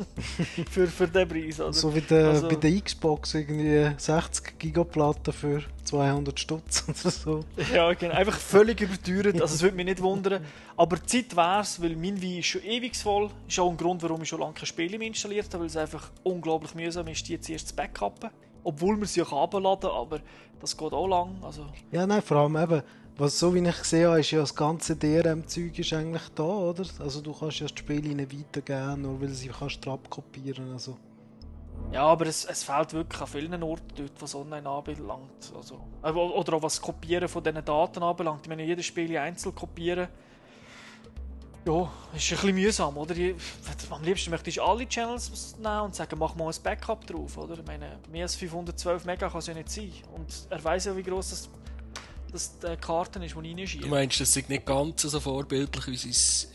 für, 0.70 0.86
für 0.86 1.08
den 1.08 1.26
Preis, 1.28 1.58
oder? 1.60 1.72
So 1.72 1.94
wie 1.94 2.00
der, 2.02 2.28
Also- 2.28 2.48
bei 2.48 2.54
der 2.56 2.80
Xbox 2.80 3.34
irgendwie 3.34 3.90
60 3.96 4.58
Gigaplatten 4.58 5.32
für 5.32 5.62
200 5.84 6.38
Stutz 6.38 6.84
oder 6.88 7.10
so. 7.10 7.40
Ja, 7.74 7.92
genau. 7.94 8.14
Einfach 8.14 8.38
völlig 8.38 8.80
überteuert. 8.80 9.40
Also, 9.40 9.54
es 9.54 9.62
würde 9.62 9.76
mich 9.76 9.86
nicht 9.86 10.02
wundern. 10.02 10.44
Aber 10.76 11.02
Zeit 11.04 11.34
wäre 11.36 11.60
es, 11.60 11.80
weil 11.80 11.96
mein 11.96 12.20
Wii 12.20 12.40
ist 12.40 12.46
schon 12.46 12.62
ewig 12.62 12.96
voll. 12.96 13.30
Ist 13.48 13.58
auch 13.58 13.70
ein 13.70 13.76
Grund, 13.76 14.02
warum 14.02 14.22
ich 14.22 14.28
schon 14.28 14.40
lange 14.40 14.54
keine 14.54 14.66
Spiele 14.66 14.98
mehr 14.98 15.08
installiert 15.08 15.46
habe, 15.52 15.60
weil 15.60 15.66
es 15.66 15.76
einfach 15.76 16.10
unglaublich 16.22 16.74
mühsam 16.74 17.08
ist, 17.08 17.26
die 17.28 17.32
jetzt 17.32 17.48
erst 17.48 17.68
zu 17.68 17.74
backuppen. 17.76 18.30
Obwohl 18.62 18.96
man 18.96 19.06
sie 19.06 19.22
auch 19.22 19.30
herunterladen 19.30 19.88
kann, 19.88 19.98
aber 19.98 20.20
das 20.60 20.76
geht 20.76 20.92
auch 20.92 21.06
lang. 21.06 21.36
Also, 21.42 21.66
Ja, 21.92 22.06
nein, 22.06 22.20
vor 22.20 22.38
allem 22.38 22.56
eben, 22.56 22.82
was 23.18 23.38
so 23.38 23.54
wie 23.54 23.66
ich 23.66 23.78
gesehen 23.78 24.08
habe, 24.08 24.20
ist 24.20 24.30
ja 24.30 24.40
das 24.40 24.54
ganze 24.54 24.96
DRM-Zeug 24.96 25.72
eigentlich 25.92 26.28
da, 26.34 26.42
oder? 26.42 26.84
Also 26.98 27.20
du 27.22 27.32
kannst 27.32 27.60
ja 27.60 27.66
die 27.66 27.76
Spiele 27.78 28.14
nicht 28.14 28.38
weitergeben, 28.38 29.02
nur 29.02 29.20
weil 29.20 29.28
sie 29.30 29.48
kannst 29.48 29.84
du 29.84 29.92
abkopieren, 29.92 30.72
also. 30.72 30.96
ja, 31.92 32.02
aber 32.04 32.26
es, 32.26 32.44
es 32.44 32.62
fehlt 32.64 32.92
wirklich 32.92 33.20
an 33.20 33.26
vielen 33.28 33.62
Orten 33.62 33.94
dort, 33.96 34.20
was 34.20 34.34
online 34.34 34.68
anbelangt. 34.68 35.52
Also, 35.54 35.80
äh, 36.02 36.10
oder 36.10 36.54
auch 36.54 36.62
was 36.62 36.74
das 36.74 36.82
Kopieren 36.82 37.28
von 37.28 37.42
diesen 37.42 37.64
Daten 37.64 38.02
anbelangt. 38.02 38.40
Ich 38.42 38.48
meine, 38.48 38.64
jedes 38.64 38.86
Spiel 38.86 39.16
einzeln 39.16 39.54
kopieren, 39.54 40.08
ja, 41.66 41.82
ist 42.14 42.30
ein 42.30 42.36
bisschen 42.36 42.54
mühsam, 42.54 42.96
oder? 42.96 43.16
Ich- 43.16 43.34
Am 43.90 44.02
liebsten 44.04 44.30
möchte 44.30 44.50
ich 44.50 44.62
alle 44.62 44.86
Channels 44.88 45.56
nehmen 45.58 45.80
und 45.80 45.94
sagen, 45.96 46.16
mach 46.18 46.34
mal 46.36 46.48
ein 46.52 46.62
Backup 46.62 47.04
drauf, 47.06 47.36
oder? 47.38 47.54
Ich 47.58 47.66
meine, 47.66 47.98
mehr 48.10 48.22
als 48.22 48.36
512 48.36 49.04
Mega 49.04 49.28
kann 49.28 49.38
es 49.40 49.46
ja 49.48 49.54
nicht 49.54 49.70
sein. 49.70 49.90
Und 50.14 50.26
er 50.48 50.62
weiß 50.62 50.84
ja, 50.84 50.96
wie 50.96 51.02
groß 51.02 51.30
das, 51.30 51.48
das 52.32 52.58
die 52.58 52.76
Karten 52.76 53.22
ist, 53.22 53.34
die 53.34 53.38
ich 53.48 53.54
Du 53.54 53.60
reinschiebe. 53.60 53.86
meinst, 53.88 54.20
das 54.20 54.36
ist 54.36 54.48
nicht 54.48 54.66
ganz 54.66 55.02
so 55.02 55.20
vorbildlich, 55.20 55.86
wie 55.88 55.96
sie 55.96 56.10
es 56.10 56.48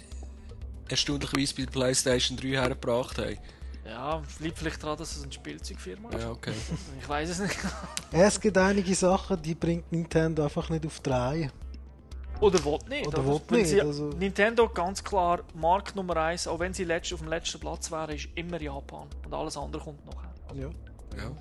erstaunlicherweise 0.90 1.56
bei 1.56 1.64
der 1.64 1.72
PlayStation 1.72 2.38
3 2.38 2.48
hergebracht 2.50 3.18
haben? 3.18 3.38
Ja, 3.86 4.22
liegt 4.40 4.58
vielleicht 4.60 4.82
daran, 4.84 4.98
dass 4.98 5.16
es 5.18 5.24
eine 5.24 5.32
Spielzeugfirma 5.32 6.10
ist. 6.10 6.22
Ja, 6.22 6.32
okay. 6.32 6.54
Ich 7.02 7.10
weiß 7.10 7.30
es 7.30 7.40
nicht. 7.40 7.58
Es 8.12 8.40
gibt 8.40 8.58
einige 8.58 8.94
Sachen, 8.94 9.42
die 9.42 9.56
bringt 9.56 9.92
Nintendo 9.92 10.44
einfach 10.44 10.70
nicht 10.70 10.86
auf 10.86 11.00
die 11.00 11.10
Reihe. 11.10 11.52
Oder 12.40 12.64
will 12.66 12.78
nicht. 12.90 13.08
Oder 13.08 13.20
oder? 13.26 13.50
will 13.52 13.60
nicht, 13.60 13.70
Sie, 13.70 13.82
also- 13.82 14.10
Nintendo 14.10 14.68
ganz 14.70 15.04
klar 15.04 15.42
Markt 15.54 15.96
Nummer 15.96 16.18
1, 16.18 16.48
auch 16.48 16.60
wenn 16.60 16.74
sie 16.74 16.84
letzt, 16.84 17.14
auf 17.14 17.20
dem 17.20 17.30
letzten 17.30 17.60
Platz 17.60 17.92
wären, 17.92 18.16
ist 18.16 18.28
immer 18.36 18.62
Japan. 18.62 19.08
Und 19.26 19.34
alles 19.34 19.58
andere 19.58 19.82
kommt 19.84 20.06
nachher. 20.06 20.34
Ja. 20.56 20.70
Ja. 21.18 21.32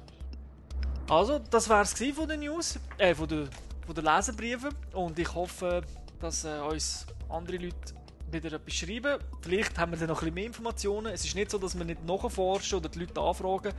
Also, 1.08 1.38
das 1.38 1.68
war 1.68 1.82
es 1.82 1.92
von 2.14 2.28
den 2.28 2.40
News, 2.40 2.78
äh, 2.98 3.14
von 3.14 3.28
den, 3.28 3.48
von 3.90 4.04
den 4.04 4.14
Leserbriefen. 4.14 4.70
Und 4.92 5.18
ich 5.18 5.34
hoffe, 5.34 5.82
dass 6.20 6.44
äh, 6.44 6.60
uns 6.60 7.06
andere 7.28 7.56
Leute 7.56 7.76
wieder 8.30 8.52
etwas 8.52 8.74
schreiben. 8.74 9.18
Vielleicht 9.40 9.76
haben 9.78 9.90
wir 9.90 9.98
dann 9.98 10.08
noch 10.08 10.18
ein 10.18 10.26
bisschen 10.26 10.34
mehr 10.34 10.46
Informationen. 10.46 11.12
Es 11.12 11.24
ist 11.24 11.34
nicht 11.34 11.50
so, 11.50 11.58
dass 11.58 11.76
wir 11.76 11.84
nicht 11.84 12.04
nachforschen 12.04 12.78
oder 12.78 12.88
die 12.88 13.00
Leute 13.00 13.20
anfragen. 13.20 13.72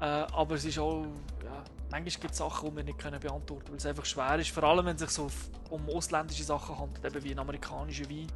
Äh, 0.00 0.04
aber 0.04 0.56
es 0.56 0.66
ist 0.66 0.78
auch, 0.78 1.02
ja, 1.42 1.64
manchmal 1.90 2.20
gibt 2.20 2.32
es 2.32 2.36
Sachen, 2.36 2.68
die 2.68 2.76
wir 2.76 2.84
nicht 2.84 2.98
können 2.98 3.18
beantworten 3.18 3.64
können, 3.64 3.70
weil 3.70 3.76
es 3.78 3.86
einfach 3.86 4.04
schwer 4.04 4.38
ist. 4.38 4.50
Vor 4.50 4.64
allem, 4.64 4.84
wenn 4.84 4.96
es 4.96 5.00
sich 5.00 5.10
so 5.10 5.28
um 5.70 5.88
ausländische 5.88 6.44
Sachen 6.44 6.78
handelt, 6.78 7.02
eben 7.02 7.24
wie 7.24 7.30
ein 7.30 7.38
amerikanischer 7.38 8.08
Wein. 8.10 8.26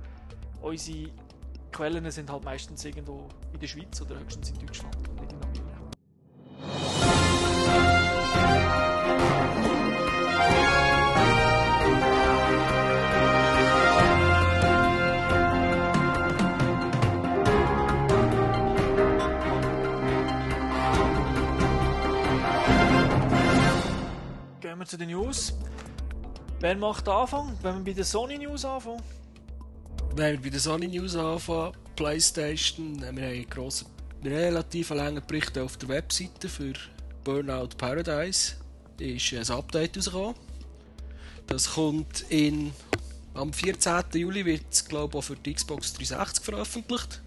Unsere 0.62 1.10
Quellen 1.72 2.10
sind 2.10 2.30
halt 2.30 2.44
meistens 2.44 2.82
irgendwo 2.86 3.28
in 3.52 3.60
der 3.60 3.66
Schweiz 3.66 4.00
oder 4.00 4.18
höchstens 4.18 4.48
in 4.48 4.58
Deutschland 4.60 4.96
und 5.08 5.20
nicht 5.20 5.32
in 5.32 5.42
Amerika. 5.42 7.11
Wir 24.82 24.88
zu 24.88 24.98
den 24.98 25.10
News. 25.10 25.52
Wer 26.58 26.76
macht 26.76 27.06
den 27.06 27.12
Anfang? 27.12 27.56
Wenn 27.62 27.76
wir 27.76 27.84
bei 27.84 27.92
der 27.92 28.04
Sony 28.04 28.36
News 28.38 28.64
anfangen? 28.64 29.02
Wenn 30.16 30.32
wir 30.32 30.42
bei 30.42 30.50
der 30.50 30.60
Sony 30.60 30.88
News 30.88 31.14
anfangen, 31.14 31.72
PlayStation, 31.94 32.96
äh, 32.98 33.00
wir 33.00 33.06
haben 33.06 33.18
einen 33.18 33.48
grossen 33.48 33.86
relativ 34.24 34.90
langen 34.90 35.22
Bericht 35.26 35.56
auf 35.58 35.76
der 35.76 35.88
Webseite 35.88 36.48
für 36.48 36.72
Burnout 37.24 37.70
Paradise 37.78 38.56
ist 38.98 39.32
ein 39.32 39.56
Update 39.56 39.96
rausgekommen. 39.96 40.34
Das 41.46 41.74
kommt 41.74 42.24
in, 42.28 42.72
am 43.34 43.52
14. 43.52 44.04
Juli 44.14 44.44
wird 44.44 44.64
es 44.70 44.84
glaube 44.84 45.12
ich 45.12 45.18
auch 45.18 45.26
für 45.26 45.36
die 45.36 45.54
Xbox 45.54 45.92
360 45.94 46.44
veröffentlicht. 46.44 47.22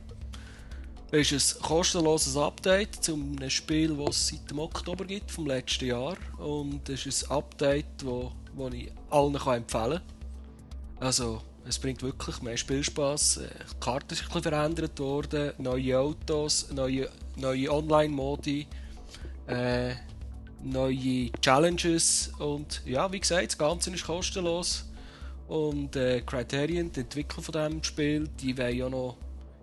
Ist 1.16 1.32
ein 1.32 1.62
kostenloses 1.62 2.36
Update 2.36 2.96
zu 3.02 3.14
einem 3.14 3.50
Spiel, 3.50 3.96
das 3.96 4.18
es 4.18 4.28
seit 4.28 4.52
dem 4.52 4.60
Oktober 4.60 5.06
gibt, 5.06 5.32
vom 5.32 5.48
letzten 5.48 5.86
Jahr. 5.86 6.18
Und 6.40 6.90
es 6.90 7.06
ist 7.06 7.32
ein 7.32 7.38
Update, 7.38 7.86
das 8.04 8.74
ich 8.74 8.92
allen 9.10 9.34
kann 9.36 9.56
empfehlen 9.56 10.02
kann. 10.02 11.08
Also, 11.08 11.42
es 11.66 11.80
bringt 11.80 12.04
wirklich 12.04 12.42
mehr 12.42 12.58
Spielspaß. 12.58 13.38
Äh, 13.38 13.48
Die 13.48 13.80
Karte 13.80 14.14
ist 14.14 14.24
ein 14.24 14.28
bisschen 14.28 14.44
verändert 14.44 15.00
worden, 15.00 15.54
neue 15.58 15.98
Autos, 15.98 16.70
neue, 16.74 17.10
neue 17.38 17.72
Online-Modi, 17.72 18.68
äh, 19.48 19.96
neue 20.66 21.32
Challenges 21.40 22.34
und 22.40 22.82
ja, 22.86 23.10
wie 23.10 23.22
gesagt, 23.22 23.48
das 23.48 23.58
Ganze 23.58 23.90
ist 23.92 24.06
kostenlos. 24.06 24.84
Und 25.48 25.96
äh, 25.96 26.22
Criterion, 26.22 26.92
die 26.92 27.00
Entwickler 27.00 27.42
von 27.42 27.54
diesem 27.54 27.84
Spiel, 27.84 28.28
die 28.42 28.58
wollen 28.58 28.76
ja 28.76 28.90
noch 28.90 29.16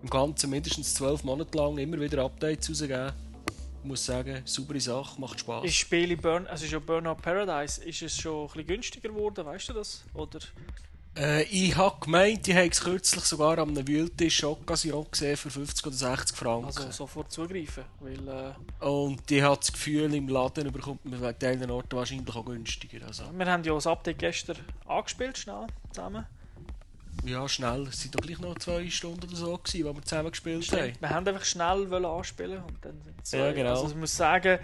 im 0.02 0.10
Ganzen 0.10 0.50
mindestens 0.50 0.94
zwölf 0.94 1.22
Monate 1.24 1.56
lang 1.56 1.78
immer 1.78 2.00
wieder 2.00 2.24
Updates 2.24 2.68
rausgeben. 2.68 3.12
Ich 3.82 3.88
muss 3.88 4.04
sagen, 4.04 4.42
saubere 4.44 4.80
Sache, 4.80 5.20
macht 5.20 5.40
Spaß. 5.40 5.64
Ist 5.64 5.74
Spiel 5.74 6.16
Burn, 6.16 6.46
also 6.46 6.66
ja 6.66 6.78
Burnout 6.78 7.16
Paradise, 7.16 7.82
ist 7.82 8.02
es 8.02 8.16
schon 8.16 8.42
ein 8.42 8.46
bisschen 8.48 8.66
günstiger 8.66 9.08
geworden, 9.08 9.44
weißt 9.44 9.70
du 9.70 9.72
das? 9.72 10.04
Oder? 10.14 10.38
Äh, 11.16 11.42
ich 11.42 11.76
habe 11.76 11.96
gemeint, 12.00 12.46
ich 12.48 12.54
habe 12.54 12.68
es 12.68 12.80
kürzlich 12.80 13.24
sogar 13.24 13.58
am 13.58 13.76
Wühltisch 13.86 14.44
Occasion 14.44 15.06
gesehen 15.10 15.36
für 15.36 15.50
50 15.50 15.86
oder 15.86 15.96
60 15.96 16.36
Franken. 16.36 16.66
Also 16.66 16.90
sofort 16.90 17.30
zugreifen, 17.30 17.84
weil... 18.00 18.28
Äh, 18.28 18.86
Und 18.86 19.30
ich 19.30 19.42
habe 19.42 19.56
das 19.58 19.72
Gefühl, 19.72 20.14
im 20.14 20.28
Laden 20.28 20.72
bekommt 20.72 21.04
man 21.04 21.22
an 21.22 21.38
teilen 21.38 21.70
Orten 21.70 21.96
wahrscheinlich 21.96 22.34
auch 22.34 22.44
günstiger. 22.44 23.06
Also, 23.06 23.24
wir 23.36 23.46
haben 23.46 23.64
ja 23.64 23.74
das 23.74 23.86
Update 23.86 24.20
gestern 24.20 24.56
angespielt, 24.86 25.36
schnell, 25.36 25.66
zusammen. 25.92 26.24
Ja, 27.24 27.48
schnell. 27.48 27.86
Es 27.88 28.04
waren 28.04 28.10
doch 28.12 28.20
gleich 28.20 28.38
noch 28.40 28.58
zwei 28.58 28.88
Stunden 28.90 29.24
oder 29.26 29.36
so, 29.36 29.56
gewesen, 29.58 29.84
wo 29.84 29.94
wir 29.94 30.02
zusammen 30.02 30.30
gespielt 30.30 30.72
haben. 30.72 30.92
Wir 30.98 31.10
haben 31.10 31.28
einfach 31.28 31.44
schnell 31.44 31.90
wollen 31.90 32.04
anspielen 32.04 32.62
und 32.62 32.84
dann 32.84 33.00
sind 33.02 33.26
zwei. 33.26 33.38
Ja, 33.38 33.52
genau. 33.52 33.70
Also 33.70 33.88
ich 33.88 33.94
muss 33.94 34.16
sagen, 34.16 34.58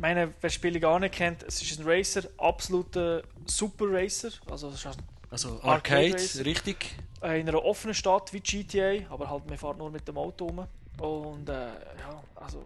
meine, 0.00 0.28
wer 0.28 0.34
das 0.40 0.54
Spiel 0.54 0.78
gar 0.80 0.98
nicht 0.98 1.14
kennt, 1.14 1.42
es 1.44 1.62
ist 1.62 1.78
ein 1.78 1.86
Racer, 1.86 2.22
absoluter 2.38 3.22
Super 3.46 3.86
Racer. 3.88 4.30
Also, 4.50 4.68
es 4.68 4.74
ist 4.76 4.86
ein 4.86 4.96
Also 5.30 5.60
Arcade, 5.62 6.14
Racer. 6.14 6.44
richtig. 6.44 6.96
Äh, 7.22 7.40
in 7.40 7.48
einer 7.48 7.64
offenen 7.64 7.94
Stadt 7.94 8.32
wie 8.32 8.40
GTA, 8.40 9.08
aber 9.10 9.30
halt, 9.30 9.48
man 9.48 9.56
fährt 9.56 9.78
nur 9.78 9.90
mit 9.90 10.06
dem 10.08 10.18
Auto 10.18 10.46
rum. 10.46 10.66
Und 10.98 11.48
äh, 11.48 11.52
ja, 11.52 12.22
also 12.34 12.64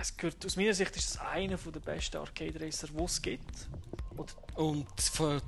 es 0.00 0.16
gehört, 0.16 0.44
aus 0.44 0.56
meiner 0.56 0.74
Sicht 0.74 0.96
ist 0.96 1.10
es 1.10 1.18
einer 1.18 1.56
der 1.56 1.80
besten 1.80 2.18
Arcade 2.18 2.60
Racer, 2.60 2.88
die 2.88 3.02
es 3.02 3.20
gibt. 3.22 3.68
Und 4.54 4.86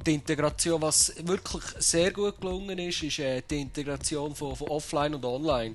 der 0.06 0.14
Integration, 0.14 0.80
was 0.80 1.12
wirklich 1.26 1.62
sehr 1.78 2.10
gut 2.10 2.40
gelungen 2.40 2.78
ist, 2.78 3.02
ist 3.02 3.18
äh, 3.18 3.42
die 3.48 3.60
Integration 3.60 4.34
von, 4.34 4.56
von 4.56 4.68
Offline 4.68 5.14
und 5.14 5.24
Online. 5.24 5.74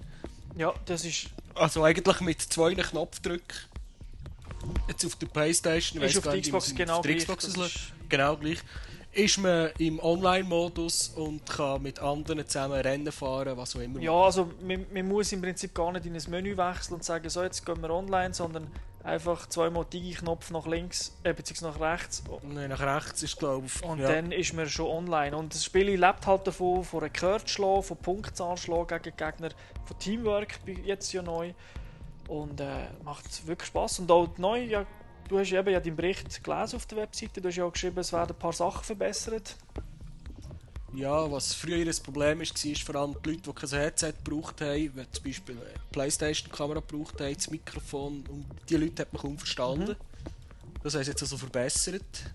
ja, 0.57 0.73
das 0.85 1.05
ist 1.05 1.27
Also 1.53 1.83
eigentlich 1.83 2.21
mit 2.21 2.41
zwei 2.41 2.73
Knopfdrücken. 2.73 3.57
Jetzt 4.87 5.05
auf 5.05 5.15
der 5.15 5.27
Playstation, 5.27 6.01
Ist 6.01 6.09
weiss 6.09 6.17
auf 6.17 6.23
gar 6.23 6.33
der 6.33 6.41
Xbox 6.41 6.75
genau 6.75 7.01
gleich, 7.01 7.17
Xbox 7.19 7.53
Genau 8.09 8.35
gleich. 8.35 8.59
Ist 9.11 9.37
man 9.37 9.69
im 9.79 9.99
Online-Modus 9.99 11.09
und 11.15 11.45
kann 11.45 11.81
mit 11.81 11.99
anderen 11.99 12.47
zusammen 12.47 12.79
Rennen 12.79 13.11
fahren, 13.11 13.57
was 13.57 13.75
auch 13.75 13.79
immer. 13.79 13.99
Ja, 13.99 14.11
also 14.11 14.51
man, 14.61 14.85
man 14.93 15.07
muss 15.07 15.31
im 15.31 15.41
Prinzip 15.41 15.73
gar 15.73 15.91
nicht 15.91 16.05
in 16.05 16.15
ein 16.15 16.23
Menü 16.29 16.55
wechseln 16.57 16.95
und 16.95 17.03
sagen, 17.03 17.27
so 17.29 17.41
jetzt 17.41 17.65
gehen 17.65 17.81
wir 17.81 17.89
online, 17.89 18.33
sondern 18.33 18.67
einfach 19.03 19.47
zweimal 19.47 19.85
Digi-Knopf 19.85 20.51
nach 20.51 20.67
links, 20.67 21.17
äh, 21.23 21.33
beziehungsweise 21.33 21.79
nach 21.79 21.93
rechts 21.93 22.23
Nein, 22.43 22.69
nach 22.69 22.81
rechts 22.81 23.23
ist 23.23 23.37
glaube 23.37 23.65
ich. 23.67 23.83
und 23.83 23.99
ja. 23.99 24.09
dann 24.09 24.31
ist 24.31 24.53
man 24.53 24.67
schon 24.67 24.87
online. 24.87 25.35
Und 25.35 25.53
das 25.53 25.63
Spiel 25.63 25.89
lebt 25.89 26.27
halt 26.27 26.47
davon, 26.47 26.83
von 26.83 26.99
Rekordschlag, 26.99 27.83
von 27.83 27.97
Punktzahl 27.97 28.57
schlagen 28.57 29.01
gegen 29.01 29.17
Gegner, 29.17 29.49
von 29.85 29.99
Teamwork, 29.99 30.59
jetzt 30.83 31.11
ja 31.13 31.21
neu. 31.21 31.53
Und 32.27 32.61
äh, 32.61 32.87
macht 33.03 33.47
wirklich 33.47 33.67
Spaß. 33.67 33.99
Und 33.99 34.11
auch 34.11 34.37
neu, 34.37 34.61
ja, 34.61 34.85
du 35.27 35.39
hast 35.39 35.51
eben 35.51 35.69
ja 35.69 35.79
deinen 35.79 35.95
Bericht 35.95 36.43
gelesen 36.43 36.75
auf 36.75 36.85
der 36.85 36.99
Webseite, 36.99 37.41
du 37.41 37.47
hast 37.47 37.55
ja 37.55 37.65
auch 37.65 37.71
geschrieben, 37.71 37.97
es 37.99 38.13
werden 38.13 38.35
ein 38.35 38.39
paar 38.39 38.53
Sachen 38.53 38.83
verbessert. 38.83 39.55
Ja, 40.93 41.31
was 41.31 41.53
früher 41.53 41.77
ein 41.77 42.03
Problem 42.03 42.41
ist, 42.41 42.65
war 42.65 42.75
vor 42.75 43.01
allem 43.01 43.15
die 43.23 43.29
Leute, 43.29 43.41
die 43.41 43.53
kein 43.53 43.69
Headset 43.69 44.13
gebraucht 44.23 44.61
haben, 44.61 44.91
wenn 44.95 45.11
zum 45.11 45.23
Beispiel 45.23 45.55
eine 45.55 45.65
Playstation-Kamera 45.91 46.79
gebraucht 46.79 47.21
haben, 47.21 47.33
das 47.33 47.49
Mikrofon, 47.49 48.23
und 48.27 48.45
die 48.69 48.75
Leute 48.75 49.03
hat 49.03 49.13
man 49.13 49.21
kaum 49.21 49.37
verstanden. 49.37 49.95
Das 50.83 50.95
haben 50.95 51.03
sie 51.03 51.11
jetzt 51.11 51.21
also 51.21 51.37
verbessert. 51.37 52.31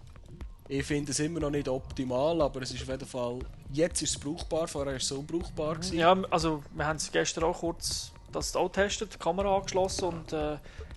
Ich 0.69 0.85
finde 0.85 1.13
es 1.13 1.19
immer 1.19 1.41
noch 1.41 1.51
nicht 1.51 1.69
optimal, 1.69 2.41
aber 2.41 2.63
es 2.63 2.71
ist 2.71 2.83
auf 2.83 2.89
jeden 2.89 3.07
Fall, 3.07 3.39
jetzt 3.73 4.01
ist 4.03 4.17
es 4.17 4.19
brauchbar, 4.19 4.67
vorher 4.67 4.93
war 4.93 4.97
es 4.99 5.09
so 5.09 5.19
unbrauchbar. 5.19 5.75
gewesen. 5.75 5.99
Ja, 5.99 6.17
also 6.31 6.63
wir 6.75 6.87
haben 6.87 6.97
es 6.97 7.11
gestern 7.13 7.45
auch 7.45 7.59
kurz 7.59 8.13
das 8.33 8.57
auch 8.57 8.71
getestet, 8.73 9.15
die 9.15 9.19
Kamera 9.19 9.57
angeschlossen 9.57 10.07
und 10.07 10.33
äh, 10.33 10.57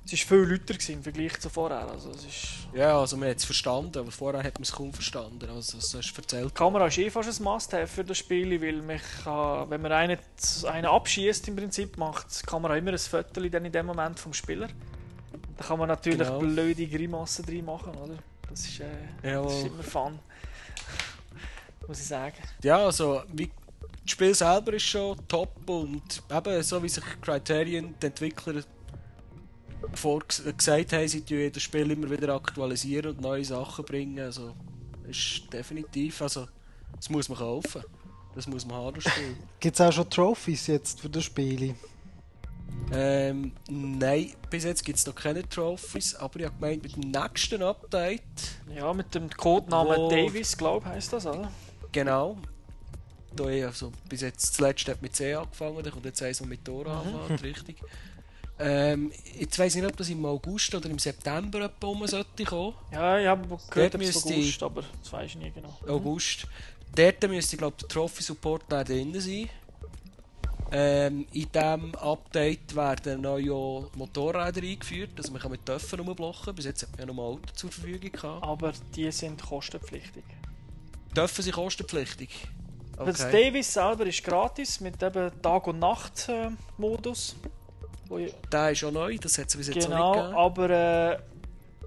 es 0.10 0.32
war 0.32 0.38
viel 0.38 0.60
gewesen 0.60 0.94
im 0.94 1.04
Vergleich 1.04 1.40
zu 1.40 1.50
vorher. 1.50 1.90
Also 1.90 2.12
es 2.12 2.26
ist 2.26 2.48
Ja, 2.74 3.00
also 3.00 3.18
man 3.18 3.30
hat 3.30 3.38
es 3.38 3.46
verstanden, 3.46 3.98
aber 4.00 4.12
vorher 4.12 4.44
hat 4.44 4.56
man 4.56 4.64
es 4.64 4.72
kaum 4.72 4.94
verstanden. 4.94 5.50
Also 5.50 5.78
das 5.78 5.94
hast 5.94 6.14
du 6.14 6.22
erzählt. 6.22 6.50
Die 6.50 6.54
Kamera 6.54 6.88
ist 6.88 6.98
eh 6.98 7.10
fast 7.10 7.40
ein 7.40 7.44
Must-Have 7.44 7.88
für 7.88 8.04
das 8.04 8.18
Spiel, 8.18 8.62
weil 8.62 8.82
man 8.82 9.00
kann, 9.24 9.70
wenn 9.70 9.82
man 9.82 9.92
einen, 9.92 10.18
einen 10.66 10.86
abschießt 10.86 11.48
im 11.50 11.56
Prinzip, 11.56 11.98
macht 11.98 12.42
die 12.42 12.46
Kamera 12.46 12.78
immer 12.78 12.92
ein 12.92 12.98
Foto 12.98 13.42
dann 13.48 13.66
in 13.66 13.72
dem 13.72 13.86
Moment 13.86 14.20
vom 14.20 14.34
Spieler. 14.34 14.68
Da 15.58 15.64
kann 15.66 15.80
man 15.80 15.88
natürlich 15.90 16.20
Genau. 16.20 16.40
blöde 16.40 16.88
Grimassen 16.88 17.46
drin 17.46 17.66
machen, 17.66 17.94
oder? 17.96 18.16
Das 18.50 18.62
ist, 18.66 18.80
äh, 18.80 18.86
das 19.24 19.54
ist 19.54 19.66
immer 19.68 19.84
fun. 19.84 20.20
Muss 21.88 22.00
ich 22.00 22.06
sagen. 22.08 22.36
Ja, 22.64 22.78
also 22.86 23.24
wie, 23.34 23.50
das 24.04 24.12
Spiel 24.12 24.34
selber 24.36 24.74
ist 24.74 24.84
schon 24.84 25.18
top 25.28 25.70
und 25.70 26.24
eben 26.32 26.64
so 26.64 26.82
wie 26.82 26.90
sich 26.90 27.04
Criterion, 27.22 27.96
die 28.02 28.06
Entwickler 28.06 28.64
gesagt 30.58 30.94
haben, 30.94 31.08
sie 31.08 31.22
tun 31.22 31.52
das 31.54 31.64
Spiel 31.64 31.90
immer 31.92 32.10
wieder 32.10 32.34
aktualisieren 32.36 33.12
und 33.12 33.22
neue 33.22 33.46
Sachen 33.46 33.86
bringen. 33.86 34.20
Also 34.20 34.54
ist 35.08 35.52
definitiv, 35.52 36.22
also 36.22 36.48
das 36.96 37.10
muss 37.10 37.30
man 37.30 37.38
kaufen. 37.38 37.84
Das 38.36 38.46
muss 38.48 38.66
man 38.66 38.78
haben, 38.78 38.96
das 39.02 39.12
Spiel. 39.12 39.36
Gibt 39.60 39.80
es 39.80 39.82
auch 39.82 39.92
schon 39.92 40.10
Trophies 40.10 40.68
jetzt 40.68 41.02
für 41.02 41.10
das 41.10 41.24
Spiel? 41.24 41.74
ähm, 42.92 43.52
nein, 43.70 44.32
bis 44.50 44.64
jetzt 44.64 44.84
gibt 44.86 44.98
es 45.00 45.06
noch 45.06 45.16
keine 45.16 45.48
Trophies, 45.48 46.16
aber 46.16 46.40
ich 46.40 46.46
habe 46.46 46.56
gemeint, 46.56 46.84
mit 46.84 46.96
dem 46.96 47.10
nächsten 47.12 47.62
Update, 47.64 48.22
Ja, 48.74 48.94
mit 48.94 49.14
dem 49.16 49.30
Codenamen 49.30 49.98
Wo- 49.98 50.10
Davis, 50.10 50.56
glaube 50.58 50.86
ich, 50.88 50.94
heisst 50.94 51.12
das, 51.14 51.26
oder? 51.26 51.52
genau, 51.92 52.38
da 53.36 53.50
ich 53.50 53.66
also 53.66 53.92
bis 54.08 54.22
jetzt 54.22 54.54
zuletzt 54.54 54.88
hat 54.88 55.02
mit 55.02 55.16
C 55.16 55.34
angefangen, 55.34 55.82
dann 55.84 55.92
kommt 55.92 56.06
jetzt 56.06 56.22
eins, 56.22 56.38
das 56.38 56.48
mit 56.48 56.66
Dora 56.68 57.04
Mhm. 57.04 57.16
anfängt, 57.16 57.44
richtig. 57.44 57.78
Ähm, 58.60 59.12
jetzt 59.40 59.60
weiß 59.60 59.76
ich 59.76 59.82
nicht, 59.82 59.92
ob 59.92 59.98
das 59.98 60.10
im 60.10 60.26
August 60.26 60.74
oder 60.74 60.90
im 60.90 60.98
September 60.98 61.66
etwa 61.66 61.88
rum 61.88 62.08
sollte 62.08 62.44
kommen. 62.44 62.74
Ja, 62.92 63.20
ich 63.20 63.28
habe 63.28 63.48
gehört, 63.70 63.94
Dort 63.94 64.04
es 64.04 64.26
August, 64.26 64.64
aber 64.64 64.84
das 65.02 65.14
weiß 65.14 65.26
ich 65.28 65.36
nie 65.38 65.52
genau. 65.52 65.78
August. 65.88 66.48
Dort 66.96 67.28
müsste, 67.28 67.58
glaube 67.58 67.78
der 67.80 67.88
Trophy-Support 67.88 68.64
da 68.70 68.84
drin 68.84 69.20
sein. 69.20 69.50
Ähm, 70.72 71.28
in 71.32 71.50
diesem 71.52 71.96
Update 71.96 72.76
werden 72.76 73.22
neue 73.22 73.88
Motorräder 73.96 74.62
eingeführt, 74.62 75.12
also 75.18 75.32
man 75.32 75.42
kann 75.42 75.52
mit 75.52 75.66
Töpfen 75.66 76.00
rumblocken. 76.00 76.56
Bis 76.56 76.66
jetzt 76.66 76.82
hat 76.82 76.98
man 76.98 77.08
ja 77.08 77.14
nur 77.14 77.24
Auto 77.24 77.54
zur 77.54 77.72
Verfügung 77.72 78.12
gehabt. 78.12 78.44
Aber 78.44 78.74
die 78.96 79.12
sind 79.12 79.42
kostenpflichtig. 79.42 80.24
Töpfen 81.14 81.44
sind 81.44 81.54
kostenpflichtig. 81.54 82.30
Das 82.98 83.20
Davis 83.32 83.74
selber 83.74 84.08
ist 84.08 84.24
gratis 84.24 84.80
mit 84.82 85.02
eben 85.04 85.32
Tag- 85.42 85.68
und 85.68 85.80
Nacht-Modus. 85.80 87.36
Der 88.52 88.72
ist 88.72 88.84
auch 88.84 88.92
neu, 88.92 89.18
das 89.18 89.38
hat 89.38 89.48
es 89.48 89.56
bis 89.58 89.68
jetzt 89.68 89.86
genau, 89.86 90.12
nicht 90.14 90.22
gegeben. 90.24 90.38
aber 90.38 90.70
äh, 90.70 91.18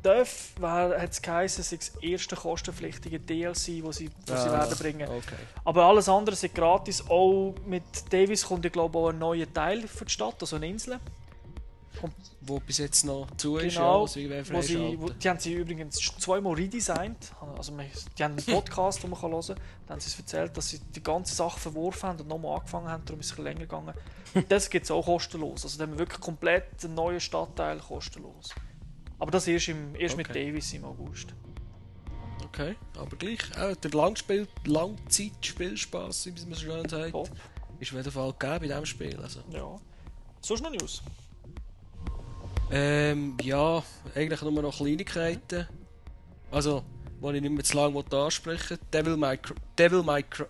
Dörf 0.03 0.53
hat 0.63 1.11
es 1.11 1.21
geheißen, 1.21 1.63
sei 1.63 1.77
das 1.77 1.93
erste 2.01 2.35
kostenpflichtige 2.37 3.21
DLC, 3.21 3.83
wo 3.83 3.93
sie, 3.93 4.09
wo 4.27 4.35
sie 4.35 4.49
Ah, 4.49 4.53
werden 4.61 4.79
bringen. 4.79 5.09
okay. 5.09 5.35
Aber 5.65 5.85
alles 5.85 6.09
andere 6.09 6.35
sind 6.37 6.55
gratis. 6.55 7.05
Auch 7.09 7.55
mit 7.67 7.83
Davis 8.11 8.47
kommt 8.47 8.65
ja 8.65 8.71
glaube 8.71 8.99
ich 8.99 9.05
auch 9.05 9.09
ein 9.11 9.19
neuer 9.19 9.53
Teil 9.53 9.87
für 9.87 10.07
die 10.07 10.11
Stadt, 10.13 10.37
also 10.41 10.57
eine 10.57 10.69
Insel. 10.69 10.99
Wo 12.43 12.59
bis 12.61 12.79
jetzt 12.79 13.05
noch 13.05 13.27
zu 13.37 13.59
ist, 13.59 13.75
ja, 13.75 13.81
Genau, 13.81 14.01
wo 14.03 14.07
sie, 14.07 14.97
wo, 14.99 15.11
die 15.11 15.29
haben 15.29 15.39
sie 15.39 15.53
übrigens 15.55 15.97
zweimal 16.19 16.55
redesigned. 16.55 17.33
Also 17.57 17.77
wir- 17.77 17.85
die 18.17 18.25
haben 18.25 18.37
einen 18.37 18.45
Podcast, 18.55 19.03
den 19.03 19.11
man 19.11 19.21
kann 19.21 19.33
hören 19.33 19.47
kann. 19.47 19.57
Da 19.87 19.93
haben 19.95 20.01
sie 20.01 20.09
es 20.09 20.19
erzählt, 20.19 20.57
dass 20.57 20.69
sie 20.71 20.79
die 20.79 21.03
ganze 21.03 21.35
Sache 21.35 21.59
verworfen 21.61 22.09
haben 22.09 22.21
und 22.21 22.29
nochmal 22.29 22.59
angefangen 22.59 22.89
haben. 22.89 23.05
Darum 23.05 23.21
ist 23.21 23.27
es 23.27 23.33
ein 23.33 23.37
bisschen 23.37 23.45
länger 23.45 23.61
gegangen. 23.61 23.95
Und 24.35 24.47
das 24.53 24.71
gibt 24.71 24.85
es 24.85 24.91
auch 24.91 25.05
kostenlos. 25.05 25.65
Also 25.65 25.77
da 25.79 25.83
haben 25.85 25.93
wir 25.93 25.99
wirklich 25.99 26.21
komplett 26.21 26.85
einen 26.85 26.95
neuen 26.95 27.21
Stadtteil 27.21 27.79
kostenlos. 27.81 28.55
Aber 29.19 29.31
das 29.31 29.47
erst, 29.47 29.69
im, 29.69 29.95
erst 29.97 30.17
mit 30.17 30.31
Okay. 30.31 30.47
Davis 30.47 30.73
im 30.73 30.85
August. 30.85 31.35
Okay, 32.47 32.75
aber 32.97 33.17
gleich. 33.17 33.41
Auch 33.59 33.77
der 33.77 33.91
Langspiel 33.91 34.49
Langzeitspielspaß, 34.65 36.27
wie 36.27 36.31
man 36.31 36.55
so 36.55 36.61
schön 36.61 36.89
sagt, 36.89 37.15
ist 37.79 37.91
auf 37.93 37.97
jeden 37.97 38.11
Fall 38.11 38.33
gegeben 38.39 38.65
in 38.65 38.71
diesem 38.71 38.87
Spiel. 38.87 39.21
Also. 39.21 39.41
Ja. 39.51 39.77
Sonst 40.41 40.63
noch 40.63 40.71
News? 40.71 41.03
Ähm, 42.71 43.37
ja, 43.43 43.83
eigentlich 44.15 44.43
nur 44.43 44.63
noch 44.63 44.77
Kleinigkeiten. 44.77 45.67
Also, 46.51 46.85
die 47.21 47.37
ich 47.37 47.43
nicht 47.43 47.53
mehr 47.53 47.65
zu 47.65 47.77
lange 47.77 48.05
ansprechen. 48.11 48.79
Devil 48.93 49.17
May 49.17 49.39
Cry. 49.39 49.55
Devil 49.79 50.03
May 50.03 50.23
Cry. 50.23 50.47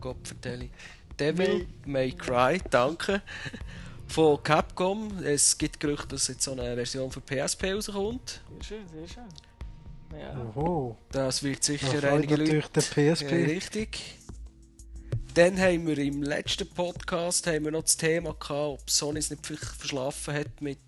Gott 0.00 0.16
vertelle. 0.26 0.70
Devil 1.18 1.66
May 1.86 2.12
Cry, 2.12 2.60
danke. 2.70 3.22
Von 4.06 4.42
Capcom. 4.42 5.22
Es 5.22 5.56
gibt 5.56 5.80
Gerüchte, 5.80 6.08
dass 6.08 6.28
jetzt 6.28 6.42
so 6.42 6.52
eine 6.52 6.74
Version 6.74 7.10
für 7.10 7.20
PSP 7.20 7.72
rauskommt. 7.72 8.40
Sehr 8.60 8.62
schön, 8.62 8.88
sehr 8.88 9.08
schön. 9.08 10.20
Ja. 10.20 10.52
Oho. 10.54 10.96
Das 11.10 11.42
wird 11.42 11.64
sicher 11.64 12.00
Da 12.00 12.12
einige 12.14 12.36
natürlich 12.38 12.64
Leute. 12.64 12.70
der 12.72 13.12
PSP. 13.14 13.30
Ja, 13.30 13.46
richtig. 13.46 14.18
Dann 15.34 15.58
haben 15.58 15.86
wir 15.88 15.98
im 15.98 16.22
letzten 16.22 16.68
Podcast 16.68 17.48
haben 17.48 17.64
wir 17.64 17.72
noch 17.72 17.82
das 17.82 17.96
Thema 17.96 18.34
gehabt, 18.34 18.50
ob 18.50 18.88
Sony 18.88 19.18
es 19.18 19.30
nicht 19.30 19.44
vielleicht 19.44 19.64
verschlafen 19.64 20.34
hat 20.34 20.60
mit 20.60 20.78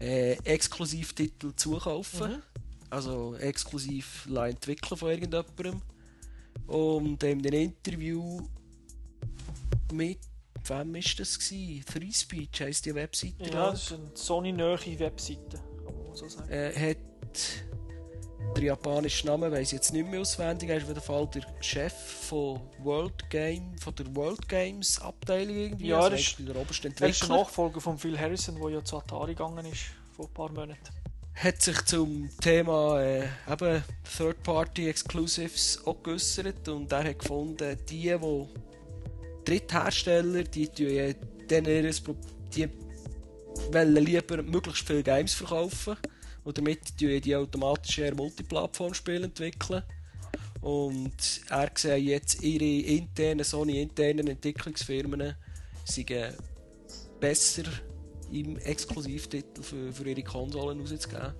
äh, 0.00 0.32
Exklusivtiteln 0.44 1.56
zukaufen. 1.56 2.32
Mhm. 2.32 2.42
Also 2.90 3.34
exklusiv 3.36 4.28
entwickeln 4.34 4.96
von 4.96 5.10
irgendjemandem. 5.10 5.82
Und 6.66 7.22
in 7.22 7.42
dem 7.42 7.52
Interview 7.52 8.40
mit 9.92 10.18
wem 10.66 10.94
ist 10.94 11.18
das 11.18 11.38
gewesen? 11.38 11.84
Three 11.84 12.12
Speech 12.12 12.60
heisst 12.60 12.86
die 12.86 12.94
Webseite. 12.94 13.44
Ja, 13.44 13.50
glaub. 13.50 13.72
das 13.72 13.82
ist 13.82 13.92
eine 13.92 14.10
Sony-nähe 14.14 14.98
Webseite, 14.98 15.58
kann 15.84 16.04
man 16.06 16.14
so 16.14 16.28
sagen. 16.28 16.50
äh, 16.50 16.90
hat 16.90 16.98
der 18.56 18.64
japanische 18.64 19.26
Name 19.26 19.50
weiß 19.50 19.72
jetzt 19.72 19.92
nicht 19.92 20.08
mehr 20.08 20.20
auswendig. 20.20 20.70
Er 20.70 20.76
ist 20.76 20.84
auf 20.90 21.02
Fall 21.04 21.28
der 21.34 21.42
Chef 21.60 21.92
von 21.92 22.60
World 22.82 23.28
Game, 23.30 23.76
von 23.78 23.94
der 23.96 24.14
World 24.14 24.48
Games 24.48 25.00
Abteilung 25.00 25.56
irgendwie. 25.56 25.88
Ja, 25.88 25.98
also 26.00 26.10
er 26.10 26.18
ist- 26.20 26.36
der 26.38 26.56
oberste 26.56 26.88
Er 26.88 26.90
ist 26.92 27.00
der 27.00 27.08
Entwickler. 27.08 27.36
Nachfolger 27.36 27.80
von 27.80 27.98
Phil 27.98 28.18
Harrison, 28.18 28.56
der 28.60 28.70
ja 28.70 28.84
zu 28.84 28.98
Atari 28.98 29.32
gegangen 29.34 29.66
ist, 29.66 29.82
vor 30.14 30.26
ein 30.26 30.32
paar 30.34 30.50
Monaten. 30.52 30.78
Hat 31.34 31.60
sich 31.60 31.84
zum 31.86 32.30
Thema 32.40 33.00
äh, 33.02 33.26
eben 33.50 33.82
Third-Party 34.16 34.88
Exclusives 34.88 35.80
auch 35.84 36.00
geäußert 36.00 36.68
und 36.68 36.92
er 36.92 37.02
hat 37.02 37.18
gefunden, 37.18 37.76
die, 37.88 38.02
die 38.16 38.46
Dritthersteller, 39.44 40.44
die 40.44 40.68
tun 40.68 40.86
ihres 41.50 42.02
die 42.54 42.68
wollen 43.72 43.96
lieber 43.96 44.42
möglichst 44.42 44.86
viele 44.86 45.02
Games 45.02 45.34
verkaufen 45.34 45.96
und 46.44 46.58
damit 46.58 46.96
tun 46.98 47.20
die 47.20 47.36
automatisch 47.36 47.98
eher 47.98 48.14
Multiplattform-Spiele 48.14 49.24
entwickeln. 49.24 49.82
Und 50.60 51.42
er 51.48 51.70
sieht 51.74 52.04
jetzt 52.04 52.42
ihre 52.42 52.86
internen, 52.86 53.44
Sony-internen 53.44 54.28
Entwicklungsfirmen 54.28 55.34
seien 55.84 56.34
besser 57.20 57.64
im 58.32 58.56
Exklusivtitel 58.58 59.62
für, 59.62 59.92
für 59.92 60.08
ihre 60.08 60.22
Konsolen 60.22 60.80
rauszugeben. 60.80 61.34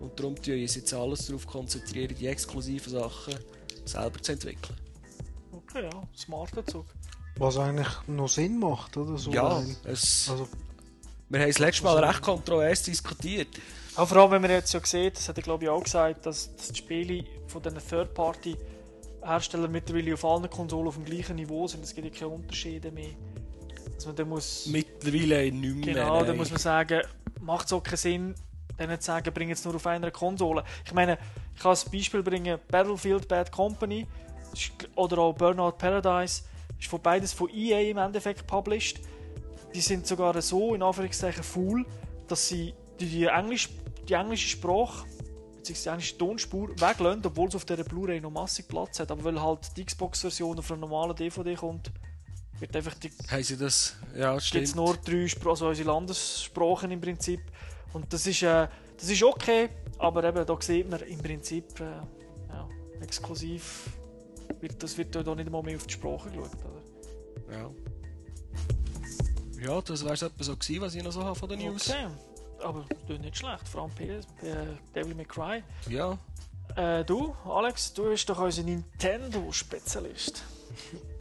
Und 0.00 0.18
darum 0.18 0.36
tun 0.36 0.66
sie 0.66 0.78
jetzt 0.78 0.94
alles 0.94 1.26
darauf 1.26 1.46
konzentrieren, 1.46 2.14
die 2.14 2.26
exklusiven 2.26 2.92
Sachen 2.92 3.34
selber 3.84 4.22
zu 4.22 4.32
entwickeln. 4.32 4.76
Okay, 5.52 5.84
ja, 5.84 6.02
smarter 6.16 6.64
Zug. 6.66 6.86
Was 7.36 7.56
eigentlich 7.56 7.88
noch 8.06 8.28
Sinn 8.28 8.58
macht, 8.58 8.96
oder? 8.96 9.16
So 9.16 9.30
Ja, 9.32 9.62
es, 9.84 10.28
also, 10.28 10.48
wir 11.28 11.40
haben 11.40 11.48
es 11.48 11.58
letztes 11.58 11.84
Mal 11.84 12.02
recht 12.04 12.22
kontrovers 12.22 12.82
diskutiert. 12.82 13.48
Auch 13.98 14.06
vor 14.06 14.18
allem, 14.18 14.30
wenn 14.30 14.42
man 14.42 14.52
jetzt 14.52 14.72
ja 14.72 14.80
sieht, 14.84 15.16
das 15.16 15.28
hat 15.28 15.36
er 15.38 15.42
glaube 15.42 15.64
ich 15.64 15.70
auch 15.70 15.82
gesagt, 15.82 16.24
dass, 16.24 16.54
die 16.54 16.76
Spiele 16.76 17.24
von 17.48 17.60
diesen 17.60 17.78
Third-Party-Herstellern 17.78 19.72
mittlerweile 19.72 20.14
auf 20.14 20.24
allen 20.24 20.48
Konsolen 20.48 20.86
auf 20.86 20.94
dem 20.94 21.04
gleichen 21.04 21.34
Niveau 21.34 21.66
sind. 21.66 21.82
Es 21.82 21.96
gibt 21.96 22.06
ja 22.06 22.20
keine 22.20 22.32
Unterschiede 22.32 22.92
mehr. 22.92 23.10
Dass 23.96 24.06
man 24.06 24.28
muss... 24.28 24.66
Mittlerweile 24.66 25.50
nicht 25.50 25.84
mehr. 25.84 25.94
Genau, 25.94 26.18
dann 26.18 26.28
nein. 26.28 26.36
muss 26.36 26.50
man 26.50 26.60
sagen, 26.60 27.02
macht 27.40 27.66
es 27.66 27.72
auch 27.72 27.82
keinen 27.82 27.96
Sinn, 27.96 28.34
denen 28.78 29.00
zu 29.00 29.06
sagen, 29.06 29.34
bring 29.34 29.48
jetzt 29.48 29.64
nur 29.64 29.74
auf 29.74 29.86
einer 29.88 30.12
Konsole. 30.12 30.62
Ich 30.84 30.94
meine, 30.94 31.18
ich 31.56 31.60
kann 31.60 31.70
als 31.70 31.84
Beispiel 31.84 32.22
bringen, 32.22 32.60
Battlefield 32.68 33.26
Bad 33.26 33.50
Company 33.50 34.06
oder 34.94 35.18
auch 35.18 35.32
Burnout 35.34 35.72
Paradise 35.72 36.44
ist 36.78 36.88
von 36.88 37.02
beides 37.02 37.32
von 37.32 37.50
EA 37.52 37.90
im 37.90 37.98
Endeffekt 37.98 38.46
published. 38.46 39.00
Die 39.74 39.80
sind 39.80 40.06
sogar 40.06 40.40
so, 40.40 40.76
in 40.76 40.84
Anführungszeichen, 40.84 41.42
full, 41.42 41.84
dass 42.28 42.46
sie 42.46 42.74
die, 43.00 43.06
die, 43.06 43.24
Englisch, 43.26 43.68
die 44.08 44.14
englische 44.14 44.48
Sprache 44.48 45.06
die 45.68 45.88
englische 45.88 46.16
Tonspur 46.16 46.70
weglassen, 46.70 47.26
obwohl 47.26 47.48
es 47.48 47.54
auf 47.54 47.64
dieser 47.64 47.84
Blu-ray 47.84 48.20
noch 48.20 48.30
massig 48.30 48.68
Platz 48.68 49.00
hat. 49.00 49.10
Aber 49.10 49.24
weil 49.24 49.40
halt 49.40 49.76
die 49.76 49.84
Xbox-Version 49.84 50.58
auf 50.58 50.70
einer 50.70 50.80
normalen 50.80 51.14
DVD 51.14 51.54
kommt, 51.54 51.90
wird 52.58 52.74
einfach 52.74 52.94
die 52.94 53.10
Haben 53.30 53.42
sie 53.42 53.56
das? 53.56 53.96
Ja, 54.16 54.32
gibt 54.32 54.44
stimmt. 54.44 54.64
es 54.64 54.74
nur 54.74 54.96
drei 54.96 55.28
Spr 55.28 55.50
also 55.50 55.68
unsere 55.68 55.88
Landessprachen 55.88 56.90
im 56.90 57.00
Prinzip. 57.00 57.40
Und 57.92 58.12
das 58.12 58.26
ist, 58.26 58.42
äh, 58.42 58.68
das 58.96 59.08
ist 59.08 59.22
okay, 59.22 59.68
aber 59.98 60.24
eben, 60.24 60.44
da 60.44 60.56
sieht 60.60 60.90
man 60.90 61.00
im 61.00 61.18
Prinzip 61.18 61.80
äh, 61.80 61.84
ja, 61.84 62.68
exklusiv, 63.00 63.90
wird, 64.60 64.82
das 64.82 64.98
wird 64.98 65.14
da 65.14 65.34
nicht 65.34 65.50
mal 65.50 65.62
mehr 65.62 65.76
auf 65.76 65.86
die 65.86 65.94
Sprache 65.94 66.30
geschaut. 66.30 66.50
Oder? 66.64 67.54
Ja. 67.54 67.70
Ja, 69.60 69.80
das 69.80 70.02
es 70.02 70.22
etwa 70.22 70.44
so 70.44 70.56
gewesen, 70.56 70.80
was 70.80 70.94
ich 70.94 71.02
noch 71.02 71.12
so 71.12 71.24
habe 71.24 71.34
von 71.34 71.48
den 71.48 71.58
News. 71.58 71.90
Okay, 71.90 72.06
aber 72.62 72.84
ist 73.08 73.20
nicht 73.20 73.36
schlecht, 73.36 73.68
vor 73.68 73.82
allem 73.82 73.90
PS, 73.92 74.26
äh, 74.42 74.54
Devil 74.94 75.14
May 75.14 75.24
Cry. 75.24 75.62
Ja. 75.88 76.18
Äh, 76.76 77.04
du, 77.04 77.34
Alex, 77.44 77.92
du 77.92 78.04
bist 78.04 78.28
doch 78.28 78.38
unser 78.38 78.62
Nintendo-Spezialist. 78.62 80.42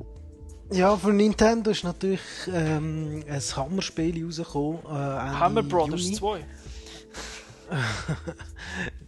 ja, 0.72 0.96
für 0.98 1.14
Nintendo 1.14 1.72
ist 1.72 1.84
natürlich 1.84 2.22
ähm, 2.52 3.24
ein 3.28 3.42
Hammerspiel 3.56 4.26
rausgekommen. 4.26 4.80
Äh, 4.86 4.90
Hammer 4.90 5.64
Brothers 5.64 6.04
Juni. 6.04 6.16
2. 6.16 6.46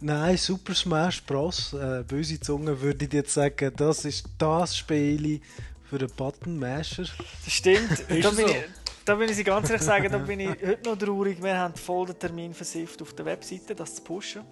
Nein, 0.00 0.36
Super 0.36 0.74
Smash 0.74 1.22
Bros. 1.22 1.72
Äh, 1.72 2.04
böse 2.06 2.40
Zunge 2.40 2.80
würde 2.80 3.04
ich 3.04 3.12
jetzt 3.12 3.34
sagen, 3.34 3.72
das 3.76 4.04
ist 4.04 4.26
das 4.38 4.76
Spiel 4.76 5.40
für 5.88 5.96
einen 5.96 6.10
Button 6.16 6.58
Masher. 6.58 7.04
Das 7.44 7.52
stimmt. 7.52 7.90
Ist 8.08 8.24
da, 8.24 8.30
bin 8.30 8.46
so? 8.46 8.46
ich, 8.46 8.64
da 9.04 9.14
bin 9.14 9.28
ich 9.28 9.36
Sie 9.36 9.44
ganz 9.44 9.68
ehrlich 9.70 9.84
sagen, 9.84 10.10
da 10.10 10.18
bin 10.18 10.40
ich 10.40 10.48
heute 10.48 10.88
noch 10.88 10.98
traurig. 10.98 11.42
Wir 11.42 11.56
haben 11.56 11.74
voll 11.74 12.06
den 12.06 12.18
Termin 12.18 12.54
versifft 12.54 13.00
auf 13.02 13.12
der 13.14 13.24
Webseite, 13.24 13.74
das 13.74 13.96
zu 13.96 14.02
pushen. 14.02 14.42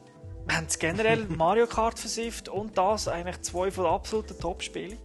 Wir 0.47 0.57
haben 0.57 0.67
generell 0.79 1.25
Mario 1.29 1.67
Kart 1.67 1.99
versifft 1.99 2.49
und 2.49 2.77
das 2.77 3.09
eigentlich 3.09 3.41
zwei 3.43 3.71
von 3.71 3.85
den 3.85 3.93
absoluten 3.93 4.39
Top-Spielen. 4.39 4.99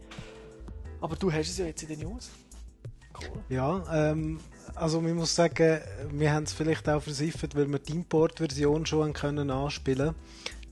Aber 1.01 1.15
du 1.15 1.31
hast 1.31 1.49
es 1.49 1.57
ja 1.57 1.65
jetzt 1.65 1.83
in 1.83 1.89
den 1.89 1.99
News. 1.99 2.29
Ja, 3.49 3.83
ähm, 3.91 4.39
also 4.75 5.01
man 5.01 5.13
muss 5.15 5.35
sagen, 5.35 5.81
wir 6.11 6.33
haben 6.33 6.43
es 6.43 6.53
vielleicht 6.53 6.87
auch 6.89 7.01
versiffert, 7.01 7.55
weil 7.55 7.67
wir 7.67 7.79
die 7.79 7.93
Import-Version 7.93 8.85
schon 8.85 9.13
können 9.13 9.51
anspielen 9.51 10.15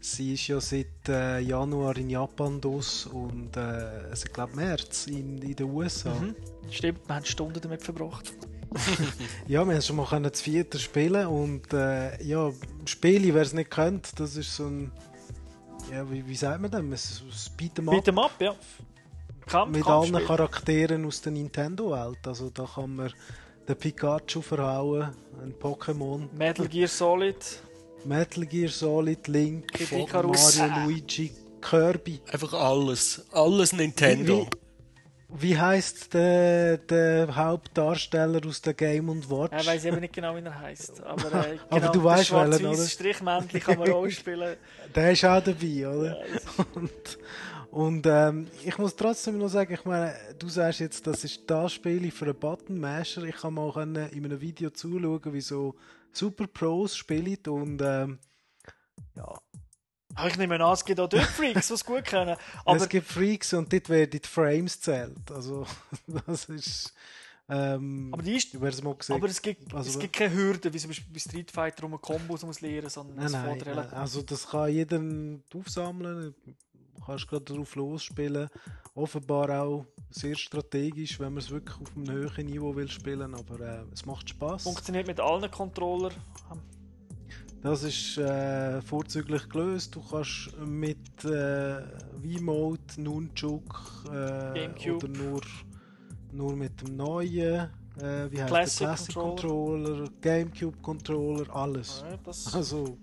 Sie 0.03 0.33
ist 0.33 0.47
ja 0.47 0.59
seit 0.59 1.07
äh, 1.09 1.39
Januar 1.41 1.95
in 1.95 2.09
Japan 2.09 2.59
dos 2.59 3.05
und 3.05 3.55
äh, 3.55 3.59
also, 3.59 4.25
ich 4.25 4.33
glaube 4.33 4.55
März 4.55 5.05
in, 5.05 5.37
in 5.43 5.55
den 5.55 5.69
USA. 5.69 6.09
Mhm. 6.09 6.35
Stimmt, 6.71 7.07
wir 7.07 7.15
haben 7.15 7.25
Stunden 7.25 7.61
damit 7.61 7.83
verbracht. 7.83 8.33
Ja, 9.47 9.65
wir 9.65 9.73
haben 9.73 9.81
schon 9.81 9.97
mal 9.97 10.05
können 10.05 10.29
das 10.31 10.41
vierte 10.41 10.79
spielen 10.79 11.27
und 11.27 11.73
äh, 11.73 12.23
ja, 12.23 12.51
Spiele, 12.85 13.33
wer 13.33 13.41
es 13.41 13.53
nicht 13.53 13.69
kennt, 13.69 14.19
das 14.19 14.37
ist 14.37 14.55
so 14.55 14.65
ein, 14.65 14.91
ja, 15.91 16.09
wie, 16.09 16.25
wie 16.25 16.35
sagt 16.35 16.61
man 16.61 16.71
das? 16.71 16.81
Ein 16.81 16.93
Beat'em 17.57 17.87
Up. 17.87 17.93
Beat'em 17.93 18.23
Up, 18.23 18.31
ja. 18.39 18.55
Kampf, 19.45 19.75
Mit 19.75 19.85
allen 19.85 20.11
Kampfspiel. 20.11 20.27
Charakteren 20.27 21.05
aus 21.05 21.21
der 21.21 21.33
Nintendo-Welt. 21.33 22.25
Also 22.25 22.49
da 22.49 22.65
kann 22.65 22.95
man 22.95 23.13
den 23.67 23.75
Pikachu 23.75 24.41
verhauen, 24.41 25.09
ein 25.41 25.53
Pokémon. 25.53 26.29
Metal 26.33 26.67
Gear 26.67 26.87
Solid. 26.87 27.35
Metal 28.05 28.45
Gear 28.45 28.69
Solid, 28.69 29.27
Link. 29.27 29.65
Mario, 29.91 30.31
Luigi, 30.85 31.31
Kirby. 31.59 32.21
Einfach 32.31 32.53
alles. 32.53 33.25
Alles 33.31 33.73
Nintendo. 33.73 34.47
Wie, 34.49 34.60
wie 35.33 35.57
heißt 35.57 36.13
der, 36.13 36.77
der 36.77 37.35
Hauptdarsteller 37.35 38.41
aus 38.45 38.61
der 38.61 38.73
Game 38.73 39.07
Watch? 39.29 39.61
Ich 39.61 39.67
weiß 39.67 39.85
eben 39.85 39.99
nicht 39.99 40.13
genau, 40.13 40.35
wie 40.35 40.41
er 40.41 40.59
heißt. 40.59 41.01
Aber, 41.03 41.45
äh, 41.45 41.57
Aber 41.69 41.79
genau, 41.79 41.91
du 41.91 42.03
weißt 42.03 42.31
das 42.31 42.51
welchen, 42.51 42.65
oder? 42.67 42.87
Strichmännchen 42.87 43.59
kann 43.59 43.79
man 43.79 43.91
auch 43.91 44.07
spielen. 44.09 44.57
Der 44.93 45.11
ist 45.11 45.25
auch 45.25 45.43
dabei, 45.43 45.87
oder? 45.87 46.17
und 46.75 47.17
und 47.71 48.05
ähm, 48.05 48.47
ich 48.65 48.77
muss 48.77 48.97
trotzdem 48.97 49.37
noch 49.37 49.47
sagen, 49.47 49.73
ich 49.73 49.85
meine, 49.85 50.13
du 50.37 50.49
sagst 50.49 50.81
jetzt, 50.81 51.07
das 51.07 51.23
ist 51.23 51.49
das 51.49 51.71
Spiel 51.71 52.11
für 52.11 52.25
einen 52.25 52.35
Button 52.35 52.77
Masher. 52.77 53.23
Ich 53.23 53.37
kann 53.37 53.53
mal 53.53 53.71
können 53.71 54.09
in 54.09 54.25
einem 54.25 54.41
Video 54.41 54.71
zuschauen, 54.71 55.21
wie 55.33 55.39
so 55.39 55.75
Super 56.11 56.47
Pros 56.47 56.97
spielen 56.97 57.37
und 57.47 57.81
ähm, 57.81 58.19
ja. 59.15 59.39
Aber 60.21 60.29
ich 60.29 60.37
nehme 60.37 60.63
an, 60.63 60.73
es 60.73 60.85
gibt 60.85 60.99
auch 60.99 61.09
dort 61.09 61.23
Freaks, 61.23 61.67
die 61.67 61.73
es 61.73 61.83
gut 61.83 62.05
können. 62.05 62.37
Aber 62.65 62.77
es 62.77 62.87
gibt 62.87 63.07
Freaks 63.07 63.53
und 63.53 63.73
dort 63.73 63.89
werden 63.89 64.11
die 64.11 64.27
Frames 64.27 64.79
zählt. 64.79 65.31
Also 65.31 65.65
das 66.27 66.45
ist 66.45 66.93
ähm, 67.49 68.09
Aber 68.13 68.21
die 68.21 68.35
ist, 68.35 68.55
aber 68.55 69.27
es 69.27 69.41
gibt, 69.41 69.73
also, 69.73 69.89
es 69.89 69.99
gibt 69.99 70.13
keine 70.13 70.33
Hürde, 70.33 70.71
wie 70.73 70.77
zum 70.77 70.91
Beispiel 70.91 71.11
bei 71.11 71.19
Street 71.19 71.51
Fighter, 71.51 71.83
wo 71.83 71.87
man 71.89 71.99
Kombos 71.99 72.43
muss 72.43 72.61
lernen 72.61 72.83
muss, 72.83 72.93
sondern 72.93 73.17
Nein, 73.17 73.25
es 73.25 73.31
nein, 73.33 73.45
fällt 73.45 73.65
relativ. 73.65 73.93
also 73.93 74.21
das 74.21 74.47
kann 74.47 74.71
jeder 74.71 75.01
aufsammeln. 75.53 76.33
Du 76.45 77.05
kannst 77.05 77.27
gerade 77.27 77.43
darauf 77.43 77.75
losspielen. 77.75 78.47
Offenbar 78.93 79.63
auch 79.63 79.85
sehr 80.11 80.35
strategisch, 80.35 81.19
wenn 81.19 81.33
man 81.33 81.39
es 81.39 81.49
wirklich 81.49 81.75
auf 81.81 81.97
einem 81.97 82.11
höheren 82.11 82.45
Niveau 82.45 82.75
will 82.75 82.89
spielen, 82.89 83.33
aber 83.33 83.59
äh, 83.59 83.83
es 83.91 84.05
macht 84.05 84.29
Spaß. 84.29 84.63
Funktioniert 84.63 85.07
mit 85.07 85.19
allen 85.19 85.49
Controller. 85.49 86.11
Das 87.63 87.83
ist 87.83 88.17
äh, 88.17 88.81
vorzüglich 88.81 89.47
gelöst. 89.47 89.95
Du 89.95 90.01
kannst 90.01 90.57
mit 90.57 91.23
äh, 91.25 91.81
V-Mode, 92.21 92.81
Nunchuk 92.97 94.05
äh, 94.11 94.89
oder 94.91 95.07
nur, 95.07 95.41
nur 96.31 96.55
mit 96.55 96.81
dem 96.81 96.95
neuen, 96.95 97.69
äh, 97.99 98.31
wie 98.31 98.41
heißt 98.41 98.47
Classic 98.47 98.79
der 98.79 98.87
Classic 98.95 99.13
Controller. 99.15 99.83
Controller, 99.89 100.09
Gamecube 100.21 100.77
Controller, 100.81 101.55
alles. 101.55 102.03
Ja, 102.09 102.17
das- 102.23 102.51
Also 102.53 102.97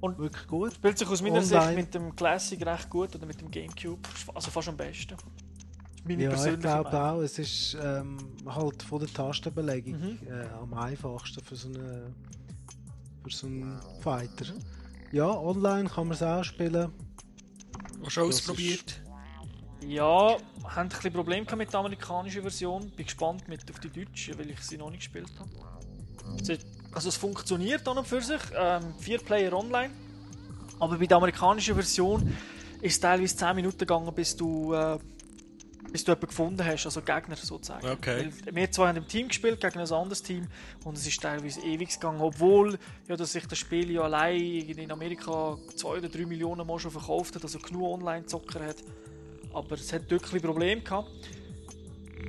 Und 0.00 0.18
wirklich 0.18 0.46
gut. 0.48 0.74
Spielt 0.74 0.98
sich 0.98 1.08
aus 1.08 1.22
meiner 1.22 1.36
Online. 1.36 1.62
Sicht 1.66 1.76
mit 1.76 1.94
dem 1.94 2.16
Classic 2.16 2.66
recht 2.66 2.90
gut 2.90 3.14
oder 3.14 3.26
mit 3.26 3.40
dem 3.40 3.50
Gamecube. 3.50 4.00
Also 4.34 4.50
fast 4.50 4.68
am 4.68 4.76
besten. 4.76 5.16
Meine 6.06 6.24
Ja, 6.24 6.46
ich 6.46 6.60
glaube 6.60 7.00
auch, 7.00 7.20
es 7.20 7.38
ist 7.38 7.78
ähm, 7.80 8.18
halt 8.44 8.82
von 8.82 8.98
der 8.98 9.08
Tastenbelegung 9.08 9.92
Mhm. 10.00 10.18
äh, 10.28 10.48
am 10.60 10.74
einfachsten 10.74 11.42
für 11.42 11.56
so, 11.56 11.68
eine, 11.68 12.12
für 13.24 13.30
so 13.30 13.46
einen 13.46 13.80
Fighter. 14.00 14.46
Ja, 15.12 15.30
online 15.30 15.88
kann 15.88 16.08
man 16.08 16.14
es 16.14 16.22
auch 16.22 16.44
spielen. 16.44 16.92
Hast 18.04 18.16
du 18.16 18.20
ausprobiert? 18.22 19.00
Ja, 19.86 20.36
haben 20.64 20.76
ein 20.76 20.88
bisschen 20.88 21.12
Probleme 21.12 21.46
mit 21.56 21.72
der 21.72 21.80
amerikanischen 21.80 22.42
Version. 22.42 22.90
Bin 22.90 23.06
gespannt 23.06 23.48
mit 23.48 23.70
auf 23.70 23.80
die 23.80 23.90
deutsche, 23.90 24.38
weil 24.38 24.50
ich 24.50 24.60
sie 24.60 24.76
noch 24.76 24.90
nicht 24.90 25.00
gespielt 25.00 25.32
habe. 25.38 25.50
Also 26.92 27.08
es 27.08 27.16
funktioniert 27.16 27.86
an 27.88 27.98
und 27.98 28.06
für 28.06 28.20
sich, 28.20 28.40
ähm, 28.56 28.94
vier 28.98 29.18
Player 29.18 29.52
online. 29.52 29.90
Aber 30.78 30.98
bei 30.98 31.06
der 31.06 31.16
amerikanischen 31.16 31.74
Version 31.74 32.36
ist 32.80 32.94
es 32.94 33.00
teilweise 33.00 33.36
10 33.36 33.56
Minuten 33.56 33.78
gegangen, 33.78 34.14
bis 34.14 34.36
du, 34.36 34.72
äh, 34.74 34.98
bis 35.94 36.02
du 36.02 36.10
jemanden 36.10 36.26
gefunden 36.26 36.66
hast, 36.66 36.86
also 36.86 37.02
Gegner 37.02 37.36
sozusagen. 37.36 37.86
Okay. 37.88 38.28
Weil 38.44 38.54
wir 38.56 38.70
zwei 38.72 38.88
haben 38.88 38.96
im 38.96 39.06
Team 39.06 39.28
gespielt 39.28 39.60
gegen 39.60 39.78
ein 39.78 39.92
anderes 39.92 40.24
Team 40.24 40.48
und 40.82 40.98
es 40.98 41.06
ist 41.06 41.22
teilweise 41.22 41.60
ewig 41.60 41.88
gegangen, 41.88 42.20
obwohl 42.20 42.76
ja, 43.06 43.14
dass 43.14 43.30
sich 43.30 43.46
das 43.46 43.58
Spiel 43.58 43.92
ja 43.92 44.00
allein 44.00 44.40
in 44.40 44.90
Amerika 44.90 45.56
2 45.76 45.88
oder 45.88 46.08
3 46.08 46.26
Millionen 46.26 46.66
Mal 46.66 46.80
schon 46.80 46.90
verkauft 46.90 47.36
hat, 47.36 47.44
also 47.44 47.60
genug 47.60 47.92
Online-Zocker 47.92 48.66
hat. 48.66 48.78
Aber 49.52 49.76
es 49.76 49.92
hat 49.92 50.10
wirklich 50.10 50.42
Probleme 50.42 50.80
gehabt. 50.80 51.08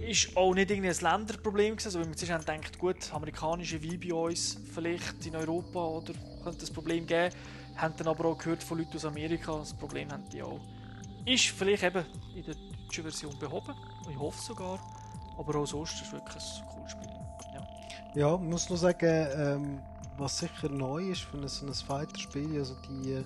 Ist 0.08 0.38
auch 0.38 0.54
nicht 0.54 0.70
irgendwie 0.70 0.90
ein 0.90 1.00
Länderproblem 1.02 1.72
gewesen, 1.72 1.88
also 1.88 2.02
wenn 2.02 2.10
wir 2.10 2.18
zuerst 2.18 2.34
haben 2.34 2.46
gedacht, 2.46 2.78
gut, 2.78 3.14
amerikanische 3.14 3.82
wie 3.82 3.98
bei 3.98 4.14
uns 4.14 4.62
vielleicht 4.76 5.26
in 5.26 5.36
Europa 5.36 5.84
oder 5.84 6.14
könnte 6.44 6.64
es 6.64 6.70
Problem 6.70 7.08
geben, 7.08 7.34
haben 7.78 7.96
dann 7.98 8.10
aber 8.10 8.26
auch 8.26 8.38
gehört 8.38 8.62
von 8.62 8.78
Leuten 8.78 8.96
aus 8.96 9.06
Amerika, 9.06 9.58
das 9.58 9.74
Problem 9.74 10.12
haben 10.12 10.30
die 10.32 10.44
auch. 10.44 10.62
Ist 11.26 11.46
vielleicht 11.46 11.82
eben 11.82 12.06
in 12.36 12.46
der 12.46 12.56
deutschen 12.86 13.04
Version 13.04 13.38
behoben, 13.40 13.74
ich 14.10 14.18
hoffe 14.18 14.42
sogar, 14.42 14.80
aber 15.38 15.56
auch 15.60 15.66
sonst 15.66 15.94
ist 15.96 16.08
es 16.08 16.12
wirklich 16.12 16.36
ein 16.36 16.68
cooles 16.74 16.92
Spiel. 16.92 17.10
Ja. 17.54 17.68
Ja, 18.16 18.36
ich 18.36 18.42
muss 18.42 18.70
nur 18.70 18.78
sagen, 18.78 19.28
ähm, 19.38 19.80
was 20.18 20.38
sicher 20.40 20.70
neu 20.70 21.10
ist 21.12 21.22
für 21.22 21.38
ein, 21.38 21.48
so 21.48 21.66
ein 21.66 21.74
Fighter-Spiel, 21.74 22.58
also 22.58 22.76
die 22.88 23.12
äh, 23.14 23.24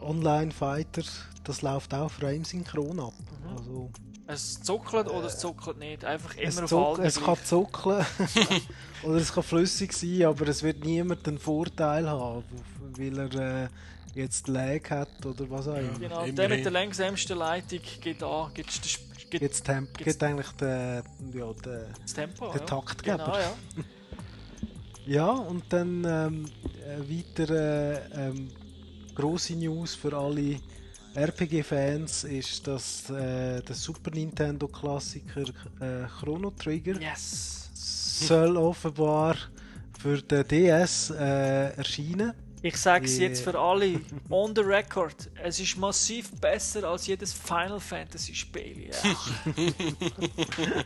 Online-Fighter, 0.00 1.02
das 1.44 1.62
läuft 1.62 1.94
auch 1.94 2.10
frame-synchron 2.10 3.00
ab. 3.00 3.14
Mhm. 3.42 3.56
Also, 3.56 3.90
Es 4.26 4.60
zuckelt 4.62 5.08
oder 5.08 5.26
es 5.26 5.38
zuckelt 5.38 5.78
nicht, 5.78 6.04
einfach 6.04 6.34
immer 6.36 6.48
es, 6.48 6.58
auf 6.60 6.68
zuck, 6.68 6.98
es 6.98 7.16
kann 7.16 7.34
gleich. 7.34 7.44
zuckeln 7.46 8.06
oder 9.02 9.14
es 9.16 9.32
kann 9.32 9.42
flüssig 9.42 9.92
sein, 9.92 10.24
aber 10.24 10.48
es 10.48 10.62
wird 10.62 10.84
niemand 10.84 11.26
einen 11.26 11.38
Vorteil 11.38 12.08
haben, 12.08 12.44
weil 12.96 13.18
er 13.18 13.64
äh, 13.64 13.68
jetzt 14.14 14.48
Lag 14.48 14.90
hat 14.90 15.24
oder 15.24 15.48
was 15.50 15.68
auch 15.68 15.76
immer. 15.76 15.98
Genau, 15.98 16.26
der 16.26 16.48
mit 16.48 16.64
der 16.64 16.72
langsamsten 16.72 17.38
Leitung 17.38 17.80
geht 18.00 18.22
an, 18.22 18.52
gibt 18.54 18.68
das, 18.68 18.98
gibt 19.30 19.42
Jetzt 19.42 19.64
Temp 19.64 19.96
geht 19.96 20.22
eigentlich 20.22 20.50
der, 20.52 21.04
ja, 21.32 21.52
der, 21.64 21.88
das 22.02 22.14
Tempo. 22.14 22.50
der 22.52 22.60
ja. 22.60 22.66
Taktgeber. 22.66 23.16
Genau, 23.16 23.38
ja. 23.38 23.52
Ja, 25.06 25.30
und 25.30 25.64
dann 25.70 26.04
ähm, 26.04 26.46
äh, 26.84 27.00
weiter 27.00 27.50
äh, 27.50 28.28
ähm, 28.28 28.48
grosse 29.14 29.54
News 29.54 29.94
für 29.94 30.16
alle 30.16 30.60
RPG-Fans 31.14 32.24
ist, 32.24 32.66
dass 32.68 33.10
äh, 33.10 33.60
der 33.60 33.74
Super 33.74 34.10
Nintendo 34.12 34.68
Klassiker 34.68 35.48
äh, 35.80 36.06
Chrono 36.20 36.50
Trigger 36.52 37.00
Yes! 37.00 37.70
soll 37.74 38.56
offenbar 38.56 39.34
für 39.98 40.22
den 40.22 40.46
DS 40.46 41.10
äh, 41.10 41.74
erscheinen. 41.74 42.32
Ich 42.62 42.76
sage 42.76 43.06
es 43.06 43.16
Die- 43.16 43.22
jetzt 43.22 43.42
für 43.42 43.58
alle, 43.58 44.00
on 44.28 44.54
the 44.54 44.60
record, 44.60 45.30
es 45.42 45.58
ist 45.60 45.76
massiv 45.78 46.30
besser 46.40 46.84
als 46.84 47.06
jedes 47.06 47.32
Final 47.32 47.80
Fantasy 47.80 48.34
Spiel. 48.34 48.90
Ja. 48.90 48.96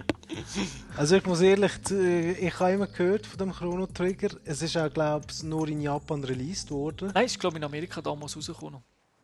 Also 0.97 1.17
ich 1.17 1.25
muss 1.27 1.41
ehrlich, 1.41 1.83
zu- 1.83 2.01
ich 2.33 2.59
habe 2.59 2.73
immer 2.73 2.87
gehört 2.87 3.27
von 3.27 3.39
dem 3.39 3.53
Chrono 3.53 3.87
Trigger. 3.87 4.31
Es 4.45 4.63
ist 4.63 4.77
auch 4.77 4.93
glaube 4.93 5.27
ich 5.31 5.43
nur 5.43 5.69
in 5.69 5.81
Japan 5.81 6.23
released 6.25 6.71
worden. 6.71 7.11
Nein, 7.15 7.27
ist 7.27 7.39
glaube 7.39 7.57
ich 7.57 7.61
in 7.61 7.65
Amerika 7.65 8.01
damals 8.01 8.37
rausgekommen. 8.37 8.81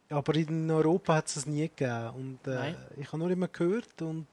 Aber 0.09 0.35
in 0.35 0.70
Europa 0.70 1.14
hat 1.14 1.28
es 1.28 1.36
es 1.36 1.47
nie 1.47 1.68
gegeben. 1.68 2.10
Und 2.14 2.47
äh, 2.47 2.74
ich 2.98 3.06
habe 3.09 3.18
nur 3.18 3.31
immer 3.31 3.48
gehört 3.48 4.02
und 4.02 4.27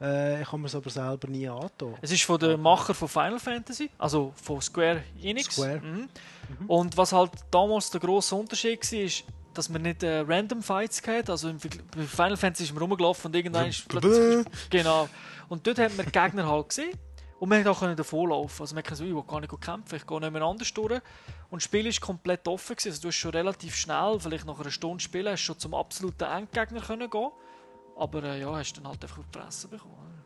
äh, 0.00 0.42
ich 0.42 0.46
habe 0.46 0.58
mir 0.58 0.66
es 0.66 0.74
aber 0.74 0.90
selber 0.90 1.28
nie 1.28 1.48
angetan. 1.48 1.94
Es 2.00 2.12
ist 2.12 2.22
von 2.22 2.38
den 2.38 2.60
Macher 2.60 2.94
von 2.94 3.08
Final 3.08 3.38
Fantasy, 3.38 3.90
also 3.98 4.32
von 4.42 4.60
Square 4.60 5.02
Enix. 5.20 5.54
Square. 5.54 5.80
Mhm. 5.80 6.08
Und 6.66 6.96
was 6.96 7.12
halt 7.12 7.32
damals 7.50 7.90
der 7.90 8.00
grosse 8.00 8.34
Unterschied 8.34 8.80
war, 8.92 8.98
ist, 9.00 9.24
dass 9.54 9.68
man 9.68 9.82
nicht 9.82 10.02
äh, 10.02 10.20
Random 10.20 10.62
Fights 10.62 11.02
hatte. 11.06 11.32
Also 11.32 11.48
im 11.48 11.58
Final 11.58 12.36
Fantasy 12.36 12.64
ist 12.64 12.72
man 12.72 12.82
rumgelaufen 12.82 13.26
und 13.26 13.36
irgendwann 13.36 13.68
ist 13.68 13.88
plötzlich. 13.88 14.46
Genau. 14.70 15.08
Und 15.48 15.66
dort 15.66 15.78
hat 15.78 15.96
man 15.96 16.06
Gegner 16.06 16.46
halt 16.46 16.68
gesehen. 16.68 16.96
Und 17.40 17.48
man 17.48 17.62
konnte 17.62 17.86
auch 17.86 17.96
davonlaufen. 17.96 18.62
Also 18.62 18.74
man 18.74 18.82
kann 18.82 18.96
so, 18.96 19.04
ich 19.04 19.14
will 19.14 19.22
gar 19.22 19.40
nicht 19.40 19.60
kämpfen, 19.60 19.94
ich 19.96 20.06
gehe 20.06 20.20
nicht 20.20 20.32
mehr 20.32 20.42
anders 20.42 20.72
durch. 20.74 21.00
Und 21.50 21.62
das 21.62 21.64
Spiel 21.64 21.86
ist 21.86 22.00
komplett 22.00 22.46
offen. 22.48 22.74
Gewesen. 22.74 22.88
Also 22.90 23.02
du 23.02 23.08
hast 23.08 23.16
schon 23.16 23.30
relativ 23.30 23.76
schnell, 23.76 24.18
vielleicht 24.18 24.44
nach 24.44 24.58
einer 24.58 24.70
Stunde 24.70 25.00
spielen, 25.00 25.32
hast 25.32 25.40
schon 25.40 25.58
zum 25.58 25.74
absoluten 25.74 26.24
Endgegner 26.24 26.80
können 26.80 27.08
gehen. 27.08 27.30
Aber 27.98 28.22
äh, 28.22 28.40
ja, 28.40 28.54
hast 28.54 28.74
dann 28.74 28.86
halt 28.86 29.02
einfach 29.02 29.18
auf 29.18 29.24
die 29.32 29.38
Fresse 29.38 29.68
bekommen. 29.68 30.24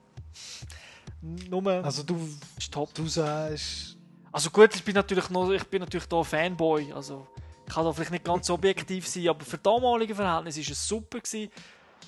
Nur 1.21 1.67
Also 1.85 2.03
du, 2.03 2.29
ist 2.59 2.73
top. 2.73 2.93
du 2.95 3.07
sagst, 3.07 3.97
Also 4.31 4.51
gut, 4.51 4.75
ich 4.75 4.85
bin 4.85 4.95
natürlich 4.95 5.31
noch, 5.31 5.51
ich 5.51 5.65
bin 5.65 5.81
natürlich 5.81 6.07
da 6.07 6.23
Fanboy, 6.23 6.93
also 6.93 7.27
ich 7.67 7.73
kann 7.73 7.85
da 7.85 7.93
vielleicht 7.93 8.11
nicht 8.11 8.25
ganz 8.25 8.51
objektiv 8.51 9.07
sein, 9.07 9.29
aber 9.29 9.45
für 9.45 9.59
damalige 9.59 10.15
Verhältnisse 10.15 10.61
ist 10.61 10.71
es 10.71 10.89
super 10.89 11.21
gewesen. 11.21 11.51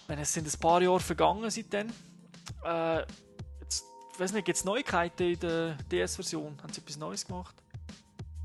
Meine, 0.09 0.23
es 0.23 0.32
sind 0.32 0.47
ein 0.53 0.61
paar 0.61 0.82
Jahre 0.82 1.01
vergangen 1.01 1.49
seitdem. 1.49 1.89
Äh, 2.65 3.01
jetzt, 3.61 3.85
ich 4.12 4.20
weiß 4.20 4.32
nicht, 4.32 4.45
gibt 4.45 4.59
es 4.59 4.65
Neuigkeiten 4.65 5.23
in 5.32 5.39
der 5.39 5.77
DS-Version? 5.91 6.59
Haben 6.62 6.73
sie 6.73 6.81
etwas 6.81 6.97
Neues 6.97 7.24
gemacht? 7.27 7.55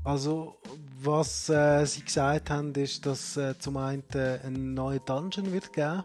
Also 0.04 0.56
was 1.02 1.48
äh, 1.48 1.84
sie 1.86 2.02
gesagt 2.02 2.50
haben, 2.50 2.74
ist, 2.74 3.06
dass 3.06 3.36
äh, 3.36 3.58
zum 3.58 3.76
einen 3.76 4.04
äh, 4.14 4.38
ein 4.44 4.74
neuer 4.74 5.00
Dungeon 5.00 5.52
wird 5.52 5.72
geben 5.72 6.02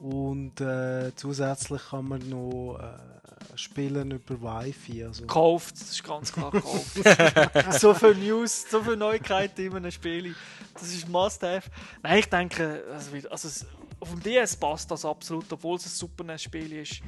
und 0.00 0.60
äh, 0.60 1.12
zusätzlich 1.16 1.82
kann 1.90 2.08
man 2.08 2.28
noch 2.28 2.78
äh, 2.78 3.58
spielen 3.58 4.10
über 4.10 4.40
Wi-Fi. 4.40 5.04
Also, 5.04 5.22
Gekauft, 5.22 5.74
das 5.74 5.90
ist 5.90 6.04
ganz 6.04 6.32
klar 6.32 6.50
gekauft. 6.50 6.98
so 7.80 7.94
viel 7.94 8.14
News, 8.14 8.66
so 8.70 8.82
viele 8.82 8.96
Neuigkeiten 8.96 9.66
in 9.66 9.76
einem 9.76 9.90
Spiel, 9.90 10.34
das 10.74 10.94
ist 10.94 11.08
Must-Have. 11.08 11.70
Nein, 12.02 12.18
ich 12.18 12.28
denke, 12.28 12.84
also, 12.92 13.10
also 13.30 13.66
auf 14.00 14.10
dem 14.10 14.22
DS 14.22 14.56
passt 14.56 14.90
das 14.90 15.04
absolut, 15.04 15.50
obwohl 15.52 15.76
es 15.76 15.86
ein 15.86 15.90
Super 15.90 16.24
NES-Spiel 16.24 16.72
ist. 16.72 17.00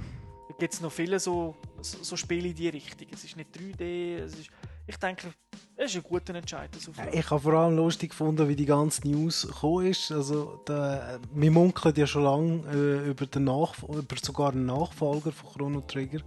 Da 0.48 0.54
gibt 0.58 0.72
es 0.72 0.80
noch 0.80 0.92
viele 0.92 1.20
so, 1.20 1.54
so, 1.82 1.98
so 2.02 2.16
Spiele 2.16 2.48
in 2.48 2.54
die 2.54 2.68
Richtung. 2.68 3.06
Es 3.12 3.24
ist 3.24 3.36
nicht 3.36 3.50
3D, 3.54 4.18
es 4.18 4.34
ist, 4.38 4.50
ich 4.88 4.96
denke, 4.96 5.34
es 5.76 5.94
ist 5.94 5.96
ein 5.96 6.02
guter 6.02 6.34
Entscheid. 6.34 6.70
Das. 6.72 6.90
Ich 7.12 7.30
habe 7.30 7.40
vor 7.40 7.52
allem 7.52 7.76
lustig 7.76 8.10
gefunden, 8.10 8.48
wie 8.48 8.56
die 8.56 8.64
ganze 8.64 9.06
News 9.06 9.46
gekommen 9.46 9.86
ist. 9.86 10.10
Also, 10.10 10.62
der, 10.66 11.20
wir 11.32 11.50
munkeln 11.50 11.94
ja 11.94 12.06
schon 12.06 12.24
lange 12.24 12.62
äh, 12.72 13.10
über, 13.10 13.26
den 13.26 13.44
Nachf 13.44 13.82
über 13.82 14.16
sogar 14.20 14.52
einen 14.52 14.66
Nachfolger 14.66 15.30
von 15.30 15.52
Chrono 15.52 15.80
Trigger. 15.82 16.20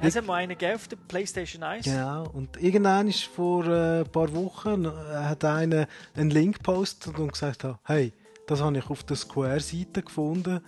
Es 0.00 0.16
hat 0.16 0.26
mal 0.26 0.34
einen 0.34 0.50
gegeben 0.50 0.74
auf 0.74 0.88
der 0.88 0.96
PlayStation 0.96 1.62
1. 1.62 1.84
Genau, 1.84 2.28
und 2.32 2.60
irgendwann 2.60 3.08
ist 3.08 3.22
vor 3.24 3.64
äh, 3.66 4.00
ein 4.00 4.10
paar 4.10 4.34
Wochen 4.34 4.86
äh, 4.86 4.88
hat 4.88 5.44
einer 5.44 5.86
einen 6.14 6.30
Link 6.30 6.56
gepostet 6.56 7.16
und 7.16 7.32
gesagt, 7.32 7.62
hat, 7.62 7.78
hey, 7.84 8.12
das 8.48 8.60
habe 8.60 8.76
ich 8.76 8.90
auf 8.90 9.04
der 9.04 9.16
Square-Seite 9.16 10.02
gefunden. 10.02 10.60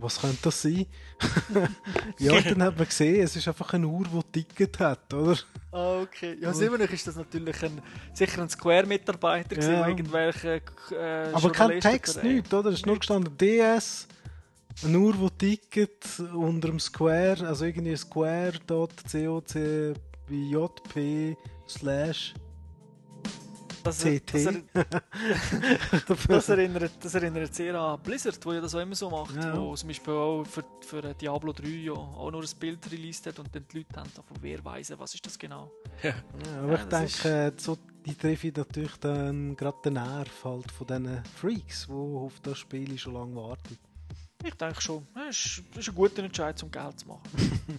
Was 0.00 0.20
könnte 0.20 0.38
das 0.42 0.62
sein? 0.62 0.86
ja, 2.18 2.32
und 2.32 2.50
dann 2.50 2.62
hat 2.62 2.76
man 2.78 2.86
gesehen, 2.86 3.22
es 3.22 3.36
ist 3.36 3.46
einfach 3.46 3.72
eine 3.74 3.86
Uhr, 3.86 4.06
die 4.34 4.42
Ticket 4.44 4.78
hat, 4.80 5.12
oder? 5.12 5.36
Ah, 5.72 6.00
okay. 6.00 6.36
Ja, 6.40 6.52
sicherlich 6.52 6.92
ist 6.92 7.06
das 7.06 7.16
natürlich 7.16 7.62
ein, 7.62 7.80
sicher 8.14 8.42
ein 8.42 8.48
Square-Mitarbeiter, 8.48 9.54
gewesen, 9.56 9.72
Ja. 9.72 9.80
der 9.80 9.88
irgendwelche 9.88 10.62
äh, 10.92 11.32
Aber 11.32 11.52
kein 11.52 11.80
Text, 11.80 12.22
nichts, 12.24 12.52
oder? 12.52 12.70
Es 12.70 12.76
ist 12.76 12.86
nur 12.86 12.98
gestanden 12.98 13.36
DS, 13.36 14.08
eine 14.84 14.98
Uhr, 14.98 15.14
die 15.40 15.56
Ticket 15.56 16.04
unter 16.34 16.68
dem 16.68 16.80
Square, 16.80 17.46
also 17.46 17.64
irgendwie 17.66 17.96
square.coc.jp 20.30 21.36
slash 21.68 22.34
Das, 23.82 23.98
CT. 23.98 24.34
das, 24.34 24.46
er, 24.46 24.62
das, 26.28 26.48
erinnert, 26.48 26.92
das 27.00 27.14
erinnert 27.14 27.54
sehr 27.54 27.74
an 27.74 28.00
Blizzard, 28.02 28.44
wo 28.44 28.52
ja 28.52 28.60
das 28.60 28.74
auch 28.74 28.80
immer 28.80 28.94
so 28.94 29.08
macht. 29.10 29.34
Ja. 29.36 29.56
Wo 29.56 29.74
zum 29.74 29.88
Beispiel 29.88 30.12
auch 30.12 30.44
für, 30.44 30.64
für 30.80 31.14
Diablo 31.14 31.52
3 31.52 31.68
ja 31.68 31.92
auch 31.92 32.30
nur 32.30 32.42
ein 32.42 32.48
Bild 32.58 32.90
released 32.92 33.26
hat 33.26 33.38
und 33.38 33.54
dann 33.54 33.64
die 33.72 33.78
Leute 33.78 34.00
haben 34.00 34.10
davon, 34.14 34.36
wer 34.40 34.64
weiss, 34.64 34.92
was 34.96 35.14
ist 35.14 35.24
das 35.24 35.38
genau. 35.38 35.70
Ja, 36.02 36.14
aber 36.62 36.74
ich 36.74 36.80
Ja, 36.80 36.86
das 36.86 37.22
denke, 37.22 37.28
äh, 37.28 37.52
so, 37.56 37.78
die 38.04 38.14
treffen 38.14 38.52
natürlich 38.56 38.96
dann 38.98 39.56
gerade 39.56 39.78
den 39.84 39.94
Nerv 39.94 40.44
halt 40.44 40.70
von 40.70 40.86
diesen 40.86 41.24
Freaks, 41.36 41.86
die 41.86 41.92
auf 41.92 42.40
das 42.40 42.58
Spiel 42.58 42.98
schon 42.98 43.14
lange 43.14 43.36
warten. 43.36 43.78
Ich 44.44 44.54
denke 44.54 44.80
schon, 44.80 45.06
das 45.14 45.36
ist, 45.36 45.62
das 45.70 45.78
ist 45.78 45.88
ein 45.90 45.94
guter 45.94 46.22
Entscheid, 46.24 46.62
um 46.62 46.70
Geld 46.70 47.00
zu 47.00 47.08
machen. 47.08 47.22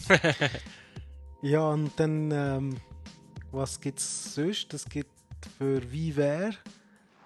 Ja, 1.43 1.69
und 1.69 1.91
dann, 1.99 2.29
ähm, 2.31 2.77
was 3.51 3.81
gibt 3.81 3.97
es 3.97 4.35
sonst? 4.35 4.71
Es 4.75 4.85
gibt 4.85 5.09
für 5.57 5.91
WiiWare 5.91 6.53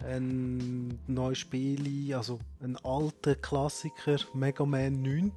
ein 0.04 1.00
neues 1.08 1.40
Spiel, 1.40 2.14
also 2.14 2.40
ein 2.62 2.78
alter 2.84 3.36
Klassiker, 3.36 4.18
Mega 4.34 4.66
Man 4.66 5.02
9. 5.02 5.32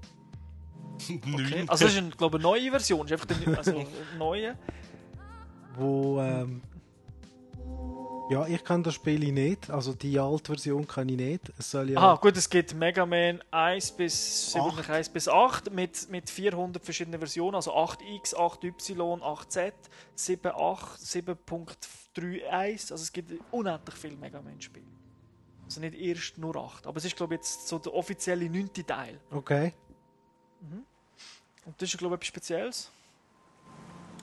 Okay. 0.98 1.64
Also 1.68 1.84
das 1.84 1.94
ist, 1.94 1.98
ein, 1.98 2.10
glaube 2.10 2.38
ich, 2.38 2.44
eine 2.44 2.52
neue 2.52 2.70
Version, 2.70 3.06
ist 3.06 3.12
einfach 3.12 3.26
der, 3.26 3.56
also 3.56 3.70
eine 3.78 3.86
neue. 4.18 4.58
Wo, 5.76 6.20
ähm, 6.20 6.60
ja, 8.30 8.46
ich 8.46 8.62
kann 8.62 8.82
das 8.82 8.94
Spiel 8.94 9.32
nicht, 9.32 9.70
also 9.70 9.94
die 9.94 10.18
alte 10.18 10.52
Version 10.52 10.86
kann 10.86 11.08
ich 11.08 11.16
nicht. 11.16 11.52
Es 11.56 11.70
soll 11.70 11.90
ja 11.90 11.98
Aha, 11.98 12.16
gut, 12.16 12.36
es 12.36 12.50
gibt 12.50 12.74
Mega 12.74 13.06
Man 13.06 13.42
1 13.50 13.92
bis, 13.92 14.54
Acht. 14.54 14.76
7, 14.84 14.90
1 14.90 15.08
bis 15.08 15.28
8 15.28 15.72
mit, 15.72 16.10
mit 16.10 16.28
400 16.28 16.84
verschiedenen 16.84 17.20
Versionen, 17.20 17.54
also 17.54 17.74
8X, 17.74 18.34
8Y, 18.34 19.20
8Z, 19.20 19.72
7.8, 20.16 21.88
7.31, 22.20 22.92
also 22.92 22.94
es 23.02 23.12
gibt 23.12 23.32
unendlich 23.50 23.96
viele 23.96 24.16
Mega 24.16 24.40
Man 24.40 24.60
Spiele. 24.60 24.86
Also 25.64 25.80
nicht 25.80 25.94
erst 25.94 26.38
nur 26.38 26.56
8, 26.56 26.86
aber 26.86 26.96
es 26.96 27.04
ist 27.04 27.16
glaube 27.16 27.34
ich 27.34 27.40
jetzt 27.40 27.68
so 27.68 27.78
der 27.78 27.92
offizielle 27.94 28.48
9. 28.48 28.72
Teil. 28.86 29.20
Okay. 29.30 29.74
Und 31.64 31.80
das 31.80 31.88
ist 31.88 31.98
glaube 31.98 32.14
ich 32.14 32.18
etwas 32.18 32.28
Spezielles 32.28 32.90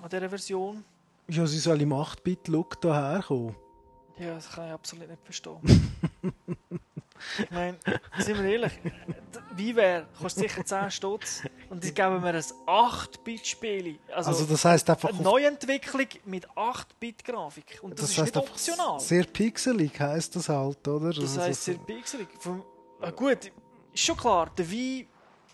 an 0.01 0.09
dieser 0.09 0.29
Version. 0.29 0.83
Ja, 1.27 1.45
sie 1.47 1.59
soll 1.59 1.81
im 1.81 1.91
8-Bit-Look 1.91 2.79
daher 2.81 3.23
kommen. 3.23 3.55
Ja, 4.17 4.35
das 4.35 4.49
kann 4.49 4.67
ich 4.67 4.73
absolut 4.73 5.09
nicht 5.09 5.23
verstehen. 5.23 5.59
ich 7.39 7.51
meine, 7.51 7.77
sind 8.19 8.37
wir 8.37 8.45
ehrlich, 8.49 8.73
wie 9.55 9.75
wäre, 9.75 10.05
kostet 10.21 10.49
sicher 10.49 10.65
10 10.65 10.91
Stutz 10.91 11.41
und 11.69 11.83
die 11.83 11.93
geben 11.93 12.21
mir 12.21 12.29
ein 12.33 12.43
8-Bit-Spiel. 12.67 13.99
Also, 14.13 14.29
Also 14.29 14.45
das 14.45 14.65
heisst 14.65 14.89
einfach 14.89 15.09
Eine 15.09 15.21
Neuentwicklung 15.21 16.07
mit 16.25 16.47
8-Bit-Grafik. 16.49 17.79
Und 17.81 17.93
das, 17.93 18.01
Das 18.01 18.11
ist 18.11 18.17
heisst 18.21 18.35
nicht 18.35 18.49
optional. 18.49 18.99
sehr 18.99 19.23
pixelig 19.25 19.99
heisst 19.99 20.35
das 20.35 20.49
halt, 20.49 20.87
oder? 20.87 21.09
Das 21.09 21.19
Also 21.19 21.41
heisst 21.41 21.63
sehr 21.65 21.75
pixelig. 21.75 22.27
Ah, 23.01 23.11
gut, 23.11 23.51
ist 23.93 24.03
schon 24.03 24.17
klar, 24.17 24.49
der 24.57 24.69
Wii 24.69 25.07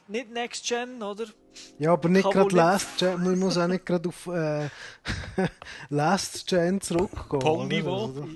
nicht 0.07 0.31
Next 0.31 0.67
Gen, 0.67 1.01
oder? 1.01 1.25
Ja, 1.79 1.93
aber 1.93 2.07
nicht 2.09 2.23
Kann 2.23 2.31
gerade 2.31 2.55
Last 2.55 2.97
Gen, 2.97 3.23
man 3.23 3.37
muss 3.39 3.57
auch 3.57 3.67
nicht 3.67 3.85
gerade 3.85 4.07
auf 4.09 4.27
äh, 4.27 4.69
Last 5.89 6.47
Gen 6.47 6.79
zurückgehen. 6.81 7.39
Pong-Niveau. 7.39 8.05
oder? 8.05 8.27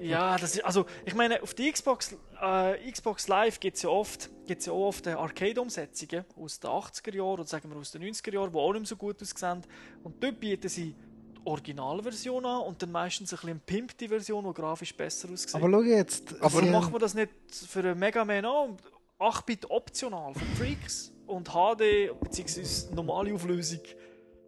ja, 0.00 0.36
das 0.38 0.54
ist, 0.56 0.64
also 0.64 0.86
ich 1.04 1.14
meine, 1.14 1.42
auf 1.42 1.52
die 1.54 1.70
Xbox, 1.72 2.14
äh, 2.44 2.90
Xbox 2.90 3.28
Live 3.28 3.60
gibt 3.60 3.76
es 3.76 3.82
ja 3.82 3.88
oft, 3.88 4.30
gibt's 4.46 4.66
ja 4.66 4.72
auch 4.72 4.88
oft 4.88 5.06
Arcade-Umsetzungen 5.06 6.24
aus 6.36 6.60
den 6.60 6.70
80er 6.70 7.14
Jahren 7.14 7.30
oder 7.30 7.44
sagen 7.44 7.70
wir 7.70 7.76
aus 7.76 7.90
den 7.90 8.02
90er 8.02 8.32
Jahren, 8.32 8.52
die 8.52 8.58
auch 8.58 8.72
nicht 8.72 8.80
mehr 8.82 8.88
so 8.88 8.96
gut 8.96 9.20
aussehen. 9.22 9.62
Und 10.02 10.22
dort 10.22 10.40
bieten 10.40 10.68
sie 10.68 10.94
die 10.94 11.40
Originalversion 11.46 12.44
an 12.44 12.62
und 12.62 12.82
dann 12.82 12.92
meistens 12.92 13.32
ein 13.32 13.36
bisschen 13.36 13.50
eine 13.50 13.60
pimpte 13.60 14.08
Version, 14.08 14.44
die 14.44 14.54
grafisch 14.54 14.96
besser 14.96 15.30
aussieht. 15.30 15.54
Aber 15.54 15.70
schau 15.70 15.82
jetzt. 15.82 16.34
Aber 16.40 16.54
warum 16.54 16.70
machen 16.70 16.92
wir 16.92 16.98
das 16.98 17.14
nicht 17.14 17.30
für 17.50 17.80
einen 17.80 17.98
Mega 17.98 18.24
Man 18.24 18.44
an? 18.44 18.76
8-Bit 19.18 19.70
optional 19.70 20.34
für 20.34 20.44
Freaks 20.56 21.12
und 21.26 21.48
HD 21.48 22.18
bzw. 22.20 22.94
normale 22.94 23.32
Auflösung 23.32 23.80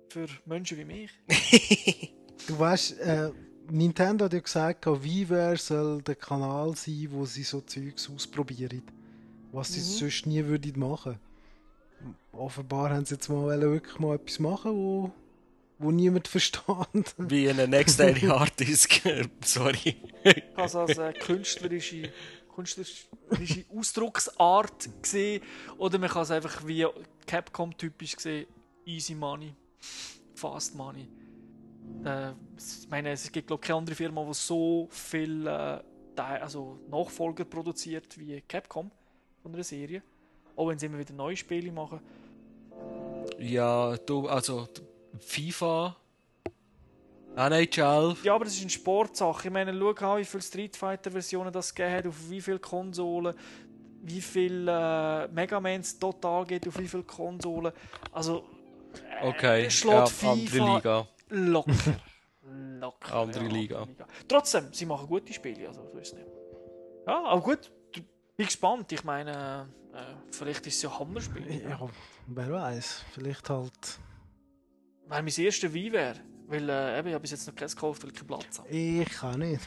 für 0.09 0.27
Menschen 0.45 0.79
wie 0.79 0.85
mich. 0.85 1.11
Du 2.47 2.57
weißt, 2.57 3.01
äh, 3.01 3.31
Nintendo 3.71 4.27
hat 4.27 4.33
ja 4.33 4.41
gesagt, 4.41 4.87
WiiWare 4.87 5.57
soll 5.57 6.03
der 6.03 6.15
Kanal 6.15 6.75
sein, 6.77 7.09
wo 7.11 7.25
sie 7.25 7.43
so 7.43 7.61
Zeugs 7.61 8.09
ausprobieren. 8.11 8.83
Was 9.53 9.73
sie 9.73 9.81
Mhm. 9.81 9.85
sonst 9.85 10.27
nie 10.27 10.45
würden 10.45 10.79
machen. 10.79 11.19
Offenbar 12.33 12.91
haben 12.91 13.05
sie 13.07 13.15
jetzt 13.15 13.29
mal 13.29 13.61
wirklich 13.61 13.99
mal 13.99 14.17
etwas 14.17 14.39
machen, 14.39 14.73
wo, 14.73 15.11
wo 15.79 15.91
niemand 15.91 16.29
versteht. 16.29 17.15
Wie 17.19 17.49
eine 17.49 17.67
Next 17.67 17.99
Daily 17.99 18.21
Harddisk. 18.21 19.01
Sorry. 19.45 19.97
also 20.57 20.81
als 20.81 20.99
äh, 20.99 21.13
künstlerische, 21.15 22.11
künstlerische 22.55 23.07
Ausdrucksart 23.75 24.89
gesehen 25.03 25.43
oder 25.79 25.99
man 25.99 26.11
kann 26.11 26.23
es 26.23 26.31
einfach 26.31 26.67
wie 26.67 26.87
Capcom 27.27 27.77
typisch 27.77 28.17
sehen, 28.19 28.47
easy 28.85 29.15
money, 29.15 29.55
fast 30.35 30.75
money. 30.75 31.09
Äh, 32.05 32.31
ich 32.57 32.89
meine, 32.89 33.11
es 33.11 33.31
gibt 33.31 33.49
glaube 33.49 33.61
keine 33.61 33.79
andere 33.79 33.97
Firma, 33.97 34.25
die 34.25 34.35
so 34.35 34.89
viel 34.91 35.47
äh, 35.47 35.81
also 36.17 36.79
Nachfolger 36.91 37.45
produziert 37.45 38.19
wie 38.19 38.41
Capcom 38.43 38.91
von 39.43 39.55
einer 39.55 39.65
Serie. 39.65 40.03
Auch 40.55 40.69
wenn 40.69 40.79
sie 40.79 40.87
immer 40.87 40.99
wieder 40.99 41.13
neue 41.13 41.37
Spiele 41.37 41.71
machen. 41.71 42.01
Ja, 43.39 43.97
du, 43.99 44.27
also 44.27 44.67
FIFA, 45.19 45.97
NHL. 47.37 48.17
Ja, 48.23 48.35
aber 48.35 48.47
das 48.47 48.55
ist 48.55 48.63
eine 48.63 48.71
Sportsache. 48.71 49.49
Ich 49.49 49.53
meine, 49.53 49.79
schau 49.79 50.15
an, 50.15 50.21
wie 50.21 50.25
viele 50.25 50.43
Street 50.43 50.77
Fighter-Versionen 50.77 51.53
das 51.53 51.75
gegeben 51.75 51.95
hat, 51.95 52.07
auf 52.07 52.31
wie 52.31 52.41
viele 52.41 52.59
Konsolen, 52.59 53.35
wie 54.03 54.23
viele 54.23 54.73
äh, 55.25 55.29
Mega 55.29 55.61
Mans 55.61 55.99
total 55.99 56.47
geht, 56.47 56.67
auf 56.67 56.79
wie 56.79 56.89
viele 56.89 57.03
Konsolen. 57.03 57.73
Also, 58.13 58.45
äh, 59.21 59.29
Okay, 59.29 59.71
schlägt 59.71 59.95
ja, 59.95 60.07
FIFA 60.07 60.33
andere 60.33 60.75
Liga. 60.75 61.09
Locker. 61.29 61.73
locker. 62.81 63.15
Andere 63.15 63.45
ja, 63.45 63.51
Liga. 63.51 63.83
Liga. 63.85 64.07
Trotzdem, 64.29 64.73
sie 64.73 64.87
machen 64.87 65.07
gute 65.07 65.33
Spiele, 65.33 65.69
also 65.69 65.89
so 65.93 65.99
ist 65.99 66.09
es 66.09 66.15
nicht. 66.15 66.27
Ja, 67.07 67.25
aber 67.25 67.41
gut, 67.41 67.73
bin 68.37 68.47
gespannt. 68.47 68.93
Ich 68.93 69.05
meine, 69.05 69.69
äh, 69.93 69.99
vielleicht 70.31 70.67
ist 70.67 70.77
es 70.77 70.83
ja 70.83 70.91
ein 70.91 70.99
Hammerspiel. 70.99 71.63
ja, 71.63 71.89
wer 72.27 72.53
weiß, 72.53 73.05
vielleicht 73.13 73.49
halt. 73.49 73.99
Weil 75.07 75.23
mein 75.23 75.33
erster 75.33 75.73
Wein 75.73 75.93
wäre. 75.93 76.17
Weil 76.49 76.69
äh, 76.69 76.99
eben, 76.99 77.09
ich 77.09 77.15
habe 77.15 77.23
bis 77.23 77.31
jetzt 77.33 77.47
noch 77.47 77.55
keins 77.55 77.75
gekauft, 77.75 78.03
weil 78.03 78.11
ich 78.11 78.17
keinen 78.17 78.27
Platz 78.27 78.59
habe. 78.59 78.69
Ich 78.69 79.11
kann 79.11 79.41
nicht. 79.41 79.63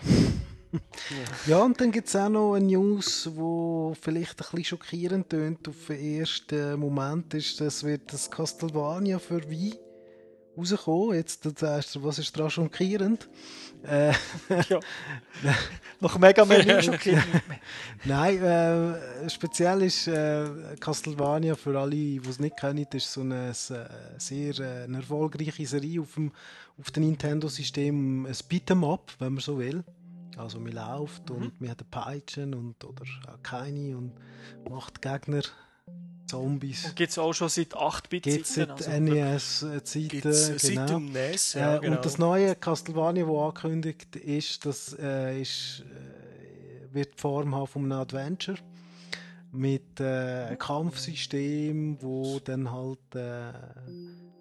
ja, 1.47 1.63
und 1.63 1.79
dann 1.81 1.91
gibt 1.91 2.07
es 2.07 2.15
auch 2.15 2.29
noch 2.29 2.53
eine 2.53 2.65
News, 2.65 3.29
wo 3.33 3.93
vielleicht 3.99 4.33
ein 4.33 4.37
bisschen 4.37 4.63
schockierend 4.63 5.29
tönt 5.29 5.67
auf 5.67 5.87
den 5.87 6.19
ersten 6.19 6.79
Moment, 6.79 7.33
ist, 7.33 7.59
das 7.59 7.83
wird 7.83 8.13
das 8.13 8.29
Castlevania 8.29 9.17
für 9.17 9.49
Wii 9.49 9.88
rauskommen. 10.57 11.15
Jetzt 11.15 11.43
sagst 11.59 11.95
du, 11.95 12.03
was 12.03 12.19
ist 12.19 12.35
daran 12.35 12.49
schockierend? 12.49 13.29
Äh, 13.83 14.11
ja. 14.69 14.79
Nach 15.99 16.17
Mega 16.17 16.45
nicht 16.45 16.83
schockierend. 16.83 17.25
Nein, 18.05 18.43
äh, 18.43 19.29
speziell 19.29 19.83
ist 19.83 20.07
äh, 20.07 20.75
Castlevania 20.79 21.55
für 21.55 21.79
alle, 21.79 21.91
die 21.91 22.21
es 22.27 22.39
nicht 22.39 22.57
kennen, 22.57 22.85
ist 22.93 23.11
so 23.11 23.21
eine, 23.21 23.49
äh, 23.49 23.53
sehr 24.17 24.59
äh, 24.59 24.83
eine 24.83 24.97
erfolgreiche 24.97 25.65
Serie 25.65 26.01
auf 26.01 26.13
dem, 26.15 26.31
auf 26.77 26.91
dem 26.91 27.03
Nintendo-System, 27.03 28.25
ein 28.25 28.33
Beat'em-up, 28.33 29.11
wenn 29.19 29.33
man 29.33 29.41
so 29.41 29.57
will. 29.57 29.83
Also 30.37 30.59
man 30.59 30.71
läuft 30.71 31.29
und 31.31 31.59
man 31.59 31.69
hat 31.69 31.79
eine 31.79 31.89
Peitschen 31.89 32.53
und, 32.53 32.83
oder 32.85 33.03
keine 33.43 33.97
und 33.97 34.13
macht 34.69 35.01
Gegner, 35.01 35.41
Zombies. 36.29 36.93
Gibt 36.95 37.11
es 37.11 37.17
auch 37.17 37.33
schon 37.33 37.49
seit 37.49 37.75
8-Bit 37.75 38.23
Gibt 38.23 38.45
es 38.45 38.53
seit 38.53 38.69
also, 38.69 38.91
NES-Zeiten. 38.91 40.07
Gibt's 40.07 40.47
seit 40.47 40.61
genau. 40.61 40.85
dem 40.85 41.11
NES, 41.11 41.53
ja, 41.53 41.75
äh, 41.75 41.79
genau. 41.79 41.95
Und 41.95 42.05
das 42.05 42.17
neue 42.17 42.55
Castlevania, 42.55 43.25
das 43.25 43.35
angekündigt 43.35 44.15
ist, 44.15 44.65
das 44.65 44.95
äh, 44.99 45.41
ist, 45.41 45.83
äh, 45.89 46.93
wird 46.93 47.15
die 47.15 47.21
Form 47.21 47.55
haben 47.55 47.67
von 47.67 47.83
einem 47.83 47.99
Adventure 47.99 48.57
mit 49.51 49.99
äh, 49.99 50.03
einem 50.03 50.59
Kampfsystem, 50.59 51.97
wo 52.01 52.39
dann 52.39 52.71
halt 52.71 53.15
äh, 53.15 53.51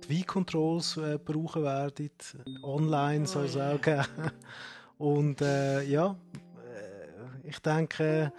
die 0.05 0.09
Wii-Controls 0.11 0.99
äh, 0.99 1.19
brauchen 1.19 1.63
werden. 1.63 2.11
Online 2.63 3.27
soll 3.27 3.47
es 3.47 3.57
auch 3.57 3.81
geben. 3.81 4.05
Und 4.99 5.41
äh, 5.41 5.83
ja, 5.85 6.17
äh, 6.57 7.49
ich 7.49 7.59
denke, 7.61 8.33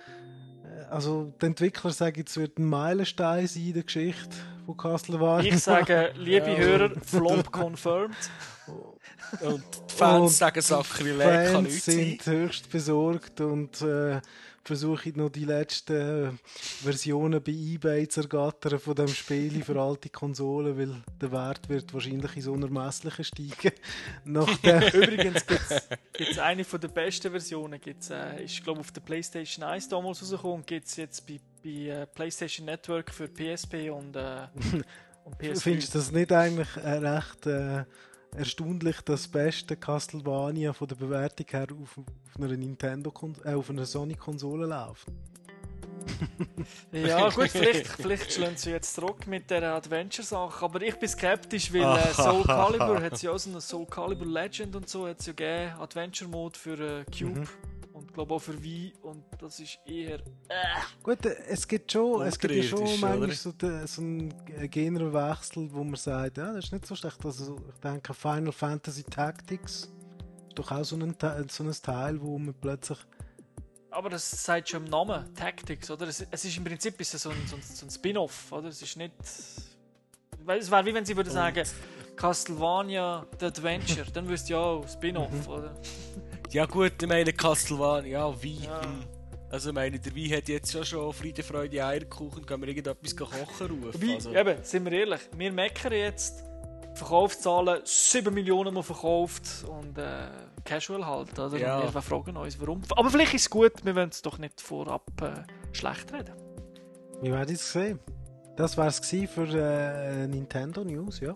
also 0.90 1.34
die 1.41 1.45
Entwickler 1.45 1.91
sagen, 1.91 2.24
es 2.26 2.38
wird 2.38 2.57
ein 2.60 2.66
Meilenstein 2.66 3.48
sein 3.48 3.68
in 3.68 3.74
der 3.74 3.84
Geschichte 3.84 4.36
von 4.66 4.78
Castlevania. 4.78 5.53
Ich 5.53 5.60
sage, 5.64 6.14
liebe 6.18 6.52
Ja. 6.52 6.57
Hörer, 6.57 6.91
Flop 7.06 7.52
confirmed. 7.52 8.16
Und 9.41 9.64
die 9.90 9.94
Fans 9.95 10.22
Und 10.22 10.30
sagen 10.30 10.61
Sakrileg 10.61 11.52
kann 11.52 11.64
nichts 11.64 11.86
sein. 11.86 11.95
sind 11.95 12.26
höchst 12.26 12.70
besorgt 12.72 13.41
und 13.41 13.82
äh, 13.82 14.22
versuche 14.69 15.09
ich 15.09 15.15
noch 15.15 15.29
die 15.29 15.45
letzten 15.45 16.39
Versionen 16.83 17.41
bei 17.41 17.51
eBay 17.51 18.07
zu 18.07 18.21
ergattern 18.21 18.77
von 18.77 18.93
dem 18.93 19.07
Spiel 19.07 19.63
für 19.63 19.81
alte 19.81 20.09
Konsolen, 20.09 20.77
weil 20.77 21.01
der 21.19 21.31
Wert 21.31 21.67
wird 21.69 21.91
wahrscheinlich 21.91 22.35
ins 22.35 22.45
Unermessliche 22.45 23.23
steigen. 23.23 23.71
Nachdem 24.25 24.81
Übrigens 24.93 25.43
gibt 25.47 26.29
es 26.29 26.37
eine 26.37 26.63
von 26.63 26.79
der 26.79 26.89
besten 26.89 27.31
Versionen, 27.31 27.81
gibt's, 27.81 28.11
äh, 28.11 28.43
ist 28.43 28.63
glaube 28.63 28.81
auf 28.81 28.91
der 28.91 29.01
PlayStation 29.01 29.65
1 29.65 29.89
damals 29.89 30.21
rausgekommen 30.21 30.57
und 30.57 30.67
gibt 30.67 30.85
es 30.85 30.97
jetzt 30.97 31.25
bei, 31.25 31.39
bei 31.63 31.69
äh, 31.69 32.05
PlayStation 32.05 32.67
Network 32.67 33.11
für 33.11 33.27
PSP 33.27 33.89
und, 33.89 34.15
äh, 34.15 34.47
und 35.25 35.35
PS4. 35.41 35.61
Findest 35.61 35.95
du 35.95 35.97
das 35.97 36.11
nicht 36.11 36.31
eigentlich 36.31 36.77
recht 36.77 37.47
äh, 37.47 37.85
erstaunlich, 38.35 38.97
dass 39.01 39.23
das 39.23 39.27
beste 39.27 39.76
Castlevania 39.76 40.73
von 40.73 40.88
der 40.88 40.95
Bewertung 40.95 41.45
her 41.49 41.68
auf, 41.81 41.97
auf 41.97 42.38
einer 42.38 42.56
Nintendo 42.56 43.14
äh, 43.43 43.53
auf 43.53 43.69
einer 43.69 43.85
Sony 43.85 44.15
Konsole 44.15 44.65
läuft? 44.65 45.07
Ja, 46.91 47.30
gut, 47.35 47.49
vielleicht, 47.49 47.88
vielleicht 47.88 48.34
schlagen 48.34 48.57
sie 48.57 48.72
jetzt 48.72 48.95
zurück 48.95 49.27
mit 49.27 49.49
der 49.49 49.64
Adventure-Sache, 49.73 50.65
aber 50.65 50.81
ich 50.81 50.95
bin 50.95 51.10
skeptisch, 51.10 51.73
weil 51.73 51.81
äh, 51.97 52.14
Soul 52.14 52.43
Calibur 52.43 53.01
hat 53.01 53.22
ja 53.22 53.31
auch 53.31 53.38
so 53.38 53.49
eine 53.49 53.61
Soul 53.61 53.85
Calibur 53.85 54.27
Legend 54.27 54.76
und 54.76 54.89
so, 54.89 55.07
hat 55.07 55.19
es 55.19 55.27
ja 55.27 55.34
gegeben, 55.34 55.80
Adventure-Mode 55.80 56.57
für 56.57 56.99
äh, 56.99 57.06
Cube 57.06 57.39
Mhm. 57.39 57.47
Und 57.99 58.13
glaube 58.13 58.34
auch 58.34 58.39
für 58.39 58.61
Wii 58.61 58.93
und 59.01 59.23
das 59.39 59.59
ist 59.59 59.80
eher. 59.85 60.19
Gut, 61.03 61.26
äh, 61.26 61.35
es 61.47 61.67
gibt 61.67 61.91
schon, 61.91 62.21
es 62.26 62.39
gibt 62.39 62.53
ja 62.53 62.63
schon 62.63 62.99
manchmal 62.99 63.31
so, 63.31 63.51
de, 63.51 63.85
so 63.85 64.01
einen 64.01 64.34
Genrewechsel, 64.69 65.71
wo 65.71 65.84
man 65.84 65.95
sagt, 65.95 66.38
ja, 66.38 66.53
das 66.53 66.65
ist 66.65 66.73
nicht 66.73 66.85
so 66.85 66.95
schlecht. 66.95 67.23
Also, 67.23 67.57
ich 67.73 67.80
denke, 67.81 68.13
Final 68.13 68.51
Fantasy 68.51 69.03
Tactics 69.03 69.91
ist 70.47 70.57
doch 70.57 70.71
auch 70.71 70.84
so 70.84 70.95
ein, 70.95 71.15
so 71.49 71.63
ein 71.63 71.71
Teil, 71.71 72.21
wo 72.21 72.39
man 72.39 72.53
plötzlich 72.53 72.99
Aber 73.91 74.09
das 74.09 74.43
sagt 74.43 74.69
schon 74.69 74.85
im 74.85 74.89
Namen, 74.89 75.34
Tactics, 75.35 75.91
oder? 75.91 76.07
Es, 76.07 76.26
es 76.31 76.45
ist 76.45 76.57
im 76.57 76.63
Prinzip 76.63 76.99
ist 77.01 77.13
es 77.13 77.23
so 77.23 77.30
ein, 77.30 77.47
so 77.47 77.55
ein, 77.57 77.61
so 77.61 77.85
ein 77.85 77.89
Spin-off, 77.89 78.51
oder? 78.51 78.69
Es 78.69 78.81
ist 78.81 78.95
nicht. 78.97 79.13
Weil 80.45 80.59
es 80.59 80.71
wäre 80.71 80.85
wie 80.85 80.93
wenn 80.93 81.05
sie 81.05 81.15
würden 81.15 81.31
sagen, 81.31 81.63
Castlevania 82.15 83.26
The 83.39 83.45
Adventure, 83.45 84.05
dann 84.11 84.27
wüsst 84.27 84.49
ihr 84.49 84.57
ja 84.57 84.61
auch 84.61 84.88
Spin-off, 84.88 85.47
oder? 85.47 85.73
Ja 86.51 86.65
gut, 86.65 86.93
ich 86.99 87.07
meine 87.07 87.31
Castlevania, 87.31 88.27
ja, 88.27 88.43
wie? 88.43 88.57
hm. 88.57 89.03
Also 89.51 89.69
ich 89.69 89.76
meine, 89.76 89.99
der 89.99 90.15
Wein 90.15 90.38
hat 90.38 90.47
jetzt 90.47 90.71
schon 90.71 90.85
schon 90.85 91.13
Friede, 91.13 91.43
Freude, 91.43 91.84
Eierkuchen, 91.84 92.45
können 92.45 92.61
wir 92.63 92.69
irgendetwas 92.69 93.15
kochen 93.15 93.39
rufen? 93.67 93.93
Wobei, 93.93 94.15
Also, 94.15 94.34
eben, 94.34 94.63
sind 94.63 94.85
wir 94.85 94.91
ehrlich, 94.91 95.21
wir 95.35 95.51
meckern 95.51 95.93
jetzt, 95.93 96.43
Verkaufszahlen 96.95 97.81
7 97.84 98.34
Millionen 98.34 98.73
mal 98.73 98.84
verkauft 98.84 99.65
und 99.67 99.97
äh, 99.97 100.27
Casual 100.65 101.05
halt, 101.05 101.38
oder? 101.38 101.57
Ja. 101.57 101.80
Und 101.80 101.93
wir 101.93 102.01
fragen 102.01 102.35
uns, 102.35 102.59
warum. 102.59 102.81
Aber 102.95 103.09
vielleicht 103.09 103.34
ist 103.34 103.41
es 103.43 103.49
gut, 103.49 103.73
wir 103.84 103.95
wollen 103.95 104.09
es 104.09 104.21
doch 104.21 104.38
nicht 104.38 104.59
vorab 104.59 105.03
äh, 105.21 105.43
schlecht 105.71 106.11
reden. 106.11 106.34
Wir 107.21 107.31
werden 107.31 107.55
es 107.55 107.71
sehen. 107.71 107.99
Das 108.55 108.77
war 108.77 108.88
es 108.88 108.99
für 108.99 109.47
äh, 109.47 110.27
Nintendo 110.27 110.84
News, 110.84 111.19
ja. 111.21 111.34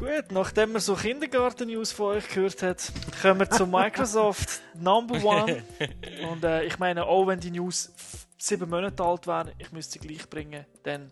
Gut, 0.00 0.32
nachdem 0.32 0.72
wir 0.72 0.80
so 0.80 0.94
Kindergarten-News 0.94 1.92
von 1.92 2.16
euch 2.16 2.28
gehört 2.28 2.62
hat, 2.62 2.90
kommen 3.20 3.40
wir 3.40 3.50
zu 3.50 3.66
Microsoft 3.66 4.62
Number 4.74 5.22
One. 5.22 5.62
Und 6.32 6.42
äh, 6.42 6.64
ich 6.64 6.78
meine, 6.78 7.04
auch 7.04 7.26
wenn 7.26 7.38
die 7.38 7.50
News 7.50 7.92
sieben 8.38 8.70
Monate 8.70 9.04
alt 9.04 9.26
wären, 9.26 9.50
ich 9.58 9.70
müsste 9.72 9.92
sie 9.92 9.98
gleich 9.98 10.26
bringen, 10.30 10.64
denn 10.86 11.10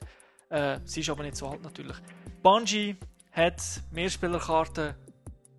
äh, 0.49 0.81
sie 0.87 1.01
ist 1.01 1.11
aber 1.11 1.23
nicht 1.23 1.37
so 1.37 1.49
alt 1.49 1.63
natürlich. 1.63 1.99
Bungie 2.43 2.97
hat 3.33 3.63
Mehrspielerkarten 3.91 4.95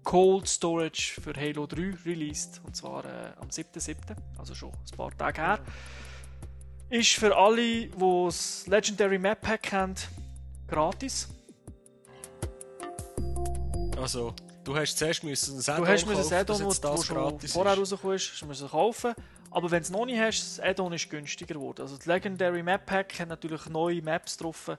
Cold 0.03 0.47
Storage 0.47 1.21
für 1.21 1.35
Halo 1.35 1.67
3 1.67 1.97
released, 2.07 2.59
und 2.65 2.75
zwar 2.75 3.05
äh, 3.05 3.33
am 3.39 3.49
7.7., 3.49 3.95
also 4.39 4.55
schon 4.55 4.71
ein 4.71 4.97
paar 4.97 5.15
Tage 5.15 5.39
her. 5.39 5.59
Ist 6.89 7.13
für 7.13 7.37
alle, 7.37 7.61
die 7.61 7.91
das 8.25 8.65
Legendary 8.65 9.19
Map 9.19 9.41
Pack 9.41 9.71
haben, 9.71 9.93
gratis. 10.67 11.29
Also, 13.99 14.33
du 14.63 14.75
hast 14.75 14.97
zuerst 14.97 15.23
müssen 15.23 15.57
ein 15.57 15.63
Du 15.63 15.71
Add-on 15.71 15.87
hast 15.87 16.05
mir 16.05 16.13
das 16.13 16.29
kaufen, 16.29 16.35
Add-on, 16.35 16.63
das, 16.63 16.81
das 16.81 17.07
gratis 17.07 17.53
vorher 17.53 17.77
rausgekommen 17.77 18.15
ist, 18.15 18.31
hast 18.31 18.41
du 18.41 18.45
müssen 18.45 18.69
kaufen. 18.69 19.13
Aber 19.51 19.71
wenn 19.71 19.79
du 19.79 19.83
es 19.83 19.89
noch 19.89 20.05
nicht 20.05 20.19
hast, 20.19 20.41
das 20.41 20.59
Add-on 20.59 20.93
ist 20.93 21.09
günstiger 21.09 21.55
geworden. 21.55 21.81
Also 21.81 21.97
das 21.97 22.05
Legendary 22.05 22.63
Map 22.63 22.85
Pack 22.85 23.19
hat 23.19 23.29
natürlich 23.29 23.65
neue 23.67 24.01
Maps 24.01 24.37
drauf. 24.37 24.71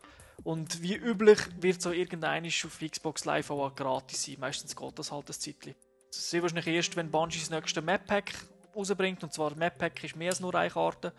Und 0.43 0.83
wie 0.83 0.95
üblich 0.95 1.39
wird 1.61 1.83
so 1.83 1.91
irgendein 1.91 2.47
auf 2.47 2.79
Xbox 2.81 3.25
Live 3.25 3.51
auch 3.51 3.75
gratis 3.75 4.25
sein. 4.25 4.37
Meistens 4.39 4.75
geht 4.75 4.99
das 4.99 5.13
halt 5.13 5.29
ein 5.29 5.33
Zeitchen. 5.33 5.75
Das 6.09 6.33
ist 6.33 6.43
wahrscheinlich 6.43 6.67
erst, 6.67 6.97
wenn 6.97 7.11
Bungie 7.11 7.39
das 7.39 7.51
nächste 7.51 7.83
Map 7.83 8.07
Pack 8.07 8.33
rausbringt. 8.75 9.23
Und 9.23 9.33
zwar 9.33 9.55
Map 9.55 9.79
Pack 9.79 10.03
ist 10.05 10.17
mehr 10.17 10.31
als 10.31 10.41
nur 10.41 10.55
eine 10.55 10.71
Karte. 10.71 11.13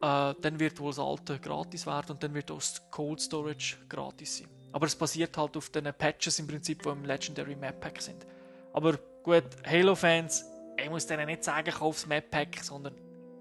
Äh, 0.00 0.34
dann 0.40 0.58
wird 0.58 0.80
wohl 0.80 0.90
das 0.90 0.98
alte 0.98 1.38
gratis 1.38 1.86
werden 1.86 2.12
und 2.12 2.22
dann 2.22 2.32
wird 2.32 2.50
auch 2.50 2.56
das 2.58 2.80
Cold 2.90 3.20
Storage 3.20 3.76
gratis 3.88 4.38
sein. 4.38 4.59
Aber 4.72 4.86
es 4.86 4.94
basiert 4.94 5.36
halt 5.36 5.56
auf 5.56 5.70
den 5.70 5.84
Patches 5.96 6.38
im 6.38 6.46
Prinzip, 6.46 6.82
die 6.82 6.88
im 6.88 7.04
Legendary 7.04 7.56
Map 7.56 7.80
Pack 7.80 8.00
sind. 8.00 8.26
Aber 8.72 8.98
gut, 9.22 9.44
Halo-Fans, 9.66 10.44
ich 10.82 10.88
muss 10.88 11.06
denen 11.06 11.26
nicht 11.26 11.44
sagen, 11.44 11.70
kauf 11.70 11.96
das 11.96 12.06
Map 12.06 12.30
Pack, 12.30 12.58
sondern 12.62 12.94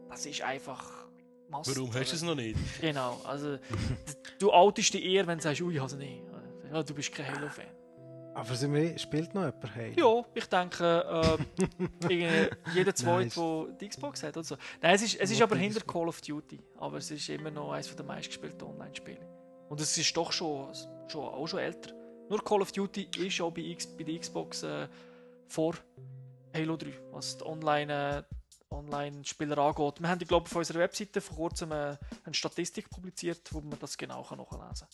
das 0.10 0.26
ist 0.26 0.42
einfach 0.42 1.06
Must. 1.50 1.76
Warum 1.76 1.94
hast 1.94 2.12
du 2.12 2.16
es 2.16 2.22
noch 2.22 2.36
nicht? 2.36 2.58
Genau, 2.82 3.20
also 3.24 3.58
du 4.40 4.52
outest 4.52 4.94
dich 4.94 5.04
eher, 5.04 5.26
wenn 5.28 5.38
du 5.38 5.44
sagst, 5.44 5.62
ui, 5.62 5.74
ich 5.74 5.80
habe 5.80 5.92
es 5.92 5.98
nicht. 5.98 6.24
Ja, 6.72 6.84
du 6.84 6.94
bist 6.94 7.12
kein 7.12 7.28
Halo-Fan. 7.28 7.66
Aber 8.36 8.56
sind 8.56 8.74
wir, 8.74 8.98
spielt 8.98 9.34
noch 9.34 9.44
jemand 9.44 9.76
Halo? 9.76 10.20
Ja, 10.20 10.26
ich 10.36 10.46
denke, 10.46 11.38
äh, 12.10 12.50
jeder 12.74 12.96
Zweite, 12.96 13.36
der 13.36 13.74
die 13.82 13.90
Xbox 13.90 14.24
hat. 14.24 14.38
Also. 14.38 14.56
Nein, 14.82 14.96
es 14.96 15.02
ist, 15.02 15.20
es 15.20 15.32
ist 15.32 15.42
aber 15.42 15.56
hinter 15.58 15.82
Call 15.82 16.08
of 16.08 16.22
Duty. 16.22 16.60
Aber 16.78 16.98
es 16.98 17.10
ist 17.10 17.28
immer 17.30 17.52
noch 17.52 17.72
eines 17.72 17.94
der 17.94 18.06
meistgespielten 18.06 18.68
Online-Spiele. 18.68 19.28
Und 19.68 19.82
es 19.82 19.98
ist 19.98 20.16
doch 20.16 20.32
schon, 20.32 20.72
schon, 21.12 21.26
auch 21.26 21.48
schon 21.48 21.60
älter. 21.60 21.94
Nur 22.30 22.44
Call 22.44 22.62
of 22.62 22.72
Duty 22.72 23.10
ist 23.18 23.42
auch 23.42 23.52
bei, 23.52 23.62
X, 23.62 23.88
bei 23.88 24.04
der 24.04 24.20
Xbox 24.20 24.64
äh, 24.64 24.88
vor 25.48 25.76
Halo 26.54 26.78
3, 26.78 26.94
was 27.12 27.38
die 27.38 27.46
Online, 27.46 28.26
äh, 28.30 28.74
Online-Spieler 28.74 29.58
angeht. 29.58 30.00
Wir 30.00 30.10
haben, 30.10 30.20
glaube 30.20 30.48
ich, 30.48 30.52
auf 30.52 30.58
unserer 30.58 30.80
Webseite 30.80 31.22
vor 31.22 31.38
kurzem 31.38 31.72
äh, 31.72 31.98
eine 32.24 32.34
Statistik 32.34 32.90
publiziert, 32.90 33.52
wo 33.52 33.62
man 33.62 33.80
das 33.80 33.98
genau 33.98 34.22
nachlesen 34.22 34.48
kann. 34.52 34.88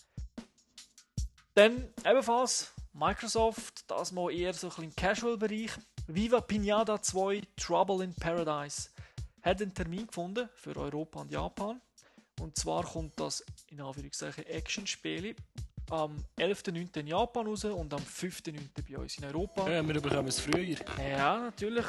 Dann 1.55 1.87
ebenfalls 2.05 2.73
Microsoft, 2.93 3.89
das 3.89 4.11
mal 4.11 4.31
eher 4.31 4.53
so 4.53 4.67
ein 4.67 4.69
bisschen 4.69 4.83
im 4.85 4.95
Casual-Bereich. 4.95 5.71
Viva 6.07 6.41
Pinata 6.41 7.01
2 7.01 7.41
Trouble 7.57 8.03
in 8.03 8.13
Paradise 8.13 8.89
hat 9.41 9.61
einen 9.61 9.73
Termin 9.73 10.07
gefunden 10.07 10.49
für 10.55 10.75
Europa 10.75 11.21
und 11.21 11.31
Japan. 11.31 11.81
Und 12.39 12.57
zwar 12.57 12.83
kommt 12.83 13.19
das 13.19 13.43
in 13.69 13.81
Anführungszeichen 13.81 14.45
Action-Spiele 14.45 15.35
am 15.89 16.23
11.09. 16.37 16.99
in 16.99 17.07
Japan 17.07 17.47
raus 17.47 17.65
und 17.65 17.93
am 17.93 18.01
5.09. 18.01 18.59
bei 18.89 18.97
uns 18.97 19.17
in 19.17 19.25
Europa. 19.25 19.69
Ja, 19.69 19.85
wir 19.87 20.01
bekommen 20.01 20.27
es 20.27 20.39
früher. 20.39 20.63
Ja, 20.99 21.39
natürlich. 21.39 21.85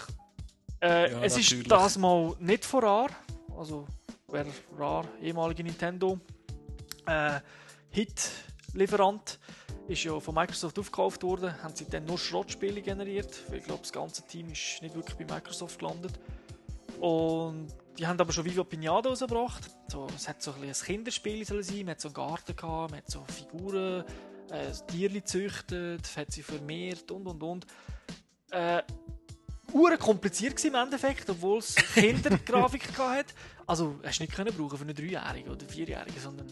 Äh, 0.81 1.11
Ja, 1.11 1.23
es 1.23 1.37
natürlich. 1.37 1.53
ist 1.53 1.71
das 1.71 1.99
mal 1.99 2.35
nicht 2.39 2.65
von 2.65 2.85
rar. 2.85 3.09
Also, 3.57 3.87
wer 4.29 4.47
rar, 4.77 5.07
ehemalige 5.23 5.63
Nintendo 5.65 6.19
äh, 7.07 7.41
Hit-Lieferant, 7.91 9.39
ist 9.89 10.05
ja 10.05 10.19
von 10.21 10.35
Microsoft 10.35 10.79
aufgekauft 10.79 11.23
worden. 11.23 11.63
Haben 11.63 11.75
sie 11.75 11.89
dann 11.89 12.05
nur 12.05 12.19
Schrottspiele 12.19 12.83
generiert. 12.83 13.31
Ich 13.53 13.65
glaube, 13.65 13.83
das 13.83 13.93
ganze 13.93 14.27
Team 14.27 14.51
ist 14.51 14.83
nicht 14.83 14.95
wirklich 14.95 15.17
bei 15.17 15.35
Microsoft 15.35 15.79
gelandet. 15.79 16.19
Und 17.01 17.69
die 17.99 18.07
haben 18.07 18.21
aber 18.21 18.33
schon 18.33 18.45
Viva 18.45 18.65
Pinata 18.65 19.09
rausgebracht. 19.09 19.71
So, 19.89 20.07
es 20.15 20.29
hat 20.29 20.43
so 20.43 20.53
ein, 20.53 20.65
ein 20.65 20.73
Kinderspiel 20.73 21.45
sollen 21.45 21.63
sein. 21.63 21.79
Man 21.79 21.91
hat 21.91 22.01
so 22.01 22.09
einen 22.09 22.15
Garten 22.15 22.55
gehabt, 22.55 22.91
man 22.91 22.99
hat 22.99 23.11
so 23.11 23.25
Figuren, 23.27 24.05
äh, 24.51 24.73
Tiere 24.87 25.15
gezüchtet, 25.15 26.09
hat 26.17 26.33
sie 26.33 26.43
vermehrt 26.43 27.11
und 27.11 27.27
und 27.27 27.43
und. 27.43 27.67
Äh, 28.51 28.83
Uhren 29.73 29.99
kompliziert 29.99 30.57
gewesen 30.57 30.75
im 30.75 30.83
Endeffekt, 30.83 31.29
obwohl 31.29 31.59
es 31.59 31.75
Kindergrafik 31.95 32.95
gehabt 32.95 33.19
hat. 33.19 33.35
Also, 33.67 33.99
hast 34.05 34.19
du 34.19 34.23
nicht 34.23 34.35
können 34.35 34.55
brauchen 34.55 34.79
für 34.79 34.85
einen 34.85 34.95
Dreijährigen 34.95 35.51
oder 35.51 35.67
Vierjährigen, 35.67 36.21
sondern 36.21 36.47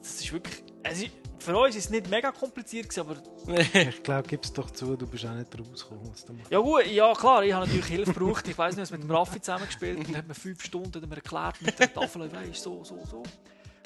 das 0.00 0.20
ist 0.20 0.32
wirklich. 0.32 0.62
Es 0.84 1.02
ist, 1.02 1.10
für 1.38 1.56
uns 1.56 1.76
ist 1.76 1.84
es 1.84 1.90
nicht 1.90 2.08
mega 2.10 2.30
kompliziert 2.32 2.88
gewesen, 2.88 3.00
aber 3.00 3.16
Ich 3.88 4.02
glaube, 4.02 4.28
gib 4.28 4.44
es 4.44 4.52
doch 4.52 4.70
zu, 4.70 4.96
du 4.96 5.06
bist 5.06 5.24
auch 5.26 5.34
nicht 5.34 5.48
rausgekommen. 5.58 6.12
ja 6.50 6.58
gut, 6.58 6.86
ja 6.86 7.12
klar, 7.14 7.44
ich 7.44 7.52
habe 7.52 7.66
natürlich 7.66 7.86
Hilfe 7.86 8.12
gebraucht. 8.12 8.46
Ich 8.48 8.56
weiß 8.56 8.76
nicht, 8.76 8.82
was 8.82 8.90
mit 8.90 9.02
dem 9.02 9.10
Raffi 9.10 9.40
zusammengespielt 9.40 9.98
und 9.98 10.16
hat 10.16 10.28
mir 10.28 10.34
fünf 10.34 10.62
Stunden 10.64 11.00
hat 11.00 11.08
mir 11.08 11.16
erklärt 11.16 11.60
mit 11.62 11.78
der 11.78 11.92
Tafel, 11.92 12.32
weißt 12.32 12.62
so, 12.62 12.84
so, 12.84 12.98
so. 13.04 13.22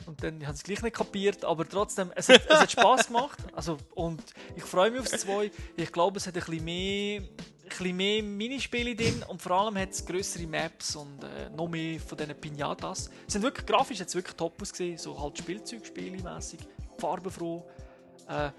Und 0.07 0.23
dann 0.23 0.47
haben 0.47 0.55
sie 0.55 0.61
es 0.61 0.63
gleich 0.63 0.83
nicht 0.83 0.97
kapiert, 0.97 1.45
aber 1.45 1.69
trotzdem, 1.69 2.13
es 2.15 2.29
hat, 2.29 2.43
es 2.49 2.61
hat 2.61 2.71
Spass 2.71 3.09
gemacht. 3.09 3.39
Also, 3.53 3.77
und 3.95 4.23
ich 4.55 4.63
freue 4.63 4.91
mich 4.91 5.01
aufs 5.01 5.11
2. 5.23 5.51
Ich 5.77 5.91
glaube, 5.91 6.19
es 6.19 6.27
hat 6.29 6.37
ein 6.37 6.43
bisschen 6.45 6.65
mehr, 6.65 7.23
ein 7.23 7.29
bisschen 7.69 7.97
mehr 7.97 8.23
Minispiele 8.23 8.95
drin 8.95 9.25
und 9.27 9.43
vor 9.43 9.53
allem 9.53 9.77
hat 9.77 9.91
es 9.91 10.07
größere 10.07 10.47
Maps 10.47 10.95
und 10.95 11.25
äh, 11.25 11.51
noch 11.51 11.67
mehr 11.69 11.99
von 11.99 12.17
diesen 12.17 12.37
Pinatas. 12.41 13.11
Es 13.27 13.33
sind 13.33 13.43
wirklich 13.43 13.67
grafisch 13.67 13.99
jetzt 13.99 14.15
wirklich 14.15 14.37
top 14.37 14.63
ausgesehen, 14.63 14.97
so 14.97 15.21
halt 15.21 15.39
Spielzeugspiele 15.39 16.23
mäßig, 16.23 16.61
farbenfroh. 16.99 17.65
Äh, 18.29 18.51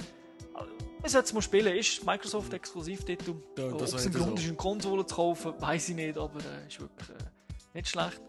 Ich 1.03 1.11
sollte 1.11 1.25
es 1.27 1.33
mal 1.33 1.41
spielen. 1.41 1.75
Ist 1.75 2.05
Microsoft 2.05 2.53
Exklusivtitel. 2.53 3.35
Ja, 3.57 3.65
Ob 3.67 3.77
das 3.79 3.93
es 3.93 4.05
habe 4.05 4.09
ein 4.09 4.11
ich 4.11 4.17
Grund 4.23 4.37
das 4.37 4.43
ist, 4.43 4.47
eine 4.49 4.57
Konsole 4.57 5.05
zu 5.05 5.15
kaufen, 5.15 5.53
weiß 5.59 5.89
ich 5.89 5.95
nicht, 5.95 6.17
aber 6.17 6.39
äh, 6.39 6.67
ist 6.67 6.79
wirklich 6.79 7.09
äh, 7.09 7.13
nicht 7.73 7.89
schlecht. 7.89 8.21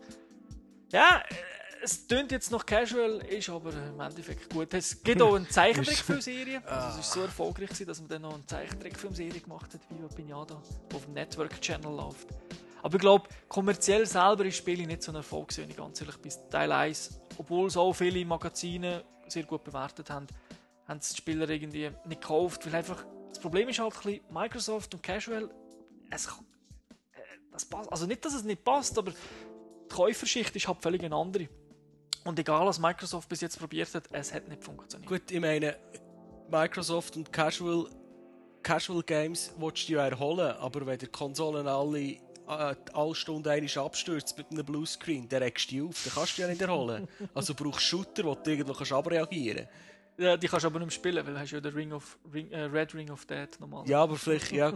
Ja, 0.93 1.23
äh, 1.29 1.35
es 1.83 2.07
tönt 2.07 2.33
jetzt 2.33 2.51
noch 2.51 2.67
casual, 2.67 3.19
ist 3.29 3.49
aber 3.49 3.73
im 3.73 4.01
Endeffekt 4.01 4.53
gut. 4.53 4.75
Es 4.75 5.03
gibt 5.03 5.23
auch 5.23 5.35
eine 5.37 5.49
Zeichentrickfilmserie. 5.49 6.61
Also 6.67 6.99
es 6.99 7.07
ist 7.07 7.13
so 7.13 7.21
erfolgreich, 7.23 7.69
gewesen, 7.69 7.87
dass 7.87 8.01
man 8.01 8.09
dann 8.09 8.23
noch 8.23 8.35
eine 8.35 8.47
Zeichentrickfilmserie 8.47 9.41
gemacht 9.41 9.73
hat, 9.75 9.81
wie 9.91 10.15
Pinata, 10.15 10.61
die 10.91 10.95
auf 10.97 11.05
dem 11.05 11.15
Network 11.15 11.61
Channel 11.61 11.95
läuft. 11.95 12.29
Aber 12.83 12.95
ich 12.95 13.01
glaube, 13.01 13.29
kommerziell 13.49 14.07
selber 14.07 14.45
ist 14.45 14.55
das 14.55 14.59
Spiel 14.59 14.87
nicht 14.87 15.03
so 15.03 15.13
ein 15.13 15.17
Erfolg, 15.17 15.57
wenn 15.57 15.71
ich 15.71 15.77
ganz 15.77 16.01
ehrlich 16.01 16.17
bis 16.19 16.39
Teil 16.49 16.71
1, 16.71 17.21
obwohl 17.39 17.67
es 17.69 17.77
auch 17.77 17.93
viele 17.93 18.25
Magazine 18.25 19.05
sehr 19.31 19.45
gut 19.45 19.65
bewertet 19.65 20.11
haben, 20.11 20.27
haben 20.87 20.99
es 20.99 21.11
die 21.11 21.17
Spieler 21.17 21.49
irgendwie 21.49 21.91
nicht 22.07 22.21
gekauft, 22.21 22.67
weil 22.67 22.75
einfach 22.75 23.05
das 23.29 23.39
Problem 23.39 23.69
ist 23.69 23.79
halt 23.79 23.95
ein 23.95 24.03
bisschen 24.03 24.21
Microsoft 24.33 24.95
und 24.95 25.03
Casual, 25.03 25.51
es, 26.11 26.27
äh, 26.27 26.31
das 27.53 27.65
passt, 27.65 27.93
also 27.93 28.07
nicht, 28.07 28.25
dass 28.25 28.35
es 28.35 28.45
nicht 28.45 28.65
passt, 28.65 28.99
aber 28.99 29.13
die 29.13 29.95
Käuferschicht 29.95 30.55
ist 30.57 30.67
halt 30.67 30.83
völlig 30.83 31.05
eine 31.05 31.15
andere. 31.15 31.49
Und 32.25 32.39
egal, 32.39 32.67
was 32.67 32.79
Microsoft 32.79 33.29
bis 33.29 33.41
jetzt 33.41 33.59
probiert 33.59 33.95
hat, 33.95 34.05
es 34.13 34.33
hat 34.35 34.49
nicht 34.49 34.65
funktioniert. 34.65 35.09
Gut, 35.09 35.31
ich 35.31 35.41
meine, 35.41 35.77
Microsoft 36.51 37.17
und 37.17 37.33
Casual, 37.33 37.87
Casual 38.63 39.03
Games 39.03 39.53
willst 39.57 39.89
du 39.89 39.95
ja 39.95 40.07
erholen, 40.07 40.57
aber 40.57 40.85
wenn 40.87 40.99
die 40.99 41.07
Konsolen 41.07 41.67
alle 41.67 42.17
äh, 42.49 42.75
alle 42.95 43.15
Stunde 43.15 43.51
einmal 43.51 43.85
abstürzt 43.85 44.37
mit 44.39 44.51
einem 44.51 44.65
Bluescreen, 44.65 45.29
dann 45.29 45.43
regst 45.43 45.71
du 45.71 45.75
dich 45.75 45.83
auf, 45.83 46.05
dann 46.05 46.15
kannst 46.15 46.39
du 46.39 46.43
ja 46.43 46.49
nicht 46.49 46.61
erholen. 46.61 47.09
Also 47.35 47.55
brauchst 47.55 47.93
du 47.93 47.99
Shooter, 47.99 48.25
wo 48.25 48.35
du 48.35 48.51
irgendwo 48.51 48.73
kannst 48.73 48.93
abreagieren 48.93 49.67
kannst. 49.67 50.19
Ja, 50.19 50.37
die 50.37 50.49
kannst 50.49 50.65
du 50.65 50.69
aber 50.69 50.81
nicht 50.81 50.89
mehr 50.89 50.95
spielen, 50.95 51.27
weil 51.27 51.35
du 51.35 51.41
hast 51.41 51.51
ja 51.53 51.61
den 51.61 51.73
Ring 51.73 51.93
of, 51.93 52.19
Ring, 52.33 52.51
äh, 52.51 52.63
Red 52.63 52.95
Ring 52.95 53.11
of 53.11 53.25
Dead 53.27 53.49
normal. 53.61 53.89
Ja, 53.89 54.03
aber 54.03 54.17
vielleicht, 54.17 54.51
ja. 54.51 54.73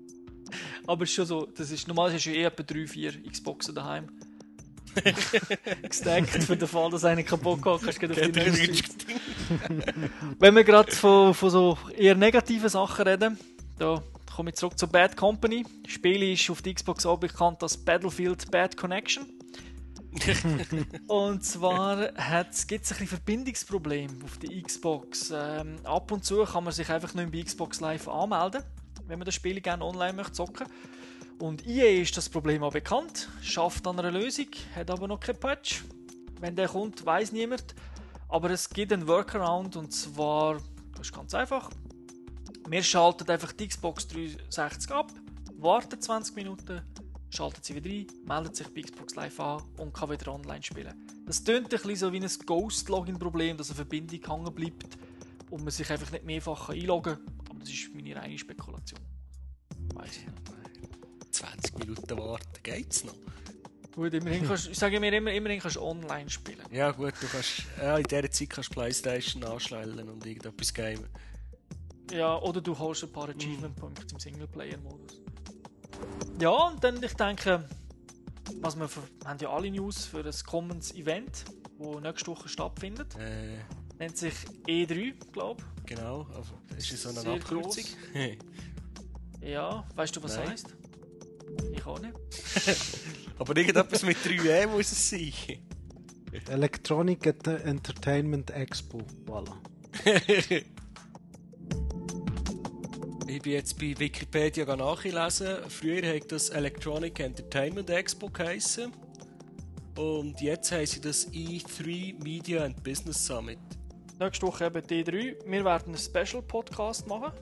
aber 0.86 1.02
es 1.02 1.10
ist 1.10 1.16
schon 1.16 1.26
so, 1.26 1.46
das 1.46 1.70
ist, 1.70 1.86
normal 1.88 2.12
hast 2.12 2.24
du 2.24 2.30
ja 2.30 2.36
eh 2.36 2.44
etwa 2.44 2.62
3, 2.62 2.86
4 2.86 3.30
Xboxen 3.30 3.74
daheim. 3.74 4.08
Gestackt 5.82 6.42
für 6.42 6.56
den 6.56 6.68
Fall, 6.68 6.90
dass 6.90 7.04
einer 7.04 7.22
kaputt 7.22 7.62
geht, 7.62 7.82
kannst 7.82 8.02
du 8.02 8.10
auf 8.10 8.32
die 8.32 8.50
nächste 8.50 9.06
Wenn 10.38 10.54
wir 10.54 10.64
gerade 10.64 10.90
von, 10.90 11.34
von 11.34 11.50
so 11.50 11.78
eher 11.94 12.14
negativen 12.14 12.70
Sachen 12.70 13.06
reden, 13.06 13.38
da 13.78 14.02
komme 14.36 14.50
ich 14.50 14.56
zurück 14.56 14.78
zu 14.78 14.86
Bad 14.86 15.16
Company. 15.16 15.64
Das 15.82 15.92
Spiel 15.92 16.22
ist 16.34 16.50
auf 16.50 16.60
der 16.60 16.74
Xbox 16.74 17.06
auch 17.06 17.18
bekannt 17.18 17.62
als 17.62 17.74
Battlefield 17.74 18.50
Bad 18.50 18.76
Connection. 18.76 19.24
und 21.08 21.42
zwar 21.42 22.08
gibt 22.66 22.84
es 22.84 23.00
ein 23.00 23.06
Verbindungsproblem 23.06 24.22
auf 24.22 24.36
der 24.36 24.62
Xbox. 24.62 25.32
Ähm, 25.34 25.76
ab 25.84 26.12
und 26.12 26.22
zu 26.22 26.44
kann 26.44 26.64
man 26.64 26.74
sich 26.74 26.90
einfach 26.90 27.14
nicht 27.14 27.32
bei 27.32 27.42
Xbox 27.42 27.80
Live 27.80 28.08
anmelden, 28.08 28.62
wenn 29.06 29.18
man 29.18 29.24
das 29.24 29.34
Spiel 29.34 29.58
gerne 29.62 29.82
online 29.82 30.12
möchte 30.12 30.32
zocken. 30.32 30.66
Und 31.38 31.66
EA 31.66 32.02
ist 32.02 32.14
das 32.18 32.28
Problem 32.28 32.62
auch 32.62 32.72
bekannt, 32.72 33.30
schafft 33.40 33.86
an 33.86 33.98
einer 33.98 34.10
Lösung, 34.10 34.48
hat 34.74 34.90
aber 34.90 35.08
noch 35.08 35.20
keinen 35.20 35.40
Patch. 35.40 35.82
Wenn 36.40 36.54
der 36.54 36.68
kommt, 36.68 37.06
weiß 37.06 37.32
niemand. 37.32 37.74
Aber 38.28 38.50
es 38.50 38.68
gibt 38.68 38.92
einen 38.92 39.08
Workaround 39.08 39.76
und 39.76 39.92
zwar, 39.92 40.58
das 40.92 41.06
ist 41.06 41.14
ganz 41.14 41.34
einfach. 41.34 41.70
Wir 42.68 42.82
schalten 42.82 43.30
einfach 43.30 43.52
die 43.52 43.68
Xbox 43.68 44.08
360 44.08 44.90
ab, 44.90 45.12
warten 45.58 46.00
20 46.00 46.34
Minuten, 46.34 46.82
schaltet 47.30 47.64
sie 47.64 47.76
wieder 47.76 47.88
ein, 47.88 48.06
meldet 48.26 48.56
sich 48.56 48.66
bei 48.74 48.82
Xbox 48.82 49.14
Live 49.14 49.38
an 49.38 49.62
und 49.76 49.94
kann 49.94 50.10
wieder 50.10 50.34
online 50.34 50.64
spielen. 50.64 50.92
Das 51.26 51.44
tönt 51.44 51.66
ein 51.66 51.68
bisschen 51.68 51.94
so 51.94 52.12
wie 52.12 52.20
ein 52.20 52.28
Ghost-Login-Problem, 52.44 53.56
dass 53.56 53.68
eine 53.68 53.76
Verbindung 53.76 54.20
hängen 54.20 54.52
bleibt 54.52 54.98
und 55.50 55.62
man 55.62 55.70
sich 55.70 55.88
einfach 55.92 56.10
nicht 56.10 56.24
mehrfach 56.24 56.70
einloggen 56.70 57.14
kann. 57.14 57.40
Aber 57.50 57.60
das 57.60 57.68
ist 57.68 57.94
meine 57.94 58.16
reine 58.16 58.36
Spekulation. 58.36 59.00
Weiß 59.94 60.16
ich 60.16 60.26
nicht. 60.26 61.34
20 61.34 61.78
Minuten 61.78 62.18
warten, 62.18 62.62
geht's 62.64 63.04
noch? 63.04 63.14
Gut, 63.94 64.12
immerhin 64.12 64.44
kannst, 64.44 64.68
ich 64.68 64.78
sage 64.78 64.98
mir 64.98 65.12
immer, 65.12 65.30
immerhin 65.30 65.60
kannst 65.60 65.76
du 65.76 65.82
online 65.82 66.28
spielen. 66.28 66.66
Ja 66.72 66.90
gut, 66.90 67.14
du 67.20 67.28
kannst, 67.28 67.62
ja, 67.80 67.96
in 67.96 68.02
dieser 68.02 68.30
Zeit 68.30 68.50
kannst 68.50 68.70
du 68.70 68.74
Playstation 68.74 69.44
anschnallen 69.44 70.08
und 70.08 70.26
irgendetwas 70.26 70.74
gamen. 70.74 71.06
Ja, 72.10 72.38
oder 72.40 72.60
du 72.60 72.78
holst 72.78 73.02
ein 73.04 73.12
paar 73.12 73.28
Achievement-Punkte 73.28 74.06
im 74.12 74.20
Singleplayer-Modus. 74.20 75.20
Ja, 76.40 76.50
und 76.50 76.82
dann, 76.84 77.02
ich 77.02 77.14
denke, 77.14 77.68
was 78.60 78.76
wir, 78.78 78.88
für, 78.88 79.02
wir 79.20 79.28
haben 79.28 79.38
ja 79.40 79.50
alle 79.50 79.70
News 79.70 80.04
für 80.04 80.24
ein 80.24 80.32
kommendes 80.46 80.94
Event, 80.94 81.44
das 81.78 82.00
nächste 82.02 82.30
Woche 82.30 82.48
stattfindet. 82.48 83.14
Äh, 83.16 83.58
Nennt 83.98 84.16
sich 84.16 84.34
E3, 84.66 85.14
glaube 85.32 85.62
ich. 85.80 85.96
Genau, 85.96 86.26
aber 86.32 86.44
ist 86.76 86.92
das 86.92 87.02
so 87.02 87.08
eine 87.10 87.20
Sehr 87.20 87.32
Abkürzung? 87.32 87.84
ja, 89.40 89.84
weißt 89.94 90.16
du, 90.16 90.22
was 90.22 90.36
Nein. 90.36 90.42
das 90.44 90.50
heisst? 90.52 90.74
Ich 91.72 91.86
auch 91.86 91.98
nicht. 92.00 92.12
aber 93.38 93.56
irgendetwas 93.56 94.02
mit 94.02 94.18
3E 94.18 94.66
muss 94.66 94.92
es 94.92 95.10
sein. 95.10 95.32
Electronic 96.48 97.24
Ent- 97.26 97.46
Entertainment 97.46 98.50
Expo. 98.50 99.00
Voilà. 99.26 99.52
Ich 103.28 103.42
bin 103.42 103.54
jetzt 103.54 103.76
bei 103.76 103.92
Wikipedia 103.98 104.76
nachgelesen. 104.76 105.56
Früher 105.68 106.14
hat 106.14 106.30
das 106.30 106.48
Electronic 106.50 107.18
Entertainment 107.18 107.90
Expo 107.90 108.28
geheißen. 108.28 108.92
Und 109.98 110.40
jetzt 110.40 110.70
heißt 110.70 111.04
das 111.04 111.28
E3 111.32 112.22
Media 112.22 112.64
and 112.64 112.80
Business 112.84 113.26
Summit. 113.26 113.58
Nächste 114.20 114.46
Woche 114.46 114.66
eben 114.66 114.80
D3. 114.80 115.44
Wir 115.44 115.64
werden 115.64 115.94
einen 115.94 115.98
Special-Podcast 115.98 117.08
machen. 117.08 117.32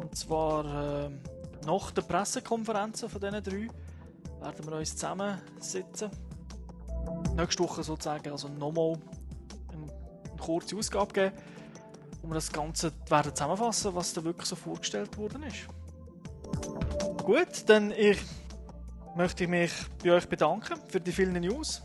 Und 0.00 0.16
zwar 0.16 1.04
ähm, 1.04 1.20
nach 1.66 1.90
der 1.90 2.02
Pressekonferenzen 2.02 3.10
von 3.10 3.20
diesen 3.20 3.42
drei 3.42 3.68
werden 4.40 4.66
wir 4.66 4.78
uns 4.78 4.92
zusammensitzen. 4.96 6.10
Nächste 7.36 7.62
Woche 7.62 7.82
sozusagen 7.82 8.30
also 8.30 8.48
nochmal 8.48 8.94
eine 9.72 10.36
kurze 10.38 10.74
Ausgabe 10.74 11.12
geben, 11.12 11.32
wo 12.22 12.28
wir 12.28 12.34
das 12.34 12.52
Ganze 12.52 12.92
werden 13.08 13.34
zusammenfassen, 13.34 13.94
was 13.94 14.12
da 14.12 14.22
wirklich 14.24 14.46
so 14.46 14.56
vorgestellt 14.56 15.16
worden 15.16 15.42
ist. 15.44 15.66
Gut, 17.24 17.68
dann 17.68 17.92
ich 17.92 18.18
möchte 19.14 19.44
ich 19.44 19.50
mich 19.50 19.72
bei 20.02 20.12
euch 20.12 20.28
bedanken 20.28 20.78
für 20.88 21.00
die 21.00 21.12
vielen 21.12 21.40
News 21.40 21.82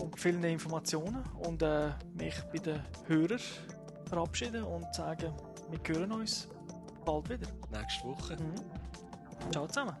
und 0.00 0.18
vielen 0.18 0.44
Informationen 0.44 1.24
und 1.40 1.62
äh, 1.62 1.90
mich 2.14 2.34
bei 2.52 2.58
den 2.58 2.80
Hörern 3.06 3.40
verabschieden 4.08 4.64
und 4.64 4.94
sagen, 4.94 5.32
wir 5.70 5.94
hören 5.94 6.12
uns 6.12 6.48
bald 7.04 7.28
wieder. 7.28 7.48
Nächste 7.70 8.04
Woche. 8.04 8.36
Ciao 9.50 9.66
zusammen. 9.66 9.96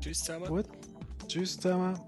Tschüss 0.00 0.20
zusammen. 0.20 0.46
Gut. 0.46 0.66
Tschüss 1.26 1.58
zusammen. 1.58 1.98